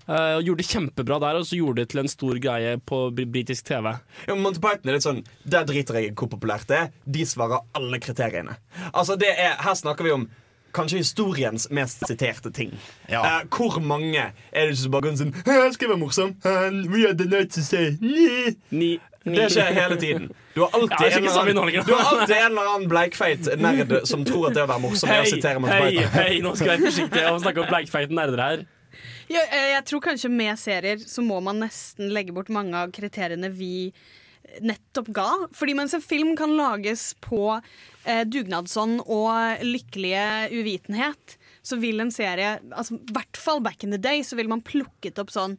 Eh, 0.09 0.35
og 0.39 0.43
gjorde 0.49 0.63
det 0.63 0.69
kjempebra 0.73 1.21
der, 1.23 1.39
og 1.41 1.47
så 1.47 1.59
gjorde 1.61 1.83
det 1.83 1.89
til 1.93 2.03
en 2.03 2.11
stor 2.11 2.41
greie 2.43 2.75
på 2.81 3.03
britisk 3.15 3.69
TV. 3.71 3.93
Ja, 4.29 4.35
Monty 4.35 4.61
Python 4.65 4.89
er 4.91 4.99
litt 4.99 5.07
sånn 5.07 5.23
Der 5.45 5.65
driter 5.69 6.01
jeg 6.01 6.11
i 6.11 6.15
hvor 6.17 6.31
populært 6.33 6.69
det 6.71 6.83
er. 6.83 6.93
De 7.05 7.25
svarer 7.29 7.65
alle 7.79 8.01
kriteriene. 8.03 8.59
Altså 8.93 9.17
det 9.21 9.31
er, 9.37 9.57
Her 9.63 9.75
snakker 9.79 10.05
vi 10.09 10.15
om 10.17 10.29
kanskje 10.77 11.01
historiens 11.01 11.71
mest 11.75 12.03
siterte 12.07 12.51
ting. 12.55 12.75
Eh, 13.09 13.29
hvor 13.49 13.81
mange 13.81 14.21
er 14.53 14.67
det 14.69 14.79
som 14.79 14.93
bare 14.93 15.09
kan 15.09 15.17
sånn 15.17 15.35
Jeg 15.47 15.73
'Skal 15.75 15.89
være 15.89 15.99
morsom?' 15.99 16.35
«Hæ, 16.45 16.89
We 16.93 17.07
are 17.09 17.15
the 17.15 17.25
night 17.25 17.51
to 17.53 17.63
say 17.63 17.97
Ni. 18.71 18.99
Det 19.25 19.51
skjer 19.53 19.73
hele 19.75 19.97
tiden. 20.01 20.31
Du 20.55 20.61
har 20.61 20.71
alltid, 20.75 20.97
Ja, 21.01 21.19
en, 21.19 21.25
eller 21.25 21.61
annen, 21.61 21.87
du 21.87 21.95
har 21.95 22.05
alltid 22.17 22.37
en 22.37 22.45
eller 22.45 22.75
annen 22.75 22.89
bleikfeit 22.89 23.49
nerd 23.61 24.07
som 24.09 24.25
tror 24.25 24.49
at 24.49 24.55
det 24.55 24.63
å 24.63 24.71
være 24.71 24.81
morsom 24.81 25.11
er 25.11 25.21
å 25.21 25.27
Hei, 25.27 25.31
sitere 25.31 25.61
Monty 25.61 25.77
hei, 25.77 26.07
hei, 26.15 26.41
nå 26.41 26.55
skal 26.57 26.73
jeg 26.73 26.81
være 26.81 26.91
forsiktig 26.91 27.25
og 27.33 27.41
snakke 27.43 27.61
om 27.61 27.69
bleikfeite 27.69 28.15
nerder 28.15 28.43
her. 28.43 28.65
Ja, 29.29 29.43
eh, 29.45 29.73
jeg 29.75 29.85
tror 29.91 30.05
kanskje 30.09 30.31
med 30.33 30.57
serier 30.61 31.03
så 31.05 31.25
må 31.25 31.41
man 31.45 31.61
nesten 31.63 32.13
legge 32.15 32.35
bort 32.37 32.49
mange 32.53 32.77
av 32.77 32.95
kriteriene 32.97 33.51
vi 33.53 33.93
nettopp 34.65 35.13
ga. 35.13 35.29
Fordi 35.55 35.75
mens 35.77 35.95
en 35.95 36.05
film 36.05 36.35
kan 36.37 36.57
lages 36.57 37.13
på 37.25 37.43
eh, 37.59 38.25
dugnadsånd 38.25 39.05
og 39.05 39.65
lykkelige 39.65 40.49
uvitenhet, 40.57 41.39
så 41.63 41.79
vil 41.81 42.01
en 42.01 42.13
serie, 42.15 42.57
altså 42.73 42.97
i 42.97 43.15
hvert 43.15 43.41
fall 43.41 43.61
back 43.65 43.85
in 43.85 43.93
the 43.93 44.01
day, 44.01 44.25
så 44.25 44.39
vil 44.39 44.49
man 44.51 44.65
plukket 44.65 45.21
opp 45.21 45.35
sånn 45.35 45.59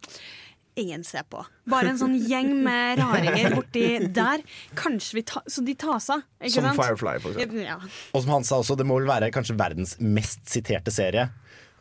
Ingen 0.79 1.01
ser 1.03 1.25
på. 1.27 1.41
Bare 1.67 1.89
en 1.91 1.97
sånn 1.99 2.13
gjeng 2.29 2.53
med 2.63 3.01
raringer 3.01 3.51
borti 3.57 3.81
der. 4.15 4.39
Kanskje 4.79 5.17
vi 5.17 5.23
ta, 5.27 5.41
Så 5.49 5.63
de 5.65 5.73
tas 5.75 6.05
av. 6.13 6.21
Ikke 6.39 6.53
Som 6.53 6.67
sant? 6.69 6.79
Firefly, 6.79 7.15
for 7.19 7.35
eksempel. 7.35 7.65
Ja. 7.65 7.75
Og 8.15 8.23
som 8.23 8.31
han 8.31 8.47
sa 8.47 8.61
også, 8.61 8.77
det 8.79 8.85
må 8.87 8.95
vel 9.01 9.09
være 9.09 9.27
kanskje 9.35 9.57
verdens 9.59 9.97
mest 9.99 10.45
siterte 10.47 10.93
serie. 10.93 11.25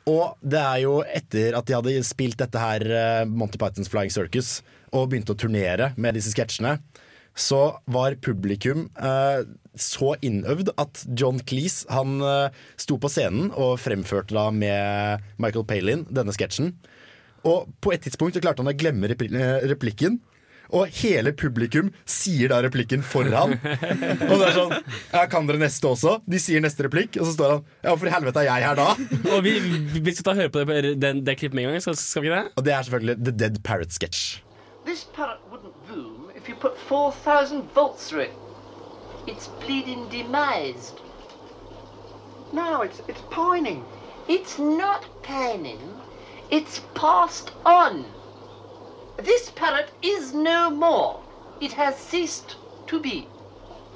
Og 0.09 0.39
det 0.41 0.61
er 0.61 0.83
jo 0.87 1.01
etter 1.05 1.57
at 1.59 1.69
de 1.69 1.77
hadde 1.77 2.07
spilt 2.07 2.39
dette 2.41 2.63
her 2.63 2.85
eh, 2.89 3.25
Monty 3.29 3.61
Pythons 3.61 3.91
Flying 3.93 4.13
Circus 4.15 4.59
og 4.89 5.11
begynte 5.11 5.35
å 5.35 5.39
turnere 5.39 5.93
med 6.01 6.17
disse 6.17 6.33
sketsjene, 6.33 6.79
så 7.39 7.79
var 7.87 8.17
publikum 8.25 8.87
eh, 8.97 9.43
så 9.79 10.15
innøvd 10.25 10.73
at 10.81 11.05
John 11.19 11.39
Cleese 11.47 11.87
han 11.93 12.19
eh, 12.25 12.57
sto 12.81 12.99
på 12.99 13.11
scenen 13.13 13.53
og 13.53 13.79
fremførte 13.83 14.35
da 14.35 14.49
med 14.55 15.29
Michael 15.39 15.67
Palin 15.69 16.07
denne 16.11 16.35
sketsjen. 16.35 16.73
Og 17.47 17.69
på 17.85 17.93
et 17.95 18.03
tidspunkt 18.03 18.41
klarte 18.43 18.65
han 18.65 18.73
å 18.73 18.77
glemme 18.77 19.13
eh, 19.13 19.69
replikken. 19.71 20.19
Og 20.69 20.91
hele 21.01 21.33
publikum 21.33 21.89
sier 22.05 22.51
da 22.53 22.59
replikken 22.65 23.01
for 23.05 23.25
han. 23.33 23.55
Og 23.57 24.35
det 24.35 24.49
er 24.51 24.57
sånn 24.57 24.75
Ja, 25.15 25.23
kan 25.31 25.47
dere 25.49 25.61
neste 25.63 25.89
også? 25.89 26.19
De 26.29 26.41
sier 26.43 26.61
neste 26.61 26.85
replikk, 26.85 27.17
og 27.17 27.25
så 27.29 27.33
står 27.39 27.55
han 27.55 27.63
Ja, 27.81 27.89
hvorfor 27.95 28.11
i 28.11 28.13
helvete 28.13 28.43
er 28.43 28.51
jeg 28.51 28.67
her 28.67 28.77
da? 28.77 28.89
Og 29.37 29.41
vi, 29.47 29.55
vi 29.97 30.13
skal 30.13 30.27
ta 30.27 30.35
og 30.35 30.43
høre 30.43 30.53
på 30.53 30.65
det, 30.69 30.83
det, 31.01 31.15
det 31.25 31.39
klippet 31.41 31.57
med 31.57 31.65
en 31.69 31.73
gang. 31.77 31.85
Skal, 31.87 31.97
skal 32.01 32.27
vi 32.27 32.35
det? 32.35 32.43
Og 32.57 32.67
det 32.67 32.75
er 32.77 32.85
selvfølgelig 32.89 33.17
The 33.25 33.35
Dead 33.45 33.63
Parrot 33.65 33.97
Sketch. 33.97 34.43
This 34.85 35.07
parrot 35.17 35.41
wouldn't 35.53 35.77
boom 35.89 36.31
if 36.37 36.49
you 36.49 36.55
put 36.57 36.77
4,000 36.89 37.65
volts 37.75 38.09
through 38.09 38.25
it. 38.29 38.33
It's 39.27 39.49
bleeding 39.65 40.09
demised. 40.09 41.01
No, 42.53 42.83
it's, 42.83 43.01
it's 43.09 43.21
pining. 43.31 43.85
It's 44.29 44.59
not 44.59 45.05
pining. 45.23 45.81
It's 46.51 46.81
passed 46.95 47.53
on. 47.65 48.05
This 49.19 49.51
parrot 49.51 49.91
is 50.01 50.33
no 50.33 50.71
more. 50.71 51.21
It 51.61 51.73
has 51.73 51.97
ceased 51.97 52.55
to 52.87 53.01
be. 53.01 53.27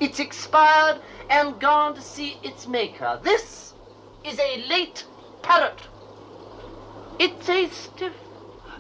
It's 0.00 0.18
expired 0.18 1.00
and 1.30 1.60
gone 1.60 1.94
to 1.94 2.02
see 2.02 2.38
its 2.42 2.66
maker. 2.66 3.20
This 3.22 3.72
is 4.24 4.40
a 4.40 4.66
late 4.68 5.06
parrot. 5.40 5.82
It's 7.20 7.48
a 7.48 7.68
stiff, 7.68 8.14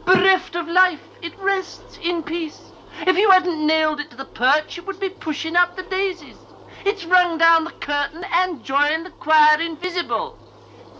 bereft 0.04 0.56
of 0.56 0.66
life. 0.66 1.02
It 1.22 1.38
rests 1.38 1.96
in 2.02 2.24
peace. 2.24 2.60
If 3.06 3.16
you 3.16 3.30
hadn't 3.30 3.64
nailed 3.64 4.00
it 4.00 4.10
to 4.10 4.16
the 4.16 4.24
perch, 4.24 4.78
it 4.78 4.86
would 4.86 4.98
be 4.98 5.10
pushing 5.10 5.54
up 5.54 5.76
the 5.76 5.84
daisies. 5.84 6.36
It's 6.84 7.04
rung 7.04 7.38
down 7.38 7.62
the 7.62 7.70
curtain 7.70 8.24
and 8.32 8.64
joined 8.64 9.06
the 9.06 9.10
choir 9.10 9.60
invisible. 9.60 10.36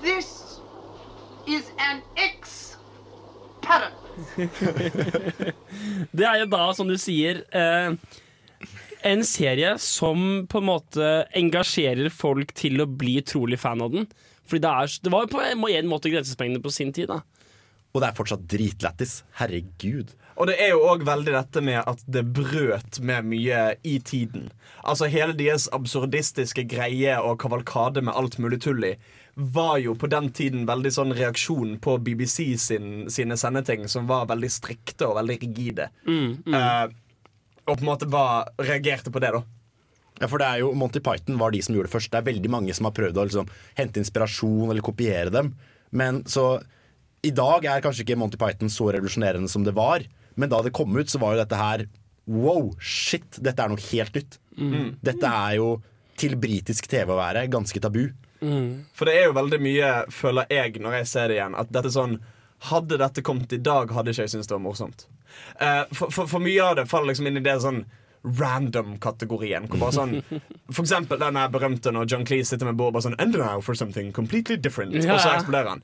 This 0.01 0.61
is 1.49 1.72
an 1.78 2.03
ex-parrot. 2.16 3.93
Det 6.17 6.27
er 6.29 6.43
jo 6.43 6.51
da, 6.53 6.65
som 6.77 6.91
du 6.91 6.99
sier, 7.01 7.41
eh, 7.57 7.95
en 9.09 9.25
serie 9.27 9.75
som 9.83 10.45
på 10.51 10.61
en 10.61 10.69
måte 10.69 11.09
engasjerer 11.39 12.13
folk 12.15 12.53
til 12.59 12.83
å 12.83 12.87
bli 12.87 13.17
utrolig 13.23 13.59
fan 13.63 13.83
av 13.83 13.95
den. 13.95 14.07
Fordi 14.47 14.63
det, 14.65 14.73
er, 14.73 14.97
det 15.05 15.13
var 15.15 15.25
jo 15.25 15.33
på 15.35 15.43
en 15.43 15.91
måte 15.91 16.13
grensesprengende 16.13 16.63
på 16.63 16.75
sin 16.75 16.93
tid. 16.95 17.09
da 17.11 17.19
Og 17.93 18.03
det 18.03 18.11
er 18.11 18.19
fortsatt 18.19 18.47
dritlættis. 18.51 19.13
Herregud. 19.41 20.09
Og 20.37 20.49
det 20.49 20.57
er 20.62 20.72
jo 20.72 20.85
òg 20.89 21.05
veldig 21.07 21.35
dette 21.35 21.62
med 21.64 21.83
at 21.85 22.03
det 22.09 22.24
brøt 22.35 23.01
med 23.05 23.28
mye 23.33 23.62
i 23.85 23.99
tiden. 24.01 24.51
Altså 24.83 25.11
Hele 25.12 25.37
deres 25.37 25.68
absurdistiske 25.72 26.64
greie 26.70 27.18
og 27.20 27.41
kavalkade 27.43 28.05
med 28.05 28.16
alt 28.16 28.39
mulig 28.43 28.62
tull 28.64 28.85
i 28.93 28.97
var 29.35 29.78
jo 29.80 29.95
på 29.97 30.09
den 30.12 30.28
tiden 30.37 30.66
veldig 30.68 30.91
sånn 30.93 31.14
reaksjon 31.16 31.78
på 31.80 31.97
BBC 32.05 32.53
sin, 32.61 33.07
sine 33.09 33.38
sendeting, 33.41 33.87
som 33.88 34.09
var 34.11 34.26
veldig 34.29 34.50
strikte 34.53 35.09
og 35.09 35.17
veldig 35.22 35.38
rigide. 35.41 35.88
Mm, 36.04 36.34
mm. 36.45 36.57
Eh, 36.59 36.84
og 37.64 37.79
på 37.79 37.80
en 37.80 37.88
måte 37.88 38.09
var, 38.13 38.50
reagerte 38.61 39.13
på 39.13 39.22
det, 39.22 39.33
da. 39.33 39.42
Ja, 40.21 40.29
for 40.29 40.38
det 40.38 40.49
er 40.50 40.61
jo 40.63 40.75
Monty 40.76 41.00
Python 41.03 41.41
var 41.41 41.54
de 41.54 41.63
som 41.64 41.75
gjorde 41.75 41.88
det 41.88 41.95
først. 41.95 42.13
Det 42.13 42.21
er 42.21 42.29
veldig 42.29 42.50
mange 42.53 42.75
som 42.76 42.87
har 42.87 42.95
prøvd 42.96 43.18
å 43.18 43.26
liksom, 43.26 43.49
hente 43.79 44.03
inspirasjon 44.03 44.68
eller 44.71 44.84
kopiere 44.84 45.33
dem. 45.33 45.54
Men 45.91 46.22
så 46.30 46.61
I 47.25 47.33
dag 47.34 47.64
er 47.64 47.83
kanskje 47.83 48.04
ikke 48.04 48.18
Monty 48.21 48.38
Python 48.38 48.71
så 48.72 48.91
revolusjonerende 48.92 49.50
som 49.50 49.64
det 49.64 49.75
var. 49.79 50.04
Men 50.34 50.53
da 50.53 50.63
det 50.64 50.75
kom 50.76 50.95
ut, 50.96 51.11
så 51.11 51.21
var 51.22 51.37
jo 51.37 51.42
dette 51.45 51.61
her 51.61 51.87
Wow, 52.30 52.68
shit! 52.79 53.41
Dette 53.42 53.64
er 53.64 53.72
noe 53.72 53.83
helt 53.83 54.14
nytt. 54.14 54.37
Mm. 54.54 54.92
Dette 55.03 55.26
er 55.26 55.57
jo 55.59 55.72
til 56.21 56.37
britisk 56.38 56.87
TV 56.91 57.11
å 57.11 57.18
være 57.18 57.49
ganske 57.50 57.80
tabu. 57.83 58.04
For 58.95 59.09
det 59.09 59.17
er 59.18 59.26
jo 59.29 59.34
veldig 59.37 59.59
mye, 59.63 59.88
føler 60.14 60.46
jeg, 60.50 60.79
når 60.83 61.00
jeg 61.00 61.09
ser 61.11 61.30
det 61.30 61.38
igjen, 61.38 61.57
at 61.59 61.72
dette 61.75 61.91
er 61.92 61.99
sånn 61.99 62.21
Hadde 62.63 62.95
dette 62.95 63.25
kommet 63.26 63.50
i 63.50 63.59
dag, 63.59 63.91
hadde 63.91 64.13
ikke 64.13 64.22
jeg 64.22 64.30
syntes 64.37 64.46
det 64.46 64.54
var 64.54 64.61
morsomt. 64.63 65.00
Uh, 65.59 65.83
for, 65.91 66.13
for, 66.14 66.29
for 66.30 66.38
mye 66.45 66.63
av 66.63 66.76
det 66.79 66.84
faller 66.87 67.11
liksom 67.11 67.26
inn 67.26 67.41
i 67.41 67.42
det 67.42 67.57
sånn 67.59 67.80
random-kategorien. 68.24 69.66
Sånn 69.92 70.22
For 70.72 70.82
eksempel 70.84 71.18
den 71.20 71.38
berømte 71.53 71.92
når 71.94 72.08
John 72.11 72.24
Cleese 72.28 72.53
sitter 72.53 72.68
med 72.70 72.78
Bård 72.78 72.94
bare 72.94 73.04
sånn 73.07 73.16
And 73.22 73.36
now 73.38 73.61
for 73.64 73.74
something 73.78 74.12
completely 74.14 74.57
different. 74.57 74.94
Ja. 74.94 75.14
Og 75.16 75.20
så 75.24 75.32
eksploderer 75.36 75.68
han. 75.74 75.82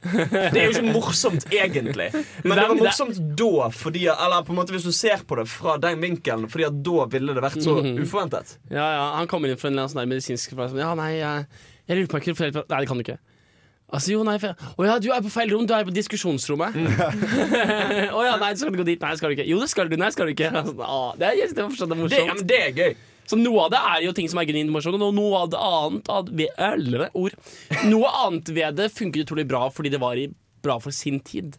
Det 0.54 0.60
er 0.62 0.68
jo 0.68 0.74
ikke 0.76 0.94
morsomt 0.94 1.46
egentlig. 1.52 2.10
Men 2.44 2.54
det 2.60 2.66
var 2.70 2.78
morsomt 2.78 3.20
da, 3.38 3.68
fordi 3.74 4.06
Eller 4.08 4.44
på 4.46 4.54
en 4.54 4.60
måte 4.60 4.74
hvis 4.76 4.86
du 4.88 4.92
ser 4.94 5.24
på 5.28 5.38
det 5.40 5.48
fra 5.50 5.76
den 5.82 6.00
vinkelen, 6.04 6.48
Fordi 6.50 6.68
at 6.68 6.82
da 6.86 7.06
ville 7.16 7.34
det 7.34 7.42
vært 7.44 7.62
så 7.64 7.78
Mhm. 7.78 7.98
uforventet. 8.04 8.56
Ja, 8.70 8.86
ja, 8.98 9.04
Han 9.18 9.26
kommer 9.28 9.48
inn 9.48 9.56
for 9.60 9.68
en 9.68 9.76
sånn 9.88 10.08
medisinsk 10.08 10.54
Ja, 10.78 10.94
nei, 10.94 11.12
jeg, 11.18 11.46
jeg 11.88 11.96
lurer 11.98 12.08
på 12.08 12.14
om 12.14 12.20
jeg 12.20 12.34
kunne 12.36 12.50
hjelp 12.52 12.68
Nei, 12.68 12.80
det 12.80 12.88
kan 12.88 12.96
du 12.98 13.04
ikke. 13.04 13.18
Altså, 13.88 14.12
jo, 14.12 14.22
nei, 14.26 14.36
for, 14.42 14.52
Å 14.76 14.84
ja, 14.84 14.96
du 15.00 15.08
er 15.14 15.22
på 15.24 15.30
feil 15.32 15.52
rom. 15.54 15.64
Du 15.68 15.72
er 15.72 15.86
på 15.88 15.94
diskusjonsrommet. 15.96 16.76
Å 18.18 18.24
ja, 18.26 18.34
nei, 18.40 18.50
skal 18.60 18.74
du 18.74 18.80
gå 18.82 18.84
dit? 18.88 19.00
Nei, 19.00 19.14
skal 19.16 19.32
du 19.32 19.38
ikke. 19.38 19.46
Jo, 19.48 19.60
det 19.62 19.70
skal 19.72 19.88
du. 19.88 19.96
Nei, 20.00 20.10
skal 20.12 20.28
du 20.28 20.34
ikke. 20.34 20.50
Altså, 20.52 20.74
å, 20.76 20.98
det, 21.16 21.30
er, 21.30 21.54
det, 21.54 21.62
er 21.62 21.70
fortsatt 21.70 21.94
morsomt. 21.94 22.12
Det, 22.12 22.24
ja, 22.26 22.34
men 22.36 22.50
det 22.50 22.58
er 22.66 22.74
gøy. 22.76 22.98
Så 23.28 23.36
noe 23.36 23.66
av 23.66 23.72
det 23.72 23.80
er 23.92 24.02
jo 24.06 24.12
ting 24.16 24.28
som 24.32 24.40
er 24.40 24.48
genuint 24.48 24.72
morsomt, 24.72 25.00
og 25.04 25.16
noe 25.16 25.40
av 25.42 25.48
det 25.52 25.60
annet 25.60 26.12
av, 26.12 26.28
eller, 26.68 27.08
ord. 27.16 27.34
Noe 27.88 28.12
annet 28.24 28.52
ved 28.56 28.78
det 28.80 28.90
funker 28.96 29.24
utrolig 29.24 29.44
bra 29.48 29.66
fordi 29.72 29.92
det 29.92 30.00
var 30.00 30.20
i, 30.20 30.28
bra 30.64 30.78
for 30.80 30.96
sin 30.96 31.20
tid. 31.24 31.58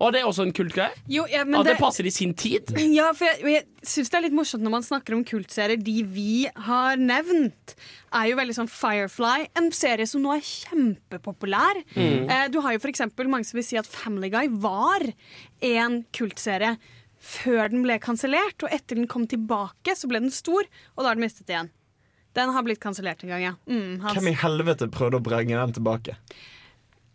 Og 0.00 0.12
det 0.12 0.20
er 0.20 0.26
også 0.28 0.44
en 0.44 0.52
kultgreie. 0.52 0.92
Jo, 1.08 1.24
ja, 1.30 1.44
men 1.44 1.60
At 1.60 1.66
det, 1.68 1.76
det- 1.76 1.80
passer 1.80 2.06
i 2.06 2.10
sin 2.12 2.34
tid. 2.34 2.72
Ja, 2.92 3.12
for 3.16 3.24
jeg, 3.24 3.40
jeg 3.54 3.64
syns 3.86 4.10
det 4.12 4.18
er 4.18 4.24
litt 4.26 4.36
morsomt 4.36 4.62
når 4.66 4.74
man 4.74 4.84
snakker 4.84 5.16
om 5.16 5.22
kultserier. 5.24 5.80
De 5.82 6.02
vi 6.04 6.46
har 6.66 6.96
nevnt, 7.00 7.74
er 8.12 8.28
jo 8.30 8.36
veldig 8.36 8.56
sånn 8.58 8.68
Firefly, 8.72 9.48
en 9.56 9.70
serie 9.72 10.06
som 10.10 10.22
nå 10.24 10.34
er 10.36 10.44
kjempepopulær. 10.44 11.80
Mm. 11.96 12.28
Eh, 12.30 12.44
du 12.52 12.60
har 12.64 12.76
jo 12.76 12.82
for 12.84 12.92
eksempel 12.92 13.30
mange 13.32 13.48
som 13.48 13.56
vil 13.60 13.66
si 13.66 13.78
at 13.80 13.88
Family 13.88 14.28
Guy 14.32 14.48
var 14.62 15.04
en 15.64 16.02
kultserie 16.16 16.76
før 17.26 17.70
den 17.72 17.82
ble 17.82 17.96
kansellert, 17.98 18.60
og 18.62 18.70
etter 18.70 18.98
den 19.00 19.08
kom 19.10 19.24
tilbake, 19.26 19.96
så 19.96 20.06
ble 20.10 20.20
den 20.22 20.30
stor, 20.34 20.68
og 20.94 21.02
da 21.02 21.08
har 21.10 21.16
den 21.18 21.24
mistet 21.24 21.48
igjen. 21.50 21.70
Den 22.36 22.52
har 22.52 22.62
blitt 22.66 22.82
kansellert 22.82 23.24
en 23.24 23.32
gang, 23.32 23.42
ja. 23.46 23.54
Mm, 23.66 23.96
Hvem 24.04 24.28
i 24.28 24.36
helvete 24.36 24.90
prøvde 24.92 25.18
å 25.18 25.24
bringe 25.24 25.56
den 25.56 25.72
tilbake? 25.78 26.18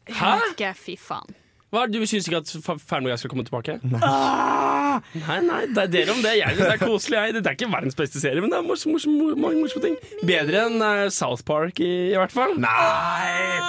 Hæ? 0.09 0.31
ikke, 0.51 0.73
fy 0.75 0.95
faen. 0.99 1.35
Hva, 1.71 1.85
du 1.87 2.01
syns 2.03 2.25
ikke 2.27 2.41
at 2.41 2.49
Fa- 2.65 2.75
Family 2.83 3.13
Guy 3.13 3.19
skal 3.21 3.31
komme 3.31 3.45
tilbake? 3.47 3.77
Ah! 4.03 4.97
Nei, 5.15 5.37
nei, 5.45 5.59
det 5.71 5.85
er 5.85 5.91
dere 5.93 6.11
om 6.11 6.19
det. 6.19 6.33
Jeg 6.41 6.57
det 6.57 6.65
er 6.67 6.81
koselig. 6.81 7.15
Jeg. 7.15 7.35
Det 7.37 7.47
er 7.47 7.55
ikke 7.55 7.69
verdens 7.71 7.95
beste 7.95 8.19
serie, 8.19 8.41
men 8.43 8.51
det 8.51 8.57
er 8.59 8.65
morsomme, 8.67 8.97
morsomme, 8.97 9.37
mange 9.39 9.61
morsomme 9.61 9.85
ting. 9.85 9.95
Bedre 10.27 10.65
enn 10.67 10.83
uh, 10.83 11.05
South 11.15 11.45
Park, 11.47 11.79
i, 11.79 12.11
i 12.11 12.17
hvert 12.19 12.35
fall. 12.35 12.57
Nei! 12.59 13.61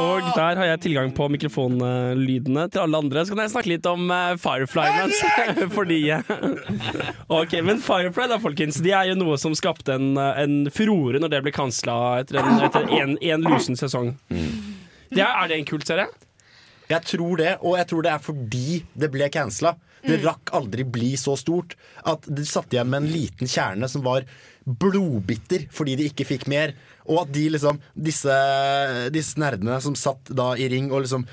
Og 0.00 0.30
der 0.36 0.58
har 0.62 0.66
jeg 0.70 0.80
tilgang 0.86 1.10
på 1.14 1.26
mikrofonlydene 1.34 2.68
til 2.70 2.84
alle 2.84 3.02
andre. 3.02 3.26
Så 3.26 3.34
kan 3.34 3.42
jeg 3.42 3.52
snakke 3.56 3.72
litt 3.72 3.90
om 3.90 4.06
uh, 4.14 4.38
Firefly 4.40 4.86
mens 5.00 5.18
fordi 5.76 5.98
eh, 6.14 6.32
Ok, 7.34 7.58
Men 7.66 7.82
Firefly, 7.82 8.28
da, 8.30 8.38
folkens, 8.42 8.78
de 8.82 8.94
er 8.94 9.10
jo 9.10 9.18
noe 9.18 9.38
som 9.42 9.54
skapte 9.58 9.98
en, 9.98 10.12
en 10.18 10.56
furore 10.74 11.18
når 11.22 11.34
det 11.34 11.42
ble 11.48 11.54
kansla 11.54 11.98
etter 12.22 12.40
en, 12.44 12.62
etter 12.70 12.86
en, 13.02 13.18
en 13.18 13.46
lusen 13.50 13.78
sesong. 13.78 14.14
Det 14.30 15.18
er, 15.22 15.30
er 15.34 15.50
det 15.50 15.58
en 15.60 15.70
kult 15.74 15.86
serie? 15.90 16.06
Jeg 16.90 17.06
tror 17.06 17.38
det, 17.38 17.54
og 17.62 17.76
jeg 17.78 17.86
tror 17.90 18.02
det 18.06 18.12
er 18.12 18.24
fordi 18.24 18.82
det 18.98 19.10
ble 19.14 19.30
cancela. 19.32 19.76
Det 20.00 20.16
Mm. 20.16 20.24
rakk 20.26 20.50
aldri 20.56 20.84
bli 20.88 21.10
så 21.20 21.36
stort 21.36 21.74
at 22.08 22.24
de 22.24 22.42
satt 22.48 22.72
igjen 22.72 22.88
med 22.88 23.02
en 23.02 23.12
liten 23.12 23.46
kjerne 23.46 23.88
som 23.88 24.00
var 24.02 24.24
blodbitter 24.64 25.66
fordi 25.70 25.96
de 26.00 26.08
ikke 26.08 26.26
fikk 26.26 26.46
mer. 26.48 26.72
Og 27.06 27.26
at 27.26 27.32
de 27.34 27.50
liksom, 27.50 27.80
disse, 27.94 28.32
disse 29.12 29.36
nerdene 29.40 29.76
som 29.84 29.94
satt 29.98 30.32
da 30.32 30.54
i 30.56 30.68
ring 30.72 30.90
og 30.90 31.04
liksom 31.04 31.26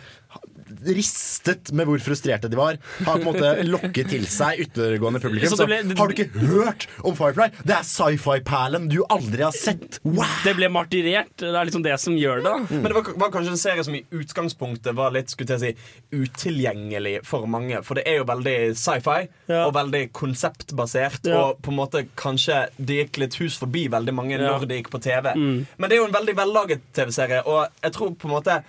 ristet 0.87 1.71
med 1.75 1.87
hvor 1.89 2.01
frustrerte 2.03 2.49
de 2.51 2.57
var, 2.59 2.77
har 3.05 3.17
på 3.17 3.23
en 3.23 3.27
måte 3.27 3.51
lokket 3.73 4.09
til 4.13 4.25
seg 4.29 4.61
yttergående 4.67 5.21
publikum. 5.23 5.49
Så 5.51 5.59
Så, 5.59 5.65
det 5.67 5.81
ble- 5.85 5.97
har 5.99 6.07
du 6.11 6.15
ikke 6.15 6.45
hørt 6.51 6.87
om 7.07 7.15
Firefly? 7.17 7.49
Det 7.67 7.75
er 7.77 7.87
sci-fi-perlen 7.87 8.89
du 8.91 8.99
aldri 9.09 9.43
har 9.45 9.55
sett. 9.55 9.99
Wow! 10.03 10.25
Det 10.45 10.55
ble 10.59 10.69
martyrert. 10.73 11.33
Det 11.39 11.51
er 11.53 11.69
liksom 11.69 11.85
det 11.85 11.97
som 12.03 12.17
gjør 12.19 12.43
det. 12.45 12.55
Mm. 12.67 12.81
Men 12.81 12.87
det 12.91 12.97
var, 12.99 13.11
var 13.25 13.33
kanskje 13.35 13.53
en 13.55 13.61
serie 13.61 13.85
som 13.87 13.95
i 13.97 14.03
utgangspunktet 14.11 14.95
var 14.97 15.13
litt 15.15 15.31
skulle 15.33 15.57
jeg 15.57 15.75
si, 15.77 15.91
utilgjengelig 16.17 17.19
for 17.27 17.47
mange. 17.49 17.81
For 17.85 17.97
det 17.99 18.05
er 18.09 18.19
jo 18.21 18.27
veldig 18.29 18.55
sci-fi 18.77 19.27
og 19.57 19.73
veldig 19.77 20.03
konseptbasert. 20.17 21.27
Ja. 21.31 21.41
Og 21.49 21.61
på 21.65 21.73
en 21.73 21.79
måte 21.79 22.05
kanskje 22.19 22.63
det 22.77 23.01
gikk 23.01 23.21
litt 23.23 23.39
hus 23.41 23.59
forbi 23.61 23.87
veldig 23.93 24.13
mange 24.17 24.37
Ja. 24.37 24.51
når 24.57 24.67
det 24.69 24.81
gikk 24.81 24.91
på 24.93 25.01
TV. 25.03 25.31
Mm. 25.35 25.65
Men 25.77 25.89
det 25.89 25.95
er 25.97 26.01
jo 26.03 26.09
en 26.09 26.17
veldig 26.17 26.35
vellaget 26.37 26.81
TV-serie, 26.93 27.41
og 27.47 27.67
jeg 27.83 27.91
tror 27.95 28.13
på 28.19 28.27
en 28.29 28.35
måte 28.37 28.59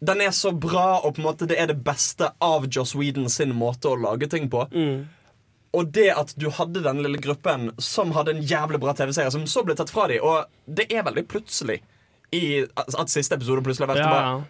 den 0.00 0.20
er 0.24 0.30
så 0.32 0.50
bra, 0.56 1.00
og 1.04 1.14
på 1.16 1.20
en 1.20 1.26
måte 1.28 1.46
det 1.50 1.58
er 1.60 1.66
det 1.68 1.78
beste 1.84 2.30
av 2.40 2.64
Joss 2.72 2.94
Whedon 2.96 3.28
sin 3.32 3.50
måte 3.56 3.90
å 3.92 3.98
lage 4.00 4.28
ting 4.32 4.46
på. 4.52 4.62
Og 5.76 5.90
det 5.94 6.08
at 6.16 6.32
du 6.40 6.48
hadde 6.50 6.80
den 6.82 7.02
lille 7.04 7.20
gruppen 7.22 7.68
som 7.78 8.10
hadde 8.16 8.32
en 8.34 8.40
jævlig 8.42 8.80
bra 8.82 8.94
TV-serie, 8.96 9.30
som 9.30 9.44
så 9.46 9.62
ble 9.66 9.76
tatt 9.78 9.92
fra 9.92 10.08
dem, 10.10 10.24
og 10.24 10.48
det 10.66 10.88
er 10.90 11.04
veldig 11.06 11.26
plutselig 11.30 11.76
i 12.34 12.62
at 12.64 13.10
siste 13.12 13.36
episode 13.38 13.62
plutselig 13.66 13.86
har 13.86 13.92
vært 13.94 14.02
Ja, 14.02 14.10
bare 14.14 14.40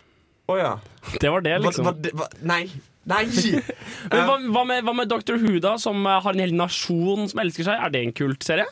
Å 0.50 0.56
ja. 0.58 0.70
Det 1.22 1.30
var 1.34 1.44
det, 1.44 1.56
liksom. 1.64 1.84
Hva, 1.86 1.92
hva, 1.92 2.02
det- 2.06 2.14
hva, 2.18 2.26
nei. 2.42 2.62
Nei! 3.10 3.24
Men 4.12 4.24
hva, 4.28 4.34
hva, 4.54 4.62
med, 4.68 4.82
hva 4.84 4.92
med 4.98 5.08
Dr. 5.08 5.38
Who, 5.40 5.58
da, 5.64 5.74
som 5.80 6.02
eh, 6.06 6.18
har 6.24 6.34
en 6.36 6.42
hel 6.42 6.52
nasjon 6.58 7.28
som 7.32 7.40
elsker 7.42 7.64
seg? 7.68 7.80
Er 7.86 7.92
det 7.94 8.02
en 8.04 8.12
kult 8.16 8.44
serie? 8.44 8.66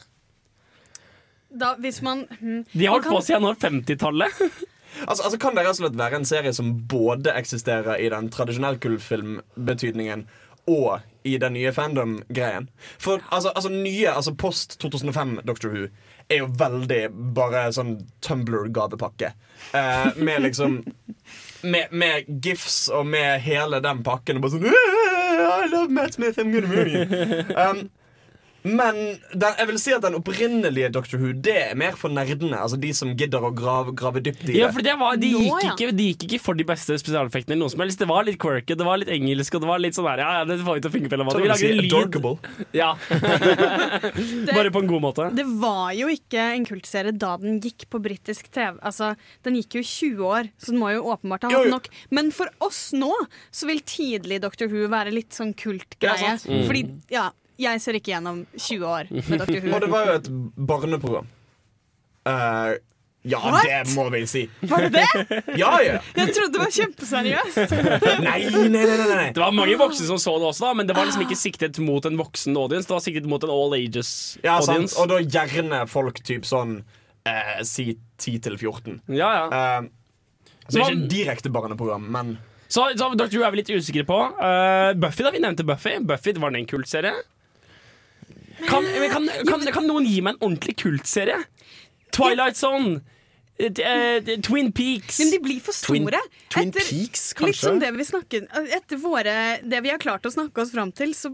Da, 1.48 1.74
hvis 1.80 2.02
man 2.04 2.26
hmm, 2.40 2.64
De 2.74 2.84
har 2.86 2.92
holdt 2.98 3.06
kan- 3.08 3.14
på 3.16 3.22
siden 3.24 3.46
nå 3.46 3.54
50-tallet. 3.60 4.42
Altså, 5.06 5.22
altså 5.22 5.38
Kan 5.38 5.56
det 5.56 5.64
rett 5.64 5.76
og 5.76 5.82
slett 5.82 5.98
være 5.98 6.20
en 6.20 6.28
serie 6.28 6.52
som 6.56 6.74
både 6.90 7.34
eksisterer 7.38 8.00
i 8.00 8.10
den 8.12 8.30
tradisjonelle 8.34 8.80
kultfilmbetydningen 8.82 10.26
og 10.68 11.00
i 11.24 11.38
den 11.40 11.54
nye 11.56 11.72
fandom-greien? 11.72 12.68
For 13.00 13.22
altså, 13.32 13.52
altså 13.54 13.72
nye, 13.72 14.10
altså 14.10 14.34
post 14.34 14.78
2005 14.80 15.40
Doctor 15.48 15.72
Who 15.72 15.88
er 16.28 16.42
jo 16.42 16.48
veldig 16.60 17.02
bare 17.36 17.68
sånn 17.72 17.98
Tumblr-gavepakke. 18.24 19.32
Eh, 19.72 20.10
med 20.16 20.42
liksom 20.44 20.82
med, 21.72 21.86
med 21.90 22.28
gifs 22.44 22.88
og 22.92 23.06
med 23.06 23.40
hele 23.44 23.80
den 23.84 24.02
pakken. 24.04 24.38
Og 24.38 24.44
bare 24.44 24.56
sånn 24.56 24.68
I 24.68 25.70
love 25.70 25.88
Matt 25.88 26.14
Smith, 26.18 26.38
I'm 26.38 26.52
gonna 26.52 26.68
marry 26.68 26.98
you. 26.98 27.44
Um, 27.56 27.88
men 28.66 28.96
den, 29.32 29.52
jeg 29.58 29.68
vil 29.70 29.78
si 29.80 29.92
at 29.94 30.02
den 30.02 30.16
opprinnelige 30.18 30.88
Doctor 30.94 31.20
Who 31.22 31.30
Det 31.32 31.54
er 31.70 31.76
mer 31.78 31.94
for 31.98 32.10
nerdene. 32.12 32.58
Altså 32.58 32.78
De 32.80 32.90
som 32.96 33.12
gidder 33.18 33.44
å 33.46 33.52
grave, 33.54 33.94
grave 33.96 34.22
dypt 34.24 34.42
i 34.44 34.52
det. 34.52 34.56
Ja, 34.58 34.70
for 34.74 34.84
det 34.84 34.96
var, 34.98 35.18
de, 35.20 35.30
Nå, 35.34 35.44
gikk 35.46 35.64
ja. 35.64 35.74
ikke, 35.74 35.92
de 35.94 36.08
gikk 36.10 36.26
ikke 36.26 36.40
for 36.42 36.58
de 36.58 36.66
beste 36.68 36.98
spesialeffektene. 37.00 37.58
noe 37.60 37.70
som 37.72 37.84
helst 37.84 38.02
Det 38.02 38.08
var 38.10 38.26
litt 38.26 38.40
quirky, 38.42 38.76
det 38.78 38.86
var 38.86 39.00
litt 39.00 39.12
engelsk 39.14 39.58
og 39.58 39.64
det 39.64 39.70
var 39.70 39.82
litt 39.82 39.98
sånn 39.98 40.08
der, 40.10 40.24
ja, 40.24 40.30
ja, 40.40 40.48
det 40.48 40.58
får 40.66 40.80
vi 40.80 41.04
til 41.08 41.22
å 41.22 41.26
måte. 41.28 41.38
Vi 41.38 41.46
vil 41.46 41.52
lager 41.52 41.62
si 41.62 41.70
en 41.70 41.82
lyd. 41.84 42.74
Ja. 42.76 42.90
Bare 44.58 44.74
på 44.74 44.82
en 44.82 44.90
god 44.90 45.04
måte. 45.06 45.28
Det 45.38 45.46
var 45.62 45.94
jo 45.96 46.10
ikke 46.12 46.48
en 46.58 46.66
kultserie 46.68 47.14
da 47.14 47.34
den 47.40 47.60
gikk 47.62 47.88
på 47.92 48.02
britisk 48.02 48.50
TV. 48.54 48.78
Altså, 48.82 49.14
Den 49.46 49.58
gikk 49.60 49.78
jo 49.78 49.84
20 49.86 50.28
år, 50.28 50.50
så 50.58 50.74
den 50.74 50.82
må 50.82 50.92
jo 50.94 51.06
åpenbart 51.14 51.46
ha 51.46 51.52
hatt 51.54 51.72
nok. 51.72 51.90
Men 52.14 52.32
for 52.34 52.50
oss 52.64 52.88
nå 52.96 53.12
så 53.54 53.68
vil 53.70 53.82
tidlig 53.86 54.42
Doctor 54.44 54.70
Who 54.72 54.88
være 54.92 55.14
litt 55.14 55.36
sånn 55.36 55.54
kultgreie. 55.58 56.34
Ja, 56.34 56.36
Mm. 56.48 56.64
Fordi, 56.68 56.80
ja, 57.12 57.24
jeg 57.58 57.80
ser 57.82 57.98
ikke 57.98 58.12
gjennom 58.14 58.44
20 58.56 58.84
år 58.86 59.08
med 59.14 59.38
Doctor 59.42 59.60
Who. 59.64 59.72
Og 59.74 59.80
det 59.84 59.90
var 59.92 60.06
jo 60.10 60.18
et 60.20 60.28
barneprogram. 60.68 61.32
Uh, 62.28 62.76
ja, 63.28 63.38
What? 63.42 63.64
det 63.66 63.94
må 63.96 64.04
vi 64.14 64.20
si. 64.30 64.44
Var 64.70 64.84
det 64.86 64.90
det? 64.94 65.38
Ja, 65.60 65.72
ja. 65.82 65.96
Jeg 66.16 66.34
trodde 66.36 66.52
det 66.54 66.60
var 66.62 66.70
kjempeseriøst. 66.72 67.74
Nei, 68.28 68.38
nei, 68.46 68.84
nei, 68.86 69.08
nei. 69.10 69.26
Det 69.34 69.42
var 69.42 69.52
mange 69.56 69.74
voksne 69.80 70.06
som 70.08 70.20
så 70.22 70.36
det 70.38 70.46
også, 70.52 70.68
da, 70.68 70.74
men 70.78 70.88
det 70.88 70.96
var 70.96 71.08
liksom 71.08 71.24
ikke 71.26 71.38
siktet 71.38 71.80
mot 71.82 72.06
en 72.08 72.16
voksen 72.20 72.56
audience. 72.56 72.88
Det 72.88 72.94
var 72.94 73.02
siktet 73.04 73.26
mot 73.30 73.44
en 73.44 73.52
all 73.52 73.74
ages 73.76 74.12
Ja, 74.44 74.60
sant. 74.60 74.70
audience. 74.76 74.96
Og 75.02 75.10
da 75.10 75.18
gjerne 75.24 75.82
folk 75.90 76.22
typ 76.24 76.46
sånn 76.48 76.78
eh, 77.28 77.58
si 77.66 77.90
10 78.22 78.38
til 78.46 78.58
14. 78.60 79.00
Ja, 79.18 79.32
ja. 79.34 79.48
Eh, 79.82 79.90
så 80.68 80.84
ikke 80.84 80.94
et 80.94 81.08
direkte 81.10 81.50
barneprogram, 81.52 82.06
men 82.12 82.36
Så, 82.68 82.84
så 83.00 83.10
Dr. 83.16 83.32
Who 83.34 83.44
er 83.48 83.52
vi 83.54 83.62
litt 83.62 83.70
usikre 83.72 84.04
på. 84.08 84.16
Uh, 84.36 84.92
Buffy, 85.00 85.24
da. 85.24 85.32
Vi 85.32 85.40
nevnte 85.42 85.64
Buffy. 85.64 85.94
Buffy, 86.04 86.34
Var 86.36 86.52
det 86.54 86.60
en 86.62 86.66
kultserie? 86.68 87.14
Kan, 88.66 88.82
men 88.84 89.10
kan, 89.12 89.28
kan, 89.46 89.62
kan 89.72 89.86
noen 89.86 90.06
gi 90.08 90.20
meg 90.24 90.34
en 90.34 90.48
ordentlig 90.48 90.76
kultserie? 90.80 91.36
Twilight 92.14 92.56
Zone. 92.58 93.00
eh, 93.58 93.70
eh, 93.82 94.32
Twin 94.42 94.72
Peaks. 94.72 95.18
Men 95.22 95.30
de 95.34 95.38
blir 95.44 95.60
for 95.62 95.72
store. 95.76 96.20
Twin 96.50 96.72
Etter- 96.72 96.88
Peaks, 96.90 97.28
Litt 97.34 97.38
kanskje? 97.38 97.60
som 97.68 97.78
det 97.82 97.92
vi 97.96 98.04
snakker 98.06 98.46
Etter 98.76 98.96
våre, 99.02 99.36
det 99.62 99.80
vi 99.84 99.90
har 99.90 99.98
klart 100.02 100.26
å 100.26 100.32
snakke 100.34 100.62
oss 100.62 100.72
fram 100.74 100.92
til, 100.92 101.14
så 101.14 101.32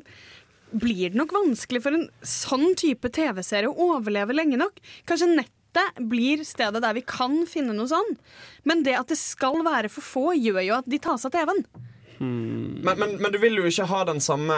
blir 0.74 1.10
det 1.12 1.18
nok 1.20 1.32
vanskelig 1.36 1.82
for 1.84 1.94
en 1.94 2.08
sånn 2.26 2.74
type 2.80 3.08
TV-serie 3.14 3.68
å 3.70 3.90
overleve 3.94 4.34
lenge 4.34 4.56
nok. 4.58 4.80
Kanskje 5.06 5.28
nettet 5.36 6.00
blir 6.10 6.42
stedet 6.46 6.80
der 6.82 6.94
vi 6.96 7.02
kan 7.06 7.44
finne 7.46 7.72
noe 7.76 7.86
sånn. 7.90 8.16
Men 8.64 8.82
det 8.86 8.96
at 8.98 9.08
det 9.12 9.18
skal 9.20 9.60
være 9.66 9.88
for 9.92 10.02
få, 10.02 10.24
gjør 10.34 10.60
jo 10.66 10.74
at 10.80 10.88
de 10.90 10.98
tar 10.98 11.16
seg 11.22 11.30
av 11.34 11.38
TV-en. 11.44 11.64
men, 12.20 12.98
men, 12.98 13.16
men 13.20 13.32
du 13.34 13.38
vil 13.42 13.56
jo 13.58 13.64
ikke 13.68 13.86
ha 13.90 14.04
den 14.08 14.20
samme 14.22 14.56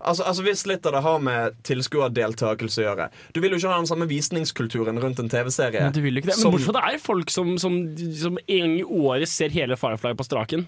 Altså, 0.00 0.22
altså 0.24 0.42
Hvis 0.46 0.66
litt 0.70 0.86
av 0.86 0.92
det 0.94 1.02
har 1.02 1.18
med 1.18 1.56
tilskuerdeltakelse 1.66 2.82
å 2.82 2.86
gjøre 2.86 3.08
Du 3.34 3.40
vil 3.42 3.50
jo 3.50 3.58
ikke 3.58 3.72
ha 3.72 3.78
den 3.80 3.88
samme 3.90 4.06
visningskulturen 4.10 5.00
rundt 5.02 5.18
en 5.18 5.28
TV-serie. 5.32 5.82
Men 5.88 5.92
du 5.96 6.00
vil 6.04 6.14
jo 6.14 6.22
ikke 6.22 6.30
det. 6.32 6.36
Men 6.36 6.42
som- 6.42 6.52
bortsett 6.54 6.70
fra 6.72 6.80
det 6.80 6.94
er 6.94 6.98
folk 7.02 7.30
som, 7.30 7.56
som, 7.58 7.78
som 8.14 8.38
en 8.38 8.58
gang 8.58 8.76
i 8.78 8.84
året 8.84 9.28
ser 9.28 9.50
hele 9.50 9.76
Firefly 9.76 10.14
på 10.14 10.24
straken. 10.28 10.66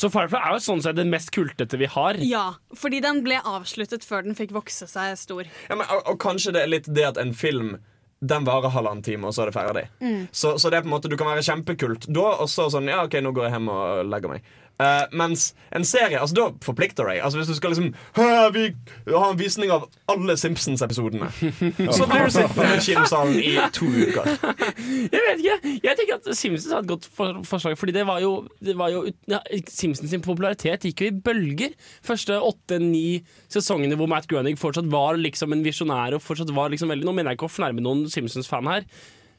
Så 0.00 0.08
Firefly 0.08 0.38
er 0.38 0.54
jo 0.56 0.60
sånn 0.64 0.80
sett 0.80 0.96
den 0.96 1.10
mest 1.12 1.28
kultete 1.34 1.76
vi 1.76 1.84
har. 1.92 2.16
Ja, 2.24 2.54
fordi 2.78 3.02
den 3.04 3.18
ble 3.26 3.36
avsluttet 3.44 4.06
før 4.06 4.24
den 4.24 4.34
fikk 4.38 4.54
vokse 4.56 4.86
seg 4.88 5.18
stor. 5.20 5.44
Ja, 5.68 5.76
men, 5.76 5.84
og, 5.92 6.06
og 6.08 6.16
kanskje 6.22 6.54
det 6.56 6.62
er 6.62 6.70
litt 6.72 6.88
det 6.88 7.04
at 7.04 7.20
en 7.20 7.34
film 7.36 7.76
Den 8.20 8.42
varer 8.48 8.72
halvannen 8.74 9.04
time, 9.04 9.28
og 9.28 9.34
så 9.36 9.44
er 9.44 9.46
det 9.46 9.54
ferdig. 9.54 9.82
Mm. 10.02 10.24
Så, 10.34 10.56
så 10.58 10.70
det 10.72 10.78
er 10.78 10.82
på 10.82 10.88
en 10.88 10.94
måte 10.96 11.06
du 11.10 11.14
kan 11.20 11.28
være 11.30 11.44
kjempekult 11.46 12.08
da, 12.10 12.24
og 12.42 12.48
så 12.50 12.64
sånn 12.72 12.88
Ja, 12.90 13.04
OK, 13.06 13.14
nå 13.22 13.30
går 13.30 13.44
jeg 13.46 13.52
hjem 13.54 13.68
og 13.70 14.08
legger 14.10 14.32
meg. 14.32 14.48
Eh, 14.78 15.04
mens 15.18 15.48
en 15.74 15.82
serie, 15.84 16.20
altså 16.20 16.36
da 16.36 16.44
forplikter 16.62 17.08
deg. 17.08 17.18
Altså 17.24 17.40
Hvis 17.40 17.48
du 17.50 17.56
skal 17.58 17.72
liksom 17.74 17.88
«Hæ, 18.14 18.26
Vi 18.54 18.64
har 19.10 19.32
en 19.32 19.38
visning 19.38 19.72
av 19.74 19.88
alle 20.08 20.36
Simpsons-episodene. 20.38 21.30
Så 21.96 22.06
blir 22.06 22.28
du 22.28 22.30
sittende 22.30 22.76
i 22.76 22.84
kinosalen 22.86 23.40
i 23.42 23.56
to 23.74 23.88
uker. 23.90 24.30
Jeg 25.14 25.24
vet 25.26 25.42
ikke. 25.42 25.74
Jeg 25.82 25.98
tenker 25.98 26.20
at 26.20 26.30
Simpsons 26.38 26.72
har 26.72 26.84
et 26.86 26.90
godt 26.92 27.08
for 27.10 27.42
forslag. 27.48 27.74
Fordi 27.78 27.96
det 27.96 28.06
var 28.06 28.22
jo, 28.22 28.46
det 28.62 28.76
var 28.78 28.94
jo 28.94 29.04
ja, 29.30 29.42
Simpsons 29.66 30.14
sin 30.14 30.22
popularitet 30.22 30.86
gikk 30.86 31.02
jo 31.02 31.10
i 31.10 31.18
bølger. 31.26 31.74
Første 32.06 32.38
åtte-ni 32.38 33.24
sesongene 33.50 33.98
hvor 33.98 34.10
Matt 34.10 34.30
Groening 34.30 34.58
fortsatt 34.60 34.86
var 34.92 35.18
liksom 35.18 35.56
en 35.56 35.64
visjonær. 35.66 36.14
Og 36.14 36.22
fortsatt 36.22 36.54
var 36.54 36.70
liksom 36.70 36.92
veldig 36.94 37.08
Nå 37.08 37.14
mener 37.16 37.32
jeg 37.32 37.40
ikke 37.40 37.48
å 37.48 37.56
fornærme 37.56 37.82
noen 37.82 38.06
Simpsons-fan 38.12 38.68
her 38.68 38.86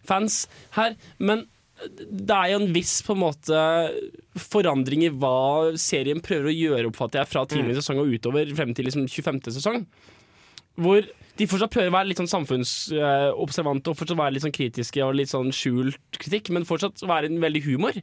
Fans 0.08 0.44
her, 0.76 0.96
men 1.20 1.46
det 1.88 2.36
er 2.36 2.52
jo 2.52 2.60
en 2.60 2.72
viss 2.76 3.00
på 3.06 3.16
en 3.16 3.22
måte 3.22 3.64
forandring 4.50 5.06
i 5.06 5.12
hva 5.14 5.72
serien 5.80 6.22
prøver 6.24 6.52
å 6.52 6.56
gjøre, 6.56 6.90
oppfatter 6.92 7.22
jeg, 7.22 7.32
fra 7.32 7.46
tidlig 7.50 7.78
sesong 7.80 8.02
og 8.02 8.12
utover 8.12 8.52
frem 8.58 8.74
til 8.76 8.90
liksom 8.90 9.08
25. 9.08 9.42
sesong. 9.60 9.86
Hvor 10.80 11.08
de 11.40 11.48
fortsatt 11.48 11.72
prøver 11.72 11.92
å 11.92 11.96
være 11.96 12.10
litt 12.10 12.20
sånn 12.20 12.32
samfunnsobservante 12.32 13.92
og 13.92 14.00
fortsatt 14.00 14.20
være 14.20 14.36
litt 14.36 14.44
sånn 14.44 14.56
kritiske 14.56 15.06
og 15.06 15.16
litt 15.16 15.32
sånn 15.32 15.54
skjult 15.56 16.20
kritikk, 16.20 16.52
men 16.56 16.68
fortsatt 16.68 17.04
være 17.08 17.32
en 17.32 17.40
veldig 17.44 17.64
humor. 17.68 18.00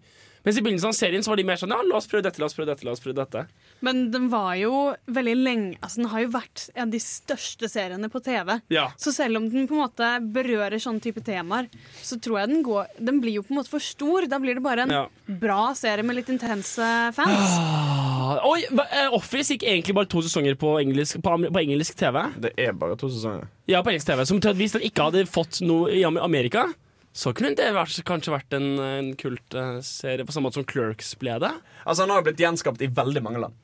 Mens 0.47 0.59
i 0.59 0.63
begynnelsen 0.63 0.89
av 0.93 0.95
serien 0.95 1.25
så 1.27 1.33
var 1.33 1.41
de 1.41 1.45
mer 1.49 1.59
sånn 1.59 1.73
ja, 1.75 1.81
la 1.83 1.97
oss 1.99 2.07
prøve 2.07 2.23
dette, 2.23 2.39
la 2.39 2.47
oss 2.47 2.55
prøve 2.55 2.69
dette. 2.71 2.85
la 2.87 2.93
oss 2.95 3.01
prøve 3.03 3.17
dette 3.19 3.41
Men 3.83 4.05
den 4.15 4.29
var 4.31 4.53
jo 4.61 4.71
veldig 5.11 5.35
lenge 5.41 5.79
Altså 5.83 5.99
Den 6.05 6.11
har 6.13 6.23
jo 6.23 6.29
vært 6.37 6.69
en 6.77 6.85
av 6.87 6.93
de 6.95 7.01
største 7.03 7.69
seriene 7.73 8.09
på 8.13 8.23
TV. 8.23 8.55
Ja. 8.71 8.87
Så 8.97 9.11
selv 9.17 9.41
om 9.41 9.49
den 9.51 9.67
på 9.67 9.75
en 9.75 9.83
måte 9.83 10.11
berører 10.23 10.79
sånne 10.83 11.03
type 11.03 11.21
temaer, 11.27 11.67
så 11.99 12.21
tror 12.23 12.39
jeg 12.45 12.53
den 12.55 12.63
går 12.67 12.87
Den 13.11 13.19
blir 13.25 13.41
jo 13.41 13.43
på 13.43 13.53
en 13.57 13.61
måte 13.61 13.73
for 13.75 13.83
stor. 13.83 14.29
Da 14.31 14.39
blir 14.39 14.55
det 14.55 14.63
bare 14.65 14.87
en 14.87 14.95
Ja. 14.95 15.03
bra 15.27 15.75
serie 15.75 16.07
med 16.07 16.17
litt 16.21 16.31
intense 16.31 16.87
fans. 17.19 17.59
Ah, 17.59 18.39
Oi, 18.47 18.63
eh, 18.71 19.11
Office 19.15 19.51
gikk 19.55 19.67
egentlig 19.67 19.95
bare 19.95 20.07
to 20.11 20.23
sesonger 20.23 20.55
på 20.59 20.77
engelsk, 20.81 21.19
på, 21.23 21.35
på 21.53 21.61
engelsk 21.63 21.95
TV. 21.99 22.23
Det 22.39 22.55
er 22.59 22.73
bare 22.73 22.97
to 22.99 23.11
sesonger. 23.11 23.49
Ja, 23.67 23.83
på 23.83 23.91
engelsk 23.91 24.07
TV 24.07 24.25
Som 24.27 24.41
til 24.41 24.51
at 24.55 24.57
hvis 24.59 24.73
den 24.79 24.83
ikke 24.87 25.11
hadde 25.11 25.27
fått 25.27 25.61
noe 25.67 25.91
i 25.91 26.03
Amerika, 26.07 26.69
så 27.17 27.33
kunne 27.37 27.55
det 27.57 27.71
vært, 27.73 27.97
kanskje 28.05 28.35
vært 28.35 28.57
en, 28.59 28.67
en 28.83 29.13
kultserie 29.17 30.27
på 30.27 30.35
samme 30.35 30.51
måte 30.51 30.61
som 30.61 30.67
Clerks 30.69 31.15
ble 31.21 31.39
det. 31.41 31.55
Altså 31.87 32.05
Han 32.05 32.13
har 32.13 32.21
jo 32.21 32.27
blitt 32.29 32.43
gjenskapt 32.45 32.85
i 32.85 32.91
veldig 32.93 33.23
mange 33.25 33.41
land. 33.47 33.63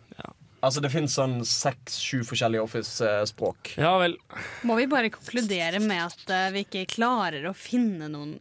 Altså 0.62 0.78
Det 0.82 0.92
fins 0.92 1.16
sånn 1.18 1.40
seks-sju 1.46 2.22
forskjellige 2.26 2.62
Office-språk. 2.62 3.74
Ja 3.82 3.96
vel 3.98 4.14
Må 4.68 4.76
vi 4.78 4.86
bare 4.90 5.10
konkludere 5.10 5.82
med 5.82 6.04
at 6.04 6.30
eh, 6.30 6.50
vi 6.54 6.62
ikke 6.68 6.84
klarer 6.94 7.48
å 7.50 7.54
finne 7.56 8.06
noen 8.12 8.36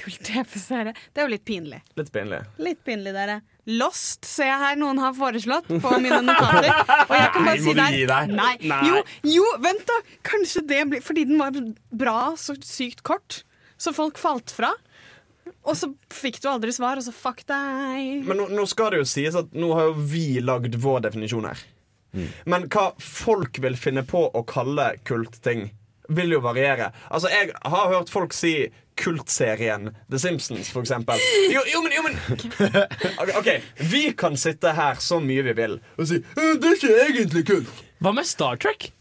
kult-TV-serie? 0.00 0.94
Det 1.12 1.20
er 1.20 1.28
jo 1.28 1.32
litt 1.34 1.44
pinlig. 1.44 1.82
Litt 2.00 2.08
pinlig. 2.14 2.40
Litt 2.64 2.80
pinlig, 2.86 3.12
dere. 3.12 3.42
Lost 3.76 4.24
ser 4.28 4.48
jeg 4.48 4.60
her 4.62 4.78
noen 4.80 5.00
har 5.00 5.12
foreslått 5.16 5.68
på 5.68 5.92
mine 6.00 6.22
notater. 6.24 6.70
Og 7.10 7.14
jeg 7.16 7.30
kan 7.36 7.46
bare 7.50 7.58
Nei, 7.58 7.60
si 7.66 7.76
der 7.76 7.98
deg? 8.08 8.32
Nei. 8.40 8.54
Nei. 8.72 8.80
Jo, 8.88 9.02
jo, 9.36 9.44
vent 9.64 9.84
da! 9.88 10.00
Kanskje 10.24 10.64
det 10.68 10.80
blir 10.90 11.04
Fordi 11.04 11.26
den 11.28 11.40
var 11.40 11.60
bra 11.92 12.18
så 12.40 12.56
sykt 12.64 13.04
kort, 13.04 13.42
så 13.84 13.94
folk 13.96 14.20
falt 14.20 14.52
fra. 14.54 14.72
Og 15.64 15.76
så 15.76 15.90
fikk 16.12 16.40
du 16.40 16.48
aldri 16.48 16.72
svar, 16.72 17.00
og 17.00 17.04
så 17.04 17.12
fuck 17.12 17.44
deg. 17.48 18.24
Men 18.24 18.40
nå, 18.40 18.48
nå 18.52 18.64
skal 18.68 18.94
det 18.94 19.02
jo 19.02 19.08
sies 19.08 19.36
at 19.38 19.52
nå 19.56 19.70
har 19.76 19.90
jo 19.90 20.08
vi 20.08 20.26
lagd 20.44 20.76
vår 20.80 21.04
definisjon 21.06 21.48
her. 21.48 21.64
Men 22.46 22.68
hva 22.70 22.92
folk 23.02 23.58
vil 23.62 23.76
finne 23.80 24.04
på 24.06 24.22
å 24.30 24.44
kalle 24.46 24.94
kultting, 25.08 25.68
vil 26.08 26.34
jo 26.36 26.40
variere. 26.44 26.90
Altså, 27.08 27.30
jeg 27.32 27.50
har 27.56 27.92
hørt 27.92 28.12
folk 28.12 28.34
si 28.36 28.54
kultserien 29.00 29.88
The 30.12 30.20
Simpsons, 30.22 30.68
for 30.70 30.84
eksempel. 30.84 31.20
Jo, 31.50 31.64
jo, 31.66 31.80
men, 31.82 31.94
jo, 31.96 32.02
men 32.04 32.18
okay. 33.18 33.38
ok, 33.40 33.48
Vi 33.90 34.04
kan 34.18 34.36
sitte 34.38 34.74
her 34.76 35.00
så 35.02 35.18
mye 35.24 35.42
vi 35.48 35.56
vil 35.58 35.80
og 35.96 36.06
si 36.10 36.20
«Øh, 36.20 36.52
det 36.60 36.68
er 36.68 36.76
ikke 36.78 37.00
egentlig 37.08 37.46
kult. 37.48 37.80
Hva 38.04 38.12
med 38.14 38.28
Star 38.28 38.60
Trek? 38.60 38.92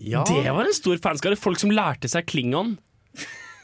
Det 0.00 0.52
var 0.52 0.64
en 0.64 0.76
stor 0.76 1.00
fanskare. 1.02 1.36
Folk 1.36 1.60
som 1.60 1.72
lærte 1.74 2.08
seg 2.08 2.28
klingon. 2.30 2.78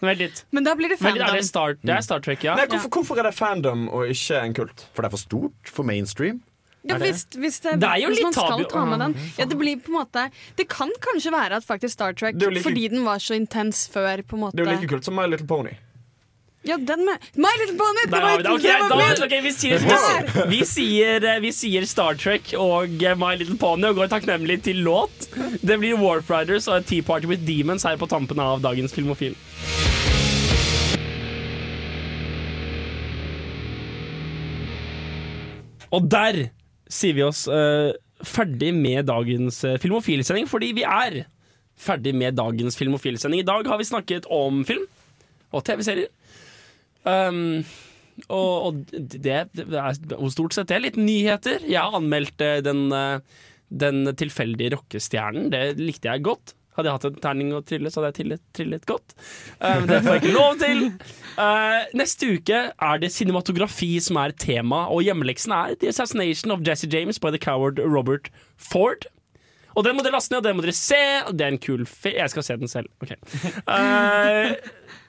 Vent 0.00 0.18
litt. 0.20 0.44
Men 0.52 0.64
da 0.64 0.74
blir 0.76 0.88
det 0.92 0.98
fandom. 1.00 1.22
er 1.28 1.38
det, 1.38 1.44
Star, 1.48 1.74
det 1.82 1.94
er 1.96 2.00
Star 2.04 2.20
Trek, 2.20 2.42
ja. 2.44 2.54
Nei, 2.58 2.66
hvorfor, 2.66 2.90
hvorfor 2.98 3.18
er 3.22 3.30
det 3.30 3.34
fandom 3.34 3.88
og 3.88 4.10
ikke 4.12 4.42
en 4.42 4.52
kult? 4.54 4.84
For 4.92 5.02
det 5.02 5.08
er 5.08 5.14
for 5.16 5.22
stort 5.24 5.72
for 5.72 5.88
mainstream. 5.88 6.42
Ja, 6.86 6.98
hvis, 7.02 7.24
hvis, 7.34 7.56
det, 7.64 7.80
Det 7.82 7.88
er 7.88 7.96
jo 7.98 8.08
hvis 8.12 8.18
litt 8.20 8.26
man 8.28 8.32
skal 8.36 8.60
tabu- 8.60 8.68
ta 8.70 8.84
med 8.86 9.00
den 9.02 9.14
ja, 9.40 9.44
Det 9.50 9.56
blir 9.58 9.80
på 9.82 9.90
en 9.90 9.96
måte 10.06 10.30
Det 10.54 10.68
kan 10.70 10.92
kanskje 11.02 11.32
være 11.34 11.56
at 11.58 11.64
faktisk 11.66 11.96
Star 11.96 12.12
Trek, 12.12 12.36
like- 12.38 12.62
fordi 12.62 12.84
den 12.92 13.02
var 13.04 13.18
så 13.18 13.34
intens 13.34 13.88
før 13.90 14.22
på 14.22 14.36
en 14.36 14.44
måte 14.44 14.54
Det 14.54 14.62
er 14.62 14.70
jo 14.70 14.78
like 14.78 14.90
kult 14.92 15.04
som 15.04 15.16
My 15.18 15.26
Little 15.26 15.48
Pony. 15.50 15.72
Ja, 16.66 16.76
den 16.76 17.04
med 17.06 17.22
My 17.34 17.50
Little 17.60 17.76
Pony! 17.78 18.02
Det 18.04 18.10
Der 18.10 18.20
har 18.20 18.36
vi 18.36 18.42
det. 18.42 18.48
var 18.80 18.88
da, 18.90 19.24
okay, 19.26 19.42
vi, 19.42 19.52
sier, 19.54 19.78
vi, 20.50 20.64
sier, 20.66 21.22
eh, 21.22 21.38
vi 21.44 21.52
sier 21.54 21.84
Star 21.86 22.18
Trek 22.18 22.50
og 22.58 23.04
eh, 23.06 23.14
My 23.14 23.36
Little 23.38 23.54
Pony 23.60 23.86
og 23.92 24.00
går 24.00 24.10
takknemlig 24.10 24.56
til 24.66 24.82
låt. 24.82 25.28
Det 25.62 25.76
blir 25.78 25.94
Warp 26.00 26.26
Riders 26.32 26.66
og 26.66 26.82
Tea 26.88 27.06
Party 27.06 27.30
with 27.30 27.46
Demons 27.46 27.86
her 27.86 27.94
på 28.00 28.08
tampen 28.10 28.42
av 28.42 28.64
dagens 28.66 28.96
Filmofil. 28.96 29.38
Og 35.94 36.10
der 36.10 36.48
sier 36.90 37.14
vi 37.14 37.22
oss 37.28 37.46
uh, 37.46 37.94
ferdig 38.26 38.74
med 38.74 39.06
dagens 39.06 39.62
uh, 39.62 39.78
Filmofilsending, 39.78 40.50
fordi 40.50 40.74
vi 40.74 40.82
er 40.82 41.22
ferdig 41.78 42.10
med 42.18 42.34
dagens 42.42 42.74
Filmofilsending. 42.74 43.46
I 43.46 43.46
dag 43.54 43.70
har 43.70 43.78
vi 43.78 43.86
snakket 43.86 44.26
om 44.26 44.64
film 44.66 44.88
og 45.54 45.62
TV-serier. 45.62 46.10
Um, 47.06 47.64
og, 48.26 48.52
og 48.68 48.78
det, 48.90 49.40
det 49.54 49.80
er 49.80 49.96
stort 50.32 50.56
sett 50.56 50.70
det. 50.72 50.82
Litt 50.82 51.00
nyheter. 51.00 51.64
Jeg 51.68 51.80
har 51.80 51.96
anmeldt 51.98 52.42
eh, 52.42 52.58
den, 52.64 52.86
eh, 52.94 53.42
den 53.68 54.08
tilfeldige 54.16 54.72
rockestjernen. 54.76 55.50
Det 55.52 55.76
likte 55.80 56.10
jeg 56.10 56.24
godt. 56.26 56.56
Hadde 56.76 56.90
jeg 56.90 56.98
hatt 56.98 57.06
en 57.08 57.20
terning 57.24 57.52
å 57.56 57.62
trille, 57.64 57.88
så 57.88 58.02
hadde 58.02 58.10
jeg 58.10 58.16
trillet, 58.18 58.42
trillet 58.56 58.82
godt. 58.88 59.14
Um, 59.62 59.86
det 59.88 60.02
får 60.04 60.10
jeg 60.10 60.22
ikke 60.22 60.34
lov 60.34 60.58
til. 60.60 60.82
Uh, 61.38 61.86
neste 61.96 62.34
uke 62.36 62.58
er 62.68 63.00
det 63.00 63.12
cinematografi 63.14 63.94
som 64.04 64.18
er 64.20 64.34
tema, 64.36 64.82
og 64.92 65.00
hjemmeleksen 65.06 65.54
er 65.56 65.78
The 65.80 65.92
Assassination 65.94 66.52
of 66.52 66.64
Jesse 66.68 66.90
James 66.92 67.20
by 67.22 67.32
the 67.32 67.40
coward 67.40 67.80
Robert 67.80 68.28
Ford. 68.60 69.08
Og 69.76 69.84
den 69.84 69.96
må 69.96 70.04
dere 70.04 70.16
laste 70.16 70.32
ned, 70.32 70.40
og 70.40 70.48
den 70.48 70.56
må 70.56 70.64
dere 70.64 70.76
se. 70.76 71.00
Det 71.36 71.44
er 71.44 71.52
en 71.52 71.60
kul 71.60 71.84
fe... 71.88 72.14
Jeg 72.16 72.32
skal 72.32 72.44
se 72.44 72.56
den 72.60 72.70
selv. 72.72 72.88
Ok. 73.04 73.12
Eh, 73.12 74.52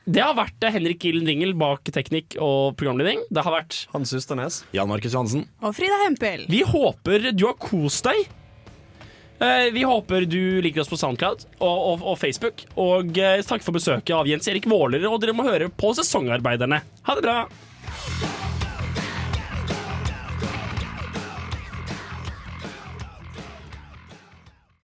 det 0.07 0.23
har 0.23 0.33
vært 0.37 0.63
eh, 0.63 0.71
Henrik 0.71 1.03
Gillen 1.03 1.27
Ringel 1.27 1.51
bak 1.59 1.89
teknikk 1.91 2.37
og 2.39 2.77
programledning. 2.79 3.25
Det 3.29 3.43
har 3.43 3.53
vært 3.57 3.81
Hans 3.91 4.13
Usternes. 4.15 4.61
Jan 4.75 4.87
Markus 4.87 5.11
Johansen. 5.17 5.43
Og 5.59 5.75
Frida 5.75 5.97
Hempel. 6.05 6.45
Vi 6.51 6.63
håper 6.67 7.31
du 7.35 7.43
har 7.49 7.57
kost 7.59 8.07
deg. 8.07 8.23
Eh, 9.43 9.67
Vi 9.75 9.83
håper 9.85 10.25
du 10.25 10.61
liker 10.65 10.81
oss 10.81 10.89
på 10.89 10.97
Soundcloud 10.97 11.43
og, 11.59 11.77
og, 11.91 12.07
og 12.13 12.17
Facebook. 12.23 12.63
Og 12.79 13.19
eh, 13.19 13.43
takk 13.45 13.61
for 13.67 13.75
besøket 13.75 14.15
av 14.15 14.31
Jens 14.31 14.47
Erik 14.49 14.65
Våler, 14.71 15.03
og 15.11 15.19
dere 15.21 15.35
må 15.37 15.45
høre 15.45 15.67
på 15.69 15.91
Sesongarbeiderne. 15.99 16.81
Ha 17.09 17.19
det 17.19 17.27
bra! 17.27 17.41